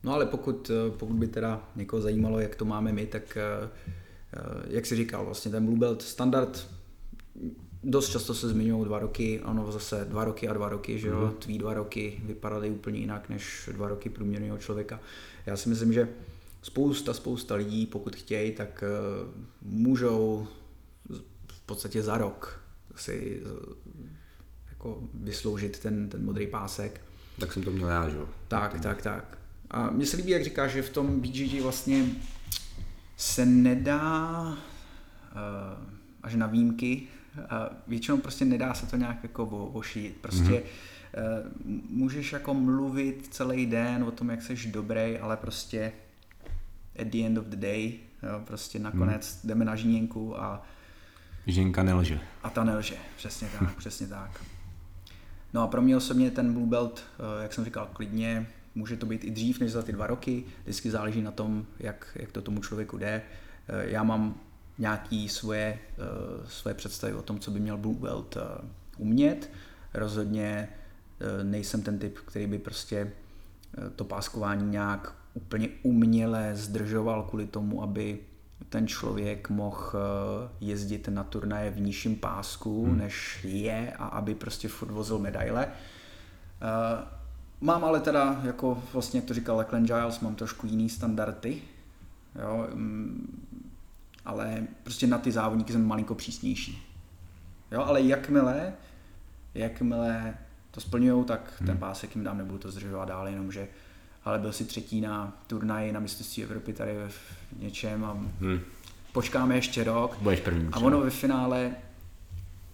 no 0.03 0.13
ale 0.13 0.25
pokud, 0.25 0.71
pokud 0.97 1.15
by 1.15 1.27
teda 1.27 1.69
někoho 1.75 2.01
zajímalo, 2.01 2.39
jak 2.39 2.55
to 2.55 2.65
máme 2.65 2.93
my, 2.93 3.05
tak 3.05 3.37
eh, 3.37 3.69
eh, 4.33 4.39
jak 4.67 4.85
si 4.85 4.95
říkal, 4.95 5.25
vlastně 5.25 5.51
ten 5.51 5.65
Blue 5.65 5.79
Belt 5.79 6.01
standard 6.01 6.67
dost 7.83 8.09
často 8.09 8.33
se 8.33 8.49
zmiňují 8.49 8.85
dva 8.85 8.99
roky, 8.99 9.41
ono 9.45 9.71
zase 9.71 10.05
dva 10.05 10.25
roky 10.25 10.47
a 10.47 10.53
dva 10.53 10.69
roky, 10.69 10.99
že 10.99 11.07
jo, 11.07 11.25
mm. 11.25 11.31
tví 11.31 11.57
dva 11.57 11.73
roky 11.73 12.21
vypadaly 12.23 12.69
úplně 12.69 12.99
jinak 12.99 13.29
než 13.29 13.69
dva 13.73 13.87
roky 13.87 14.09
průměrného 14.09 14.57
člověka. 14.57 14.99
Já 15.45 15.57
si 15.57 15.69
myslím, 15.69 15.93
že 15.93 16.09
spousta, 16.67 17.13
spousta 17.13 17.55
lidí, 17.55 17.85
pokud 17.85 18.15
chtějí, 18.15 18.51
tak 18.51 18.83
uh, 18.83 19.31
můžou 19.61 20.47
v 21.47 21.61
podstatě 21.65 22.03
za 22.03 22.17
rok 22.17 22.61
si 22.95 23.41
uh, 23.41 23.75
jako 24.69 25.03
vysloužit 25.13 25.79
ten, 25.79 26.09
ten 26.09 26.25
modrý 26.25 26.47
pásek. 26.47 27.01
Tak 27.39 27.53
jsem 27.53 27.63
to 27.63 27.71
měl 27.71 27.89
já, 27.89 28.09
že 28.09 28.17
jo? 28.17 28.29
Tak, 28.47 28.81
tak, 28.81 29.01
tak. 29.01 29.37
A 29.71 29.89
mně 29.89 30.05
se 30.05 30.17
líbí, 30.17 30.31
jak 30.31 30.43
říkáš, 30.43 30.71
že 30.71 30.81
v 30.81 30.89
tom 30.89 31.21
BGG 31.21 31.61
vlastně 31.61 32.05
se 33.17 33.45
nedá 33.45 34.57
až 36.23 36.35
na 36.35 36.47
výjimky. 36.47 37.07
Většinou 37.87 38.17
prostě 38.17 38.45
nedá 38.45 38.73
se 38.73 38.85
to 38.85 38.95
nějak 38.95 39.23
jako 39.23 39.45
ošít. 39.67 40.17
Prostě 40.21 40.63
mm-hmm. 41.13 41.81
můžeš 41.89 42.33
jako 42.33 42.53
mluvit 42.53 43.27
celý 43.31 43.65
den 43.65 44.03
o 44.03 44.11
tom, 44.11 44.29
jak 44.29 44.41
jsi 44.41 44.71
dobrý, 44.71 45.17
ale 45.17 45.37
prostě 45.37 45.91
at 47.01 47.07
the 47.07 47.25
end 47.25 47.37
of 47.37 47.45
the 47.45 47.55
day, 47.55 47.93
jo, 48.23 48.41
prostě 48.45 48.79
nakonec 48.79 49.39
mm. 49.43 49.47
jdeme 49.49 49.65
na 49.65 49.75
žíněnku 49.75 50.39
a 50.41 50.65
Žinka 51.47 51.83
nelže. 51.83 52.19
A 52.43 52.49
ta 52.49 52.63
nelže, 52.63 52.95
přesně 53.17 53.47
tak, 53.59 53.75
přesně 53.77 54.07
tak. 54.07 54.43
No 55.53 55.61
a 55.61 55.67
pro 55.67 55.81
mě 55.81 55.97
osobně 55.97 56.31
ten 56.31 56.53
Blue 56.53 56.67
Belt, 56.67 57.03
eh, 57.19 57.43
jak 57.43 57.53
jsem 57.53 57.65
říkal, 57.65 57.89
klidně 57.93 58.47
může 58.75 58.97
to 58.97 59.05
být 59.05 59.23
i 59.23 59.31
dřív 59.31 59.59
než 59.59 59.71
za 59.71 59.81
ty 59.81 59.91
dva 59.91 60.07
roky, 60.07 60.43
vždycky 60.63 60.91
záleží 60.91 61.21
na 61.21 61.31
tom, 61.31 61.65
jak, 61.79 62.07
jak 62.15 62.31
to 62.31 62.41
tomu 62.41 62.61
člověku 62.61 62.97
jde. 62.97 63.21
Eh, 63.67 63.89
já 63.89 64.03
mám 64.03 64.35
nějaký 64.77 65.29
svoje, 65.29 65.79
eh, 65.97 66.47
svoje 66.47 66.73
představy 66.73 67.13
o 67.13 67.21
tom, 67.21 67.39
co 67.39 67.51
by 67.51 67.59
měl 67.59 67.77
Blue 67.77 67.99
Belt 67.99 68.37
umět. 68.97 69.51
Rozhodně 69.93 70.69
nejsem 71.43 71.81
ten 71.81 71.99
typ, 71.99 72.19
který 72.19 72.47
by 72.47 72.59
prostě 72.59 73.11
to 73.95 74.03
páskování 74.03 74.71
nějak 74.71 75.15
úplně 75.37 75.69
uměle 75.83 76.51
zdržoval 76.55 77.23
kvůli 77.23 77.47
tomu, 77.47 77.83
aby 77.83 78.19
ten 78.69 78.87
člověk 78.87 79.49
mohl 79.49 79.91
eh, 79.93 80.49
jezdit 80.61 81.07
na 81.07 81.23
turnaje 81.23 81.71
v 81.71 81.79
nižším 81.79 82.15
pásku, 82.15 82.85
hmm. 82.85 82.97
než 82.97 83.39
je 83.43 83.93
a 83.99 84.05
aby 84.05 84.35
prostě 84.35 84.67
furt 84.67 84.91
vozil 84.91 85.19
medaile. 85.19 85.67
Eh, 85.67 87.05
mám 87.61 87.85
ale 87.85 87.99
teda, 87.99 88.41
jako 88.43 88.83
vlastně, 88.93 89.17
jak 89.17 89.27
to 89.27 89.33
říkal 89.33 89.57
Lachlan 89.57 89.85
Giles, 89.85 90.19
mám 90.19 90.35
trošku 90.35 90.67
jiný 90.67 90.89
standardy, 90.89 91.61
jo, 92.41 92.67
mm, 92.73 93.43
ale 94.25 94.67
prostě 94.83 95.07
na 95.07 95.17
ty 95.17 95.31
závodníky 95.31 95.73
jsem 95.73 95.87
malinko 95.87 96.15
přísnější. 96.15 96.83
Jo, 97.71 97.81
ale 97.81 98.01
jakmile, 98.01 98.73
jakmile 99.53 100.37
to 100.71 100.81
splňují, 100.81 101.25
tak 101.25 101.53
hmm. 101.59 101.67
ten 101.67 101.77
pásek 101.77 102.15
jim 102.15 102.23
dám, 102.23 102.37
nebudu 102.37 102.57
to 102.57 102.71
zdržovat 102.71 103.07
dál, 103.07 103.27
jenomže 103.27 103.67
ale 104.27 104.39
byl 104.39 104.53
si 104.53 104.65
třetí 104.65 105.01
na 105.01 105.37
turnaji 105.47 105.91
na 105.91 105.99
mistrovství 105.99 106.43
Evropy 106.43 106.73
tady 106.73 106.91
v 107.07 107.61
něčem 107.61 108.05
a 108.05 108.11
hmm. 108.11 108.59
počkáme 109.11 109.55
ještě 109.55 109.83
rok. 109.83 110.17
Budeš 110.21 110.39
první. 110.39 110.69
A 110.71 110.77
ono 110.77 111.01
ve 111.01 111.09
finále 111.09 111.71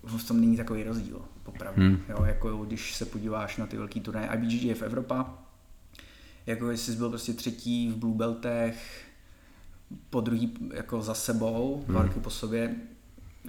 v 0.04 0.28
tom 0.28 0.42
není 0.42 0.58
takový 0.58 0.84
rozdíl, 0.84 1.22
popravdě. 1.44 1.82
Hmm. 1.82 2.00
Jo, 2.10 2.24
jako 2.24 2.58
když 2.58 2.96
se 2.96 3.06
podíváš 3.06 3.58
na 3.58 3.68
ty 3.68 3.78
velký 3.78 4.02
turnaje, 4.02 4.30
IBGG 4.34 4.64
je 4.64 4.76
v 4.76 4.82
Evropa, 4.82 5.34
jako 6.46 6.72
jestli 6.72 6.94
jsi 6.94 6.98
byl 6.98 7.10
prostě 7.10 7.34
třetí 7.34 7.92
v 7.92 7.96
Blue 7.96 8.18
Beltech, 8.18 9.06
po 10.10 10.22
druhý 10.22 10.54
jako 10.74 11.02
za 11.02 11.14
sebou, 11.14 11.86
hmm. 11.88 12.10
po 12.10 12.30
sobě, 12.30 12.76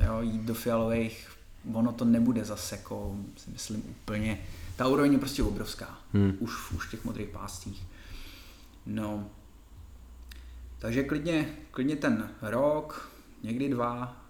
jo, 0.07 0.21
jít 0.21 0.43
do 0.43 0.55
fialových, 0.55 1.31
ono 1.73 1.93
to 1.93 2.05
nebude 2.05 2.45
zase 2.45 2.77
jako, 2.77 3.17
si 3.37 3.51
myslím, 3.51 3.83
úplně, 3.89 4.39
ta 4.77 4.87
úroveň 4.87 5.13
je 5.13 5.19
prostě 5.19 5.43
obrovská, 5.43 5.99
hmm. 6.13 6.37
už, 6.41 6.73
už 6.73 6.87
v 6.87 6.91
těch 6.91 7.05
modrých 7.05 7.29
pástích. 7.29 7.83
No, 8.87 9.31
takže 10.79 11.03
klidně, 11.03 11.57
klidně 11.71 11.97
ten 11.97 12.31
rok, 12.43 13.13
někdy 13.43 13.69
dva. 13.69 14.21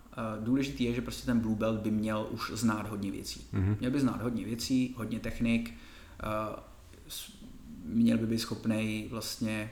Důležitý 0.41 0.85
je, 0.85 0.95
že 0.95 1.03
prostě 1.03 1.27
ten 1.27 1.41
Blue 1.41 1.57
Belt 1.57 1.81
by 1.81 1.91
měl 1.91 2.29
už 2.31 2.51
znát 2.55 2.89
hodně 2.89 3.11
věcí. 3.11 3.47
Mm-hmm. 3.53 3.77
Měl 3.79 3.91
by 3.91 4.01
znát 4.01 4.23
hodně 4.23 4.45
věcí, 4.45 4.95
hodně 4.97 5.21
technik, 5.21 5.75
měl 7.85 8.19
by 8.19 8.27
být 8.27 8.39
schopný 8.39 9.09
vlastně 9.11 9.71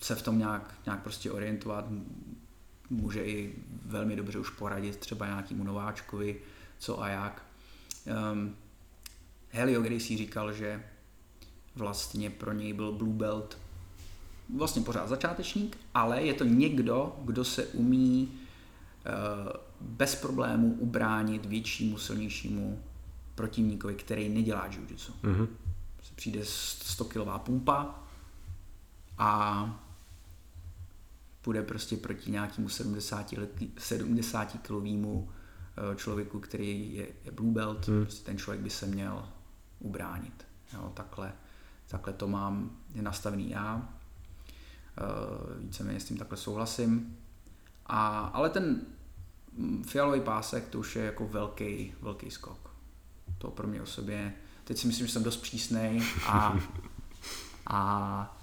se 0.00 0.14
v 0.14 0.22
tom 0.22 0.38
nějak, 0.38 0.74
nějak 0.86 1.02
prostě 1.02 1.30
orientovat, 1.30 1.84
může 2.90 3.24
i 3.24 3.54
velmi 3.86 4.16
dobře 4.16 4.38
už 4.38 4.50
poradit 4.50 4.96
třeba 4.96 5.26
nějakému 5.26 5.64
nováčkovi, 5.64 6.40
co 6.78 7.02
a 7.02 7.08
jak. 7.08 7.46
Um, 8.32 8.56
Helio 9.48 10.00
si 10.00 10.16
říkal, 10.16 10.52
že 10.52 10.84
vlastně 11.76 12.30
pro 12.30 12.52
něj 12.52 12.72
byl 12.72 12.92
Blue 12.92 13.14
Belt 13.14 13.58
vlastně 14.56 14.82
pořád 14.82 15.08
začátečník, 15.08 15.76
ale 15.94 16.22
je 16.22 16.34
to 16.34 16.44
někdo, 16.44 17.16
kdo 17.24 17.44
se 17.44 17.66
umí 17.66 18.28
uh, 18.30 19.52
bez 19.80 20.14
problémů 20.14 20.76
ubránit 20.78 21.46
většímu, 21.46 21.98
silnějšímu 21.98 22.82
protivníkovi, 23.34 23.94
který 23.94 24.28
nedělá 24.28 24.68
jiu-jitsu. 24.68 25.12
Mm-hmm. 25.22 25.48
Přijde 26.14 26.40
100 26.44 27.04
kilová 27.04 27.38
pumpa 27.38 27.94
a 29.18 29.80
půjde 31.42 31.62
prostě 31.62 31.96
proti 31.96 32.30
nějakému 32.30 32.68
70, 32.68 33.34
70 33.78 34.56
kilovému 34.62 35.30
eh, 35.92 35.96
člověku, 35.96 36.40
který 36.40 36.94
je, 36.94 37.06
je 37.24 37.32
blue 37.32 37.52
belt, 37.52 37.88
mm. 37.88 38.02
prostě 38.02 38.24
ten 38.24 38.38
člověk 38.38 38.60
by 38.60 38.70
se 38.70 38.86
měl 38.86 39.28
ubránit. 39.78 40.46
Jo, 40.74 40.92
takhle, 40.94 41.32
takhle 41.90 42.12
to 42.12 42.28
mám 42.28 42.70
je 42.94 43.02
nastavený 43.02 43.50
já. 43.50 43.76
Uh, 43.76 45.62
víceméně 45.62 46.00
s 46.00 46.04
tím 46.04 46.16
takhle 46.16 46.36
souhlasím. 46.36 47.18
A, 47.86 48.18
ale 48.18 48.50
ten 48.50 48.80
fialový 49.86 50.20
pásek, 50.20 50.68
to 50.68 50.78
už 50.78 50.96
je 50.96 51.04
jako 51.04 51.28
velký, 51.28 51.94
velký 52.02 52.30
skok. 52.30 52.70
To 53.38 53.50
pro 53.50 53.66
mě 53.66 53.82
o 53.82 53.86
sobě, 53.86 54.32
teď 54.64 54.78
si 54.78 54.86
myslím, 54.86 55.06
že 55.06 55.12
jsem 55.12 55.22
dost 55.22 55.36
přísnej 55.36 56.02
a, 56.26 56.58
a 57.66 58.40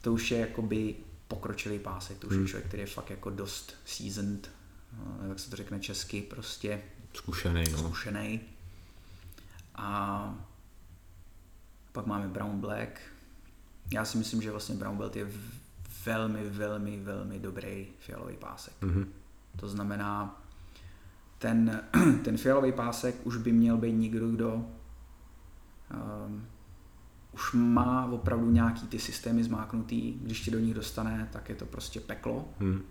to 0.00 0.12
už 0.12 0.30
je 0.30 0.38
jakoby 0.38 0.94
pokročilý 1.28 1.78
pásek, 1.78 2.18
to 2.18 2.26
už 2.26 2.32
hmm. 2.32 2.42
je 2.42 2.48
člověk, 2.48 2.68
který 2.68 2.80
je 2.80 2.86
fakt 2.86 3.10
jako 3.10 3.30
dost 3.30 3.74
seasoned, 3.84 4.50
eh, 5.24 5.28
jak 5.28 5.38
se 5.38 5.50
to 5.50 5.56
řekne 5.56 5.80
česky, 5.80 6.22
prostě 6.22 6.82
zkušený. 7.14 7.64
No. 7.72 7.78
zkušený. 7.78 8.40
A 9.74 10.51
pak 11.92 12.06
máme 12.06 12.28
Brown 12.28 12.60
Black. 12.60 13.00
Já 13.92 14.04
si 14.04 14.18
myslím, 14.18 14.42
že 14.42 14.50
vlastně 14.50 14.74
Brown 14.74 14.96
Belt 14.96 15.16
je 15.16 15.26
velmi, 16.06 16.50
velmi, 16.50 17.00
velmi 17.00 17.38
dobrý 17.38 17.86
fialový 17.98 18.36
pásek. 18.36 18.74
Mm-hmm. 18.82 19.06
To 19.56 19.68
znamená, 19.68 20.42
ten, 21.38 21.82
ten 22.24 22.36
fialový 22.36 22.72
pásek 22.72 23.26
už 23.26 23.36
by 23.36 23.52
měl 23.52 23.76
být 23.76 23.92
někdo, 23.92 24.30
kdo 24.30 24.54
um, 26.24 26.46
už 27.32 27.52
má 27.52 28.06
opravdu 28.06 28.50
nějaký 28.50 28.86
ty 28.86 28.98
systémy 28.98 29.44
zmáknutý, 29.44 30.12
když 30.12 30.40
tě 30.40 30.50
do 30.50 30.58
nich 30.58 30.74
dostane, 30.74 31.28
tak 31.32 31.48
je 31.48 31.54
to 31.54 31.66
prostě 31.66 32.00
peklo. 32.00 32.48
Mm. 32.60 32.82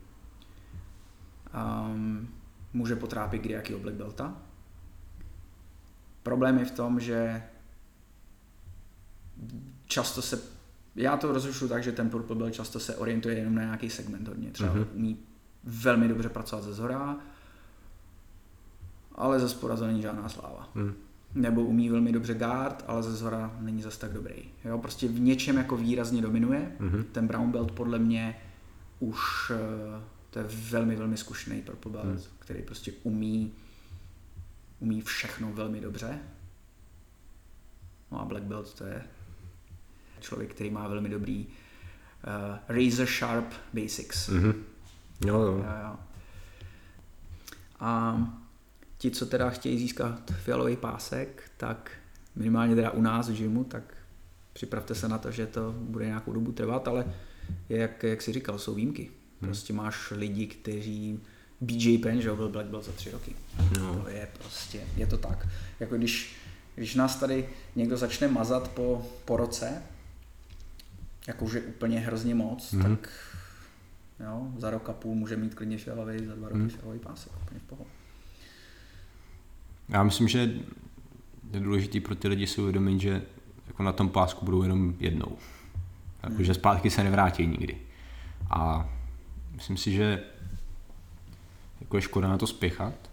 Um, 1.91 2.29
může 2.73 2.95
potrápit 2.95 3.41
kdy 3.41 3.53
jaký 3.53 3.75
Black 3.75 3.95
Belta. 3.95 4.37
Problém 6.23 6.57
je 6.57 6.65
v 6.65 6.71
tom, 6.71 6.99
že 6.99 7.43
často 9.85 10.21
se 10.21 10.39
já 10.95 11.17
to 11.17 11.31
rozlišuju 11.31 11.69
tak, 11.69 11.83
že 11.83 11.91
ten 11.91 12.09
Purple 12.09 12.35
Belt 12.35 12.53
často 12.53 12.79
se 12.79 12.95
orientuje 12.95 13.35
jenom 13.35 13.55
na 13.55 13.61
nějaký 13.61 13.89
segment 13.89 14.27
hodně. 14.27 14.51
Třeba 14.51 14.75
mm-hmm. 14.75 14.87
umí 14.93 15.17
velmi 15.63 16.07
dobře 16.07 16.29
pracovat 16.29 16.63
ze 16.63 16.73
zhora, 16.73 17.17
ale 19.15 19.39
ze 19.39 19.49
spora 19.49 19.75
to 19.75 19.87
není 19.87 20.01
žádná 20.01 20.29
sláva. 20.29 20.69
Mm. 20.75 20.93
Nebo 21.35 21.61
umí 21.61 21.89
velmi 21.89 22.11
dobře 22.11 22.33
guard, 22.33 22.83
ale 22.87 23.03
ze 23.03 23.15
zhora 23.15 23.55
není 23.59 23.81
zas 23.81 23.97
tak 23.97 24.13
dobrý. 24.13 24.35
Jo, 24.65 24.77
prostě 24.77 25.07
v 25.07 25.19
něčem 25.19 25.57
jako 25.57 25.77
výrazně 25.77 26.21
dominuje. 26.21 26.71
Mm-hmm. 26.79 27.03
Ten 27.11 27.27
Brown 27.27 27.51
Belt 27.51 27.71
podle 27.71 27.99
mě 27.99 28.35
už 28.99 29.51
eh, 29.55 30.01
to 30.29 30.39
je 30.39 30.45
velmi, 30.47 30.95
velmi 30.95 31.17
zkušený 31.17 31.61
Purple 31.61 31.91
Belt, 31.91 32.05
mm. 32.05 32.21
který 32.39 32.61
prostě 32.61 32.91
umí 33.03 33.51
umí 34.79 35.01
všechno 35.01 35.53
velmi 35.53 35.81
dobře. 35.81 36.19
No 38.11 38.21
a 38.21 38.25
Black 38.25 38.43
Belt 38.43 38.73
to 38.73 38.83
je 38.83 39.03
člověk, 40.21 40.53
který 40.53 40.69
má 40.69 40.87
velmi 40.87 41.09
dobrý 41.09 41.47
uh, 41.47 42.57
razor 42.67 43.07
sharp 43.07 43.53
basics. 43.73 44.29
Mm-hmm. 44.29 44.53
Jo, 45.25 45.41
jo. 45.41 45.51
jo, 45.51 45.73
jo. 45.83 45.95
A 47.79 48.17
ti, 48.97 49.11
co 49.11 49.25
teda 49.25 49.49
chtějí 49.49 49.79
získat 49.79 50.31
fialový 50.31 50.75
pásek, 50.75 51.51
tak 51.57 51.91
minimálně 52.35 52.75
teda 52.75 52.91
u 52.91 53.01
nás 53.01 53.29
v 53.29 53.37
gymu, 53.37 53.63
tak 53.63 53.83
připravte 54.53 54.95
se 54.95 55.07
na 55.07 55.17
to, 55.17 55.31
že 55.31 55.47
to 55.47 55.71
bude 55.77 56.05
nějakou 56.05 56.33
dobu 56.33 56.51
trvat, 56.51 56.87
ale 56.87 57.05
jak, 57.69 58.03
jak 58.03 58.21
jsi 58.21 58.33
říkal, 58.33 58.59
jsou 58.59 58.75
výjimky. 58.75 59.01
Hmm. 59.41 59.49
Prostě 59.49 59.73
máš 59.73 60.11
lidi, 60.11 60.47
kteří 60.47 61.19
BJ 61.61 61.97
Penn, 61.97 62.21
že 62.21 62.33
byl 62.33 62.49
Black 62.49 62.67
Belt 62.67 62.85
za 62.85 62.91
tři 62.91 63.11
roky. 63.11 63.35
No. 63.79 63.95
To 63.95 64.09
je 64.09 64.27
prostě, 64.39 64.81
je 64.97 65.07
to 65.07 65.17
tak. 65.17 65.47
Jako 65.79 65.97
když, 65.97 66.35
když 66.75 66.95
nás 66.95 67.15
tady 67.15 67.49
někdo 67.75 67.97
začne 67.97 68.27
mazat 68.27 68.71
po, 68.71 69.11
po 69.25 69.37
roce, 69.37 69.81
jakože 71.27 71.61
úplně 71.61 71.99
hrozně 71.99 72.35
moc, 72.35 72.73
mm-hmm. 72.73 72.81
tak 72.81 73.09
jo, 74.19 74.51
za 74.57 74.69
rok 74.69 74.89
a 74.89 74.93
půl 74.93 75.15
může 75.15 75.37
mít 75.37 75.55
klidně 75.55 75.77
fialový, 75.77 76.25
za 76.25 76.35
dva 76.35 76.49
roky 76.49 76.61
mm. 76.61 76.69
fialový 76.69 76.99
pásek, 76.99 77.31
úplně 77.41 77.59
v 77.59 77.63
pohodě. 77.63 77.89
Já 79.89 80.03
myslím, 80.03 80.27
že 80.27 80.53
je 81.53 81.59
důležité 81.59 81.99
pro 81.99 82.15
ty 82.15 82.27
lidi 82.27 82.47
si 82.47 82.61
uvědomit, 82.61 83.01
že 83.01 83.21
jako 83.67 83.83
na 83.83 83.91
tom 83.91 84.09
pásku 84.09 84.45
budou 84.45 84.63
jenom 84.63 84.95
jednou. 84.99 85.37
Jako, 86.23 86.35
mm. 86.35 86.43
Že 86.43 86.53
zpátky 86.53 86.89
se 86.89 87.03
nevrátí 87.03 87.47
nikdy. 87.47 87.77
A 88.49 88.89
myslím 89.55 89.77
si, 89.77 89.91
že 89.91 90.23
Jako 91.81 91.97
je 91.97 92.01
škoda 92.01 92.27
na 92.27 92.37
to 92.37 92.47
spěchat. 92.47 93.10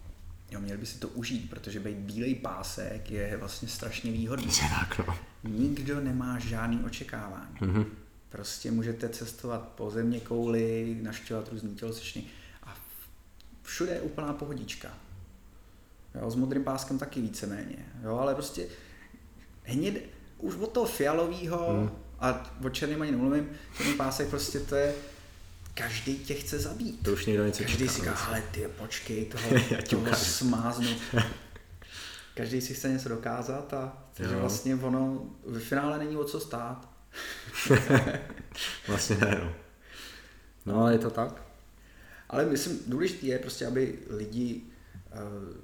Jo, 0.50 0.60
měli 0.60 0.78
by 0.78 0.86
si 0.86 0.98
to 0.98 1.08
užít, 1.08 1.50
protože 1.50 1.80
být 1.80 1.96
bílej 1.96 2.34
pásek 2.34 3.10
je 3.10 3.36
vlastně 3.36 3.68
strašně 3.68 4.12
výhodný. 4.12 4.52
Tak 4.70 4.98
no. 5.08 5.18
Nikdo 5.44 6.00
nemá 6.00 6.38
žádný 6.38 6.84
očekávání. 6.84 7.56
Mhm. 7.60 7.84
Prostě 8.28 8.70
můžete 8.70 9.08
cestovat 9.08 9.68
po 9.68 9.90
země 9.90 10.20
kouli, 10.20 10.98
naštěvat 11.02 11.48
různý 11.48 11.74
tělocvičny 11.74 12.24
a 12.62 12.76
všude 13.62 13.92
je 13.92 14.00
úplná 14.00 14.32
pohodička. 14.32 14.88
Jo, 16.20 16.30
s 16.30 16.34
modrým 16.34 16.64
páskem 16.64 16.98
taky 16.98 17.20
víceméně. 17.20 17.76
Jo, 18.02 18.16
ale 18.16 18.34
prostě 18.34 18.66
hněd, 19.62 20.02
už 20.38 20.54
od 20.54 20.72
toho 20.72 20.86
fialového 20.86 21.68
Hmm. 21.72 21.90
a 22.20 22.50
o 22.64 22.70
černém 22.70 23.02
ani 23.02 23.10
nemluvím, 23.10 23.48
černý 23.76 23.94
pásek 23.94 24.28
prostě 24.28 24.60
to 24.60 24.74
je, 24.74 24.94
každý 25.78 26.18
tě 26.18 26.34
chce 26.34 26.58
zabít. 26.58 27.02
To 27.02 27.12
už 27.12 27.26
někdo 27.26 27.46
něco 27.46 27.62
Každý 27.62 27.78
čeká, 27.78 27.92
si 27.92 28.00
říká, 28.00 28.10
no. 28.10 28.28
ale 28.28 28.42
ty 28.50 28.68
počkej, 28.78 29.24
toho, 29.24 29.48
Já 29.70 29.82
toho 29.82 30.02
ukážu. 30.02 30.24
smáznu. 30.24 30.88
Každý 32.34 32.60
si 32.60 32.74
chce 32.74 32.88
něco 32.88 33.08
dokázat 33.08 33.74
a 33.74 34.04
takže 34.14 34.34
Jo. 34.34 34.40
vlastně 34.40 34.74
ono 34.74 35.30
ve 35.46 35.60
finále 35.60 35.98
není 35.98 36.16
o 36.16 36.24
co 36.24 36.40
stát. 36.40 36.88
Vlastně 38.88 39.16
ne, 39.16 39.40
no. 39.44 39.52
No, 40.66 40.80
ale 40.80 40.92
je 40.92 40.98
to 40.98 41.10
tak. 41.10 41.42
Ale 42.28 42.44
myslím, 42.46 42.78
důležité 42.86 43.26
je 43.26 43.38
prostě, 43.38 43.66
aby 43.66 43.98
lidi 44.10 44.62
uh, 45.12 45.56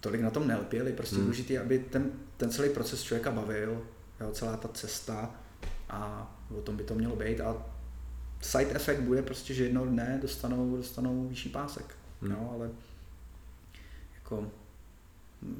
tolik 0.00 0.20
na 0.20 0.30
tom 0.30 0.48
nelpěli, 0.48 0.92
prostě 0.92 1.16
hmm. 1.16 1.24
důležité, 1.24 1.58
aby 1.58 1.78
ten, 1.78 2.10
ten 2.36 2.50
celý 2.50 2.68
proces 2.68 3.02
člověka 3.02 3.30
bavil, 3.30 3.82
jo, 4.20 4.30
celá 4.32 4.56
ta 4.56 4.68
cesta 4.68 5.34
a 5.88 6.30
o 6.58 6.60
tom 6.60 6.76
by 6.76 6.84
to 6.84 6.94
mělo 6.94 7.16
být 7.16 7.40
a 7.40 7.73
side 8.44 8.70
effect 8.74 9.00
bude 9.00 9.22
prostě, 9.22 9.54
že 9.54 9.64
jednoho 9.64 9.86
dne 9.86 10.18
dostanou, 10.22 10.76
dostanou 10.76 11.28
vyšší 11.28 11.48
pásek, 11.48 11.96
Hmm. 12.20 12.32
no, 12.32 12.50
ale 12.54 12.70
jako 14.14 14.50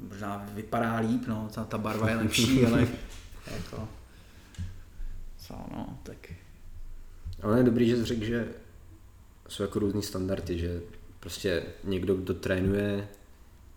možná 0.09 0.45
vypadá 0.53 0.95
líp, 0.95 1.27
no, 1.27 1.49
ta, 1.53 1.63
ta 1.63 1.77
barva 1.77 2.09
je 2.09 2.15
lepší, 2.15 2.65
ale 2.65 2.87
jako 3.53 3.87
co, 5.37 5.53
no, 5.71 5.99
tak 6.03 6.33
Ale 7.41 7.57
je 7.57 7.63
dobrý, 7.63 7.89
že 7.89 7.97
jsi 7.97 8.05
řekl, 8.05 8.23
že 8.23 8.47
jsou 9.47 9.63
jako 9.63 9.79
různý 9.79 10.03
standardy, 10.03 10.59
že 10.59 10.81
prostě 11.19 11.63
někdo, 11.83 12.15
kdo 12.15 12.33
trénuje 12.33 13.07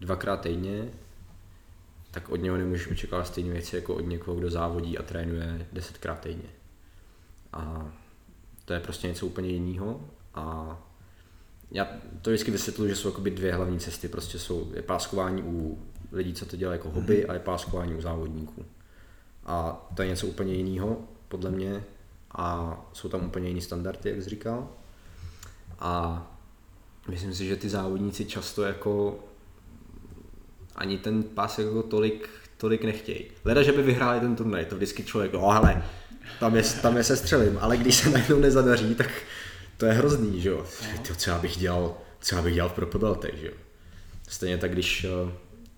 dvakrát 0.00 0.40
týdně, 0.40 0.90
tak 2.10 2.28
od 2.28 2.36
něho 2.36 2.56
nemůžeš 2.56 2.90
očekávat 2.90 3.26
stejné 3.26 3.52
věci 3.52 3.76
jako 3.76 3.94
od 3.94 4.00
někoho, 4.00 4.36
kdo 4.36 4.50
závodí 4.50 4.98
a 4.98 5.02
trénuje 5.02 5.66
desetkrát 5.72 6.20
týdně. 6.20 6.48
A 7.52 7.92
to 8.68 8.74
je 8.74 8.80
prostě 8.80 9.06
něco 9.08 9.26
úplně 9.26 9.48
jiného 9.48 10.00
a 10.34 10.76
já 11.70 11.88
to 12.22 12.30
vždycky 12.30 12.50
vysvětluji, 12.50 12.90
že 12.90 12.96
jsou 12.96 13.08
jakoby 13.08 13.30
dvě 13.30 13.54
hlavní 13.54 13.80
cesty. 13.80 14.08
Prostě 14.08 14.38
jsou 14.38 14.72
je 14.74 14.82
páskování 14.82 15.42
u 15.42 15.78
lidí, 16.12 16.34
co 16.34 16.46
to 16.46 16.56
dělají 16.56 16.78
jako 16.78 16.90
hobby 16.90 17.26
a 17.26 17.34
je 17.34 17.40
páskování 17.40 17.94
u 17.94 18.00
závodníků. 18.00 18.64
A 19.46 19.86
to 19.94 20.02
je 20.02 20.08
něco 20.08 20.26
úplně 20.26 20.54
jiného, 20.54 20.98
podle 21.28 21.50
mě. 21.50 21.84
A 22.32 22.76
jsou 22.92 23.08
tam 23.08 23.26
úplně 23.26 23.48
jiný 23.48 23.60
standardy, 23.60 24.10
jak 24.10 24.22
jsi 24.22 24.30
říkal. 24.30 24.68
A 25.78 26.22
myslím 27.08 27.34
si, 27.34 27.46
že 27.46 27.56
ty 27.56 27.68
závodníci 27.68 28.24
často 28.24 28.62
jako 28.62 29.24
ani 30.76 30.98
ten 30.98 31.22
pásek 31.22 31.66
jako 31.66 31.82
tolik, 31.82 32.28
tolik 32.56 32.84
nechtějí. 32.84 33.24
Leda, 33.44 33.62
že 33.62 33.72
by 33.72 33.82
vyhráli 33.82 34.20
ten 34.20 34.36
turnaj, 34.36 34.64
to 34.64 34.76
vždycky 34.76 35.04
člověk, 35.04 35.32
no 35.32 35.48
hele, 35.48 35.84
tam 36.40 36.56
je, 36.56 36.62
tam 36.82 36.96
je 36.96 37.04
se 37.04 37.16
střelím, 37.16 37.58
ale 37.60 37.76
když 37.76 37.94
se 37.94 38.10
najednou 38.10 38.38
nezadaří, 38.38 38.94
tak 38.94 39.10
to 39.76 39.86
je 39.86 39.92
hrozný, 39.92 40.40
že 40.40 40.48
jo. 40.48 40.64
Ty, 41.02 41.14
co 41.14 41.30
já 41.30 41.38
bych 41.38 41.56
dělal, 41.56 41.96
co 42.20 42.36
já 42.36 42.42
bych 42.42 42.54
dělal 42.54 42.68
v 42.68 42.72
Pro 42.72 42.98
Beltech, 42.98 43.34
že 43.40 43.46
jo. 43.46 43.52
Stejně 44.28 44.58
tak, 44.58 44.72
když 44.72 45.04
eh, 45.04 45.32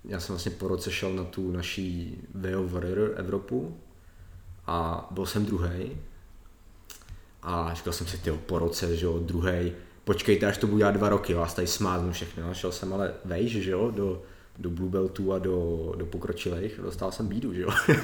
já 0.05 0.19
jsem 0.19 0.35
vlastně 0.35 0.51
po 0.51 0.67
roce 0.67 0.91
šel 0.91 1.13
na 1.13 1.23
tu 1.23 1.51
naší 1.51 2.17
VO 2.33 2.67
Warrior 2.67 3.13
Evropu 3.15 3.77
a 4.67 5.07
byl 5.11 5.25
jsem 5.25 5.45
druhý 5.45 5.97
a 7.43 7.73
říkal 7.73 7.93
jsem 7.93 8.07
si, 8.07 8.17
ty 8.17 8.31
po 8.31 8.59
roce, 8.59 8.97
že 8.97 9.05
jo, 9.05 9.19
druhý, 9.19 9.71
počkejte, 10.03 10.45
až 10.45 10.57
to 10.57 10.67
budu 10.67 10.77
dělat 10.77 10.91
dva 10.91 11.09
roky, 11.09 11.33
vás 11.33 11.53
tady 11.53 11.67
smáznu 11.67 12.11
všechno. 12.11 12.53
Šel 12.53 12.71
jsem 12.71 12.93
ale 12.93 13.13
vejš, 13.25 13.51
že 13.51 13.71
jo, 13.71 13.91
do, 13.95 14.21
do 14.59 14.69
Blue 14.69 14.89
Beltu 14.89 15.33
a 15.33 15.39
do, 15.39 15.91
do 15.97 16.05
pokročilých 16.05 16.79
dostal 16.83 17.11
jsem 17.11 17.27
bídu, 17.27 17.53
že 17.53 17.61
jo. 17.61 17.69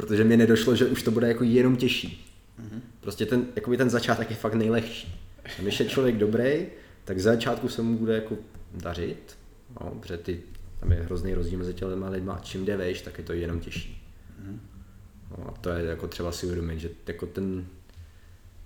Protože 0.00 0.24
mi 0.24 0.36
nedošlo, 0.36 0.76
že 0.76 0.86
už 0.86 1.02
to 1.02 1.10
bude 1.10 1.28
jako 1.28 1.44
jenom 1.44 1.76
těžší. 1.76 2.36
Prostě 3.00 3.26
ten, 3.26 3.46
jakoby 3.56 3.76
ten 3.76 3.90
začátek 3.90 4.30
je 4.30 4.36
fakt 4.36 4.54
nejlehčí. 4.54 5.14
A 5.44 5.62
když 5.62 5.80
je 5.80 5.88
člověk 5.88 6.16
dobrý, 6.16 6.66
tak 7.04 7.18
za 7.18 7.30
začátku 7.30 7.68
se 7.68 7.82
mu 7.82 7.98
bude 7.98 8.14
jako 8.14 8.36
dařit, 8.74 9.38
no, 9.80 9.90
protože 9.90 10.16
ty, 10.16 10.40
tam 10.80 10.92
je 10.92 11.02
hrozný 11.02 11.34
rozdíl 11.34 11.58
mezi 11.58 11.74
těmi 11.74 12.08
lidma, 12.08 12.34
a 12.34 12.40
čím 12.42 12.64
jde 12.64 12.76
vejš, 12.76 13.02
tak 13.02 13.18
je 13.18 13.24
to 13.24 13.32
jenom 13.32 13.60
těžší. 13.60 14.12
No, 15.30 15.48
a 15.48 15.52
to 15.60 15.70
je 15.70 15.84
jako 15.84 16.08
třeba 16.08 16.32
si 16.32 16.46
uvědomit, 16.46 16.78
že 16.78 16.90
jako 17.06 17.26
ten, 17.26 17.66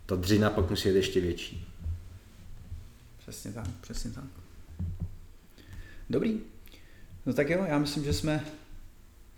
ta 0.06 0.16
dřina 0.16 0.50
pak 0.50 0.70
musí 0.70 0.88
být 0.88 0.94
ještě 0.94 1.20
větší. 1.20 1.68
Přesně 3.18 3.52
tak, 3.52 3.66
přesně 3.80 4.10
tak. 4.10 4.24
Dobrý. 6.10 6.40
No 7.26 7.32
tak 7.32 7.50
jo, 7.50 7.64
já 7.68 7.78
myslím, 7.78 8.04
že 8.04 8.12
jsme 8.12 8.44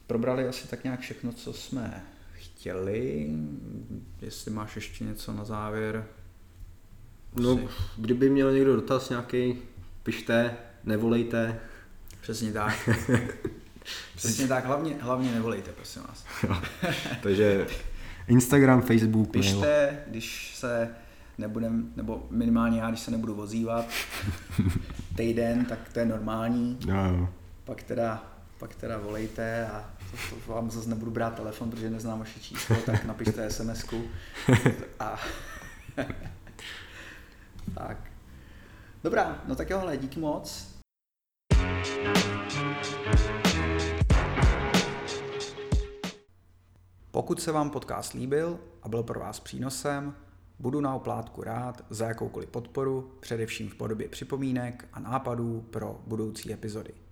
probrali 0.06 0.48
asi 0.48 0.68
tak 0.68 0.84
nějak 0.84 1.00
všechno, 1.00 1.32
co 1.32 1.52
jsme 1.52 2.04
chtěli. 2.32 3.30
Jestli 4.22 4.50
máš 4.50 4.76
ještě 4.76 5.04
něco 5.04 5.32
na 5.32 5.44
závěr. 5.44 6.06
No, 7.34 7.52
Asi. 7.52 7.68
kdyby 7.98 8.30
měl 8.30 8.52
někdo 8.52 8.76
dotaz 8.76 9.10
nějaký, 9.10 9.58
pište, 10.02 10.56
nevolejte. 10.84 11.60
Přesně 12.20 12.52
tak. 12.52 12.88
Přesně 14.16 14.48
tak, 14.48 14.64
hlavně, 14.64 14.96
hlavně 15.00 15.32
nevolejte, 15.32 15.72
prosím 15.72 16.02
vás. 16.02 16.24
Takže 17.22 17.66
Instagram, 18.28 18.82
Facebook, 18.82 19.34
mail. 19.34 19.42
Pište, 19.42 19.98
když 20.06 20.56
se 20.56 20.90
nebudem, 21.38 21.92
nebo 21.96 22.26
minimálně 22.30 22.80
já, 22.80 22.88
když 22.88 23.00
se 23.00 23.10
nebudu 23.10 23.34
ozývat 23.34 23.86
týden, 25.16 25.64
tak 25.64 25.78
to 25.92 25.98
je 25.98 26.06
normální. 26.06 26.78
Jo, 26.86 26.96
jo. 26.96 27.28
Pak 27.64 27.82
teda, 27.82 28.24
pak 28.58 28.74
teda 28.74 28.98
volejte 28.98 29.66
a 29.66 29.95
to, 30.10 30.36
to 30.46 30.52
vám 30.52 30.70
zase 30.70 30.88
nebudu 30.88 31.10
brát 31.10 31.34
telefon, 31.34 31.70
protože 31.70 31.90
neznám 31.90 32.18
vaše 32.18 32.40
číslo, 32.40 32.76
tak 32.86 33.04
napište 33.04 33.50
SMS-ku. 33.50 34.04
A... 35.00 35.18
tak. 37.74 37.98
Dobrá, 39.04 39.42
no 39.46 39.56
tak 39.56 39.70
jo, 39.70 39.78
hele, 39.78 39.96
díky 39.96 40.20
moc. 40.20 40.76
Pokud 47.10 47.42
se 47.42 47.52
vám 47.52 47.70
podcast 47.70 48.12
líbil 48.12 48.58
a 48.82 48.88
byl 48.88 49.02
pro 49.02 49.20
vás 49.20 49.40
přínosem, 49.40 50.14
budu 50.58 50.80
na 50.80 50.94
oplátku 50.94 51.42
rád 51.42 51.84
za 51.90 52.08
jakoukoliv 52.08 52.48
podporu, 52.48 53.12
především 53.20 53.68
v 53.68 53.74
podobě 53.74 54.08
připomínek 54.08 54.88
a 54.92 55.00
nápadů 55.00 55.60
pro 55.70 56.00
budoucí 56.06 56.52
epizody. 56.52 57.05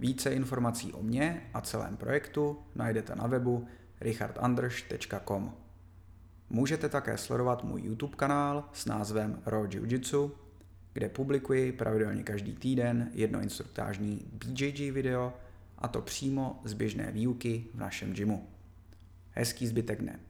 Více 0.00 0.30
informací 0.30 0.92
o 0.92 1.02
mně 1.02 1.50
a 1.54 1.60
celém 1.60 1.96
projektu 1.96 2.58
najdete 2.74 3.14
na 3.16 3.26
webu 3.26 3.66
richardandrš.com. 4.00 5.54
Můžete 6.50 6.88
také 6.88 7.18
sledovat 7.18 7.64
můj 7.64 7.82
YouTube 7.82 8.16
kanál 8.16 8.68
s 8.72 8.86
názvem 8.86 9.42
Raw 9.46 9.66
Jiu-Jitsu, 9.66 10.30
kde 10.92 11.08
publikuji 11.08 11.72
pravidelně 11.72 12.22
každý 12.22 12.56
týden 12.56 13.10
jedno 13.12 13.40
instruktážní 13.40 14.30
BJJ 14.32 14.90
video, 14.90 15.32
a 15.78 15.88
to 15.88 16.02
přímo 16.02 16.60
z 16.64 16.72
běžné 16.72 17.12
výuky 17.12 17.64
v 17.74 17.78
našem 17.78 18.12
gymu. 18.12 18.48
Hezký 19.30 19.66
zbytek 19.66 20.00
dne. 20.00 20.27